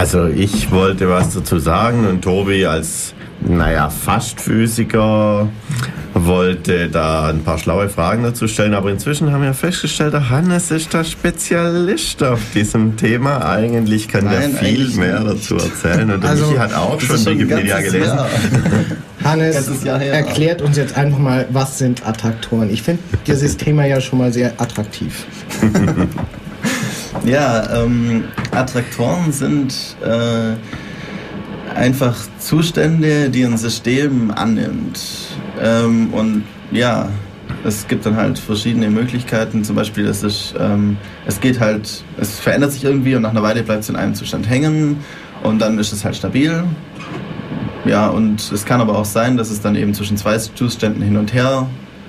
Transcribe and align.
Also 0.00 0.28
ich 0.28 0.70
wollte 0.70 1.10
was 1.10 1.34
dazu 1.34 1.58
sagen 1.58 2.06
und 2.06 2.22
Tobi 2.22 2.64
als 2.64 3.12
naja, 3.42 3.90
fast 3.90 4.40
Physiker, 4.40 5.46
wollte 6.14 6.88
da 6.88 7.28
ein 7.28 7.44
paar 7.44 7.58
schlaue 7.58 7.90
Fragen 7.90 8.22
dazu 8.22 8.48
stellen, 8.48 8.72
aber 8.72 8.90
inzwischen 8.90 9.30
haben 9.30 9.42
wir 9.42 9.52
festgestellt, 9.52 10.14
der 10.14 10.30
Hannes 10.30 10.70
ist 10.70 10.94
der 10.94 11.04
Spezialist 11.04 12.22
auf 12.22 12.40
diesem 12.54 12.96
Thema. 12.96 13.46
Eigentlich 13.46 14.08
kann 14.08 14.24
Nein, 14.24 14.52
der 14.52 14.60
viel 14.60 14.88
mehr 14.92 15.20
dazu 15.22 15.56
erzählen 15.56 16.10
und 16.10 16.24
also, 16.24 16.46
Michi 16.46 16.56
hat 16.56 16.72
auch 16.72 16.98
schon 16.98 17.26
Wikipedia 17.26 17.80
gelesen. 17.82 18.16
Jahr. 18.16 18.28
Hannes 19.24 19.84
erklärt 19.84 20.62
uns 20.62 20.78
jetzt 20.78 20.96
einfach 20.96 21.18
mal, 21.18 21.46
was 21.50 21.76
sind 21.76 22.06
Attraktoren. 22.06 22.70
Ich 22.70 22.82
finde 22.82 23.02
dieses 23.26 23.58
Thema 23.58 23.84
ja 23.84 24.00
schon 24.00 24.18
mal 24.18 24.32
sehr 24.32 24.58
attraktiv. 24.58 25.26
ja, 27.24 27.82
ähm, 27.82 28.24
Attraktoren 28.52 29.32
sind... 29.32 29.96
Äh, 30.04 30.56
einfach 31.74 32.16
Zustände, 32.38 33.30
die 33.30 33.44
ein 33.44 33.56
System 33.56 34.30
annimmt. 34.30 35.00
Ähm, 35.60 36.12
und 36.12 36.44
ja, 36.70 37.08
es 37.64 37.86
gibt 37.88 38.06
dann 38.06 38.16
halt 38.16 38.38
verschiedene 38.38 38.90
Möglichkeiten. 38.90 39.64
Zum 39.64 39.76
Beispiel, 39.76 40.06
es, 40.06 40.22
ist, 40.22 40.54
ähm, 40.58 40.96
es 41.26 41.40
geht 41.40 41.60
halt, 41.60 42.02
es 42.18 42.38
verändert 42.38 42.72
sich 42.72 42.84
irgendwie 42.84 43.14
und 43.14 43.22
nach 43.22 43.30
einer 43.30 43.42
Weile 43.42 43.62
bleibt 43.62 43.82
es 43.82 43.88
in 43.88 43.96
einem 43.96 44.14
Zustand 44.14 44.48
hängen 44.48 44.98
und 45.42 45.60
dann 45.60 45.78
ist 45.78 45.92
es 45.92 46.04
halt 46.04 46.16
stabil. 46.16 46.64
Ja, 47.84 48.08
und 48.08 48.52
es 48.52 48.64
kann 48.64 48.80
aber 48.80 48.98
auch 48.98 49.04
sein, 49.04 49.36
dass 49.36 49.50
es 49.50 49.60
dann 49.60 49.74
eben 49.74 49.94
zwischen 49.94 50.16
zwei 50.16 50.36
Zuständen 50.36 51.02
hin 51.02 51.16
und 51.16 51.32
her 51.32 51.66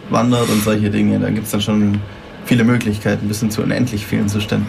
wandert 0.09 0.49
und 0.49 0.63
solche 0.63 0.90
Dinge. 0.90 1.20
Da 1.20 1.29
gibt 1.29 1.45
es 1.45 1.52
dann 1.52 1.62
schon 1.62 1.99
viele 2.45 2.63
Möglichkeiten, 2.63 3.27
bis 3.27 3.40
hin 3.40 3.52
zu 3.52 3.62
unendlich 3.62 4.05
vielen 4.05 4.27
Zuständen. 4.27 4.68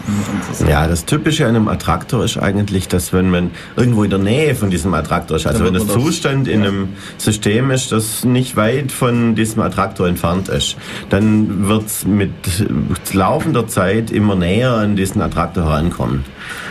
Ja, 0.67 0.87
das 0.87 1.05
Typische 1.05 1.45
an 1.45 1.55
einem 1.55 1.67
Attraktor 1.67 2.23
ist 2.23 2.37
eigentlich, 2.37 2.87
dass 2.87 3.13
wenn 3.13 3.29
man 3.29 3.51
irgendwo 3.75 4.03
in 4.03 4.09
der 4.09 4.19
Nähe 4.19 4.55
von 4.55 4.69
diesem 4.69 4.93
Attraktor 4.93 5.37
ist, 5.37 5.47
also 5.47 5.65
wenn 5.65 5.73
das 5.73 5.87
Zustand 5.87 6.47
in 6.47 6.63
einem 6.63 6.89
System 7.17 7.71
ist, 7.71 7.91
das 7.91 8.23
nicht 8.23 8.55
weit 8.55 8.91
von 8.91 9.35
diesem 9.35 9.61
Attraktor 9.61 10.07
entfernt 10.07 10.49
ist, 10.49 10.77
dann 11.09 11.67
wird 11.67 11.87
es 11.87 12.05
mit 12.05 12.31
laufender 13.13 13.67
Zeit 13.67 14.11
immer 14.11 14.35
näher 14.35 14.71
an 14.73 14.95
diesen 14.95 15.21
Attraktor 15.21 15.65
herankommen. 15.65 16.23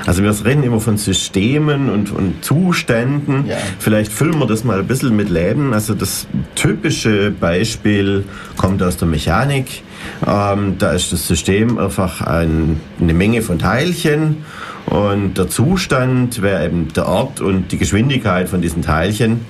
Also 0.07 0.23
wir 0.23 0.35
reden 0.45 0.63
immer 0.63 0.81
von 0.81 0.97
Systemen 0.97 1.91
und, 1.91 2.11
und 2.11 2.45
Zuständen. 2.45 3.47
Ja. 3.47 3.57
Vielleicht 3.79 4.13
füllen 4.13 4.39
wir 4.39 4.47
das 4.47 4.65
mal 4.65 4.79
ein 4.79 4.87
bisschen 4.87 5.15
mit 5.15 5.31
Leben. 5.31 5.73
Also 5.73 5.95
das 5.95 6.27
typische 6.55 7.31
Beispiel 7.31 8.25
kommt 8.57 8.83
aus 8.83 8.97
der 8.97 9.09
Mechanik. 9.09 9.83
Ähm, 10.27 10.77
da 10.79 10.93
ist 10.93 11.13
das 11.13 11.27
System 11.27 11.79
einfach 11.79 12.21
ein, 12.23 12.81
eine 13.01 13.15
Menge 13.15 13.43
von 13.43 13.59
Teilchen 13.59 14.45
und 14.87 15.39
der 15.39 15.49
Zustand 15.49 16.43
wäre 16.43 16.67
eben 16.67 16.93
der 16.93 17.07
Ort 17.07 17.41
und 17.41 17.73
die 17.73 17.79
Geschwindigkeit 17.79 18.49
von 18.49 18.61
diesen 18.61 18.83
Teilchen. 18.83 19.41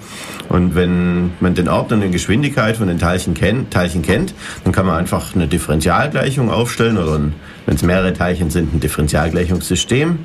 Und 0.48 0.75
wenn 0.75 1.30
man 1.41 1.55
den 1.55 1.69
Ort 1.69 1.92
und 1.92 2.03
die 2.03 2.11
Geschwindigkeit 2.11 2.77
von 2.77 2.89
den 2.89 2.98
Teilchen 2.98 3.33
kennt, 3.34 3.70
Teilchen 3.73 4.03
kennt, 4.03 4.34
dann 4.64 4.73
kann 4.73 4.86
man 4.86 4.97
einfach 4.97 5.34
eine 5.34 5.48
Differentialgleichung 5.48 6.50
aufstellen 6.50 6.98
oder 6.98 7.20
wenn 7.67 7.77
es 7.77 7.83
mehrere 7.83 8.13
Teilchen 8.13 8.51
sind, 8.51 8.75
ein 8.75 8.81
Differentialgleichungssystem. 8.81 10.19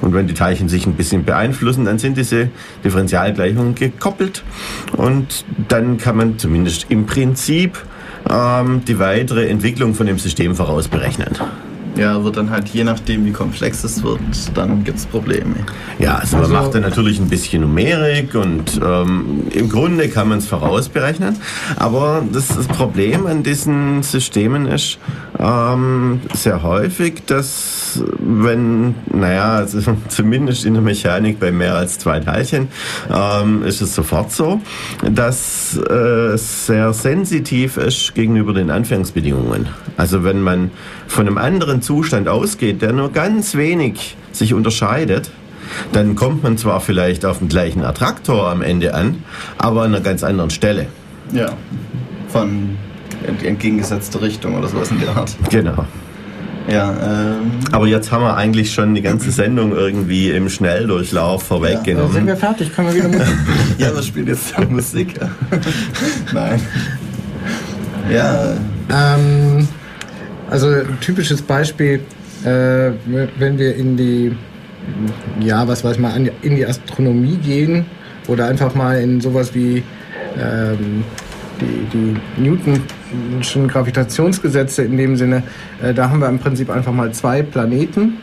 Und 0.00 0.14
wenn 0.14 0.26
die 0.26 0.34
Teilchen 0.34 0.68
sich 0.68 0.86
ein 0.86 0.94
bisschen 0.94 1.24
beeinflussen, 1.24 1.84
dann 1.84 1.98
sind 1.98 2.16
diese 2.16 2.48
Differentialgleichungen 2.84 3.74
gekoppelt. 3.74 4.42
Und 4.96 5.44
dann 5.68 5.98
kann 5.98 6.16
man 6.16 6.38
zumindest 6.38 6.86
im 6.88 7.06
Prinzip 7.06 7.78
ähm, 8.28 8.82
die 8.86 8.98
weitere 8.98 9.48
Entwicklung 9.48 9.94
von 9.94 10.06
dem 10.06 10.18
System 10.18 10.54
vorausberechnen. 10.54 11.36
Ja, 11.96 12.22
wird 12.22 12.36
dann 12.36 12.50
halt 12.50 12.68
je 12.68 12.84
nachdem, 12.84 13.24
wie 13.24 13.32
komplex 13.32 13.84
es 13.84 14.02
wird, 14.02 14.20
dann 14.54 14.84
gibt 14.84 14.98
es 14.98 15.06
Probleme. 15.06 15.54
Ja, 15.98 16.16
also, 16.16 16.38
man 16.38 16.50
macht 16.52 16.74
dann 16.74 16.82
natürlich 16.82 17.18
ein 17.18 17.28
bisschen 17.28 17.62
Numerik 17.62 18.34
und 18.34 18.80
ähm, 18.82 19.44
im 19.50 19.68
Grunde 19.68 20.08
kann 20.08 20.28
man 20.28 20.38
es 20.38 20.46
vorausberechnen. 20.46 21.36
Aber 21.76 22.22
das, 22.32 22.48
das, 22.48 22.68
Problem 22.68 23.26
an 23.26 23.42
diesen 23.42 24.02
Systemen 24.02 24.66
ist 24.66 24.98
ähm, 25.38 26.20
sehr 26.32 26.62
häufig, 26.62 27.22
dass 27.26 28.02
wenn, 28.18 28.94
naja, 29.12 29.54
also 29.54 29.80
zumindest 30.08 30.64
in 30.64 30.74
der 30.74 30.82
Mechanik 30.82 31.40
bei 31.40 31.50
mehr 31.50 31.74
als 31.74 31.98
zwei 31.98 32.20
Teilchen 32.20 32.68
ähm, 33.12 33.62
ist 33.64 33.80
es 33.80 33.94
sofort 33.94 34.32
so, 34.32 34.60
dass 35.10 35.78
äh, 35.90 36.34
es 36.34 36.66
sehr 36.66 36.92
sensitiv 36.92 37.76
ist 37.76 38.14
gegenüber 38.14 38.54
den 38.54 38.70
Anfangsbedingungen. 38.70 39.68
Also 39.96 40.24
wenn 40.24 40.40
man 40.40 40.70
von 41.08 41.26
einem 41.26 41.38
anderen 41.38 41.79
Zustand 41.82 42.28
ausgeht, 42.28 42.82
der 42.82 42.92
nur 42.92 43.12
ganz 43.12 43.54
wenig 43.54 44.16
sich 44.32 44.54
unterscheidet, 44.54 45.30
dann 45.92 46.16
kommt 46.16 46.42
man 46.42 46.58
zwar 46.58 46.80
vielleicht 46.80 47.24
auf 47.24 47.38
den 47.38 47.48
gleichen 47.48 47.84
Attraktor 47.84 48.48
am 48.48 48.62
Ende 48.62 48.94
an, 48.94 49.22
aber 49.58 49.82
an 49.82 49.94
einer 49.94 50.02
ganz 50.02 50.22
anderen 50.24 50.50
Stelle. 50.50 50.86
Ja, 51.32 51.52
von 52.28 52.76
entgegengesetzter 53.44 54.22
Richtung 54.22 54.56
oder 54.56 54.68
sowas 54.68 54.90
in 54.90 55.00
der 55.00 55.16
Art. 55.16 55.36
Genau. 55.50 55.84
Ja, 56.68 56.92
ähm 56.92 57.50
Aber 57.72 57.86
jetzt 57.86 58.12
haben 58.12 58.22
wir 58.22 58.36
eigentlich 58.36 58.72
schon 58.72 58.94
die 58.94 59.02
ganze 59.02 59.30
Sendung 59.30 59.72
irgendwie 59.72 60.30
im 60.30 60.48
Schnelldurchlauf 60.48 61.42
vorweggenommen. 61.42 62.08
Ja, 62.08 62.14
sind 62.14 62.26
wir 62.26 62.36
fertig? 62.36 62.74
Können 62.74 62.88
wir 62.88 62.94
wieder 62.94 63.08
Musik? 63.08 63.36
ja, 63.78 63.94
wir 63.94 64.02
spielen 64.02 64.26
jetzt 64.28 64.70
Musik. 64.70 65.14
Nein. 66.32 66.60
Ja. 68.12 68.54
Ähm, 68.88 69.68
also 70.50 70.68
ein 70.68 70.98
typisches 71.00 71.40
Beispiel, 71.40 72.00
äh, 72.44 72.90
wenn 73.38 73.58
wir 73.58 73.76
in 73.76 73.96
die, 73.96 74.36
ja, 75.40 75.66
was 75.66 75.84
weiß 75.84 75.98
man, 75.98 76.28
in 76.42 76.56
die 76.56 76.66
Astronomie 76.66 77.36
gehen 77.36 77.86
oder 78.26 78.46
einfach 78.46 78.74
mal 78.74 79.00
in 79.00 79.20
sowas 79.20 79.54
wie 79.54 79.82
ähm, 80.38 81.04
die, 81.60 81.86
die 81.92 82.42
Newtonschen 82.42 83.68
Gravitationsgesetze 83.68 84.82
in 84.82 84.96
dem 84.96 85.16
Sinne, 85.16 85.42
äh, 85.82 85.94
da 85.94 86.10
haben 86.10 86.20
wir 86.20 86.28
im 86.28 86.38
Prinzip 86.38 86.70
einfach 86.70 86.92
mal 86.92 87.12
zwei 87.12 87.42
Planeten. 87.42 88.18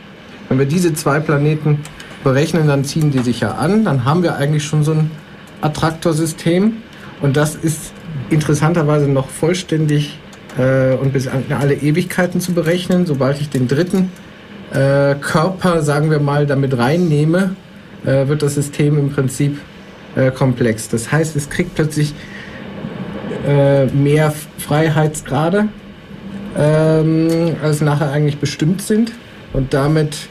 Wenn 0.48 0.58
wir 0.58 0.66
diese 0.66 0.92
zwei 0.94 1.20
Planeten 1.20 1.80
berechnen, 2.24 2.66
dann 2.66 2.84
ziehen 2.84 3.10
die 3.10 3.20
sich 3.20 3.40
ja 3.40 3.52
an, 3.52 3.84
dann 3.84 4.04
haben 4.04 4.22
wir 4.22 4.36
eigentlich 4.36 4.64
schon 4.64 4.82
so 4.84 4.92
ein 4.92 5.10
Attraktorsystem 5.60 6.74
und 7.20 7.36
das 7.36 7.54
ist 7.54 7.92
interessanterweise 8.30 9.08
noch 9.08 9.28
vollständig 9.28 10.18
äh, 10.58 10.94
und 10.94 11.12
bis 11.12 11.28
an 11.28 11.44
alle 11.50 11.74
Ewigkeiten 11.74 12.40
zu 12.40 12.52
berechnen. 12.52 13.06
Sobald 13.06 13.40
ich 13.40 13.48
den 13.48 13.68
dritten 13.68 14.10
äh, 14.72 15.14
Körper, 15.14 15.82
sagen 15.82 16.10
wir 16.10 16.20
mal, 16.20 16.46
damit 16.46 16.76
reinnehme, 16.76 17.54
äh, 18.04 18.28
wird 18.28 18.42
das 18.42 18.54
System 18.54 18.98
im 18.98 19.10
Prinzip 19.10 19.58
äh, 20.16 20.30
komplex. 20.30 20.88
Das 20.88 21.10
heißt, 21.10 21.36
es 21.36 21.48
kriegt 21.48 21.74
plötzlich 21.74 22.14
äh, 23.46 23.86
mehr 23.86 24.32
Freiheitsgrade, 24.58 25.68
ähm, 26.56 27.56
als 27.62 27.80
nachher 27.80 28.12
eigentlich 28.12 28.38
bestimmt 28.38 28.82
sind. 28.82 29.12
Und 29.52 29.72
damit 29.72 30.28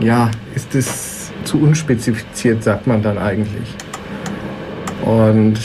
ja, 0.00 0.30
ist 0.54 0.74
es 0.74 1.32
zu 1.44 1.60
unspezifiziert, 1.60 2.62
sagt 2.62 2.86
man 2.86 3.02
dann 3.02 3.18
eigentlich. 3.18 3.74
Und 5.04 5.58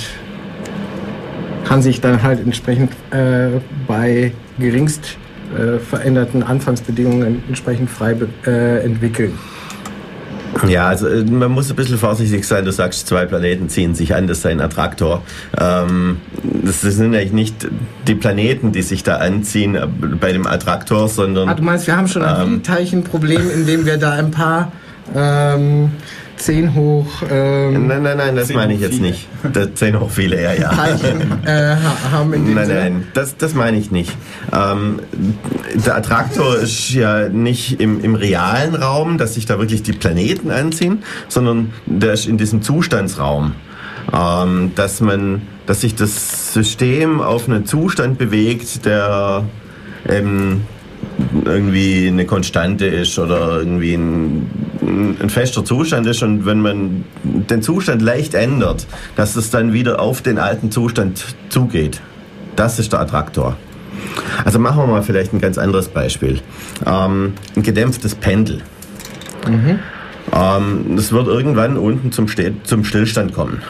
kann 1.70 1.84
sich 1.84 2.02
dann 2.02 2.24
halt 2.24 2.40
entsprechend 2.40 2.92
äh, 3.12 3.60
bei 3.88 4.34
geringst 4.58 5.18
äh, 5.56 5.78
veränderten 5.78 6.42
Anfangsbedingungen 6.42 7.44
entsprechend 7.48 7.92
frei 7.92 8.16
äh, 8.48 8.84
entwickeln. 8.84 9.38
Ja, 10.68 10.88
also 10.88 11.08
äh, 11.08 11.24
man 11.26 11.52
muss 11.52 11.70
ein 11.70 11.76
bisschen 11.76 12.00
vorsichtig 12.00 12.48
sein. 12.48 12.66
Du 12.66 12.72
sagst, 12.72 13.06
zwei 13.06 13.28
Planeten 13.28 13.70
ziehen 13.70 13.94
sich 13.94 14.16
an, 14.16 14.26
das 14.26 14.40
ist 14.40 14.48
ein 14.48 14.62
Attraktor. 14.62 15.22
Ähm, 15.60 16.18
das 16.64 16.82
sind 16.82 17.14
eigentlich 17.14 17.34
nicht 17.34 17.68
die 18.08 18.16
Planeten, 18.16 18.72
die 18.72 18.82
sich 18.82 19.04
da 19.04 19.18
anziehen 19.18 19.76
äh, 19.76 19.86
bei 20.20 20.34
dem 20.34 20.48
Attraktor, 20.48 21.08
sondern. 21.08 21.50
Ah, 21.50 21.54
du 21.54 21.62
meinst, 21.62 21.86
wir 21.86 21.96
haben 21.96 22.08
schon 22.08 22.24
ein 22.24 22.48
ähm, 22.48 22.64
Teilchenproblem, 22.64 23.48
indem 23.52 23.86
wir 23.86 23.98
da 23.98 24.14
ein 24.14 24.32
paar 24.32 24.72
ähm, 25.16 25.92
10 26.40 26.74
hoch. 26.74 27.24
Ähm, 27.30 27.88
nein, 27.88 28.02
nein, 28.04 28.18
nein, 28.18 28.36
das 28.36 28.52
meine 28.54 28.74
ich 28.74 28.80
jetzt 28.80 28.96
viele. 28.96 29.10
nicht. 29.10 29.28
Das 29.54 29.74
10 29.76 30.00
hoch 30.00 30.10
viele, 30.10 30.42
ja, 30.42 30.54
ja. 30.54 30.70
Teilchen 30.70 31.44
äh, 31.46 31.76
haben 32.12 32.34
in 32.34 32.46
dem 32.46 32.56
Nein, 32.56 32.68
Sinne. 32.68 32.80
nein, 32.80 33.08
das, 33.14 33.38
das 33.38 33.54
meine 33.54 33.78
ich 33.78 33.92
nicht. 33.92 34.16
Ähm, 34.54 35.00
der 35.74 35.96
Attraktor 35.96 36.58
ist 36.58 36.92
ja 36.92 37.30
nicht 37.30 37.80
im, 37.80 38.02
im 38.04 38.16
realen 38.16 38.76
Raum, 38.76 39.18
dass 39.18 39.36
sich 39.36 39.46
da 39.46 39.60
wirklich 39.60 39.84
die 39.84 39.94
Planeten 39.94 40.50
anziehen, 40.52 41.04
sondern 41.28 41.74
der 41.86 42.14
ist 42.14 42.26
in 42.26 42.38
diesem 42.38 42.62
Zustandsraum. 42.62 43.54
Ähm, 44.12 44.72
dass 44.76 45.02
man, 45.02 45.44
dass 45.68 45.82
sich 45.82 45.94
das 45.94 46.54
System 46.54 47.22
auf 47.22 47.48
einen 47.48 47.66
Zustand 47.66 48.18
bewegt, 48.18 48.86
der 48.86 49.44
ähm, 50.08 50.62
irgendwie 51.46 52.08
eine 52.08 52.26
Konstante 52.26 52.86
ist 52.86 53.18
oder 53.20 53.60
irgendwie 53.60 53.94
ein, 53.94 54.50
ein, 55.22 55.30
fester 55.30 55.64
Zustand 55.64 56.08
ist 56.08 56.24
und 56.24 56.46
wenn 56.46 56.62
man 56.62 57.04
den 57.22 57.62
Zustand 57.62 58.02
leicht 58.02 58.34
ändert, 58.34 58.88
dass 59.16 59.36
es 59.36 59.50
dann 59.50 59.74
wieder 59.74 60.00
auf 60.00 60.22
den 60.22 60.40
alten 60.40 60.72
Zustand 60.72 61.24
zugeht. 61.50 62.02
Das 62.56 62.80
ist 62.80 62.94
der 62.94 63.02
Attraktor. 63.02 63.56
Also 64.44 64.60
machen 64.60 64.78
wir 64.78 64.88
mal 64.88 65.04
vielleicht 65.04 65.34
ein 65.34 65.40
ganz 65.40 65.58
anderes 65.58 65.88
Beispiel. 65.88 66.40
Ähm, 66.86 67.34
ein 67.56 67.64
gedämpftes 67.64 68.16
Pendel. 68.16 68.62
Mhm. 69.48 69.80
Ähm, 70.34 70.96
es 70.98 71.12
wird 71.12 71.28
irgendwann 71.28 71.78
unten 71.78 72.12
zum, 72.12 72.28
zum 72.64 72.84
Stillstand 72.84 73.34
kommen. 73.34 73.62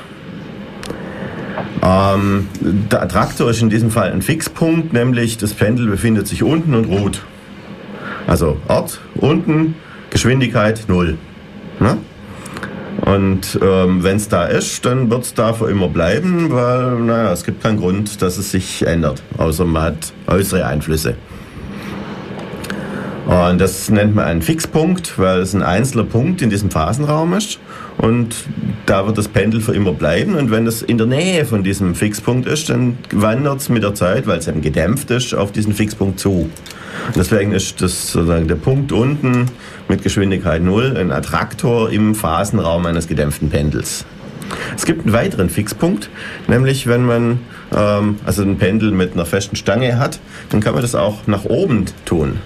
Ähm, 1.82 2.48
der 2.60 3.02
Attraktor 3.02 3.50
ist 3.50 3.62
in 3.62 3.70
diesem 3.70 3.92
Fall 3.92 4.12
ein 4.12 4.22
Fixpunkt, 4.22 4.94
nämlich 4.94 5.38
das 5.38 5.54
Pendel 5.54 5.88
befindet 5.88 6.28
sich 6.28 6.44
unten 6.44 6.74
und 6.74 6.86
ruht. 6.86 7.22
Also 8.28 8.58
Ort, 8.68 9.00
unten, 9.16 9.76
Geschwindigkeit 10.10 10.84
null. 10.88 11.18
Ne? 11.80 11.98
Und 13.02 13.58
ähm, 13.62 14.04
wenn 14.04 14.18
es 14.18 14.28
da 14.28 14.46
ist, 14.46 14.86
dann 14.86 15.10
wird 15.10 15.24
es 15.24 15.34
da 15.34 15.54
für 15.54 15.70
immer 15.70 15.88
bleiben, 15.88 16.52
weil 16.52 17.00
naja, 17.00 17.32
es 17.32 17.44
gibt 17.44 17.64
keinen 17.64 17.78
Grund, 17.78 18.22
dass 18.22 18.38
es 18.38 18.52
sich 18.52 18.86
ändert, 18.86 19.24
außer 19.38 19.66
man 19.66 19.84
hat 19.84 20.14
äußere 20.28 20.66
Einflüsse. 20.66 21.16
Und 23.26 23.62
das 23.62 23.90
nennt 23.90 24.16
man 24.16 24.26
einen 24.26 24.42
Fixpunkt, 24.42 25.20
weil 25.20 25.40
es 25.42 25.54
ein 25.54 25.62
einzelner 25.62 26.04
Punkt 26.04 26.42
in 26.42 26.50
diesem 26.50 26.72
Phasenraum 26.72 27.34
ist. 27.34 27.60
Und 28.00 28.34
da 28.86 29.06
wird 29.06 29.18
das 29.18 29.28
Pendel 29.28 29.60
für 29.60 29.76
immer 29.76 29.92
bleiben. 29.92 30.36
Und 30.36 30.52
wenn 30.52 30.66
es 30.66 30.82
in 30.82 30.98
der 30.98 31.06
Nähe 31.06 31.46
von 31.46 31.64
diesem 31.64 31.96
Fixpunkt 31.96 32.48
ist, 32.48 32.70
dann 32.70 32.98
wandert 33.12 33.60
es 33.60 33.68
mit 33.68 33.84
der 33.84 33.94
Zeit, 33.94 34.26
weil 34.26 34.40
es 34.40 34.48
eben 34.48 34.62
gedämpft 34.62 35.12
ist, 35.12 35.36
auf 35.36 35.52
diesen 35.52 35.74
Fixpunkt 35.74 36.18
zu. 36.18 36.50
Und 37.08 37.16
deswegen 37.18 37.52
ist 37.52 37.82
das 37.82 38.14
sozusagen 38.14 38.48
der 38.48 38.56
Punkt 38.56 38.94
unten 38.94 39.48
mit 39.90 40.02
Geschwindigkeit 40.02 40.62
0 40.64 40.96
ein 40.98 41.12
Attraktor 41.12 41.92
im 41.92 42.16
Phasenraum 42.16 42.86
eines 42.86 43.06
gedämpften 43.06 43.50
Pendels. 43.50 44.06
Es 44.78 44.86
gibt 44.86 45.04
einen 45.04 45.14
weiteren 45.14 45.50
Fixpunkt, 45.50 46.10
nämlich 46.48 46.88
wenn 46.88 47.06
man 47.06 47.40
ähm, 47.76 48.18
also 48.26 48.44
ein 48.44 48.58
Pendel 48.58 48.92
mit 48.92 49.14
einer 49.14 49.26
festen 49.26 49.58
Stange 49.58 50.00
hat, 50.00 50.20
dann 50.52 50.62
kann 50.62 50.74
man 50.74 50.82
das 50.82 50.96
auch 50.96 51.28
nach 51.28 51.44
oben 51.44 51.86
tun. 52.06 52.38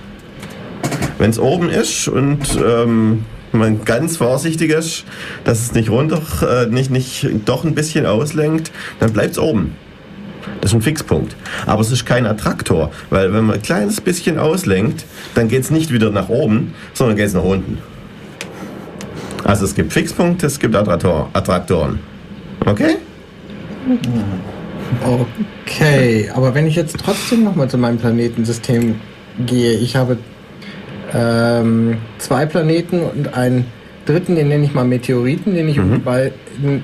Wenn 1.19 1.29
es 1.29 1.38
oben 1.38 1.69
ist 1.69 2.07
und 2.07 2.39
ähm, 2.65 3.25
man 3.59 3.85
ganz 3.85 4.17
vorsichtig 4.17 4.71
ist, 4.71 5.05
dass 5.44 5.61
es 5.61 5.73
nicht 5.73 5.89
runter, 5.89 6.21
äh, 6.41 6.65
nicht, 6.67 6.89
nicht 6.89 7.27
doch 7.45 7.63
ein 7.63 7.75
bisschen 7.75 8.05
auslenkt, 8.05 8.71
dann 9.00 9.13
bleibt 9.13 9.31
es 9.31 9.39
oben. 9.39 9.75
Das 10.61 10.71
ist 10.71 10.75
ein 10.75 10.81
Fixpunkt. 10.81 11.35
Aber 11.65 11.81
es 11.81 11.91
ist 11.91 12.05
kein 12.05 12.25
Attraktor, 12.25 12.91
weil 13.09 13.33
wenn 13.33 13.45
man 13.45 13.55
ein 13.55 13.61
kleines 13.61 14.01
bisschen 14.01 14.39
auslenkt, 14.39 15.05
dann 15.35 15.47
geht 15.47 15.63
es 15.63 15.71
nicht 15.71 15.91
wieder 15.91 16.09
nach 16.09 16.29
oben, 16.29 16.73
sondern 16.94 17.17
geht 17.17 17.27
es 17.27 17.33
nach 17.33 17.44
unten. 17.44 17.79
Also 19.44 19.65
es 19.65 19.75
gibt 19.75 19.91
Fixpunkte, 19.91 20.47
es 20.47 20.59
gibt 20.59 20.75
Attraktor, 20.75 21.29
Attraktoren. 21.33 21.99
Okay? 22.65 22.95
Okay, 25.65 26.31
aber 26.33 26.53
wenn 26.53 26.67
ich 26.67 26.75
jetzt 26.75 26.97
trotzdem 26.97 27.44
nochmal 27.44 27.69
zu 27.69 27.77
meinem 27.77 27.97
Planetensystem 27.97 28.95
gehe, 29.45 29.73
ich 29.73 29.95
habe 29.95 30.17
ähm, 31.13 31.98
zwei 32.18 32.45
Planeten 32.45 33.01
und 33.01 33.33
einen 33.36 33.65
dritten, 34.06 34.36
den 34.36 34.50
nenne 34.50 34.65
ich 34.65 34.74
mal 34.74 34.86
Meteoriten, 34.86 35.54
den 35.54 35.69
ich 35.69 35.77
mhm. 35.77 36.01
bei 36.04 36.31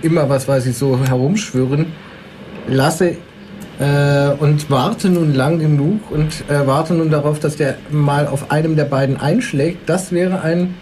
immer, 0.02 0.30
was 0.30 0.48
weiß 0.48 0.66
ich, 0.68 0.78
so 0.78 1.00
herumschwirren 1.00 1.88
lasse 2.68 3.18
äh, 3.80 4.30
und 4.40 4.70
warte 4.70 5.10
nun 5.10 5.34
lang 5.34 5.60
genug 5.60 6.12
und 6.12 6.44
äh, 6.50 6.66
warte 6.66 6.94
nun 6.94 7.10
darauf, 7.10 7.40
dass 7.40 7.56
der 7.56 7.76
mal 7.92 8.28
auf 8.28 8.52
einem 8.52 8.76
der 8.76 8.86
beiden 8.86 9.20
einschlägt. 9.20 9.90
Das 9.90 10.12
wäre 10.12 10.42
ein 10.42 10.75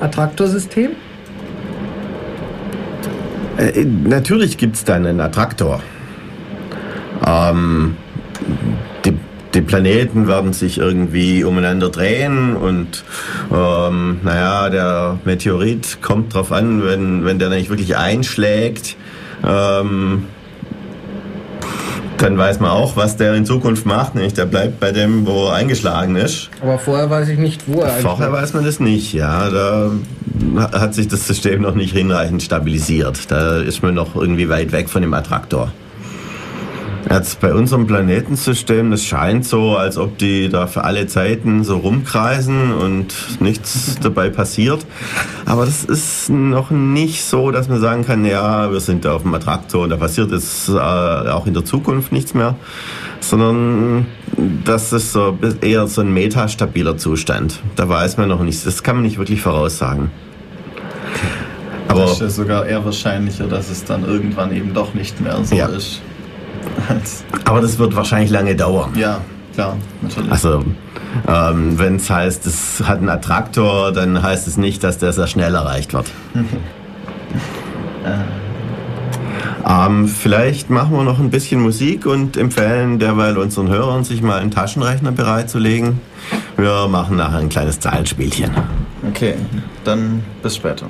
Attraktorsystem? 0.00 0.92
Äh, 3.56 3.84
natürlich 3.84 4.58
gibt 4.58 4.76
es 4.76 4.84
da 4.84 4.94
einen 4.94 5.20
Attraktor. 5.20 5.80
Ähm, 7.26 7.96
die 9.54 9.60
Planeten 9.60 10.26
werden 10.26 10.52
sich 10.52 10.78
irgendwie 10.78 11.44
umeinander 11.44 11.88
drehen 11.88 12.56
und 12.56 13.04
ähm, 13.52 14.20
naja, 14.22 14.68
der 14.68 15.18
Meteorit 15.24 15.98
kommt 16.02 16.34
drauf 16.34 16.50
an, 16.50 16.84
wenn, 16.84 17.24
wenn 17.24 17.38
der 17.38 17.50
nicht 17.50 17.70
wirklich 17.70 17.96
einschlägt, 17.96 18.96
ähm, 19.46 20.24
dann 22.18 22.38
weiß 22.38 22.60
man 22.60 22.70
auch, 22.70 22.96
was 22.96 23.16
der 23.16 23.34
in 23.34 23.44
Zukunft 23.44 23.86
macht. 23.86 24.14
Nämlich 24.14 24.34
der 24.34 24.46
bleibt 24.46 24.80
bei 24.80 24.92
dem, 24.92 25.26
wo 25.26 25.46
er 25.48 25.54
eingeschlagen 25.54 26.16
ist. 26.16 26.48
Aber 26.60 26.78
vorher 26.78 27.10
weiß 27.10 27.28
ich 27.28 27.38
nicht, 27.38 27.62
wo 27.66 27.80
er 27.80 27.90
Vorher 27.90 28.32
weiß 28.32 28.54
man 28.54 28.64
das 28.64 28.80
nicht, 28.80 29.12
ja. 29.12 29.50
Da 29.50 29.90
hat 30.72 30.94
sich 30.94 31.08
das 31.08 31.26
System 31.26 31.62
noch 31.62 31.74
nicht 31.74 31.92
hinreichend 31.92 32.42
stabilisiert. 32.42 33.30
Da 33.30 33.58
ist 33.58 33.82
man 33.82 33.94
noch 33.94 34.14
irgendwie 34.16 34.48
weit 34.48 34.72
weg 34.72 34.88
von 34.88 35.02
dem 35.02 35.12
Attraktor. 35.12 35.72
Jetzt 37.10 37.40
bei 37.40 37.52
unserem 37.52 37.86
Planetensystem, 37.86 38.90
das 38.90 39.04
scheint 39.04 39.44
so, 39.44 39.76
als 39.76 39.98
ob 39.98 40.16
die 40.16 40.48
da 40.48 40.66
für 40.66 40.84
alle 40.84 41.06
Zeiten 41.06 41.62
so 41.62 41.76
rumkreisen 41.76 42.72
und 42.72 43.40
nichts 43.40 43.96
dabei 44.02 44.30
passiert. 44.30 44.86
Aber 45.44 45.66
das 45.66 45.84
ist 45.84 46.30
noch 46.30 46.70
nicht 46.70 47.24
so, 47.24 47.50
dass 47.50 47.68
man 47.68 47.80
sagen 47.80 48.04
kann, 48.04 48.24
ja, 48.24 48.72
wir 48.72 48.80
sind 48.80 49.04
da 49.04 49.14
auf 49.14 49.22
dem 49.22 49.34
Attraktor 49.34 49.84
und 49.84 49.90
da 49.90 49.96
passiert 49.96 50.30
jetzt 50.32 50.68
äh, 50.68 50.72
auch 50.72 51.46
in 51.46 51.52
der 51.54 51.64
Zukunft 51.64 52.10
nichts 52.10 52.32
mehr, 52.32 52.56
sondern 53.20 54.06
das 54.64 54.92
ist 54.92 55.12
so 55.12 55.38
eher 55.60 55.86
so 55.86 56.00
ein 56.00 56.12
metastabiler 56.12 56.96
Zustand. 56.96 57.60
Da 57.76 57.88
weiß 57.88 58.16
man 58.16 58.28
noch 58.28 58.42
nicht, 58.42 58.66
das 58.66 58.82
kann 58.82 58.96
man 58.96 59.04
nicht 59.04 59.18
wirklich 59.18 59.42
voraussagen. 59.42 60.10
Aber 61.88 62.00
das 62.00 62.12
ist 62.12 62.20
ja 62.22 62.28
sogar 62.30 62.66
eher 62.66 62.84
wahrscheinlicher, 62.84 63.46
dass 63.46 63.70
es 63.70 63.84
dann 63.84 64.04
irgendwann 64.04 64.56
eben 64.56 64.72
doch 64.72 64.94
nicht 64.94 65.20
mehr 65.20 65.38
so 65.44 65.54
ja. 65.54 65.66
ist. 65.66 66.00
Aber 67.44 67.60
das 67.60 67.78
wird 67.78 67.94
wahrscheinlich 67.94 68.30
lange 68.30 68.56
dauern. 68.56 68.92
Ja, 68.96 69.20
klar, 69.54 69.76
natürlich. 70.02 70.30
Also, 70.30 70.64
ähm, 71.28 71.78
wenn 71.78 71.96
es 71.96 72.10
heißt, 72.10 72.46
es 72.46 72.82
hat 72.86 72.98
einen 72.98 73.08
Attraktor, 73.08 73.92
dann 73.92 74.22
heißt 74.22 74.46
es 74.48 74.56
nicht, 74.56 74.82
dass 74.84 74.98
der 74.98 75.12
sehr 75.12 75.26
schnell 75.26 75.54
erreicht 75.54 75.92
wird. 75.94 76.06
ähm, 79.68 80.08
vielleicht 80.08 80.70
machen 80.70 80.96
wir 80.96 81.04
noch 81.04 81.18
ein 81.18 81.30
bisschen 81.30 81.60
Musik 81.60 82.06
und 82.06 82.36
empfehlen 82.36 82.98
derweil 82.98 83.38
unseren 83.38 83.68
Hörern, 83.68 84.04
sich 84.04 84.22
mal 84.22 84.38
einen 84.40 84.50
Taschenrechner 84.50 85.12
bereitzulegen. 85.12 86.00
Wir 86.56 86.88
machen 86.88 87.16
nachher 87.16 87.38
ein 87.38 87.48
kleines 87.48 87.80
Zahlenspielchen. 87.80 88.50
Okay, 89.08 89.34
dann 89.84 90.22
bis 90.42 90.56
später. 90.56 90.86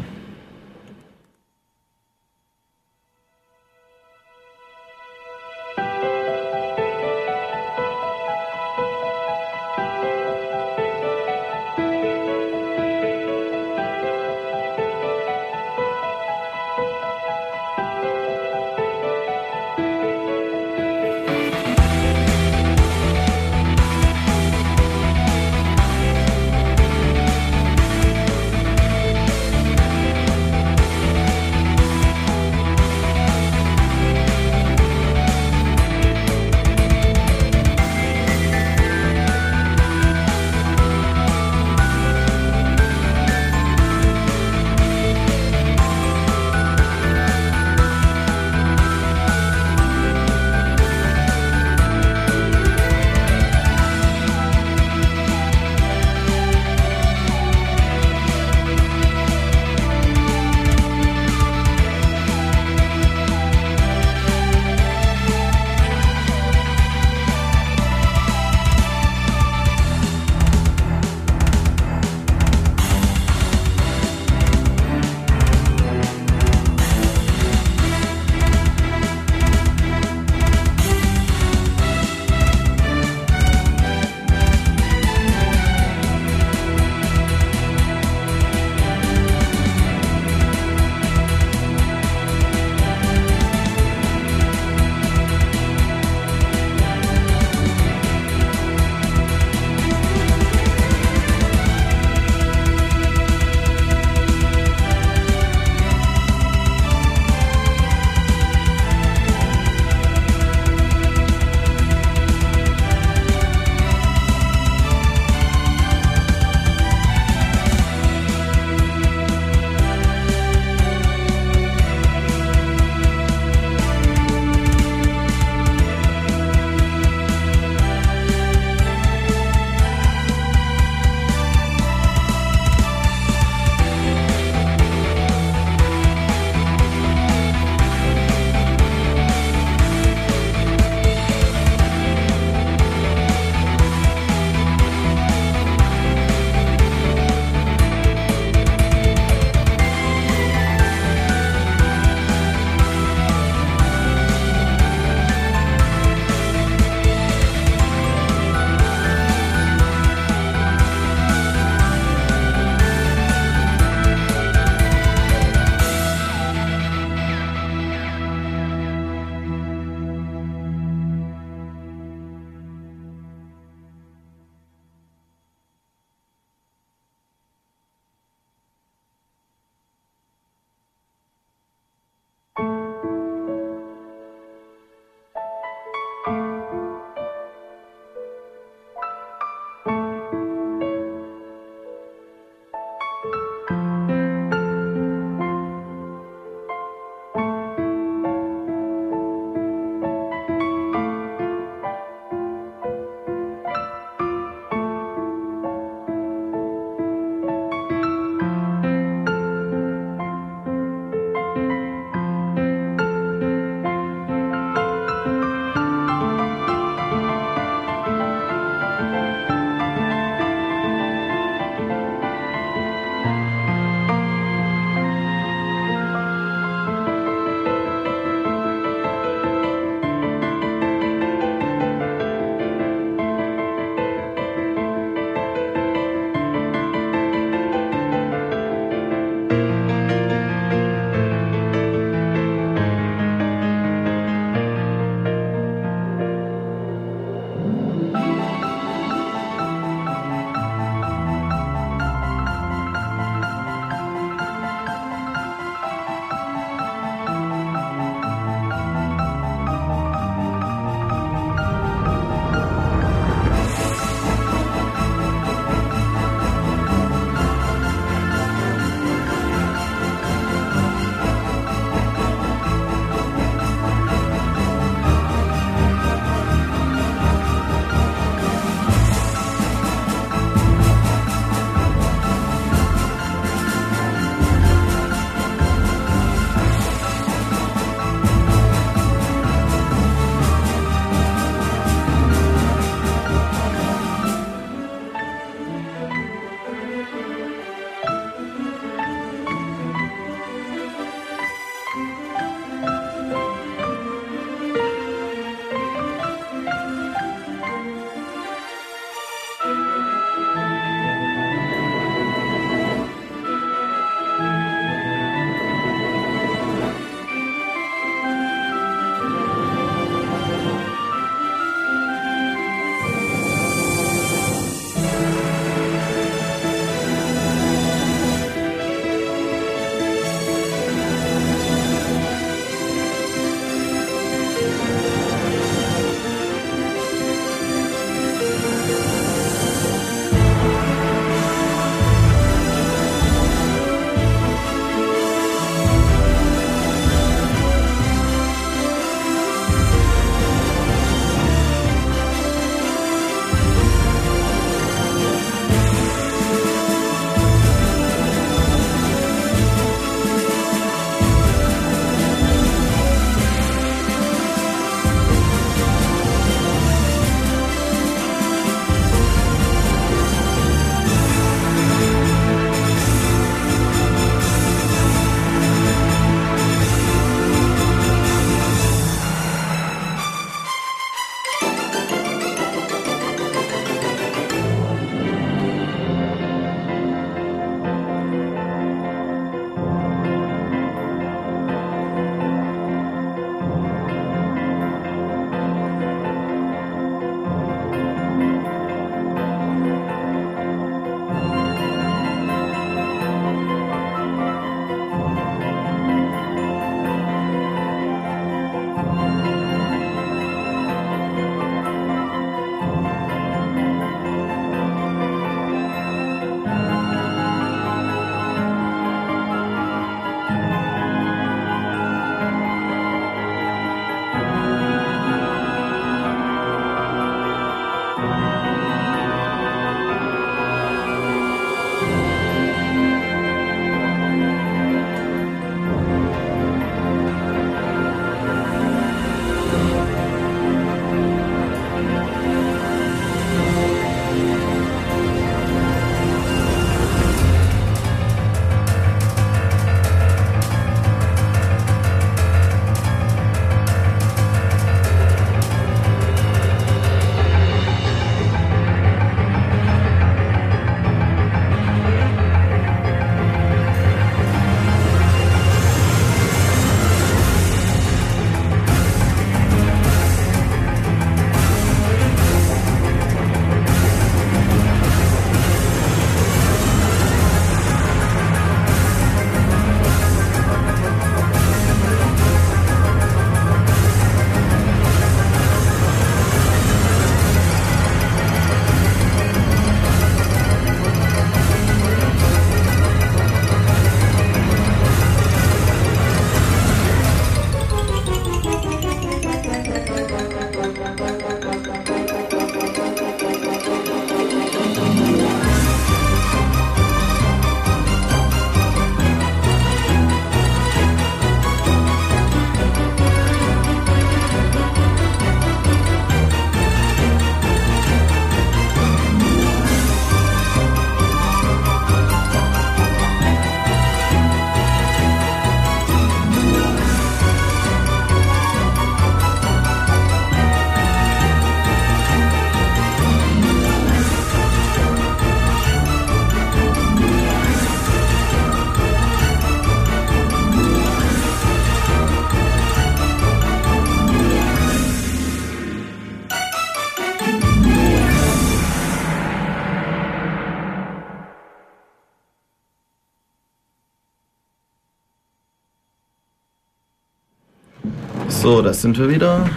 So, 558.65 558.81
das 558.81 559.03
sind 559.03 559.19
wir 559.19 559.29
wieder. 559.29 559.69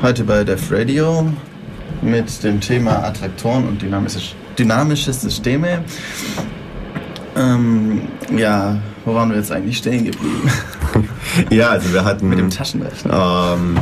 Heute 0.00 0.24
bei 0.24 0.42
Def 0.42 0.72
Radio 0.72 1.30
mit 2.00 2.42
dem 2.42 2.62
Thema 2.62 3.04
Attraktoren 3.04 3.68
und 3.68 3.82
dynamische, 3.82 4.34
dynamische 4.58 5.12
Systeme. 5.12 5.84
Ähm, 7.36 8.08
ja, 8.34 8.78
wo 9.04 9.14
waren 9.14 9.28
wir 9.28 9.36
jetzt 9.36 9.52
eigentlich 9.52 9.76
stehen 9.76 10.06
geblieben? 10.06 10.50
ja, 11.50 11.68
also 11.68 11.92
wir 11.92 12.06
hatten. 12.06 12.26
Mit 12.30 12.38
dem 12.38 12.48
Taschenrechner. 12.48 13.58
Ähm, 13.58 13.76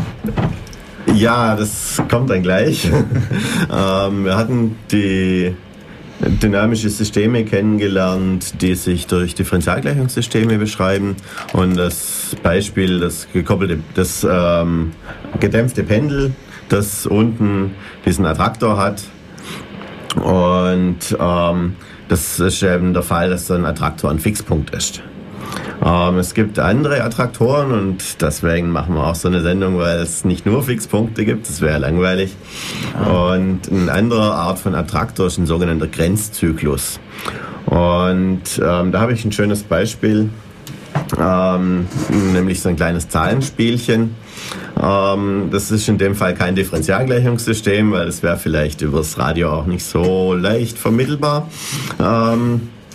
ja, 1.14 1.54
das 1.54 2.02
kommt 2.10 2.28
dann 2.30 2.42
gleich. 2.42 2.86
ähm, 3.72 4.24
wir 4.24 4.36
hatten 4.36 4.76
die 4.90 5.54
dynamische 6.20 6.90
Systeme 6.90 7.44
kennengelernt, 7.44 8.60
die 8.60 8.74
sich 8.74 9.06
durch 9.06 9.34
Differentialgleichungssysteme 9.34 10.58
beschreiben. 10.58 11.16
Und 11.52 11.76
das 11.76 12.36
Beispiel, 12.42 13.00
das 13.00 13.28
gekoppelte, 13.32 13.78
das 13.94 14.26
ähm, 14.28 14.92
gedämpfte 15.38 15.82
Pendel, 15.82 16.32
das 16.68 17.06
unten 17.06 17.72
diesen 18.04 18.26
Attraktor 18.26 18.76
hat. 18.76 19.02
Und 20.16 21.16
ähm, 21.18 21.76
das 22.08 22.40
ist 22.40 22.62
eben 22.62 22.92
der 22.92 23.02
Fall, 23.02 23.30
dass 23.30 23.46
so 23.46 23.54
ein 23.54 23.64
Attraktor 23.64 24.10
ein 24.10 24.18
Fixpunkt 24.18 24.74
ist. 24.74 25.02
Ähm, 25.84 26.18
es 26.18 26.34
gibt 26.34 26.58
andere 26.58 27.02
Attraktoren 27.02 27.72
und 27.72 28.20
deswegen 28.20 28.70
machen 28.70 28.94
wir 28.94 29.06
auch 29.06 29.14
so 29.14 29.28
eine 29.28 29.40
Sendung, 29.40 29.78
weil 29.78 29.98
es 29.98 30.24
nicht 30.24 30.46
nur 30.46 30.62
Fixpunkte 30.62 31.24
gibt, 31.24 31.48
das 31.48 31.60
wäre 31.60 31.78
langweilig. 31.78 32.36
Und 32.98 33.60
eine 33.70 33.92
andere 33.92 34.34
Art 34.34 34.58
von 34.58 34.74
Attraktor 34.74 35.26
ist 35.26 35.38
ein 35.38 35.46
sogenannter 35.46 35.86
Grenzzyklus. 35.86 37.00
Und 37.66 38.42
ähm, 38.62 38.92
da 38.92 39.00
habe 39.00 39.12
ich 39.12 39.24
ein 39.24 39.32
schönes 39.32 39.62
Beispiel, 39.62 40.28
ähm, 41.18 41.86
nämlich 42.32 42.60
so 42.60 42.68
ein 42.68 42.76
kleines 42.76 43.08
Zahlenspielchen. 43.08 44.14
Ähm, 44.82 45.48
das 45.50 45.70
ist 45.70 45.88
in 45.88 45.98
dem 45.98 46.14
Fall 46.14 46.34
kein 46.34 46.54
Differentialgleichungssystem, 46.54 47.92
weil 47.92 48.08
es 48.08 48.22
wäre 48.22 48.36
vielleicht 48.36 48.82
übers 48.82 49.18
Radio 49.18 49.50
auch 49.50 49.66
nicht 49.66 49.84
so 49.84 50.34
leicht 50.34 50.78
vermittelbar. 50.78 51.48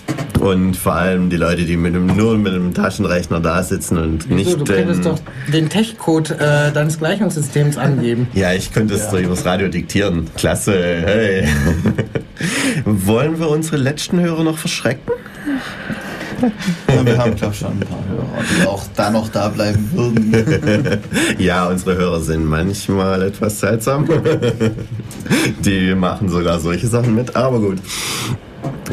Ähm, 0.08 0.42
und 0.42 0.76
vor 0.76 0.94
allem 0.94 1.30
die 1.30 1.36
Leute, 1.36 1.64
die 1.64 1.76
mit 1.76 1.94
dem, 1.94 2.06
nur 2.06 2.36
mit 2.38 2.52
einem 2.52 2.72
Taschenrechner 2.72 3.40
da 3.40 3.62
sitzen 3.62 3.98
und 3.98 4.30
nicht. 4.30 4.50
So, 4.50 4.58
du 4.58 4.64
könntest 4.64 5.04
doch 5.04 5.18
den 5.52 5.68
Tech-Code 5.68 6.34
äh, 6.34 6.72
deines 6.72 6.98
Gleichungssystems 6.98 7.76
angeben. 7.78 8.28
Ja, 8.36 8.52
ich 8.52 8.72
könnte 8.72 8.94
es 8.94 9.10
ja. 9.10 9.18
übers 9.18 9.44
Radio 9.44 9.68
diktieren. 9.68 10.26
Klasse, 10.36 10.72
hey. 10.74 11.48
Wollen 12.84 13.38
wir 13.38 13.48
unsere 13.48 13.76
letzten 13.76 14.20
Hörer 14.20 14.44
noch 14.44 14.58
verschrecken? 14.58 15.12
Ja, 16.88 17.06
wir 17.06 17.16
haben, 17.16 17.34
glaube 17.34 17.54
ich, 17.54 17.60
schon 17.60 17.72
ein 17.72 17.80
paar 17.80 18.04
Hörer, 18.06 18.44
die 18.60 18.66
auch 18.66 18.84
da 18.94 19.10
noch 19.10 19.28
da 19.30 19.48
bleiben 19.48 19.90
würden. 19.92 21.00
ja, 21.38 21.66
unsere 21.66 21.96
Hörer 21.96 22.20
sind 22.20 22.44
manchmal 22.44 23.22
etwas 23.22 23.60
seltsam. 23.60 24.06
die 25.64 25.94
machen 25.94 26.28
sogar 26.28 26.60
solche 26.60 26.88
Sachen 26.88 27.14
mit, 27.14 27.34
aber 27.34 27.58
gut. 27.58 27.78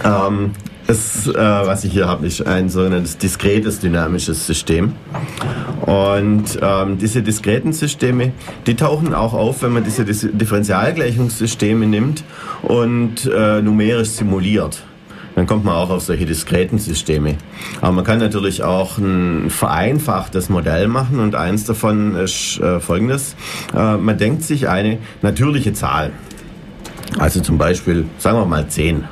Ähm, 0.05 0.51
das, 0.87 1.27
äh, 1.27 1.33
was 1.33 1.83
ich 1.83 1.93
hier 1.93 2.07
habe, 2.07 2.27
ist 2.27 2.45
ein 2.45 2.69
sogenanntes 2.69 3.17
diskretes 3.17 3.79
dynamisches 3.79 4.45
System. 4.45 4.93
Und 5.85 6.59
ähm, 6.61 6.97
diese 6.97 7.21
diskreten 7.21 7.73
Systeme, 7.73 8.31
die 8.67 8.75
tauchen 8.75 9.13
auch 9.13 9.33
auf, 9.33 9.63
wenn 9.63 9.73
man 9.73 9.83
diese 9.83 10.05
Differentialgleichungssysteme 10.05 11.85
nimmt 11.85 12.23
und 12.63 13.25
äh, 13.25 13.61
numerisch 13.61 14.09
simuliert. 14.09 14.83
Dann 15.35 15.47
kommt 15.47 15.65
man 15.65 15.75
auch 15.75 15.89
auf 15.89 16.03
solche 16.03 16.25
diskreten 16.25 16.77
Systeme. 16.77 17.37
Aber 17.81 17.91
man 17.91 18.03
kann 18.03 18.19
natürlich 18.19 18.63
auch 18.63 18.97
ein 18.97 19.49
vereinfachtes 19.49 20.49
Modell 20.49 20.87
machen 20.87 21.19
und 21.19 21.33
eins 21.33 21.65
davon 21.65 22.15
ist 22.15 22.59
äh, 22.59 22.79
folgendes. 22.79 23.35
Äh, 23.75 23.97
man 23.97 24.17
denkt 24.17 24.43
sich 24.43 24.69
eine 24.69 24.99
natürliche 25.21 25.73
Zahl. 25.73 26.11
Also 27.17 27.41
zum 27.41 27.57
Beispiel, 27.57 28.05
sagen 28.19 28.37
wir 28.37 28.45
mal 28.45 28.67
10. 28.67 29.05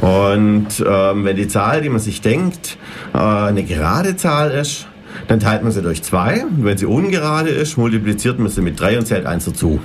Und 0.00 0.84
ähm, 0.86 1.24
wenn 1.24 1.36
die 1.36 1.48
Zahl, 1.48 1.82
die 1.82 1.88
man 1.88 2.00
sich 2.00 2.20
denkt, 2.20 2.78
äh, 3.14 3.18
eine 3.18 3.64
gerade 3.64 4.16
Zahl 4.16 4.50
ist, 4.52 4.86
dann 5.26 5.40
teilt 5.40 5.62
man 5.62 5.72
sie 5.72 5.82
durch 5.82 6.02
2. 6.02 6.44
Und 6.44 6.64
wenn 6.64 6.78
sie 6.78 6.86
ungerade 6.86 7.50
ist, 7.50 7.76
multipliziert 7.76 8.38
man 8.38 8.48
sie 8.48 8.62
mit 8.62 8.80
3 8.80 8.98
und 8.98 9.06
zählt 9.06 9.26
1 9.26 9.44
dazu. 9.46 9.80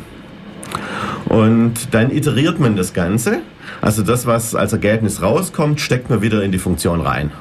Und 1.25 1.93
dann 1.93 2.11
iteriert 2.11 2.59
man 2.59 2.75
das 2.75 2.93
Ganze. 2.93 3.39
Also 3.81 4.03
das, 4.03 4.25
was 4.25 4.55
als 4.55 4.73
Ergebnis 4.73 5.21
rauskommt, 5.21 5.81
steckt 5.81 6.09
man 6.09 6.21
wieder 6.21 6.43
in 6.43 6.51
die 6.51 6.59
Funktion 6.59 7.01
rein. 7.01 7.31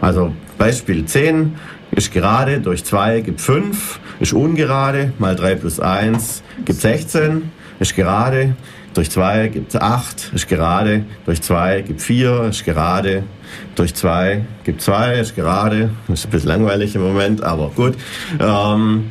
Also 0.00 0.32
Beispiel 0.58 1.04
10 1.04 1.54
ist 1.92 2.12
gerade 2.12 2.60
durch 2.60 2.84
2 2.84 3.20
gibt 3.20 3.40
5, 3.40 4.00
ist 4.20 4.32
ungerade, 4.32 5.12
mal 5.18 5.36
3 5.36 5.56
plus 5.56 5.80
1 5.80 6.42
gibt 6.64 6.80
16, 6.80 7.50
ist 7.78 7.96
gerade, 7.96 8.54
durch 8.94 9.10
2 9.10 9.48
gibt 9.48 9.74
8, 9.74 10.32
ist 10.34 10.48
gerade, 10.48 11.04
durch 11.24 11.40
2 11.42 11.82
gibt 11.82 12.02
4, 12.02 12.44
ist 12.44 12.64
gerade, 12.64 13.22
durch 13.74 13.94
2 13.94 14.44
gibt 14.64 14.82
2, 14.82 15.20
ist 15.20 15.36
gerade, 15.36 15.90
ist 16.08 16.26
ein 16.26 16.30
bisschen 16.30 16.48
langweilig 16.48 16.94
im 16.94 17.02
Moment, 17.02 17.42
aber 17.42 17.70
gut. 17.70 17.94
Ähm, 18.38 19.10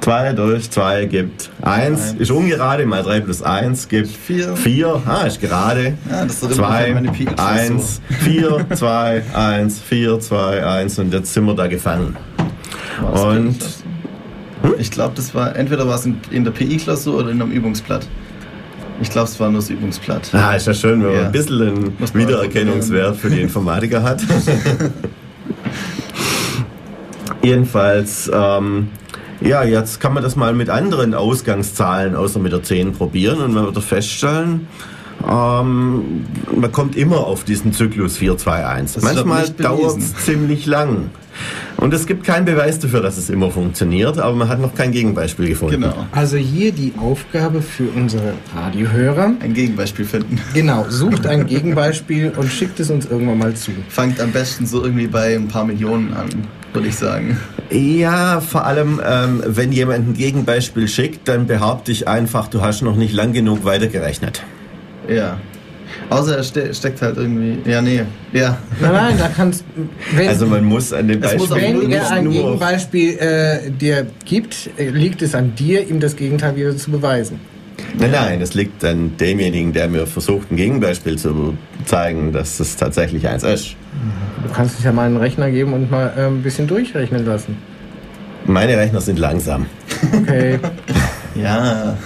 2 0.00 0.32
durch 0.32 0.70
2 0.70 1.04
gibt 1.06 1.50
1, 1.62 2.14
ist 2.18 2.30
ungerade, 2.30 2.86
mal 2.86 3.02
3 3.02 3.20
plus 3.20 3.42
1 3.42 3.88
gibt 3.88 4.08
4. 4.08 4.56
4, 4.56 5.02
ah, 5.06 5.26
ist 5.26 5.40
gerade. 5.40 5.94
Ja, 6.10 6.24
das 6.24 6.40
2, 6.40 6.94
1, 7.36 8.00
4, 8.24 8.66
2, 8.74 9.22
1, 9.34 9.80
4, 9.80 10.20
2, 10.20 10.66
1 10.66 10.98
und 10.98 11.12
jetzt 11.12 11.32
sind 11.32 11.44
wir 11.44 11.54
da 11.54 11.66
gefangen. 11.66 12.16
Was 13.02 13.20
und 13.20 13.56
hm? 14.62 14.74
ich 14.78 14.90
glaube, 14.90 15.12
das 15.16 15.34
war 15.34 15.54
entweder 15.56 15.86
war 15.86 15.96
es 15.96 16.06
in 16.30 16.44
der 16.44 16.50
PI-Klausur 16.50 17.18
oder 17.18 17.30
in 17.30 17.40
einem 17.40 17.52
Übungsblatt. 17.52 18.06
Ich 19.00 19.10
glaube, 19.10 19.28
es 19.28 19.40
war 19.40 19.50
nur 19.50 19.60
das 19.60 19.70
Übungsblatt. 19.70 20.34
Ah, 20.34 20.54
ist 20.54 20.66
ja 20.66 20.74
schön, 20.74 21.02
wenn 21.02 21.12
ja. 21.12 21.16
man 21.16 21.26
ein 21.26 21.32
bisschen 21.32 21.62
einen 21.62 21.98
Wiedererkennungswert 22.14 23.16
für 23.16 23.30
die 23.30 23.40
Informatiker 23.40 24.02
hat. 24.02 24.20
Jedenfalls, 27.42 28.30
ähm, 28.32 28.88
ja, 29.40 29.64
jetzt 29.64 30.00
kann 30.00 30.12
man 30.12 30.22
das 30.22 30.36
mal 30.36 30.52
mit 30.52 30.68
anderen 30.68 31.14
Ausgangszahlen 31.14 32.14
außer 32.14 32.38
mit 32.38 32.52
der 32.52 32.62
10 32.62 32.92
probieren 32.92 33.40
und 33.40 33.54
man 33.54 33.64
wird 33.64 33.78
feststellen, 33.82 34.68
ähm, 35.26 36.26
man 36.54 36.72
kommt 36.72 36.96
immer 36.96 37.26
auf 37.26 37.44
diesen 37.44 37.72
Zyklus 37.72 38.18
421. 38.18 39.02
Manchmal 39.02 39.48
dauert 39.50 39.98
es 39.98 40.14
ziemlich 40.16 40.66
lang. 40.66 41.10
Und 41.80 41.94
es 41.94 42.06
gibt 42.06 42.24
keinen 42.24 42.44
Beweis 42.44 42.78
dafür, 42.78 43.00
dass 43.00 43.16
es 43.16 43.30
immer 43.30 43.50
funktioniert, 43.50 44.18
aber 44.18 44.36
man 44.36 44.48
hat 44.50 44.60
noch 44.60 44.74
kein 44.74 44.92
Gegenbeispiel 44.92 45.48
gefunden. 45.48 45.80
Genau. 45.80 46.06
Also 46.12 46.36
hier 46.36 46.72
die 46.72 46.92
Aufgabe 46.98 47.62
für 47.62 47.88
unsere 47.96 48.34
Radiohörer. 48.54 49.32
Ein 49.40 49.54
Gegenbeispiel 49.54 50.04
finden. 50.04 50.38
Genau, 50.52 50.84
sucht 50.90 51.26
ein 51.26 51.46
Gegenbeispiel 51.46 52.32
und 52.36 52.52
schickt 52.52 52.78
es 52.80 52.90
uns 52.90 53.06
irgendwann 53.06 53.38
mal 53.38 53.54
zu. 53.54 53.72
Fangt 53.88 54.20
am 54.20 54.30
besten 54.30 54.66
so 54.66 54.84
irgendwie 54.84 55.06
bei 55.06 55.34
ein 55.34 55.48
paar 55.48 55.64
Millionen 55.64 56.12
an, 56.12 56.28
würde 56.74 56.88
ich 56.88 56.96
sagen. 56.96 57.38
Ja, 57.70 58.40
vor 58.40 58.66
allem, 58.66 59.00
ähm, 59.02 59.42
wenn 59.46 59.72
jemand 59.72 60.08
ein 60.08 60.14
Gegenbeispiel 60.14 60.86
schickt, 60.86 61.28
dann 61.28 61.46
behaupte 61.46 61.92
ich 61.92 62.06
einfach, 62.06 62.48
du 62.48 62.60
hast 62.60 62.82
noch 62.82 62.96
nicht 62.96 63.14
lang 63.14 63.32
genug 63.32 63.64
weitergerechnet. 63.64 64.42
Ja. 65.08 65.38
Außer 66.10 66.38
er 66.38 66.42
ste 66.42 66.74
steckt 66.74 67.00
halt 67.02 67.16
irgendwie. 67.16 67.58
Ja, 67.70 67.80
nee. 67.80 68.02
Ja. 68.32 68.58
Nein, 68.80 68.92
nein, 68.92 69.18
da 69.18 69.28
kannst 69.28 69.64
wenn, 70.12 70.28
Also 70.28 70.46
man 70.46 70.64
muss 70.64 70.92
an 70.92 71.06
dem 71.06 71.20
Beispiel. 71.20 71.50
Wenn 71.50 71.92
er 71.92 72.10
ein 72.10 72.30
Gegenbeispiel 72.30 73.18
äh, 73.18 73.70
dir 73.70 74.06
gibt, 74.24 74.70
liegt 74.76 75.22
es 75.22 75.36
an 75.36 75.54
dir, 75.54 75.88
ihm 75.88 76.00
das 76.00 76.16
Gegenteil 76.16 76.56
wieder 76.56 76.76
zu 76.76 76.90
beweisen. 76.90 77.38
Nein, 77.96 78.10
nein, 78.10 78.40
es 78.40 78.54
liegt 78.54 78.84
an 78.84 79.16
demjenigen, 79.18 79.72
der 79.72 79.88
mir 79.88 80.06
versucht, 80.06 80.50
ein 80.50 80.56
Gegenbeispiel 80.56 81.16
zu 81.16 81.56
zeigen, 81.84 82.32
dass 82.32 82.58
es 82.60 82.76
tatsächlich 82.76 83.26
eins 83.28 83.44
ist. 83.44 83.76
Du 84.42 84.52
kannst 84.52 84.78
dich 84.78 84.84
ja 84.84 84.92
mal 84.92 85.06
einen 85.06 85.16
Rechner 85.16 85.50
geben 85.50 85.72
und 85.72 85.90
mal 85.90 86.12
äh, 86.16 86.26
ein 86.26 86.42
bisschen 86.42 86.66
durchrechnen 86.66 87.24
lassen. 87.24 87.56
Meine 88.46 88.76
Rechner 88.76 89.00
sind 89.00 89.18
langsam. 89.18 89.66
Okay. 90.12 90.58
ja. 91.34 91.96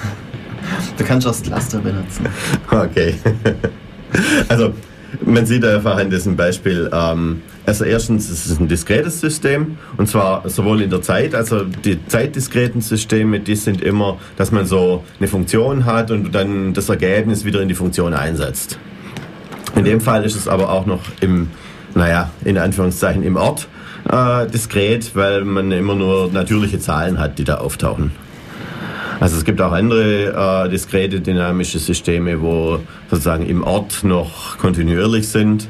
Du 0.99 1.05
kannst 1.05 1.27
auch 1.27 1.33
das 1.33 1.43
Cluster 1.43 1.79
benutzen. 1.79 2.27
Okay. 2.71 3.15
Also, 4.49 4.73
man 5.25 5.47
sieht 5.47 5.65
einfach 5.65 5.99
in 5.99 6.11
diesem 6.11 6.37
Beispiel, 6.37 6.91
ähm, 6.93 7.43
also 7.67 7.85
erstens 7.85 8.31
ist 8.31 8.47
es 8.47 8.59
ein 8.59 8.69
diskretes 8.69 9.21
System 9.21 9.79
und 9.97 10.09
zwar 10.09 10.49
sowohl 10.49 10.83
in 10.83 10.91
der 10.91 11.03
Zeit, 11.03 11.35
also 11.35 11.65
die 11.65 12.05
zeitdiskreten 12.07 12.81
Systeme, 12.81 13.41
die 13.41 13.57
sind 13.57 13.81
immer, 13.81 14.19
dass 14.37 14.51
man 14.53 14.67
so 14.67 15.05
eine 15.19 15.29
Funktion 15.29 15.85
hat 15.85 16.11
und 16.11 16.35
dann 16.35 16.75
das 16.75 16.89
Ergebnis 16.89 17.45
wieder 17.45 17.61
in 17.61 17.69
die 17.69 17.75
Funktion 17.75 18.13
einsetzt. 18.13 18.79
In 19.77 19.85
dem 19.85 20.01
Fall 20.01 20.25
ist 20.25 20.37
es 20.37 20.49
aber 20.49 20.71
auch 20.71 20.87
noch 20.87 21.03
im, 21.21 21.49
naja, 21.95 22.31
in 22.45 22.59
Anführungszeichen 22.59 23.23
im 23.23 23.37
Ort 23.37 23.69
äh, 24.11 24.47
diskret, 24.47 25.15
weil 25.15 25.45
man 25.45 25.73
immer 25.73 25.95
nur 25.95 26.31
natürliche 26.33 26.79
Zahlen 26.79 27.19
hat, 27.19 27.39
die 27.39 27.45
da 27.45 27.57
auftauchen. 27.57 28.13
Also 29.25 29.39
es 29.39 29.47
gibt 29.47 29.63
auch 29.63 29.73
andere 29.73 30.67
äh, 30.67 30.69
diskrete 30.69 31.19
dynamische 31.19 31.79
Systeme, 31.79 32.43
wo 32.43 32.81
sozusagen 33.09 33.47
im 33.47 33.65
Ort 33.65 34.05
noch 34.05 34.59
kontinuierlich 34.59 35.27
sind, 35.27 35.67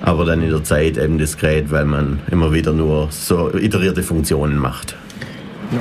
aber 0.00 0.24
dann 0.24 0.42
in 0.42 0.48
der 0.48 0.64
Zeit 0.64 0.96
eben 0.96 1.18
diskret, 1.18 1.70
weil 1.70 1.84
man 1.84 2.20
immer 2.30 2.54
wieder 2.54 2.72
nur 2.72 3.08
so 3.10 3.54
iterierte 3.54 4.02
Funktionen 4.02 4.56
macht. 4.56 4.96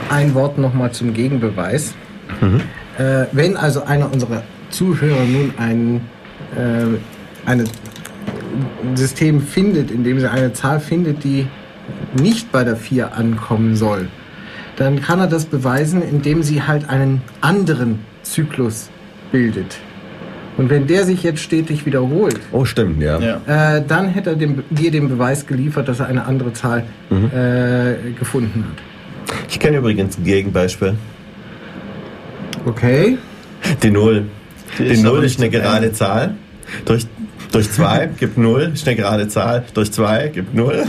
ein 0.10 0.34
Wort 0.34 0.58
nochmal 0.58 0.92
zum 0.92 1.14
Gegenbeweis. 1.14 1.94
Mhm. 2.42 2.60
Äh, 2.98 3.28
wenn 3.32 3.56
also 3.56 3.86
einer 3.86 4.12
unserer 4.12 4.44
Zuhörer 4.70 5.24
nun 5.24 5.54
ein, 5.58 6.02
äh, 6.58 7.50
eine 7.50 7.64
System 8.96 9.42
findet, 9.42 9.92
in 9.92 10.04
dem 10.04 10.20
sie 10.20 10.30
eine 10.30 10.52
Zahl 10.52 10.82
findet, 10.82 11.24
die 11.24 11.48
nicht 12.22 12.52
bei 12.52 12.66
der 12.66 12.76
4 12.76 13.16
ankommen 13.16 13.78
soll, 13.78 14.10
dann 14.76 15.02
kann 15.02 15.20
er 15.20 15.28
das 15.28 15.46
beweisen, 15.46 16.02
indem 16.02 16.44
sie 16.44 16.64
halt 16.64 16.90
einen 16.90 17.22
anderen 17.42 18.00
Zyklus 18.24 18.90
bildet. 19.32 19.78
Und 20.58 20.70
wenn 20.70 20.86
der 20.86 21.04
sich 21.04 21.24
jetzt 21.24 21.42
stetig 21.42 21.86
wiederholt, 21.86 22.40
oh 22.52 22.64
stimmt, 22.64 23.02
ja, 23.02 23.20
ja. 23.20 23.78
Äh, 23.78 23.84
dann 23.88 24.10
hätte 24.10 24.32
er 24.32 24.36
dem, 24.36 24.64
dir 24.70 24.92
den 24.92 25.10
Beweis 25.10 25.48
geliefert, 25.48 25.88
dass 25.88 26.00
er 26.00 26.08
eine 26.08 26.26
andere 26.26 26.54
Zahl 26.54 26.84
mhm. 27.10 27.32
äh, 27.36 28.12
gefunden 28.18 28.66
hat. 28.70 29.36
Ich 29.50 29.60
kenne 29.60 29.78
übrigens 29.78 30.18
ein 30.18 30.24
Gegenbeispiel. 30.24 30.96
Okay. 32.66 33.18
Die 33.82 33.92
Null. 33.92 34.26
Die, 34.78 34.90
die 34.90 35.02
Null 35.02 35.24
ist 35.24 35.40
eine 35.40 35.50
gerade 35.50 35.92
Zahl. 35.92 36.36
Durch 36.86 37.08
durch 37.54 37.72
2 37.72 38.10
gibt 38.20 38.38
0, 38.38 38.72
ist 38.74 38.88
eine 38.88 38.98
gerade 38.98 39.28
Zahl. 39.28 39.64
Durch 39.76 39.92
2 39.92 40.30
gibt 40.30 40.56
0. 40.56 40.86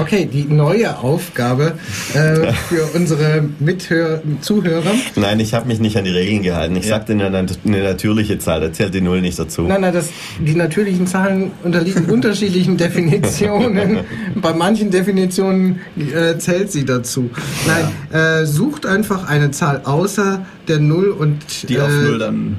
Okay, 0.00 0.28
die 0.30 0.44
neue 0.44 0.98
Aufgabe 0.98 1.74
äh, 2.14 2.52
für 2.68 2.84
unsere 2.94 3.44
Mithör 3.60 4.20
Zuhörer. 4.40 4.90
Nein, 5.14 5.38
ich 5.38 5.54
habe 5.54 5.68
mich 5.68 5.78
nicht 5.78 5.96
an 5.96 6.04
die 6.04 6.10
Regeln 6.10 6.42
gehalten. 6.42 6.74
Ich 6.74 6.86
ja. 6.86 6.96
sagte 6.96 7.12
eine, 7.12 7.26
eine 7.26 7.82
natürliche 7.82 8.38
Zahl, 8.38 8.60
da 8.60 8.72
zählt 8.72 8.92
die 8.92 9.00
0 9.00 9.20
nicht 9.20 9.38
dazu. 9.38 9.62
Nein, 9.62 9.82
nein, 9.82 9.94
das, 9.94 10.08
die 10.40 10.56
natürlichen 10.56 11.06
Zahlen 11.06 11.52
unterliegen 11.62 12.06
unterschiedlichen 12.06 12.76
Definitionen. 12.76 14.00
Bei 14.34 14.52
manchen 14.52 14.90
Definitionen 14.90 15.78
äh, 15.96 16.36
zählt 16.38 16.72
sie 16.72 16.84
dazu. 16.84 17.30
Nein, 17.68 17.86
ja. 18.12 18.40
äh, 18.40 18.46
sucht 18.46 18.84
einfach 18.84 19.28
eine 19.28 19.52
Zahl 19.52 19.82
außer 19.84 20.44
der 20.66 20.80
0 20.80 21.10
und. 21.10 21.68
Die 21.68 21.78
auf 21.78 21.88
0 21.88 22.16
äh, 22.16 22.18
dann 22.18 22.56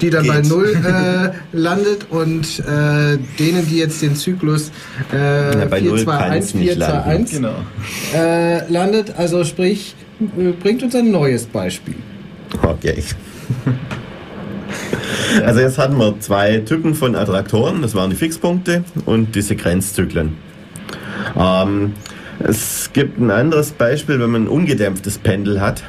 die 0.00 0.10
dann 0.10 0.24
Geht. 0.24 0.32
bei 0.32 0.40
Null 0.42 0.74
äh, 0.74 1.56
landet 1.56 2.06
und 2.10 2.60
äh, 2.60 3.18
denen, 3.38 3.66
die 3.68 3.78
jetzt 3.78 4.02
den 4.02 4.16
Zyklus 4.16 4.70
äh, 5.12 5.60
ja, 5.60 5.68
4, 5.68 5.96
2, 5.96 6.16
1, 6.16 6.52
4, 6.52 6.76
2, 6.76 7.02
1 7.02 7.30
genau. 7.30 7.54
äh, 8.14 8.70
landet. 8.70 9.14
Also 9.16 9.44
sprich, 9.44 9.94
äh, 10.20 10.52
bringt 10.52 10.82
uns 10.82 10.94
ein 10.94 11.10
neues 11.10 11.46
Beispiel. 11.46 11.96
Okay. 12.62 13.02
Also 15.44 15.60
jetzt 15.60 15.78
hatten 15.78 15.96
wir 15.96 16.18
zwei 16.20 16.58
Typen 16.58 16.94
von 16.94 17.14
Attraktoren, 17.14 17.82
das 17.82 17.94
waren 17.94 18.10
die 18.10 18.16
Fixpunkte 18.16 18.84
und 19.06 19.34
die 19.34 19.42
Sequenzzyklen. 19.42 20.36
Ähm, 21.36 21.92
es 22.40 22.90
gibt 22.92 23.18
ein 23.18 23.30
anderes 23.30 23.72
Beispiel, 23.72 24.18
wenn 24.18 24.30
man 24.30 24.44
ein 24.44 24.48
ungedämpftes 24.48 25.18
Pendel 25.18 25.60
hat. 25.60 25.82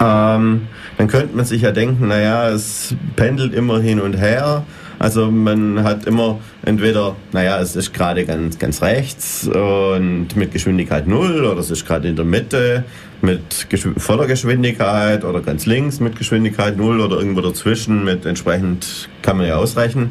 Ähm, 0.00 0.68
dann 0.96 1.08
könnte 1.08 1.36
man 1.36 1.44
sich 1.44 1.62
ja 1.62 1.72
denken, 1.72 2.08
naja, 2.08 2.48
es 2.50 2.94
pendelt 3.16 3.54
immer 3.54 3.80
hin 3.80 4.00
und 4.00 4.14
her. 4.14 4.64
Also 4.98 5.30
man 5.30 5.84
hat 5.84 6.06
immer 6.06 6.40
entweder, 6.64 7.14
naja, 7.32 7.60
es 7.60 7.76
ist 7.76 7.94
gerade 7.94 8.24
ganz, 8.24 8.58
ganz 8.58 8.82
rechts 8.82 9.46
und 9.46 10.34
mit 10.34 10.52
Geschwindigkeit 10.52 11.06
null 11.06 11.44
oder 11.44 11.60
es 11.60 11.70
ist 11.70 11.86
gerade 11.86 12.08
in 12.08 12.16
der 12.16 12.24
Mitte 12.24 12.84
mit 13.20 13.66
voller 13.96 14.26
Geschwindigkeit 14.26 15.24
oder 15.24 15.40
ganz 15.40 15.66
links 15.66 16.00
mit 16.00 16.16
Geschwindigkeit 16.16 16.76
null 16.76 17.00
oder 17.00 17.16
irgendwo 17.18 17.40
dazwischen 17.40 18.04
mit 18.04 18.26
entsprechend 18.26 19.08
kann 19.22 19.36
man 19.36 19.46
ja 19.46 19.56
ausrechnen. 19.56 20.10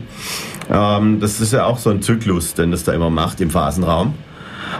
Ähm, 0.71 1.19
das 1.19 1.41
ist 1.41 1.51
ja 1.51 1.65
auch 1.65 1.79
so 1.79 1.89
ein 1.89 2.01
Zyklus, 2.01 2.53
den 2.53 2.71
das 2.71 2.85
da 2.85 2.93
immer 2.93 3.09
macht 3.09 3.41
im 3.41 3.49
Phasenraum. 3.49 4.13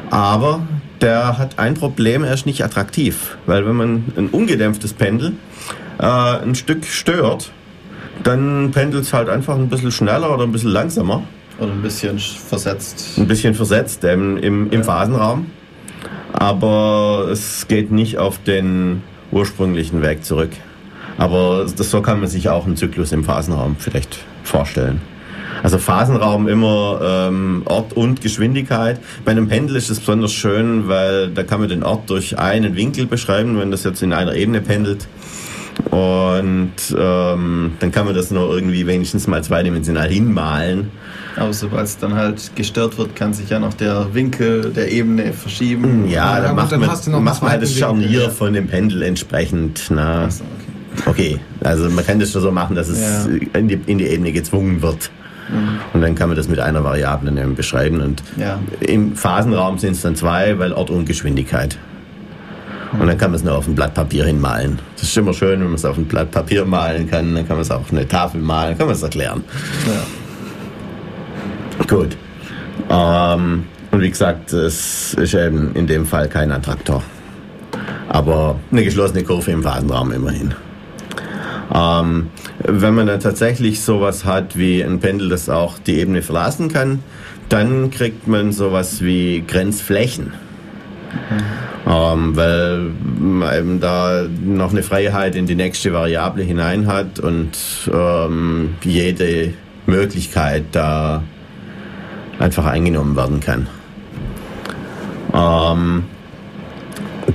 Aber 0.09 0.61
der 1.01 1.37
hat 1.37 1.59
ein 1.59 1.73
Problem, 1.73 2.23
er 2.23 2.33
ist 2.33 2.45
nicht 2.45 2.63
attraktiv, 2.63 3.37
weil 3.45 3.65
wenn 3.65 3.75
man 3.75 4.03
ein 4.15 4.29
ungedämpftes 4.29 4.93
Pendel 4.93 5.33
äh, 5.99 6.03
ein 6.03 6.55
Stück 6.55 6.85
stört, 6.85 7.51
dann 8.23 8.71
pendelt 8.71 9.03
es 9.03 9.13
halt 9.13 9.29
einfach 9.29 9.55
ein 9.55 9.69
bisschen 9.69 9.91
schneller 9.91 10.33
oder 10.33 10.43
ein 10.43 10.51
bisschen 10.51 10.71
langsamer. 10.71 11.23
Oder 11.59 11.71
ein 11.71 11.81
bisschen 11.81 12.19
versetzt. 12.19 13.17
Ein 13.17 13.27
bisschen 13.27 13.53
versetzt 13.53 14.03
ähm, 14.03 14.37
im, 14.37 14.71
im 14.71 14.79
ja. 14.79 14.83
Phasenraum. 14.83 15.47
Aber 16.33 17.29
es 17.31 17.67
geht 17.67 17.91
nicht 17.91 18.17
auf 18.17 18.41
den 18.43 19.01
ursprünglichen 19.31 20.01
Weg 20.01 20.23
zurück. 20.23 20.51
Aber 21.17 21.65
das, 21.75 21.89
so 21.89 22.01
kann 22.01 22.19
man 22.19 22.29
sich 22.29 22.49
auch 22.49 22.65
einen 22.65 22.77
Zyklus 22.77 23.11
im 23.11 23.23
Phasenraum 23.23 23.75
vielleicht 23.79 24.19
vorstellen. 24.43 25.01
Also 25.63 25.77
Phasenraum 25.77 26.47
immer 26.47 26.99
ähm, 27.03 27.63
Ort 27.65 27.93
und 27.93 28.21
Geschwindigkeit. 28.21 28.99
Bei 29.25 29.31
einem 29.31 29.47
Pendel 29.47 29.75
ist 29.75 29.89
es 29.89 29.99
besonders 29.99 30.33
schön, 30.33 30.87
weil 30.87 31.29
da 31.29 31.43
kann 31.43 31.59
man 31.59 31.69
den 31.69 31.83
Ort 31.83 32.09
durch 32.09 32.37
einen 32.37 32.75
Winkel 32.75 33.05
beschreiben, 33.05 33.59
wenn 33.59 33.71
das 33.71 33.83
jetzt 33.83 34.01
in 34.01 34.13
einer 34.13 34.35
Ebene 34.35 34.61
pendelt. 34.61 35.07
Und 35.91 36.73
ähm, 36.97 37.73
dann 37.79 37.91
kann 37.91 38.05
man 38.05 38.15
das 38.15 38.31
noch 38.31 38.49
irgendwie 38.49 38.87
wenigstens 38.87 39.27
mal 39.27 39.43
zweidimensional 39.43 40.09
hinmalen. 40.09 40.89
Aber 41.35 41.53
sobald 41.53 41.85
es 41.85 41.97
dann 41.97 42.15
halt 42.15 42.55
gestört 42.55 42.97
wird, 42.97 43.15
kann 43.15 43.33
sich 43.33 43.49
ja 43.49 43.59
noch 43.59 43.73
der 43.75 44.13
Winkel 44.13 44.71
der 44.71 44.91
Ebene 44.91 45.33
verschieben. 45.33 46.09
Ja, 46.09 46.41
dann, 46.41 46.55
macht, 46.55 46.71
dann 46.71 46.79
man, 46.79 47.23
macht 47.23 47.41
man 47.41 47.51
halt 47.51 47.61
das 47.61 47.75
Scharnier 47.75 48.09
Winkel. 48.09 48.29
von 48.31 48.53
dem 48.53 48.67
Pendel 48.67 49.03
entsprechend. 49.03 49.83
Na. 49.89 50.29
So, 50.31 50.43
okay. 51.05 51.37
okay. 51.61 51.67
also 51.67 51.89
man 51.89 52.05
kann 52.05 52.19
das 52.19 52.31
schon 52.31 52.41
so 52.41 52.51
machen, 52.51 52.75
dass 52.75 52.87
es 52.87 52.99
ja. 52.99 53.59
in, 53.59 53.67
die, 53.67 53.79
in 53.85 53.99
die 53.99 54.07
Ebene 54.07 54.31
gezwungen 54.31 54.81
wird. 54.81 55.11
Mhm. 55.49 55.79
Und 55.93 56.01
dann 56.01 56.15
kann 56.15 56.29
man 56.29 56.37
das 56.37 56.47
mit 56.47 56.59
einer 56.59 56.83
Variable 56.83 57.31
beschreiben. 57.47 58.01
Und 58.01 58.23
ja. 58.37 58.59
im 58.79 59.15
Phasenraum 59.15 59.77
sind 59.77 59.93
es 59.93 60.01
dann 60.01 60.15
zwei, 60.15 60.57
weil 60.59 60.73
Ort 60.73 60.89
und 60.89 61.05
Geschwindigkeit. 61.05 61.77
Und 62.93 63.07
dann 63.07 63.17
kann 63.17 63.31
man 63.31 63.35
es 63.35 63.43
nur 63.43 63.55
auf 63.55 63.67
ein 63.67 63.75
Blatt 63.75 63.93
Papier 63.93 64.25
hinmalen. 64.25 64.79
Das 64.95 65.03
ist 65.03 65.17
immer 65.17 65.33
schön, 65.33 65.59
wenn 65.59 65.67
man 65.67 65.75
es 65.75 65.85
auf 65.85 65.97
ein 65.97 66.05
Blatt 66.05 66.31
Papier 66.31 66.65
malen 66.65 67.09
kann. 67.09 67.35
Dann 67.35 67.47
kann 67.47 67.57
man 67.57 67.63
es 67.63 67.71
auch 67.71 67.81
auf 67.81 67.91
eine 67.91 68.07
Tafel 68.07 68.41
malen, 68.41 68.77
kann 68.77 68.87
man 68.87 68.95
es 68.95 69.03
erklären. 69.03 69.43
Ja. 69.85 71.85
Gut. 71.85 72.17
Ähm, 72.89 73.65
und 73.91 74.01
wie 74.01 74.09
gesagt, 74.09 74.53
es 74.53 75.13
ist 75.15 75.33
eben 75.33 75.75
in 75.75 75.87
dem 75.87 76.05
Fall 76.05 76.29
kein 76.29 76.51
Attraktor. 76.51 77.03
Aber 78.09 78.57
eine 78.71 78.83
geschlossene 78.83 79.23
Kurve 79.23 79.51
im 79.51 79.63
Fadenraum 79.63 80.11
immerhin. 80.11 80.53
Ähm, 81.77 82.27
wenn 82.59 82.95
man 82.95 83.07
dann 83.07 83.19
tatsächlich 83.19 83.81
sowas 83.81 84.25
hat 84.25 84.57
wie 84.57 84.81
ein 84.81 84.99
Pendel, 84.99 85.29
das 85.29 85.49
auch 85.49 85.77
die 85.77 85.99
Ebene 85.99 86.21
verlassen 86.21 86.69
kann, 86.69 87.03
dann 87.49 87.91
kriegt 87.91 88.27
man 88.27 88.51
sowas 88.51 89.01
wie 89.01 89.43
Grenzflächen. 89.45 90.33
Mhm 91.29 91.67
ähm, 91.87 92.35
weil 92.35 92.91
man 93.19 93.57
eben 93.57 93.79
da 93.79 94.25
noch 94.43 94.71
eine 94.71 94.83
Freiheit 94.83 95.35
in 95.35 95.45
die 95.45 95.55
nächste 95.55 95.93
Variable 95.93 96.43
hinein 96.43 96.87
hat 96.87 97.19
und 97.19 97.51
ähm, 97.91 98.75
jede 98.83 99.53
Möglichkeit 99.85 100.65
da 100.73 101.23
einfach 102.39 102.65
eingenommen 102.65 103.15
werden 103.15 103.39
kann. 103.39 103.67
Ähm, 105.33 106.03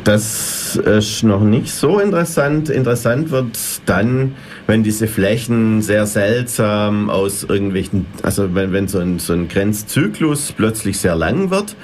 das 0.05 0.77
ist 0.77 1.23
noch 1.23 1.43
nicht 1.43 1.73
so 1.73 1.99
interessant. 1.99 2.69
Interessant 2.71 3.31
wird 3.31 3.59
dann, 3.87 4.35
wenn 4.67 4.83
diese 4.83 5.07
Flächen 5.07 5.83
sehr 5.83 6.07
seltsam 6.07 7.11
aus 7.11 7.45
irgendwelchen, 7.45 8.07
also 8.23 8.55
wenn, 8.55 8.73
wenn 8.73 8.89
so, 8.89 8.99
ein, 8.99 9.19
so 9.19 9.33
ein 9.33 9.49
Grenzzyklus 9.49 10.53
plötzlich 10.53 10.99
sehr 10.99 11.15
lang 11.15 11.51
wird 11.51 11.77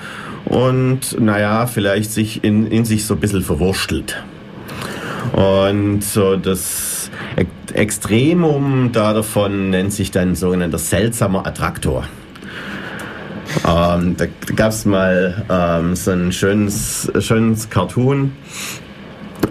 und 0.46 1.20
naja, 1.20 1.66
vielleicht 1.66 2.10
sich 2.10 2.42
in, 2.44 2.66
in 2.66 2.84
sich 2.84 3.04
so 3.04 3.14
ein 3.14 3.20
bisschen 3.20 3.42
verwurstelt. 3.42 4.22
Und 5.32 6.02
so 6.02 6.36
das 6.36 7.10
Extremum 7.74 8.90
da 8.92 9.12
davon 9.12 9.70
nennt 9.70 9.92
sich 9.92 10.10
dann 10.10 10.34
sogenannter 10.34 10.78
seltsamer 10.78 11.46
Attraktor. 11.46 12.06
Ähm, 13.66 14.16
da 14.16 14.26
gab 14.54 14.70
es 14.70 14.84
mal 14.84 15.44
ähm, 15.48 15.96
so 15.96 16.11
ein 16.11 16.32
schönes, 16.32 17.11
schönes 17.20 17.70
Cartoon, 17.70 18.32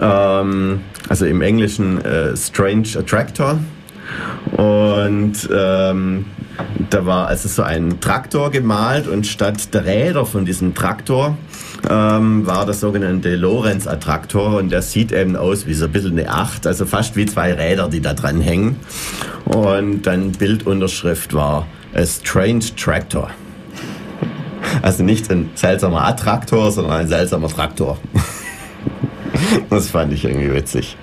ähm, 0.02 0.82
also 1.10 1.26
im 1.26 1.42
Englischen 1.42 2.04
äh, 2.04 2.36
Strange 2.36 2.88
Attractor. 2.98 3.60
Und 4.56 5.50
ähm, 5.54 6.26
da 6.90 7.06
war 7.06 7.28
also 7.28 7.50
so 7.50 7.64
ein 7.64 8.00
Traktor 8.00 8.52
gemalt 8.52 9.08
und 9.08 9.28
statt 9.28 9.74
der 9.74 9.86
Räder 9.86 10.26
von 10.26 10.46
diesem 10.46 10.74
Traktor 10.74 11.38
ähm, 11.90 12.48
war 12.48 12.66
der 12.66 12.74
sogenannte 12.74 13.36
Lorenz-Attraktor 13.36 14.58
und 14.58 14.72
der 14.72 14.82
sieht 14.82 15.12
eben 15.12 15.36
aus 15.36 15.68
wie 15.68 15.74
so 15.74 15.86
ein 15.86 15.92
bisschen 15.92 16.18
eine 16.18 16.30
Acht, 16.30 16.66
also 16.66 16.86
fast 16.86 17.16
wie 17.16 17.26
zwei 17.26 17.54
Räder, 17.54 17.90
die 17.90 18.02
da 18.02 18.14
dran 18.14 18.42
hängen. 18.42 18.78
Und 19.46 20.04
dann 20.04 20.32
Bildunterschrift 20.32 21.34
war 21.34 21.68
A 21.94 22.06
Strange 22.06 22.66
Tractor. 22.76 23.30
Also 24.82 25.04
nicht 25.04 25.30
ein 25.32 25.50
seltsamer 25.56 26.06
Attraktor, 26.06 26.72
sondern 26.72 26.94
ein 26.94 27.08
seltsamer 27.08 27.50
Traktor. 27.50 27.98
Das 29.70 29.92
fand 29.92 30.14
ich 30.14 30.26
irgendwie 30.26 30.52
witzig. 30.52 30.98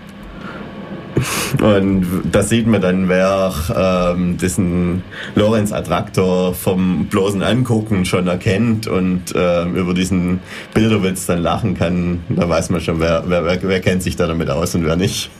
Und 1.62 2.05
da 2.31 2.42
sieht 2.42 2.66
man 2.66 2.81
dann, 2.81 3.09
wer 3.09 3.53
ähm, 3.77 4.37
diesen 4.37 5.03
Lorenz-Attraktor 5.35 6.55
vom 6.55 7.07
bloßen 7.07 7.42
Angucken 7.42 8.05
schon 8.05 8.27
erkennt 8.27 8.87
und 8.87 9.33
ähm, 9.35 9.77
über 9.77 9.94
diesen 9.94 10.40
Bilderwitz 10.74 11.27
dann 11.27 11.42
lachen 11.42 11.74
kann. 11.77 12.20
Da 12.29 12.48
weiß 12.48 12.70
man 12.70 12.81
schon, 12.81 13.00
wer, 13.00 13.24
wer, 13.27 13.44
wer, 13.44 13.62
wer 13.62 13.81
kennt 13.81 14.03
sich 14.03 14.16
da 14.16 14.27
damit 14.27 14.50
aus 14.50 14.74
und 14.74 14.85
wer 14.85 14.96
nicht. 14.96 15.31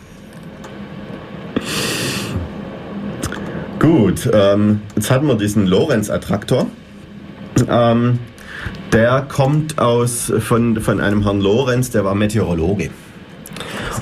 Gut, 3.81 4.31
ähm, 4.33 4.81
jetzt 4.97 5.11
hatten 5.11 5.27
wir 5.27 5.35
diesen 5.35 5.67
Lorenz-Attraktor. 5.67 6.67
Ähm, 7.69 8.19
der 8.93 9.23
kommt 9.23 9.79
aus 9.79 10.33
von, 10.41 10.81
von 10.81 11.01
einem 11.01 11.23
Herrn 11.25 11.41
Lorenz, 11.41 11.91
der 11.91 12.05
war 12.05 12.15
Meteorologe. 12.15 12.91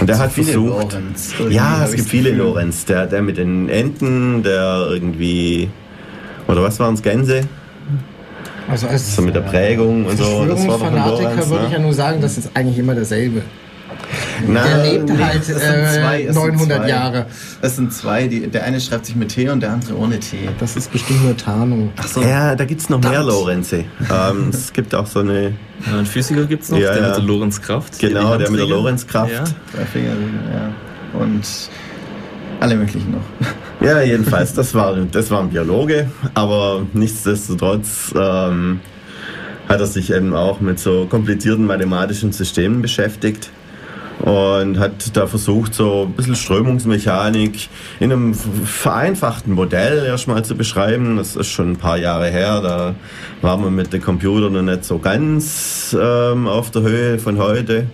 Und 0.00 0.08
der 0.08 0.16
so 0.16 0.22
hat 0.22 0.32
versucht. 0.32 0.92
Lorenz, 0.92 1.34
ja, 1.50 1.84
es 1.84 1.92
gibt 1.92 2.08
viele 2.08 2.30
Gefühl. 2.30 2.46
Lorenz. 2.46 2.84
Der, 2.84 3.06
der 3.06 3.22
mit 3.22 3.36
den 3.36 3.68
Enten, 3.68 4.42
der 4.42 4.86
irgendwie. 4.90 5.70
Oder 6.48 6.62
was 6.62 6.78
waren 6.80 6.94
es? 6.94 7.02
Gänse? 7.02 7.42
Also 8.68 8.86
als 8.86 9.14
so 9.14 9.22
mit 9.22 9.34
der 9.34 9.40
Prägung 9.40 10.06
und 10.06 10.16
so. 10.16 10.44
Das 10.46 10.66
war 10.66 10.78
Fanatiker 10.78 11.48
würde 11.48 11.62
ne? 11.62 11.66
ich 11.66 11.72
ja 11.72 11.78
nur 11.78 11.92
sagen, 11.92 12.20
das 12.20 12.38
ist 12.38 12.50
eigentlich 12.54 12.78
immer 12.78 12.94
derselbe. 12.94 13.42
Na, 14.46 14.64
der 14.64 14.82
lebt 14.84 15.08
nee, 15.08 15.22
halt 15.22 15.48
äh, 15.48 16.32
900 16.32 16.88
Jahre. 16.88 17.26
Es 17.60 17.76
sind 17.76 17.92
zwei, 17.92 18.28
die, 18.28 18.48
der 18.48 18.64
eine 18.64 18.80
schreibt 18.80 19.06
sich 19.06 19.16
mit 19.16 19.30
T 19.30 19.48
und 19.48 19.60
der 19.60 19.72
andere 19.72 19.96
ohne 19.96 20.18
T. 20.18 20.48
Das 20.58 20.76
ist 20.76 20.90
bestimmt 20.90 21.24
nur 21.24 21.36
Tarnung. 21.36 21.92
Ach 21.96 22.08
so. 22.08 22.22
Ja, 22.22 22.54
da 22.54 22.64
gibt 22.64 22.80
es 22.80 22.88
noch 22.88 23.00
das. 23.00 23.10
mehr 23.10 23.22
Lorenze. 23.22 23.84
ähm, 24.10 24.48
es 24.52 24.72
gibt 24.72 24.94
auch 24.94 25.06
so 25.06 25.20
eine... 25.20 25.54
Ja, 25.86 25.96
einen 25.98 26.06
Physiker 26.06 26.44
gibt 26.44 26.64
es 26.64 26.70
noch, 26.70 26.78
ja, 26.78 26.92
der 26.92 27.08
mit 27.08 27.16
der 27.16 27.24
Lorenzkraft. 27.24 27.98
Genau, 27.98 28.36
der 28.36 28.50
mit 28.50 28.60
der 28.60 28.66
Lorenzkraft. 28.66 29.32
Ja. 29.32 29.44
Drei 29.74 29.84
Finger, 29.84 30.12
ja. 30.52 31.18
Und 31.18 31.44
alle 32.60 32.76
möglichen 32.76 33.12
noch. 33.12 33.24
Ja, 33.80 34.00
jedenfalls, 34.00 34.54
das 34.54 34.74
war, 34.74 34.94
das 34.94 35.32
war 35.32 35.40
ein 35.40 35.50
Biologe, 35.50 36.08
aber 36.34 36.86
nichtsdestotrotz 36.92 38.14
ähm, 38.16 38.78
hat 39.68 39.80
er 39.80 39.86
sich 39.86 40.12
eben 40.12 40.34
auch 40.34 40.60
mit 40.60 40.78
so 40.78 41.06
komplizierten 41.06 41.66
mathematischen 41.66 42.30
Systemen 42.30 42.80
beschäftigt 42.80 43.50
und 44.22 44.78
hat 44.78 45.16
da 45.16 45.26
versucht, 45.26 45.74
so 45.74 46.06
ein 46.08 46.12
bisschen 46.12 46.36
Strömungsmechanik 46.36 47.68
in 47.98 48.12
einem 48.12 48.34
vereinfachten 48.34 49.52
Modell 49.52 50.04
erstmal 50.06 50.44
zu 50.44 50.54
beschreiben. 50.54 51.16
Das 51.16 51.34
ist 51.34 51.48
schon 51.48 51.72
ein 51.72 51.76
paar 51.76 51.98
Jahre 51.98 52.28
her, 52.30 52.60
da 52.60 52.94
waren 53.42 53.64
wir 53.64 53.70
mit 53.70 53.92
den 53.92 54.00
Computern 54.00 54.52
noch 54.52 54.62
nicht 54.62 54.84
so 54.84 54.98
ganz 54.98 55.96
ähm, 56.00 56.46
auf 56.46 56.70
der 56.70 56.82
Höhe 56.82 57.18
von 57.18 57.38
heute, 57.38 57.88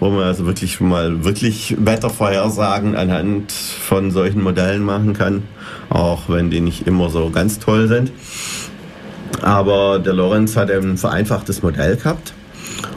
wo 0.00 0.08
man 0.08 0.22
also 0.22 0.46
wirklich 0.46 0.80
mal 0.80 1.22
wirklich 1.22 1.76
Wettervorhersagen 1.78 2.96
anhand 2.96 3.52
von 3.52 4.10
solchen 4.10 4.42
Modellen 4.42 4.82
machen 4.82 5.12
kann, 5.12 5.42
auch 5.90 6.22
wenn 6.28 6.48
die 6.48 6.60
nicht 6.60 6.86
immer 6.86 7.10
so 7.10 7.28
ganz 7.28 7.58
toll 7.58 7.88
sind. 7.88 8.10
Aber 9.42 9.98
der 9.98 10.14
Lorenz 10.14 10.56
hat 10.56 10.70
ein 10.70 10.96
vereinfachtes 10.96 11.62
Modell 11.62 11.96
gehabt 11.96 12.32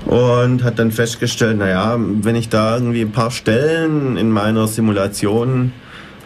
und 0.06 0.64
hat 0.64 0.80
dann 0.80 0.92
festgestellt, 0.92 1.58
naja, 1.58 1.98
wenn 1.98 2.36
ich 2.36 2.50
da 2.50 2.76
irgendwie 2.76 3.02
ein 3.02 3.12
paar 3.12 3.32
Stellen 3.32 4.18
in 4.18 4.32
meiner 4.32 4.68
Simulation 4.68 5.72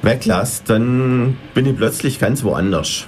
weglasse, 0.02 0.64
dann 0.68 1.38
bin 1.54 1.66
ich 1.66 1.78
plötzlich 1.78 2.20
ganz 2.20 2.44
woanders. 2.44 3.06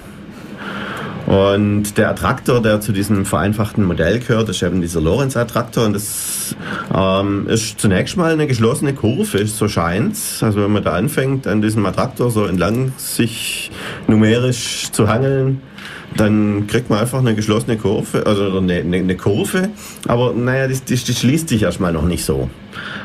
Und 1.25 1.97
der 1.97 2.09
Attraktor, 2.09 2.61
der 2.61 2.81
zu 2.81 2.91
diesem 2.91 3.25
vereinfachten 3.25 3.85
Modell 3.85 4.19
gehört, 4.19 4.49
ist 4.49 4.61
eben 4.61 4.81
dieser 4.81 4.99
Lorenz-Attraktor. 4.99 5.85
Und 5.85 5.93
das 5.93 6.55
ähm, 6.93 7.47
ist 7.47 7.79
zunächst 7.79 8.17
mal 8.17 8.33
eine 8.33 8.45
geschlossene 8.45 8.93
Kurve, 8.93 9.45
so 9.47 9.69
scheint's. 9.69 10.43
Also 10.43 10.61
wenn 10.63 10.73
man 10.73 10.83
da 10.83 10.93
anfängt, 10.93 11.47
an 11.47 11.61
diesem 11.61 11.85
Attraktor 11.85 12.29
so 12.29 12.45
entlang 12.45 12.91
sich 12.97 13.71
numerisch 14.07 14.91
zu 14.91 15.07
hangeln, 15.07 15.61
dann 16.17 16.67
kriegt 16.67 16.89
man 16.89 16.99
einfach 16.99 17.19
eine 17.19 17.35
geschlossene 17.35 17.77
Kurve, 17.77 18.25
also 18.25 18.57
eine, 18.57 18.75
eine, 18.75 19.15
Kurve, 19.15 19.69
aber 20.07 20.33
naja, 20.33 20.67
die, 20.67 20.79
die, 20.79 20.95
die, 20.95 21.13
schließt 21.13 21.49
sich 21.49 21.63
erstmal 21.63 21.93
noch 21.93 22.05
nicht 22.05 22.23
so. 22.25 22.49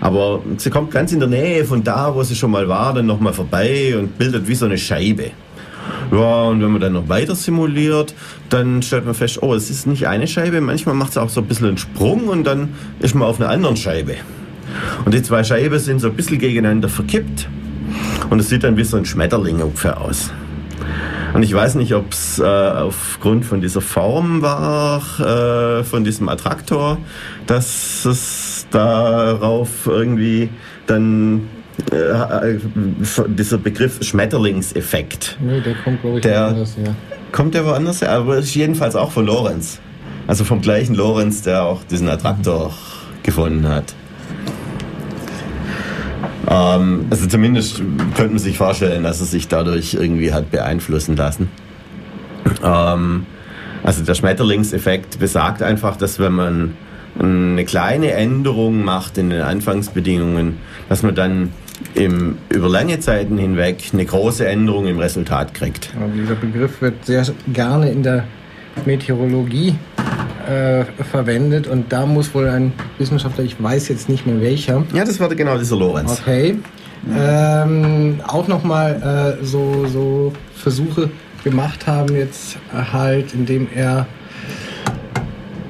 Aber 0.00 0.42
sie 0.56 0.70
kommt 0.70 0.90
ganz 0.90 1.12
in 1.12 1.20
der 1.20 1.28
Nähe 1.28 1.64
von 1.64 1.82
da, 1.82 2.14
wo 2.14 2.22
sie 2.22 2.34
schon 2.34 2.50
mal 2.50 2.68
war, 2.68 2.94
dann 2.94 3.06
nochmal 3.06 3.32
vorbei 3.32 3.96
und 3.98 4.18
bildet 4.18 4.48
wie 4.48 4.54
so 4.54 4.66
eine 4.66 4.78
Scheibe. 4.78 5.30
Ja, 6.10 6.44
und 6.44 6.62
wenn 6.62 6.70
man 6.70 6.80
dann 6.80 6.92
noch 6.94 7.08
weiter 7.08 7.34
simuliert, 7.34 8.14
dann 8.48 8.82
stellt 8.82 9.04
man 9.04 9.14
fest, 9.14 9.42
oh, 9.42 9.54
es 9.54 9.70
ist 9.70 9.86
nicht 9.86 10.06
eine 10.06 10.26
Scheibe, 10.26 10.60
manchmal 10.60 10.94
macht 10.94 11.10
es 11.10 11.18
auch 11.18 11.28
so 11.28 11.40
ein 11.40 11.46
bisschen 11.46 11.68
einen 11.68 11.78
Sprung 11.78 12.28
und 12.28 12.44
dann 12.44 12.70
ist 13.00 13.14
man 13.14 13.28
auf 13.28 13.40
einer 13.40 13.50
anderen 13.50 13.76
Scheibe. 13.76 14.14
Und 15.04 15.14
die 15.14 15.22
zwei 15.22 15.44
Scheiben 15.44 15.78
sind 15.78 16.00
so 16.00 16.08
ein 16.08 16.14
bisschen 16.14 16.38
gegeneinander 16.38 16.88
verkippt 16.88 17.48
und 18.30 18.38
es 18.38 18.48
sieht 18.48 18.64
dann 18.64 18.76
wie 18.76 18.84
so 18.84 18.96
ein 18.96 19.04
Schmetterling 19.04 19.60
ungefähr 19.60 20.00
aus. 20.00 20.30
Und 21.34 21.42
ich 21.42 21.52
weiß 21.52 21.74
nicht, 21.76 21.94
ob 21.94 22.12
es 22.12 22.38
äh, 22.38 22.44
aufgrund 22.44 23.44
von 23.44 23.60
dieser 23.60 23.80
Form 23.80 24.42
war, 24.42 25.02
äh, 25.20 25.84
von 25.84 26.04
diesem 26.04 26.28
Attraktor, 26.28 26.98
dass 27.46 28.04
es 28.04 28.66
darauf 28.70 29.86
irgendwie 29.86 30.48
dann 30.86 31.48
äh, 31.92 32.58
dieser 33.28 33.58
Begriff 33.58 34.02
Schmetterlingseffekt. 34.02 35.38
Nee, 35.40 35.60
der 35.60 35.74
kommt, 35.84 36.00
glaube 36.00 36.16
ich, 36.16 36.22
der, 36.22 36.46
woanders 36.46 36.76
her. 36.76 36.94
Kommt 37.32 37.54
der 37.54 37.64
woanders 37.66 38.00
her? 38.00 38.12
Aber 38.12 38.38
ist 38.38 38.54
jedenfalls 38.54 38.96
auch 38.96 39.12
von 39.12 39.26
Lorenz. 39.26 39.80
Also 40.26 40.44
vom 40.44 40.60
gleichen 40.60 40.94
Lorenz, 40.94 41.42
der 41.42 41.62
auch 41.62 41.82
diesen 41.84 42.08
Attraktor 42.08 42.72
gefunden 43.22 43.68
hat. 43.68 43.94
Ähm, 46.48 47.06
also 47.10 47.26
zumindest 47.26 47.82
könnte 48.16 48.30
man 48.30 48.38
sich 48.38 48.56
vorstellen, 48.56 49.02
dass 49.02 49.20
es 49.20 49.30
sich 49.30 49.48
dadurch 49.48 49.94
irgendwie 49.94 50.32
hat 50.32 50.50
beeinflussen 50.50 51.16
lassen. 51.16 51.48
Ähm, 52.64 53.26
also 53.82 54.04
der 54.04 54.14
Schmetterlingseffekt 54.14 55.18
besagt 55.18 55.62
einfach, 55.62 55.96
dass 55.96 56.18
wenn 56.18 56.32
man 56.32 56.74
eine 57.18 57.64
kleine 57.64 58.12
Änderung 58.12 58.84
macht 58.84 59.18
in 59.18 59.30
den 59.30 59.42
Anfangsbedingungen, 59.42 60.58
dass 60.88 61.02
man 61.02 61.14
dann 61.14 61.52
im, 61.94 62.38
über 62.48 62.68
lange 62.68 63.00
Zeiten 63.00 63.38
hinweg 63.38 63.82
eine 63.92 64.04
große 64.04 64.46
Änderung 64.46 64.86
im 64.86 64.98
Resultat 64.98 65.54
kriegt. 65.54 65.92
Aber 65.96 66.08
dieser 66.08 66.34
Begriff 66.34 66.80
wird 66.80 67.04
sehr 67.06 67.26
gerne 67.52 67.90
in 67.90 68.02
der 68.02 68.24
Meteorologie 68.86 69.74
äh, 70.48 70.84
verwendet 71.10 71.66
und 71.66 71.92
da 71.92 72.06
muss 72.06 72.34
wohl 72.34 72.48
ein 72.48 72.72
Wissenschaftler, 72.98 73.44
ich 73.44 73.62
weiß 73.62 73.88
jetzt 73.88 74.08
nicht 74.08 74.26
mehr 74.26 74.40
welcher. 74.40 74.84
Ja, 74.94 75.04
das 75.04 75.20
war 75.20 75.28
genau 75.28 75.58
dieser 75.58 75.76
Lorenz. 75.76 76.20
Okay. 76.20 76.58
Ähm, 77.16 78.20
auch 78.26 78.48
nochmal 78.48 79.38
äh, 79.40 79.44
so, 79.44 79.86
so 79.86 80.32
Versuche 80.54 81.10
gemacht 81.44 81.86
haben, 81.86 82.14
jetzt 82.16 82.58
halt, 82.72 83.34
indem 83.34 83.68
er 83.74 84.06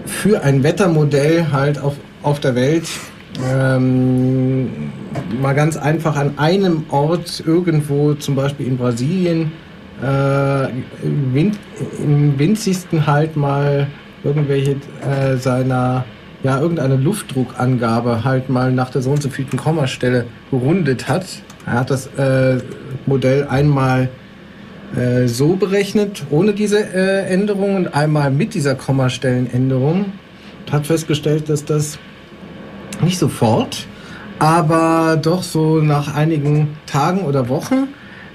für 0.07 0.42
ein 0.42 0.62
Wettermodell 0.62 1.47
halt 1.53 1.79
auf, 1.79 1.94
auf 2.23 2.40
der 2.40 2.55
Welt 2.55 2.88
ähm, 3.47 4.90
mal 5.40 5.55
ganz 5.55 5.77
einfach 5.77 6.16
an 6.16 6.38
einem 6.38 6.85
Ort 6.88 7.42
irgendwo, 7.47 8.14
zum 8.14 8.35
Beispiel 8.35 8.66
in 8.66 8.77
Brasilien, 8.77 9.53
äh, 10.03 10.69
im 11.03 12.39
winzigsten 12.39 13.07
halt 13.07 13.37
mal 13.37 13.87
irgendwelche 14.25 14.77
äh, 15.03 15.37
seiner, 15.37 16.05
ja, 16.43 16.61
irgendeine 16.61 16.97
Luftdruckangabe 16.97 18.25
halt 18.25 18.49
mal 18.49 18.73
nach 18.73 18.91
der 18.91 19.03
so 19.03 19.11
und 19.11 19.23
so 19.23 19.29
vielten 19.29 19.57
Kommastelle 19.57 20.27
gerundet 20.51 21.09
hat. 21.09 21.27
Er 21.67 21.73
hat 21.73 21.91
das 21.91 22.07
äh, 22.17 22.59
Modell 23.07 23.47
einmal 23.49 24.09
äh, 24.97 25.27
so 25.27 25.57
berechnet, 25.57 26.25
ohne 26.31 26.53
diese 26.53 26.79
äh, 26.79 27.27
Änderung 27.27 27.77
und 27.77 27.95
einmal 27.95 28.31
mit 28.31 28.55
dieser 28.55 28.75
Kommastellenänderung. 28.75 30.07
Und 30.67 30.73
hat 30.73 30.87
festgestellt, 30.87 31.49
dass 31.49 31.65
das 31.65 31.99
nicht 33.03 33.19
sofort, 33.19 33.87
aber 34.39 35.19
doch 35.21 35.43
so 35.43 35.81
nach 35.81 36.15
einigen 36.15 36.77
Tagen 36.87 37.21
oder 37.21 37.49
Wochen 37.49 37.89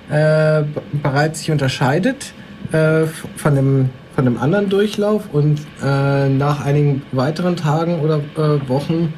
äh, 0.10 0.64
bereits 1.02 1.40
sich 1.40 1.52
unterscheidet 1.52 2.34
äh, 2.72 3.06
von 3.36 3.56
dem 3.56 3.90
von 4.16 4.28
einem 4.28 4.38
anderen 4.38 4.70
Durchlauf 4.70 5.24
und 5.32 5.60
äh, 5.84 6.30
nach 6.30 6.64
einigen 6.64 7.02
weiteren 7.12 7.56
Tagen 7.56 8.00
oder 8.00 8.20
äh, 8.38 8.70
Wochen 8.70 9.14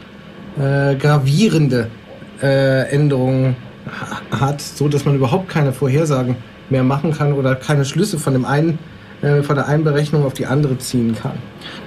äh, 0.58 0.96
gravierende 0.96 1.90
Änderungen 2.42 3.56
hat, 4.30 4.60
so 4.60 4.90
dass 4.90 5.06
man 5.06 5.16
überhaupt 5.16 5.48
keine 5.48 5.72
Vorhersagen 5.72 6.36
mehr 6.70 6.84
machen 6.84 7.14
kann 7.14 7.32
oder 7.32 7.56
keine 7.56 7.86
Schlüsse 7.86 8.20
von 8.20 8.34
dem 8.34 8.44
einen 8.44 8.78
von 9.22 9.56
der 9.56 9.70
einen 9.70 9.86
Berechnung 9.86 10.26
auf 10.26 10.34
die 10.34 10.46
andere 10.46 10.78
ziehen 10.78 11.16
kann. 11.16 11.38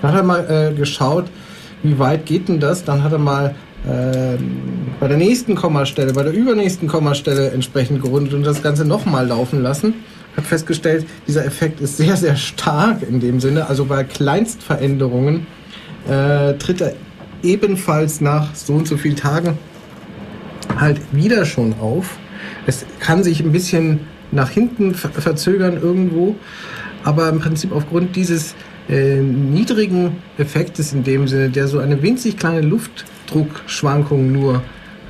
Dann 0.01 0.13
hat 0.13 0.21
er 0.21 0.25
mal 0.25 0.75
geschaut, 0.75 1.27
wie 1.83 1.99
weit 1.99 2.25
geht 2.25 2.49
denn 2.49 2.61
das? 2.61 2.83
Dann 2.83 3.05
hat 3.05 3.13
er 3.13 3.19
mal 3.19 3.55
bei 3.85 5.09
der 5.09 5.17
nächsten 5.17 5.55
Kommastelle, 5.55 6.13
bei 6.13 6.23
der 6.23 6.33
übernächsten 6.33 6.89
Kommastelle 6.89 7.51
entsprechend 7.53 8.03
gerundet 8.03 8.35
und 8.35 8.45
das 8.45 8.63
Ganze 8.63 8.85
nochmal 8.85 9.27
laufen 9.27 9.63
lassen 9.63 9.95
habe 10.39 10.47
festgestellt, 10.47 11.07
dieser 11.27 11.45
Effekt 11.45 11.81
ist 11.81 11.97
sehr, 11.97 12.17
sehr 12.17 12.37
stark 12.37 13.03
in 13.03 13.21
dem 13.21 13.41
Sinne. 13.41 13.69
Also 13.69 13.85
bei 13.85 14.05
Kleinstveränderungen 14.05 15.47
äh, 16.09 16.55
tritt 16.55 16.81
er 16.81 16.95
ebenfalls 17.43 18.21
nach 18.21 18.55
so 18.55 18.75
und 18.75 18.87
so 18.89 18.97
vielen 18.97 19.17
Tagen 19.17 19.59
halt 20.79 21.01
wieder 21.13 21.45
schon 21.45 21.75
auf. 21.81 22.19
Es 22.67 22.87
kann 23.01 23.25
sich 23.25 23.41
ein 23.41 23.53
bisschen 23.53 24.01
nach 24.31 24.51
hinten 24.51 24.95
verzögern 24.95 25.81
irgendwo, 25.81 26.37
aber 27.03 27.29
im 27.29 27.41
Prinzip 27.41 27.73
aufgrund 27.73 28.15
dieses 28.15 28.55
äh, 28.89 29.17
niedrigen 29.17 30.19
Effektes 30.37 30.93
in 30.93 31.03
dem 31.03 31.27
Sinne, 31.27 31.49
der 31.51 31.67
so 31.67 31.79
eine 31.79 32.01
winzig 32.03 32.37
kleine 32.37 32.61
Luftdruckschwankung 33.29 34.33
nur 34.33 34.63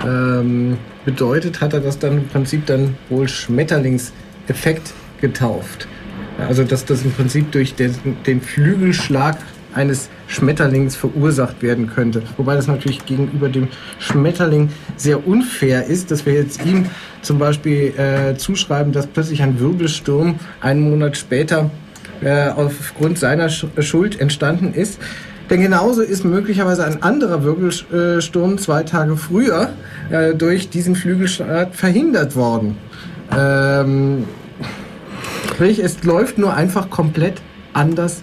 ähm, 0.04 0.78
bedeutet, 1.04 1.60
hat 1.60 1.72
er 1.72 1.80
das 1.80 1.98
dann 1.98 2.18
im 2.18 2.28
Prinzip 2.28 2.66
dann 2.66 2.96
wohl 3.08 3.28
Schmetterlingseffekt 3.28 4.92
getauft. 5.20 5.88
Also 6.38 6.62
dass 6.64 6.84
das 6.84 7.02
im 7.02 7.12
Prinzip 7.12 7.50
durch 7.52 7.74
den, 7.74 7.94
den 8.26 8.40
Flügelschlag 8.40 9.38
eines 9.74 10.08
Schmetterlings 10.28 10.96
verursacht 10.96 11.62
werden 11.62 11.88
könnte. 11.88 12.22
Wobei 12.36 12.54
das 12.54 12.66
natürlich 12.66 13.04
gegenüber 13.06 13.48
dem 13.48 13.68
Schmetterling 13.98 14.70
sehr 14.96 15.26
unfair 15.26 15.84
ist, 15.84 16.10
dass 16.10 16.26
wir 16.26 16.34
jetzt 16.34 16.64
ihm 16.64 16.86
zum 17.22 17.38
Beispiel 17.38 17.92
äh, 17.98 18.36
zuschreiben, 18.36 18.92
dass 18.92 19.06
plötzlich 19.06 19.42
ein 19.42 19.58
Wirbelsturm 19.60 20.36
einen 20.60 20.88
Monat 20.88 21.16
später 21.16 21.70
äh, 22.20 22.48
aufgrund 22.48 23.18
seiner 23.18 23.48
Schuld 23.48 24.20
entstanden 24.20 24.74
ist. 24.74 24.98
Denn 25.50 25.62
genauso 25.62 26.02
ist 26.02 26.24
möglicherweise 26.24 26.84
ein 26.84 27.02
anderer 27.02 27.42
Wirbelsturm 27.42 28.58
zwei 28.58 28.82
Tage 28.82 29.16
früher 29.16 29.70
äh, 30.10 30.34
durch 30.34 30.68
diesen 30.68 30.94
Flügelschlag 30.94 31.74
verhindert 31.74 32.36
worden. 32.36 32.76
Ähm, 33.36 34.24
sprich, 35.46 35.78
es 35.78 36.04
läuft 36.04 36.38
nur 36.38 36.54
einfach 36.54 36.90
komplett 36.90 37.40
anders. 37.72 38.22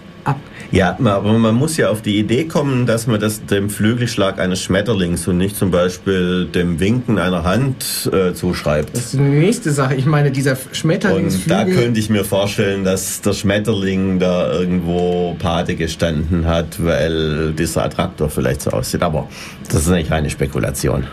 Ja, 0.72 0.96
aber 0.98 1.32
man 1.32 1.54
muss 1.54 1.76
ja 1.76 1.90
auf 1.90 2.02
die 2.02 2.18
Idee 2.18 2.44
kommen, 2.44 2.86
dass 2.86 3.06
man 3.06 3.20
das 3.20 3.46
dem 3.46 3.70
Flügelschlag 3.70 4.38
eines 4.40 4.62
Schmetterlings 4.62 5.26
und 5.28 5.38
nicht 5.38 5.56
zum 5.56 5.70
Beispiel 5.70 6.46
dem 6.46 6.80
Winken 6.80 7.18
einer 7.18 7.44
Hand 7.44 8.10
äh, 8.12 8.34
zuschreibt. 8.34 8.94
Das 8.94 9.06
ist 9.06 9.14
die 9.14 9.18
nächste 9.18 9.70
Sache. 9.70 9.94
Ich 9.94 10.06
meine, 10.06 10.30
dieser 10.30 10.56
Schmetterlingsflügel... 10.72 11.66
Und 11.66 11.68
da 11.68 11.80
könnte 11.80 12.00
ich 12.00 12.10
mir 12.10 12.24
vorstellen, 12.24 12.84
dass 12.84 13.20
der 13.20 13.32
Schmetterling 13.32 14.18
da 14.18 14.52
irgendwo 14.52 15.36
Pate 15.38 15.76
gestanden 15.76 16.46
hat, 16.46 16.82
weil 16.84 17.52
dieser 17.52 17.84
Attraktor 17.84 18.28
vielleicht 18.28 18.62
so 18.62 18.70
aussieht. 18.70 19.02
Aber 19.02 19.28
das 19.68 19.82
ist 19.82 19.90
nicht 19.90 20.10
reine 20.10 20.30
Spekulation. 20.30 21.04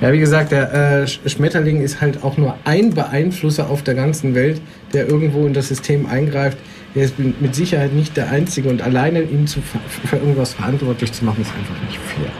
Ja, 0.00 0.12
wie 0.12 0.18
gesagt, 0.18 0.52
der 0.52 1.02
äh, 1.02 1.06
Schmetterling 1.28 1.80
ist 1.80 2.00
halt 2.00 2.22
auch 2.22 2.36
nur 2.36 2.56
ein 2.64 2.90
Beeinflusser 2.90 3.70
auf 3.70 3.82
der 3.82 3.94
ganzen 3.94 4.34
Welt, 4.34 4.60
der 4.92 5.08
irgendwo 5.08 5.46
in 5.46 5.54
das 5.54 5.68
System 5.68 6.06
eingreift. 6.06 6.58
Er 6.94 7.04
ist 7.04 7.14
mit 7.18 7.54
Sicherheit 7.54 7.92
nicht 7.92 8.16
der 8.16 8.30
Einzige 8.30 8.68
und 8.68 8.80
alleine 8.80 9.22
ihn 9.22 9.48
zu, 9.48 9.60
für 9.60 10.16
irgendwas 10.16 10.54
verantwortlich 10.54 11.12
zu 11.12 11.24
machen, 11.24 11.42
ist 11.42 11.50
einfach 11.52 11.82
nicht 11.88 11.98
fair. 11.98 12.30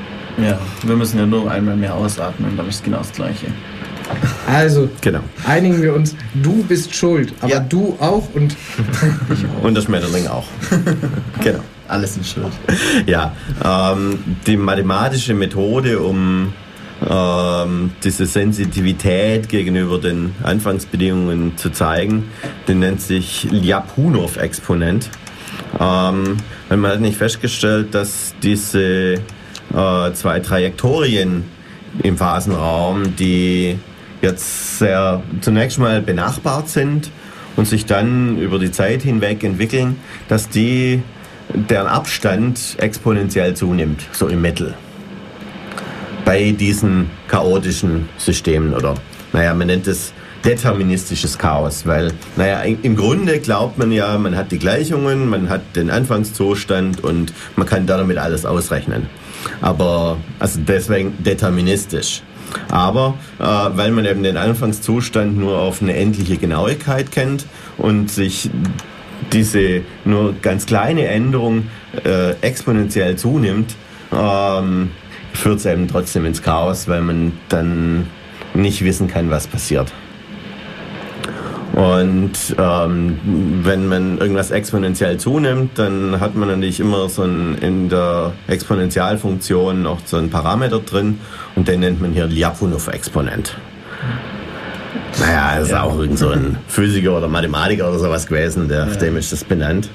Ja, 0.46 0.60
wir 0.86 0.96
müssen 0.96 1.18
ja 1.18 1.26
nur 1.26 1.50
einmal 1.50 1.76
mehr 1.76 1.94
ausatmen, 1.94 2.56
dann 2.56 2.68
ist 2.68 2.84
genau 2.84 2.98
das 2.98 3.12
Gleiche. 3.12 3.46
Also, 4.46 4.88
genau. 5.00 5.20
einigen 5.46 5.82
wir 5.82 5.94
uns, 5.94 6.14
du 6.34 6.62
bist 6.64 6.94
schuld, 6.94 7.32
aber 7.40 7.52
ja. 7.52 7.60
du 7.60 7.96
auch 7.98 8.28
und 8.34 8.54
ich 9.32 9.44
auch. 9.44 9.64
Und 9.64 9.74
das 9.74 9.84
Schmetterling 9.84 10.26
auch. 10.28 10.46
genau. 11.42 11.60
Alles 11.88 12.16
in 12.16 12.24
Schuld. 12.24 12.52
Ja, 13.06 13.34
ähm, 13.62 14.18
die 14.46 14.56
mathematische 14.56 15.34
Methode, 15.34 15.98
um 16.00 16.52
ähm, 17.08 17.92
diese 18.02 18.26
Sensitivität 18.26 19.48
gegenüber 19.48 19.98
den 19.98 20.34
Anfangsbedingungen 20.42 21.56
zu 21.56 21.70
zeigen. 21.70 22.24
Die 22.68 22.74
nennt 22.74 23.00
sich 23.00 23.46
Ljapunov-Exponent. 23.50 25.10
Ähm, 25.81 26.37
man 26.68 26.87
hat 26.87 27.00
nicht 27.00 27.16
festgestellt, 27.16 27.94
dass 27.94 28.35
diese 28.42 29.14
äh, 29.14 30.12
zwei 30.12 30.40
Trajektorien 30.40 31.44
im 32.02 32.16
Phasenraum, 32.16 33.16
die 33.16 33.79
jetzt 34.22 34.79
sehr 34.79 35.22
zunächst 35.40 35.79
mal 35.79 36.00
benachbart 36.00 36.68
sind 36.68 37.10
und 37.56 37.68
sich 37.68 37.87
dann 37.87 38.38
über 38.38 38.58
die 38.58 38.70
Zeit 38.70 39.02
hinweg 39.02 39.44
entwickeln, 39.44 39.96
dass 40.29 40.48
die 40.48 41.02
deren 41.52 41.87
Abstand 41.87 42.76
exponentiell 42.79 43.54
zunimmt, 43.54 44.02
so 44.12 44.29
im 44.29 44.40
Mittel 44.40 44.74
bei 46.25 46.52
diesen 46.52 47.10
chaotischen 47.29 48.08
Systemen 48.18 48.75
oder, 48.75 48.94
naja, 49.33 49.54
man 49.54 49.66
nennt 49.66 49.87
es 49.87 50.12
deterministisches 50.44 51.38
Chaos, 51.38 51.87
weil, 51.87 52.12
naja, 52.37 52.60
im 52.62 52.96
Grunde 52.96 53.38
glaubt 53.38 53.79
man 53.79 53.90
ja, 53.90 54.16
man 54.18 54.37
hat 54.37 54.52
die 54.52 54.58
Gleichungen, 54.58 55.29
man 55.29 55.48
hat 55.48 55.75
den 55.75 55.90
Anfangszustand 55.90 57.02
und 57.02 57.33
man 57.56 57.66
kann 57.66 57.87
damit 57.87 58.18
alles 58.18 58.44
ausrechnen. 58.44 59.06
Aber, 59.60 60.18
also 60.38 60.60
deswegen 60.66 61.14
deterministisch. 61.22 62.22
Aber 62.68 63.14
äh, 63.38 63.44
weil 63.44 63.90
man 63.90 64.04
eben 64.04 64.22
den 64.22 64.37
Anfangszustand 64.37 65.37
nur 65.37 65.58
auf 65.58 65.81
eine 65.81 65.96
endliche 65.96 66.37
Genauigkeit 66.37 67.10
kennt 67.10 67.46
und 67.79 68.10
sich 68.10 68.50
diese 69.33 69.81
nur 70.04 70.35
ganz 70.42 70.66
kleine 70.66 71.06
Änderung 71.06 71.68
äh, 72.04 72.33
exponentiell 72.42 73.16
zunimmt, 73.16 73.75
ähm, 74.12 74.90
führt 75.35 75.58
es 75.58 75.66
eben 75.66 75.88
trotzdem 75.88 76.24
ins 76.24 76.42
Chaos, 76.42 76.88
weil 76.88 77.02
man 77.02 77.32
dann 77.48 78.06
nicht 78.54 78.85
wissen 78.85 79.08
kann, 79.08 79.30
was 79.30 79.46
passiert. 79.46 79.92
Und 81.74 82.54
ähm, 82.56 83.18
wenn 83.64 83.88
man 83.88 84.18
irgendwas 84.18 84.52
exponentiell 84.52 85.16
zunimmt, 85.16 85.76
dann 85.76 86.20
hat 86.20 86.37
man 86.37 86.48
natürlich 86.48 86.78
immer 86.78 87.08
so 87.08 87.22
ein, 87.22 87.58
in 87.58 87.88
der 87.88 88.32
Exponentialfunktion 88.46 89.82
noch 89.82 89.98
so 90.04 90.16
einen 90.16 90.30
Parameter 90.30 90.78
drin 90.78 91.18
und 91.56 91.66
den 91.66 91.80
nennt 91.80 92.00
man 92.00 92.12
hier 92.12 92.26
Ljapunov-Exponent. 92.26 93.56
Naja, 95.18 95.54
das 95.56 95.64
ist 95.64 95.72
ja. 95.72 95.82
auch 95.82 95.98
irgend 95.98 96.18
so 96.18 96.28
ein 96.28 96.58
Physiker 96.68 97.16
oder 97.16 97.26
Mathematiker 97.26 97.88
oder 97.88 97.98
sowas 97.98 98.26
gewesen, 98.28 98.68
der, 98.68 98.87
ja. 98.87 98.94
dem 98.94 99.16
ist 99.16 99.32
das 99.32 99.42
benannt. 99.42 99.88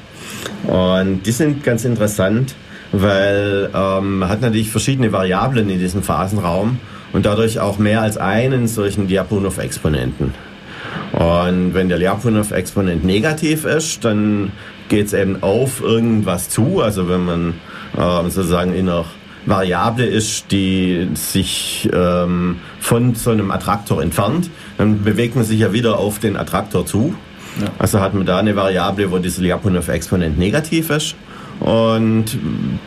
Und 0.68 1.24
die 1.26 1.32
sind 1.32 1.64
ganz 1.64 1.86
interessant 1.86 2.56
weil 2.92 3.70
ähm, 3.74 4.20
man 4.20 4.30
hat 4.30 4.42
natürlich 4.42 4.72
verschiedene 4.72 5.12
Variablen 5.12 5.70
in 5.70 5.80
diesem 5.80 6.04
Phasenraum 6.04 6.80
und 7.14 7.26
dadurch 7.26 7.60
auch 7.60 7.78
mehr 7.78 8.02
als 8.02 8.18
einen 8.18 8.68
solchen 8.68 9.08
Lyapunov-Exponenten. 9.08 10.34
Und 11.12 11.74
wenn 11.74 11.90
der 11.90 11.98
Lyapunov-Exponent 11.98 13.04
negativ 13.04 13.66
ist, 13.66 14.06
dann 14.06 14.52
geht 14.90 15.08
es 15.08 15.14
eben 15.14 15.42
auf 15.42 15.82
irgendwas 15.82 16.50
zu. 16.50 16.82
Also 16.82 17.10
wenn 17.10 17.26
man 17.26 17.54
ähm, 17.98 18.30
sozusagen 18.30 18.74
in 18.74 18.90
einer 18.90 19.06
Variable 19.46 20.06
ist, 20.06 20.52
die 20.52 21.10
sich 21.14 21.90
ähm, 21.94 22.58
von 22.80 23.16
so 23.16 23.32
einem 23.32 23.52
Attraktor 23.52 24.02
entfernt, 24.02 24.50
dann 24.78 25.04
bewegt 25.04 25.36
man 25.36 25.46
sich 25.46 25.60
ja 25.60 25.74
wieder 25.74 25.98
auf 25.98 26.20
den 26.20 26.36
Attraktor 26.36 26.86
zu. 26.86 27.16
Ja. 27.60 27.68
Also 27.80 28.00
hat 28.00 28.14
man 28.14 28.26
da 28.26 28.38
eine 28.38 28.56
Variable, 28.56 29.12
wo 29.12 29.18
dieser 29.18 29.42
Lyapunov-Exponent 29.42 30.38
negativ 30.38 30.90
ist. 30.90 31.16
Und 31.60 32.26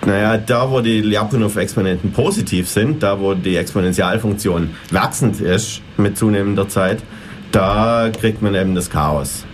naja, 0.07 0.39
da 0.39 0.71
wo 0.71 0.81
die 0.81 1.03
Lyapunov-Exponenten 1.03 2.13
positiv 2.13 2.69
sind, 2.69 3.03
da 3.03 3.21
wo 3.21 3.35
die 3.35 3.57
Exponentialfunktion 3.57 4.71
wachsend 4.91 5.41
ist 5.41 5.83
mit 5.99 6.17
zunehmender 6.17 6.69
Zeit, 6.69 7.03
da 7.51 8.11
kriegt 8.19 8.41
man 8.41 8.55
eben 8.55 8.75
das 8.75 8.89
Chaos. 8.89 9.45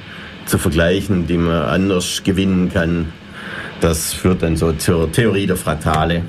zu 0.46 0.58
vergleichen, 0.58 1.28
die 1.28 1.38
man 1.38 1.64
anders 1.64 2.24
gewinnen 2.24 2.72
kann. 2.74 3.14
Das 3.80 4.14
führt 4.14 4.44
dann 4.44 4.58
so 4.58 4.74
zur 4.74 5.12
Theorie 5.12 5.48
der 5.48 5.56
Fraktale. 5.56 6.24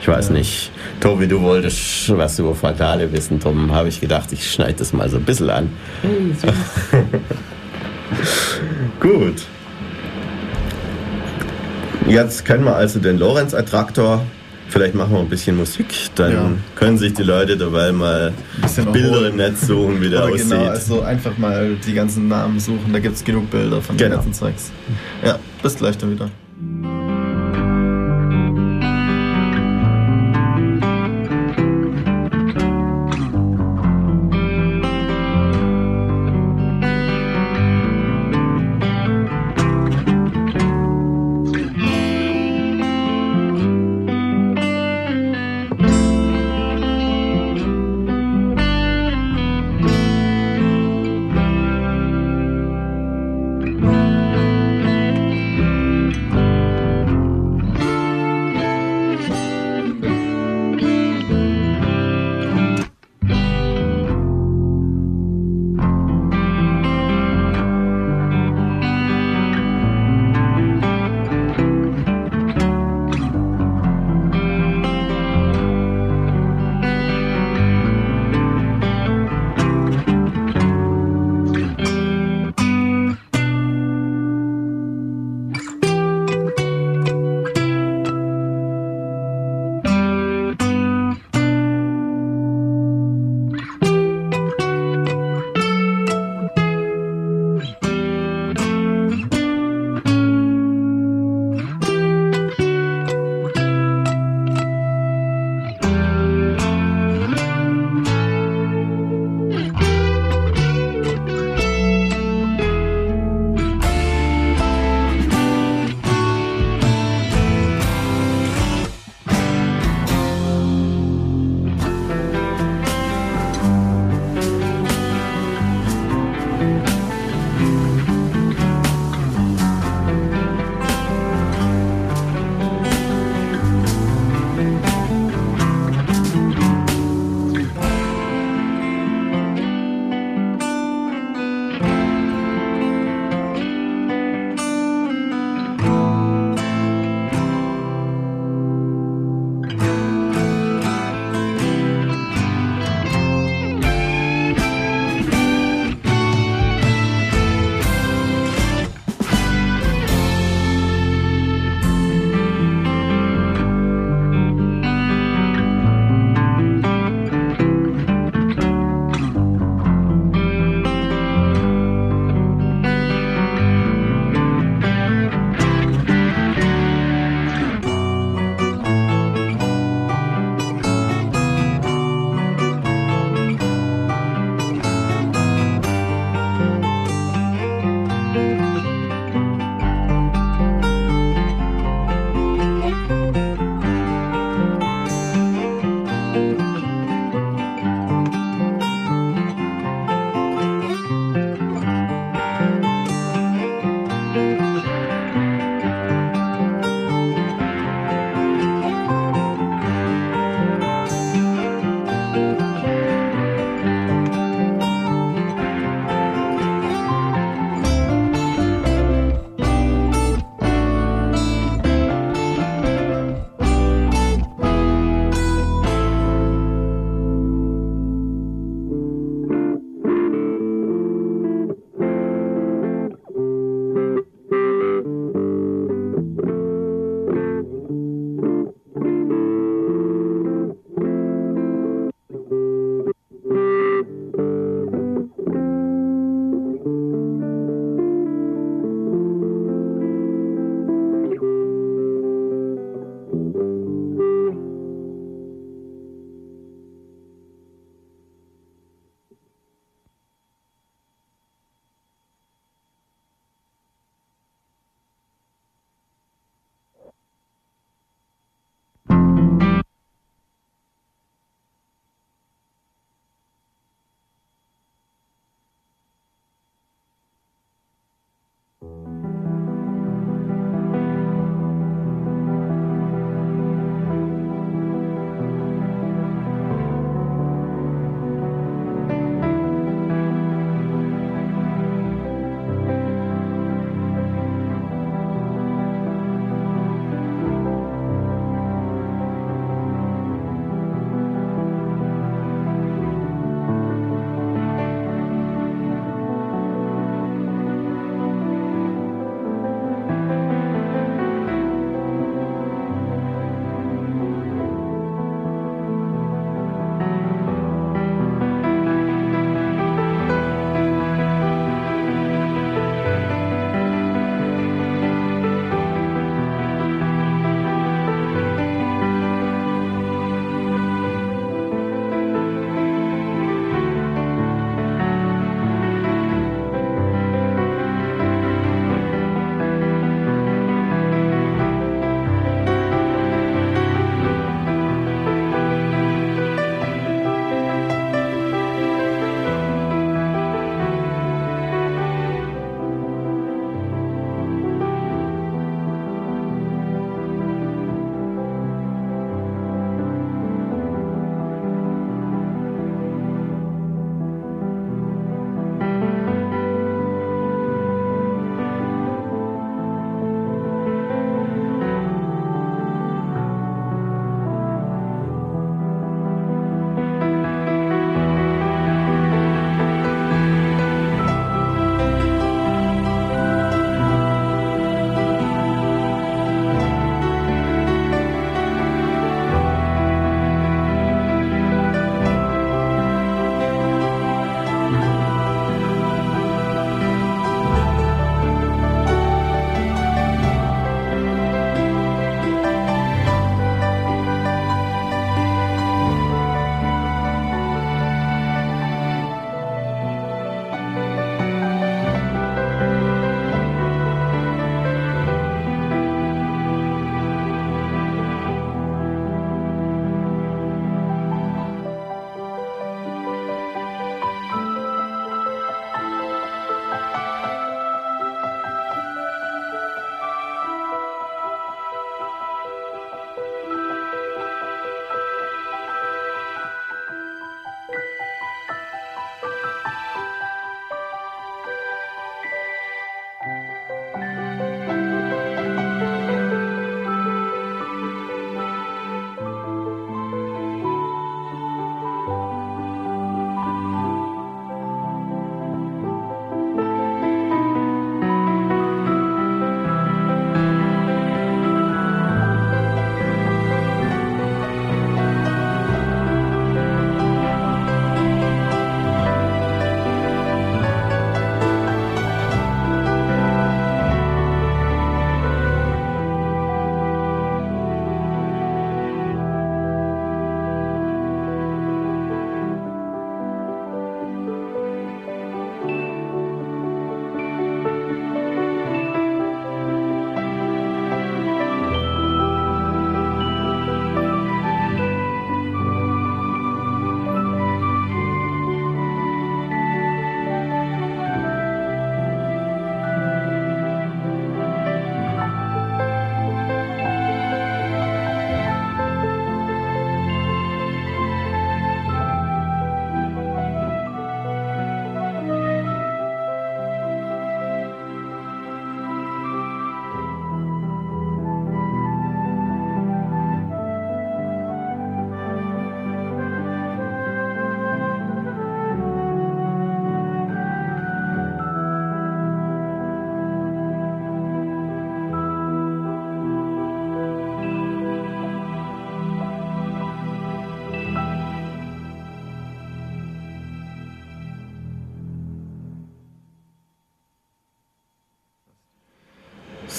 Ich 0.00 0.08
weiß 0.08 0.30
nicht. 0.30 0.70
Tobi, 1.00 1.26
du 1.26 1.40
wolltest 1.42 2.16
was 2.16 2.38
über 2.38 2.54
Fraktale 2.54 3.12
wissen. 3.12 3.40
Darum 3.40 3.72
habe 3.74 3.88
ich 3.88 4.00
gedacht, 4.00 4.32
ich 4.32 4.50
schneide 4.50 4.74
das 4.74 4.92
mal 4.92 5.08
so 5.10 5.16
ein 5.16 5.24
bisschen 5.24 5.50
an. 5.50 5.70
Gut. 9.00 9.42
Jetzt 12.06 12.44
kennen 12.44 12.64
wir 12.64 12.74
also 12.74 13.00
den 13.00 13.18
Lorenz-Attraktor. 13.18 14.24
Vielleicht 14.68 14.94
machen 14.94 15.12
wir 15.12 15.20
ein 15.20 15.28
bisschen 15.28 15.56
Musik, 15.56 15.86
dann 16.14 16.32
ja. 16.32 16.50
können 16.74 16.98
sich 16.98 17.14
die 17.14 17.22
Leute 17.22 17.56
dabei 17.56 17.90
mal 17.90 18.34
Bilder 18.92 19.28
im 19.28 19.36
Netz 19.36 19.66
suchen, 19.66 20.02
wie 20.02 20.10
der 20.10 20.24
Oder 20.24 20.34
aussieht. 20.34 20.50
Genau, 20.50 20.64
also 20.66 21.00
einfach 21.00 21.38
mal 21.38 21.76
die 21.86 21.94
ganzen 21.94 22.28
Namen 22.28 22.60
suchen, 22.60 22.92
da 22.92 22.98
gibt 22.98 23.16
es 23.16 23.24
genug 23.24 23.50
Bilder 23.50 23.80
von 23.80 23.96
genau. 23.96 24.10
den 24.10 24.16
ganzen 24.16 24.34
Zeugs. 24.34 24.70
Ja, 25.24 25.38
bis 25.62 25.74
gleich 25.76 25.96
dann 25.96 26.10
wieder. 26.12 26.30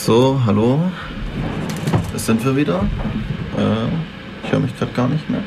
So, 0.09 0.41
hallo. 0.43 0.79
Das 2.11 2.25
sind 2.25 2.43
wir 2.43 2.55
wieder. 2.55 2.79
Äh, 3.55 4.43
ich 4.43 4.51
höre 4.51 4.59
mich 4.59 4.75
gerade 4.75 4.91
gar 4.93 5.07
nicht 5.07 5.29
mehr. 5.29 5.43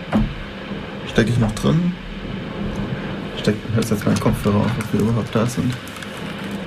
Stecke 1.08 1.30
ich 1.30 1.38
noch 1.38 1.50
drin? 1.50 1.92
Steck, 3.40 3.56
hörst 3.74 3.90
jetzt 3.90 4.06
meinen 4.06 4.20
Kopfhörer 4.20 4.58
auf, 4.58 4.70
ob 4.78 4.92
wir 4.92 5.00
überhaupt 5.00 5.34
da 5.34 5.46
sind? 5.46 5.74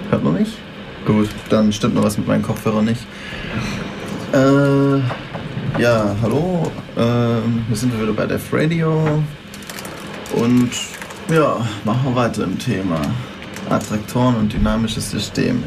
Hört 0.09 0.25
man 0.25 0.33
mich? 0.33 0.57
Gut, 1.05 1.29
dann 1.47 1.71
stimmt 1.71 1.95
noch 1.95 2.03
was 2.03 2.17
mit 2.17 2.27
meinen 2.27 2.43
Kopfhörern 2.43 2.83
nicht. 2.83 2.99
Äh, 4.33 4.97
ja, 5.81 6.17
hallo. 6.21 6.69
Äh, 6.97 6.99
wir 6.99 7.77
sind 7.77 7.97
wieder 7.97 8.11
bei 8.11 8.25
Def 8.25 8.51
Radio. 8.51 9.23
Und 10.35 10.71
ja, 11.33 11.65
machen 11.85 12.01
wir 12.03 12.15
weiter 12.17 12.43
im 12.43 12.59
Thema. 12.59 12.99
Attraktoren 13.69 14.35
und 14.35 14.51
dynamische 14.51 14.99
Systeme. 14.99 15.63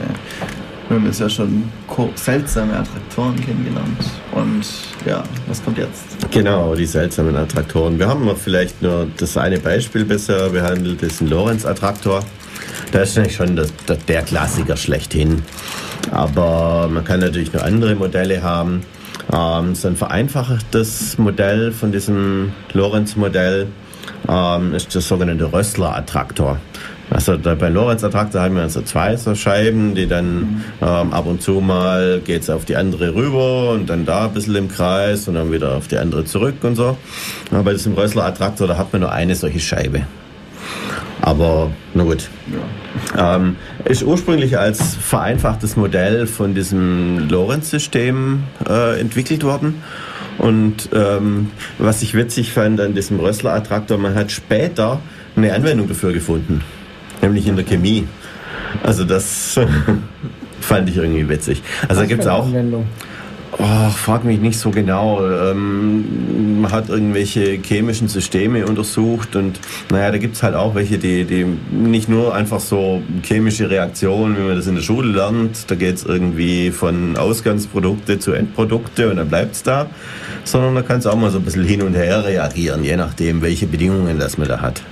Wir 0.89 0.97
haben 0.97 1.07
jetzt 1.07 1.21
ja 1.21 1.29
schon 1.29 1.71
seltsame 2.15 2.75
Attraktoren 2.75 3.37
kennengelernt. 3.37 3.99
Und 4.33 4.65
ja, 5.07 5.23
was 5.47 5.63
kommt 5.63 5.79
jetzt? 5.79 6.05
Genau, 6.31 6.75
die 6.75 6.87
seltsamen 6.87 7.37
Attraktoren. 7.37 7.99
Wir 7.99 8.09
haben 8.09 8.29
vielleicht 8.37 8.83
nur 8.83 9.09
das 9.17 9.37
eine 9.37 9.59
Beispiel 9.59 10.05
bisher 10.05 10.49
behandelt, 10.51 11.03
das 11.03 11.15
ist 11.15 11.21
ein 11.23 11.29
Lorenz-Attraktor. 11.29 12.23
Da 12.93 13.01
ist 13.01 13.19
eigentlich 13.19 13.37
schon 13.37 13.57
das, 13.57 13.73
der 14.07 14.23
Klassiker 14.23 14.77
schlechthin. 14.77 15.43
Aber 16.11 16.89
man 16.91 17.05
kann 17.05 17.21
natürlich 17.21 17.53
noch 17.53 17.63
andere 17.63 17.95
Modelle 17.95 18.43
haben. 18.43 18.83
Ähm, 19.33 19.75
so 19.75 19.89
ein 19.89 19.97
vereinfachtes 19.97 21.19
Modell 21.19 21.73
von 21.73 21.93
diesem 21.93 22.53
Lorenz-Modell 22.73 23.67
ähm, 24.29 24.75
ist 24.75 24.95
der 24.95 25.03
sogenannte 25.03 25.53
Rössler-Attraktor. 25.53 26.59
Also 27.29 27.57
bei 27.57 27.69
Lorenz-Attraktor 27.69 28.41
haben 28.41 28.55
wir 28.55 28.63
also 28.63 28.81
zwei 28.81 29.15
so 29.17 29.35
Scheiben, 29.35 29.95
die 29.95 30.07
dann 30.07 30.65
ähm, 30.81 31.13
ab 31.13 31.27
und 31.27 31.43
zu 31.43 31.61
mal 31.61 32.23
geht 32.25 32.43
es 32.43 32.51
auf 32.51 32.65
die 32.65 32.77
andere 32.77 33.15
rüber 33.15 33.73
und 33.73 33.91
dann 33.91 34.07
da 34.07 34.25
ein 34.25 34.33
bisschen 34.33 34.57
im 34.57 34.69
Kreis 34.69 35.29
und 35.29 35.35
dann 35.35 35.53
wieder 35.53 35.77
auf 35.77 35.89
die 35.89 35.99
andere 35.99 36.25
zurück 36.25 36.57
und 36.63 36.77
so. 36.77 36.97
Aber 37.51 37.65
bei 37.65 37.73
diesem 37.73 37.93
Rössler-Attraktor, 37.93 38.67
da 38.67 38.79
hat 38.79 38.93
man 38.93 39.03
nur 39.03 39.13
eine 39.13 39.35
solche 39.35 39.61
Scheibe. 39.61 40.03
Aber 41.21 41.71
na 41.93 42.05
gut. 42.05 42.31
Ja. 43.15 43.37
Ähm, 43.37 43.57
ist 43.85 44.03
ursprünglich 44.03 44.59
als 44.59 44.95
vereinfachtes 44.95 45.77
Modell 45.77 46.27
von 46.27 46.55
diesem 46.55 47.29
Lorenz-System 47.29 48.45
äh, 48.67 48.99
entwickelt 48.99 49.45
worden. 49.45 49.83
Und 50.39 50.89
ähm, 50.95 51.51
was 51.79 52.01
ich 52.01 52.15
witzig 52.15 52.53
fand 52.53 52.81
an 52.81 52.95
diesem 52.95 53.21
Rössler-Attraktor, 53.21 53.99
man 53.99 54.15
hat 54.15 54.33
später 54.33 55.01
eine 55.37 55.53
Anwendung 55.53 55.89
dafür 55.89 56.13
gefunden 56.13 56.63
nämlich 57.23 57.47
in 57.47 57.57
der 57.57 57.65
Chemie. 57.65 58.07
Also 58.83 59.05
das 59.05 59.59
fand 60.61 60.89
ich 60.89 60.97
irgendwie 60.97 61.29
witzig. 61.29 61.63
Also 61.89 62.03
da 62.03 62.07
gibt 62.07 62.23
es 62.23 62.29
auch. 62.29 62.47
Anwendung? 62.47 62.87
Oh, 63.61 63.89
frag 63.91 64.25
mich 64.25 64.41
nicht 64.41 64.59
so 64.59 64.71
genau. 64.71 65.21
Ähm, 65.27 66.61
man 66.61 66.71
hat 66.71 66.91
irgendwelche 66.91 67.59
chemischen 67.63 68.07
Systeme 68.07 68.67
untersucht 68.67 69.37
und 69.37 69.59
naja, 69.91 70.11
da 70.13 70.19
gibt 70.19 70.37
es 70.37 70.43
halt 70.43 70.55
auch 70.55 70.75
welche, 70.75 70.99
die, 70.99 71.25
die 71.25 71.47
nicht 71.71 72.09
nur 72.09 72.35
einfach 72.35 72.61
so 72.61 73.03
chemische 73.23 73.71
Reaktionen, 73.71 74.37
wie 74.37 74.43
man 74.43 74.55
das 74.55 74.67
in 74.67 74.75
der 74.75 74.83
Schule 74.83 75.13
lernt, 75.13 75.71
da 75.71 75.75
geht 75.75 75.97
es 75.97 76.05
irgendwie 76.05 76.71
von 76.71 77.17
Ausgangsprodukte 77.17 78.19
zu 78.19 78.33
Endprodukte 78.33 79.11
und 79.11 79.17
dann 79.17 79.29
bleibt 79.29 79.57
es 79.57 79.63
da, 79.63 79.87
sondern 80.45 80.75
da 80.75 80.83
kann 80.83 80.99
es 80.99 81.07
auch 81.07 81.17
mal 81.17 81.31
so 81.31 81.39
ein 81.39 81.45
bisschen 81.45 81.65
hin 81.65 81.83
und 81.83 81.95
her 81.95 82.25
reagieren, 82.25 82.85
je 82.85 82.97
nachdem, 82.97 83.41
welche 83.41 83.67
Bedingungen 83.67 84.19
das 84.19 84.37
man 84.37 84.49
da 84.49 84.61
hat. 84.61 84.83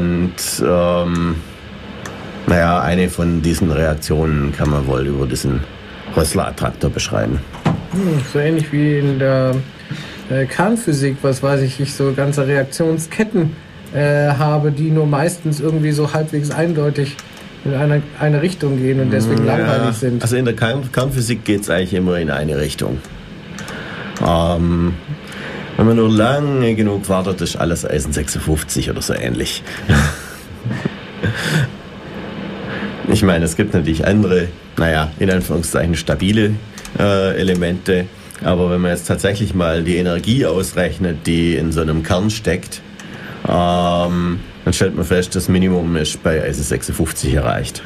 Und 0.00 0.32
ähm, 0.66 1.36
naja, 2.46 2.80
eine 2.80 3.10
von 3.10 3.42
diesen 3.42 3.70
Reaktionen 3.70 4.52
kann 4.56 4.70
man 4.70 4.86
wohl 4.86 5.06
über 5.06 5.26
diesen 5.26 5.60
Rössler-Attraktor 6.16 6.90
beschreiben. 6.90 7.40
Hm, 7.92 8.20
so 8.32 8.38
ähnlich 8.38 8.72
wie 8.72 8.98
in 8.98 9.18
der 9.18 9.54
äh, 10.30 10.46
Kernphysik, 10.46 11.18
was 11.20 11.42
weiß 11.42 11.60
ich, 11.60 11.80
ich 11.80 11.92
so 11.92 12.14
ganze 12.14 12.46
Reaktionsketten 12.46 13.54
äh, 13.92 14.28
habe, 14.28 14.72
die 14.72 14.90
nur 14.90 15.06
meistens 15.06 15.60
irgendwie 15.60 15.92
so 15.92 16.14
halbwegs 16.14 16.50
eindeutig 16.50 17.16
in 17.66 17.74
eine, 17.74 18.02
eine 18.18 18.40
Richtung 18.40 18.78
gehen 18.78 19.00
und 19.00 19.10
deswegen 19.12 19.44
ja, 19.44 19.58
langweilig 19.58 19.96
sind. 19.96 20.22
Also 20.22 20.36
in 20.36 20.46
der 20.46 20.56
Kern 20.56 20.90
Kernphysik 20.90 21.44
geht 21.44 21.60
es 21.60 21.68
eigentlich 21.68 21.92
immer 21.92 22.18
in 22.18 22.30
eine 22.30 22.58
Richtung. 22.58 22.98
Ähm, 24.26 24.94
wenn 25.80 25.86
man 25.86 25.96
nur 25.96 26.10
lange 26.10 26.74
genug 26.74 27.08
wartet, 27.08 27.40
ist 27.40 27.56
alles 27.56 27.88
Eisen 27.88 28.12
56 28.12 28.90
oder 28.90 29.00
so 29.00 29.14
ähnlich. 29.14 29.62
ich 33.08 33.22
meine, 33.22 33.46
es 33.46 33.56
gibt 33.56 33.72
natürlich 33.72 34.06
andere, 34.06 34.48
naja, 34.76 35.10
in 35.18 35.30
Anführungszeichen 35.30 35.94
stabile 35.94 36.50
äh, 36.98 37.34
Elemente. 37.34 38.04
Aber 38.44 38.70
wenn 38.70 38.82
man 38.82 38.90
jetzt 38.90 39.08
tatsächlich 39.08 39.54
mal 39.54 39.82
die 39.82 39.96
Energie 39.96 40.44
ausrechnet, 40.44 41.26
die 41.26 41.56
in 41.56 41.72
so 41.72 41.80
einem 41.80 42.02
Kern 42.02 42.28
steckt, 42.28 42.82
ähm, 43.48 44.40
dann 44.66 44.74
stellt 44.74 44.94
man 44.94 45.06
fest, 45.06 45.34
das 45.34 45.48
Minimum 45.48 45.96
ist 45.96 46.22
bei 46.22 46.42
Eisen 46.42 46.62
56 46.62 47.32
erreicht. 47.32 47.82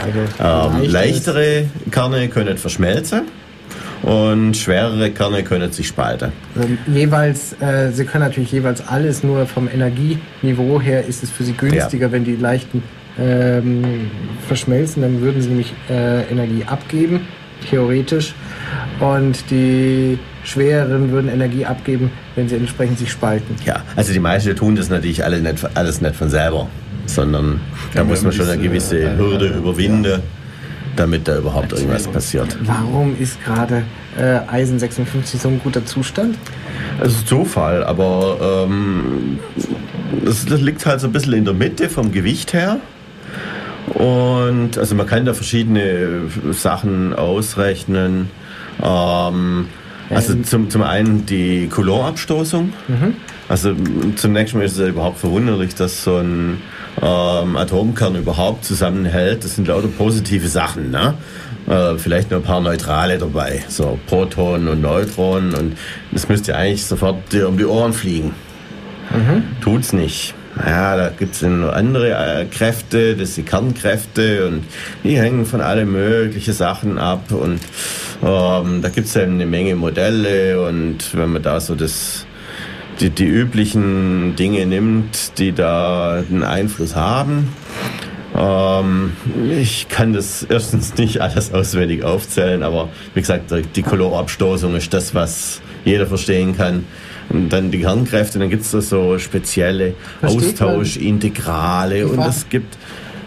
Also, 0.00 0.78
ähm, 0.78 0.88
leichtere 0.88 1.64
Kerne 1.90 2.28
können 2.28 2.58
verschmelzen 2.58 3.22
und 4.02 4.56
schwerere 4.56 5.10
Kerne 5.10 5.42
können 5.42 5.72
sich 5.72 5.88
spalten. 5.88 6.32
Also 6.54 6.68
jeweils, 6.86 7.54
äh, 7.60 7.90
sie 7.92 8.04
können 8.04 8.24
natürlich 8.24 8.52
jeweils 8.52 8.86
alles, 8.86 9.22
nur 9.22 9.46
vom 9.46 9.68
Energieniveau 9.68 10.80
her 10.80 11.04
ist 11.06 11.22
es 11.22 11.30
für 11.30 11.44
sie 11.44 11.52
günstiger, 11.52 12.06
ja. 12.06 12.12
wenn 12.12 12.24
die 12.24 12.36
leichten 12.36 12.82
ähm, 13.18 14.10
verschmelzen, 14.46 15.02
dann 15.02 15.20
würden 15.20 15.42
sie 15.42 15.48
nämlich 15.48 15.74
äh, 15.90 16.22
Energie 16.30 16.64
abgeben, 16.64 17.26
theoretisch. 17.68 18.34
Und 19.00 19.50
die 19.50 20.18
schwereren 20.44 21.10
würden 21.10 21.30
Energie 21.30 21.66
abgeben, 21.66 22.10
wenn 22.36 22.48
sie 22.48 22.56
entsprechend 22.56 22.98
sich 22.98 23.10
spalten. 23.10 23.56
Ja, 23.64 23.82
also 23.96 24.12
die 24.12 24.20
meisten 24.20 24.54
tun 24.56 24.76
das 24.76 24.88
natürlich 24.88 25.24
alle 25.24 25.40
nicht, 25.40 25.68
alles 25.74 26.00
nicht 26.00 26.16
von 26.16 26.30
selber, 26.30 26.68
sondern 27.06 27.60
da 27.94 28.04
muss 28.04 28.22
man 28.22 28.32
schon 28.32 28.48
eine 28.48 28.62
gewisse 28.62 29.16
Hürde 29.16 29.48
überwinden. 29.48 30.04
Ja 30.04 30.18
damit 30.98 31.28
da 31.28 31.38
überhaupt 31.38 31.72
irgendwas 31.72 32.08
passiert. 32.08 32.56
Warum 32.62 33.16
ist 33.18 33.42
gerade 33.44 33.84
äh, 34.18 34.40
Eisen 34.48 34.78
56 34.78 35.40
so 35.40 35.48
ein 35.48 35.60
guter 35.62 35.84
Zustand? 35.86 36.36
Es 37.00 37.14
ist 37.14 37.28
Zufall, 37.28 37.84
aber 37.84 38.66
ähm, 38.68 39.38
das, 40.24 40.44
das, 40.46 40.60
liegt 40.60 40.84
halt 40.86 41.00
so 41.00 41.06
ein 41.06 41.12
bisschen 41.12 41.34
in 41.34 41.44
der 41.44 41.54
Mitte 41.54 41.88
vom 41.88 42.12
Gewicht 42.12 42.52
her. 42.52 42.78
Und 43.94 44.76
also 44.76 44.94
man 44.94 45.06
kann 45.06 45.24
da 45.24 45.34
verschiedene 45.34 46.22
Sachen 46.52 47.14
ausrechnen. 47.14 48.30
Ähm, 48.82 49.66
also 50.10 50.34
zum, 50.42 50.70
zum 50.70 50.82
einen 50.82 51.26
die 51.26 51.68
Coulomb-Abstoßung. 51.68 52.72
Mhm. 52.88 53.14
Also 53.48 53.74
zunächst 54.16 54.54
mal 54.54 54.64
ist 54.64 54.72
es 54.72 54.78
ja 54.78 54.88
überhaupt 54.88 55.18
verwunderlich, 55.18 55.74
dass 55.74 56.04
so 56.04 56.18
ein 56.18 56.60
ähm, 57.00 57.56
Atomkern 57.56 58.16
überhaupt 58.16 58.64
zusammenhält. 58.64 59.44
Das 59.44 59.54
sind 59.54 59.68
lauter 59.68 59.88
positive 59.88 60.48
Sachen. 60.48 60.90
Ne? 60.90 61.14
Äh, 61.66 61.96
vielleicht 61.96 62.30
nur 62.30 62.40
ein 62.40 62.44
paar 62.44 62.60
Neutrale 62.60 63.18
dabei, 63.18 63.62
so 63.68 63.98
Protonen 64.06 64.68
und 64.68 64.82
Neutronen. 64.82 65.54
Und 65.54 65.78
das 66.12 66.28
müsste 66.28 66.56
eigentlich 66.56 66.84
sofort 66.84 67.32
dir 67.32 67.48
um 67.48 67.56
die 67.56 67.64
Ohren 67.64 67.92
fliegen. 67.92 68.34
Mhm. 69.10 69.44
Tut's 69.62 69.92
nicht. 69.92 70.34
Ja, 70.66 70.96
da 70.96 71.10
gibt 71.10 71.34
es 71.34 71.42
noch 71.42 71.72
andere 71.72 72.10
äh, 72.10 72.44
Kräfte, 72.46 73.14
das 73.16 73.36
sind 73.36 73.48
Kernkräfte 73.48 74.48
und 74.48 74.64
die 75.04 75.16
hängen 75.16 75.46
von 75.46 75.60
allen 75.60 75.92
möglichen 75.92 76.52
Sachen 76.52 76.98
ab 76.98 77.30
und 77.30 77.60
ähm, 78.24 78.82
da 78.82 78.88
gibt 78.88 79.06
es 79.06 79.16
eine 79.16 79.46
Menge 79.46 79.76
Modelle 79.76 80.60
und 80.66 81.16
wenn 81.16 81.30
man 81.30 81.42
da 81.42 81.60
so 81.60 81.76
das 81.76 82.26
die, 83.00 83.10
die 83.10 83.26
üblichen 83.26 84.36
Dinge 84.36 84.66
nimmt, 84.66 85.38
die 85.38 85.52
da 85.52 86.22
einen 86.28 86.42
Einfluss 86.42 86.96
haben. 86.96 87.48
Ähm, 88.36 89.12
ich 89.50 89.88
kann 89.88 90.12
das 90.12 90.44
erstens 90.48 90.96
nicht 90.96 91.20
alles 91.20 91.52
auswendig 91.52 92.04
aufzählen, 92.04 92.62
aber 92.62 92.88
wie 93.14 93.20
gesagt, 93.20 93.52
die 93.74 93.82
Kolorabstoßung 93.82 94.76
ist 94.76 94.92
das, 94.92 95.14
was 95.14 95.60
jeder 95.84 96.06
verstehen 96.06 96.56
kann. 96.56 96.84
Und 97.30 97.50
dann 97.50 97.70
die 97.70 97.80
Kernkräfte, 97.80 98.38
dann 98.38 98.48
gibt 98.48 98.62
es 98.62 98.70
da 98.70 98.80
so 98.80 99.18
spezielle 99.18 99.94
Austauschintegrale 100.22 102.06
und 102.06 102.20
es 102.20 102.48
gibt. 102.48 102.78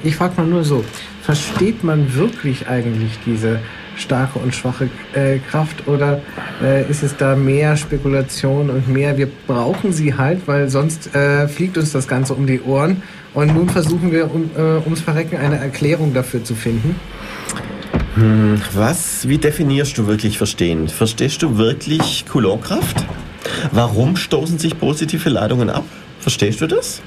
Ich 0.04 0.16
frage 0.16 0.34
mal 0.38 0.48
nur 0.48 0.64
so, 0.64 0.84
versteht 1.22 1.84
man 1.84 2.16
wirklich 2.16 2.68
eigentlich 2.68 3.12
diese 3.26 3.60
starke 4.02 4.40
und 4.40 4.56
schwache 4.56 4.90
äh, 5.14 5.38
Kraft 5.40 5.88
oder 5.88 6.22
äh, 6.62 6.90
ist 6.90 7.04
es 7.04 7.16
da 7.18 7.36
mehr 7.36 7.78
Spekulation 7.78 8.70
und 8.70 8.88
mehr, 8.88 9.18
wir 9.18 9.30
brauchen 9.48 9.94
sie 9.94 10.16
halt, 10.16 10.48
weil 10.48 10.70
sonst 10.70 11.16
äh, 11.16 11.48
fliegt 11.48 11.78
uns 11.78 11.92
das 11.92 12.08
Ganze 12.08 12.34
um 12.34 12.48
die 12.48 12.62
Ohren 12.62 13.04
und 13.34 13.54
nun 13.54 13.70
versuchen 13.70 14.12
wir 14.12 14.34
um, 14.34 14.50
äh, 14.58 14.84
ums 14.84 15.02
Verrecken 15.02 15.38
eine 15.38 15.58
Erklärung 15.58 16.14
dafür 16.14 16.44
zu 16.44 16.56
finden. 16.56 16.96
Hm, 18.16 18.62
was, 18.74 19.28
wie 19.28 19.38
definierst 19.38 19.98
du 19.98 20.08
wirklich 20.08 20.38
verstehen? 20.38 20.90
Verstehst 20.90 21.42
du 21.44 21.58
wirklich 21.58 22.26
Coulomb-Kraft? 22.28 23.06
Warum 23.72 24.16
stoßen 24.16 24.60
sich 24.60 24.78
positive 24.80 25.30
Ladungen 25.30 25.70
ab? 25.70 25.86
Verstehst 26.20 26.62
du 26.62 26.68
das? 26.68 27.02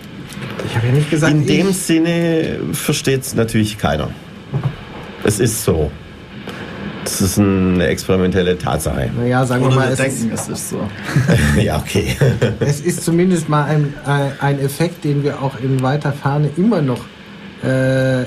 Ich 0.66 0.76
habe 0.76 0.86
ja 0.86 0.92
nicht 0.92 1.10
gesagt. 1.10 1.32
In 1.32 1.46
dem 1.46 1.72
Sinne 1.72 2.58
versteht 2.72 3.22
es 3.22 3.34
natürlich 3.34 3.78
keiner. 3.78 4.10
Es 5.24 5.40
ist 5.40 5.64
so. 5.64 5.90
Das 7.04 7.20
ist 7.20 7.38
eine 7.38 7.86
experimentelle 7.86 8.58
Tatsache. 8.58 9.10
Naja, 9.16 9.44
sagen 9.44 9.64
Oder 9.64 9.74
wir 9.74 9.80
mal. 9.80 9.88
Wir 9.90 9.96
denken, 9.96 10.32
ist, 10.32 10.48
es 10.48 10.48
ist 10.48 10.70
so. 10.70 10.88
ja, 11.60 11.78
okay. 11.78 12.16
es 12.60 12.80
ist 12.80 13.04
zumindest 13.04 13.48
mal 13.48 13.64
ein, 13.64 13.94
ein 14.40 14.58
Effekt, 14.58 15.04
den 15.04 15.22
wir 15.22 15.42
auch 15.42 15.58
in 15.60 15.82
weiter 15.82 16.12
Ferne 16.12 16.50
immer 16.56 16.82
noch 16.82 17.00
äh, 17.62 18.24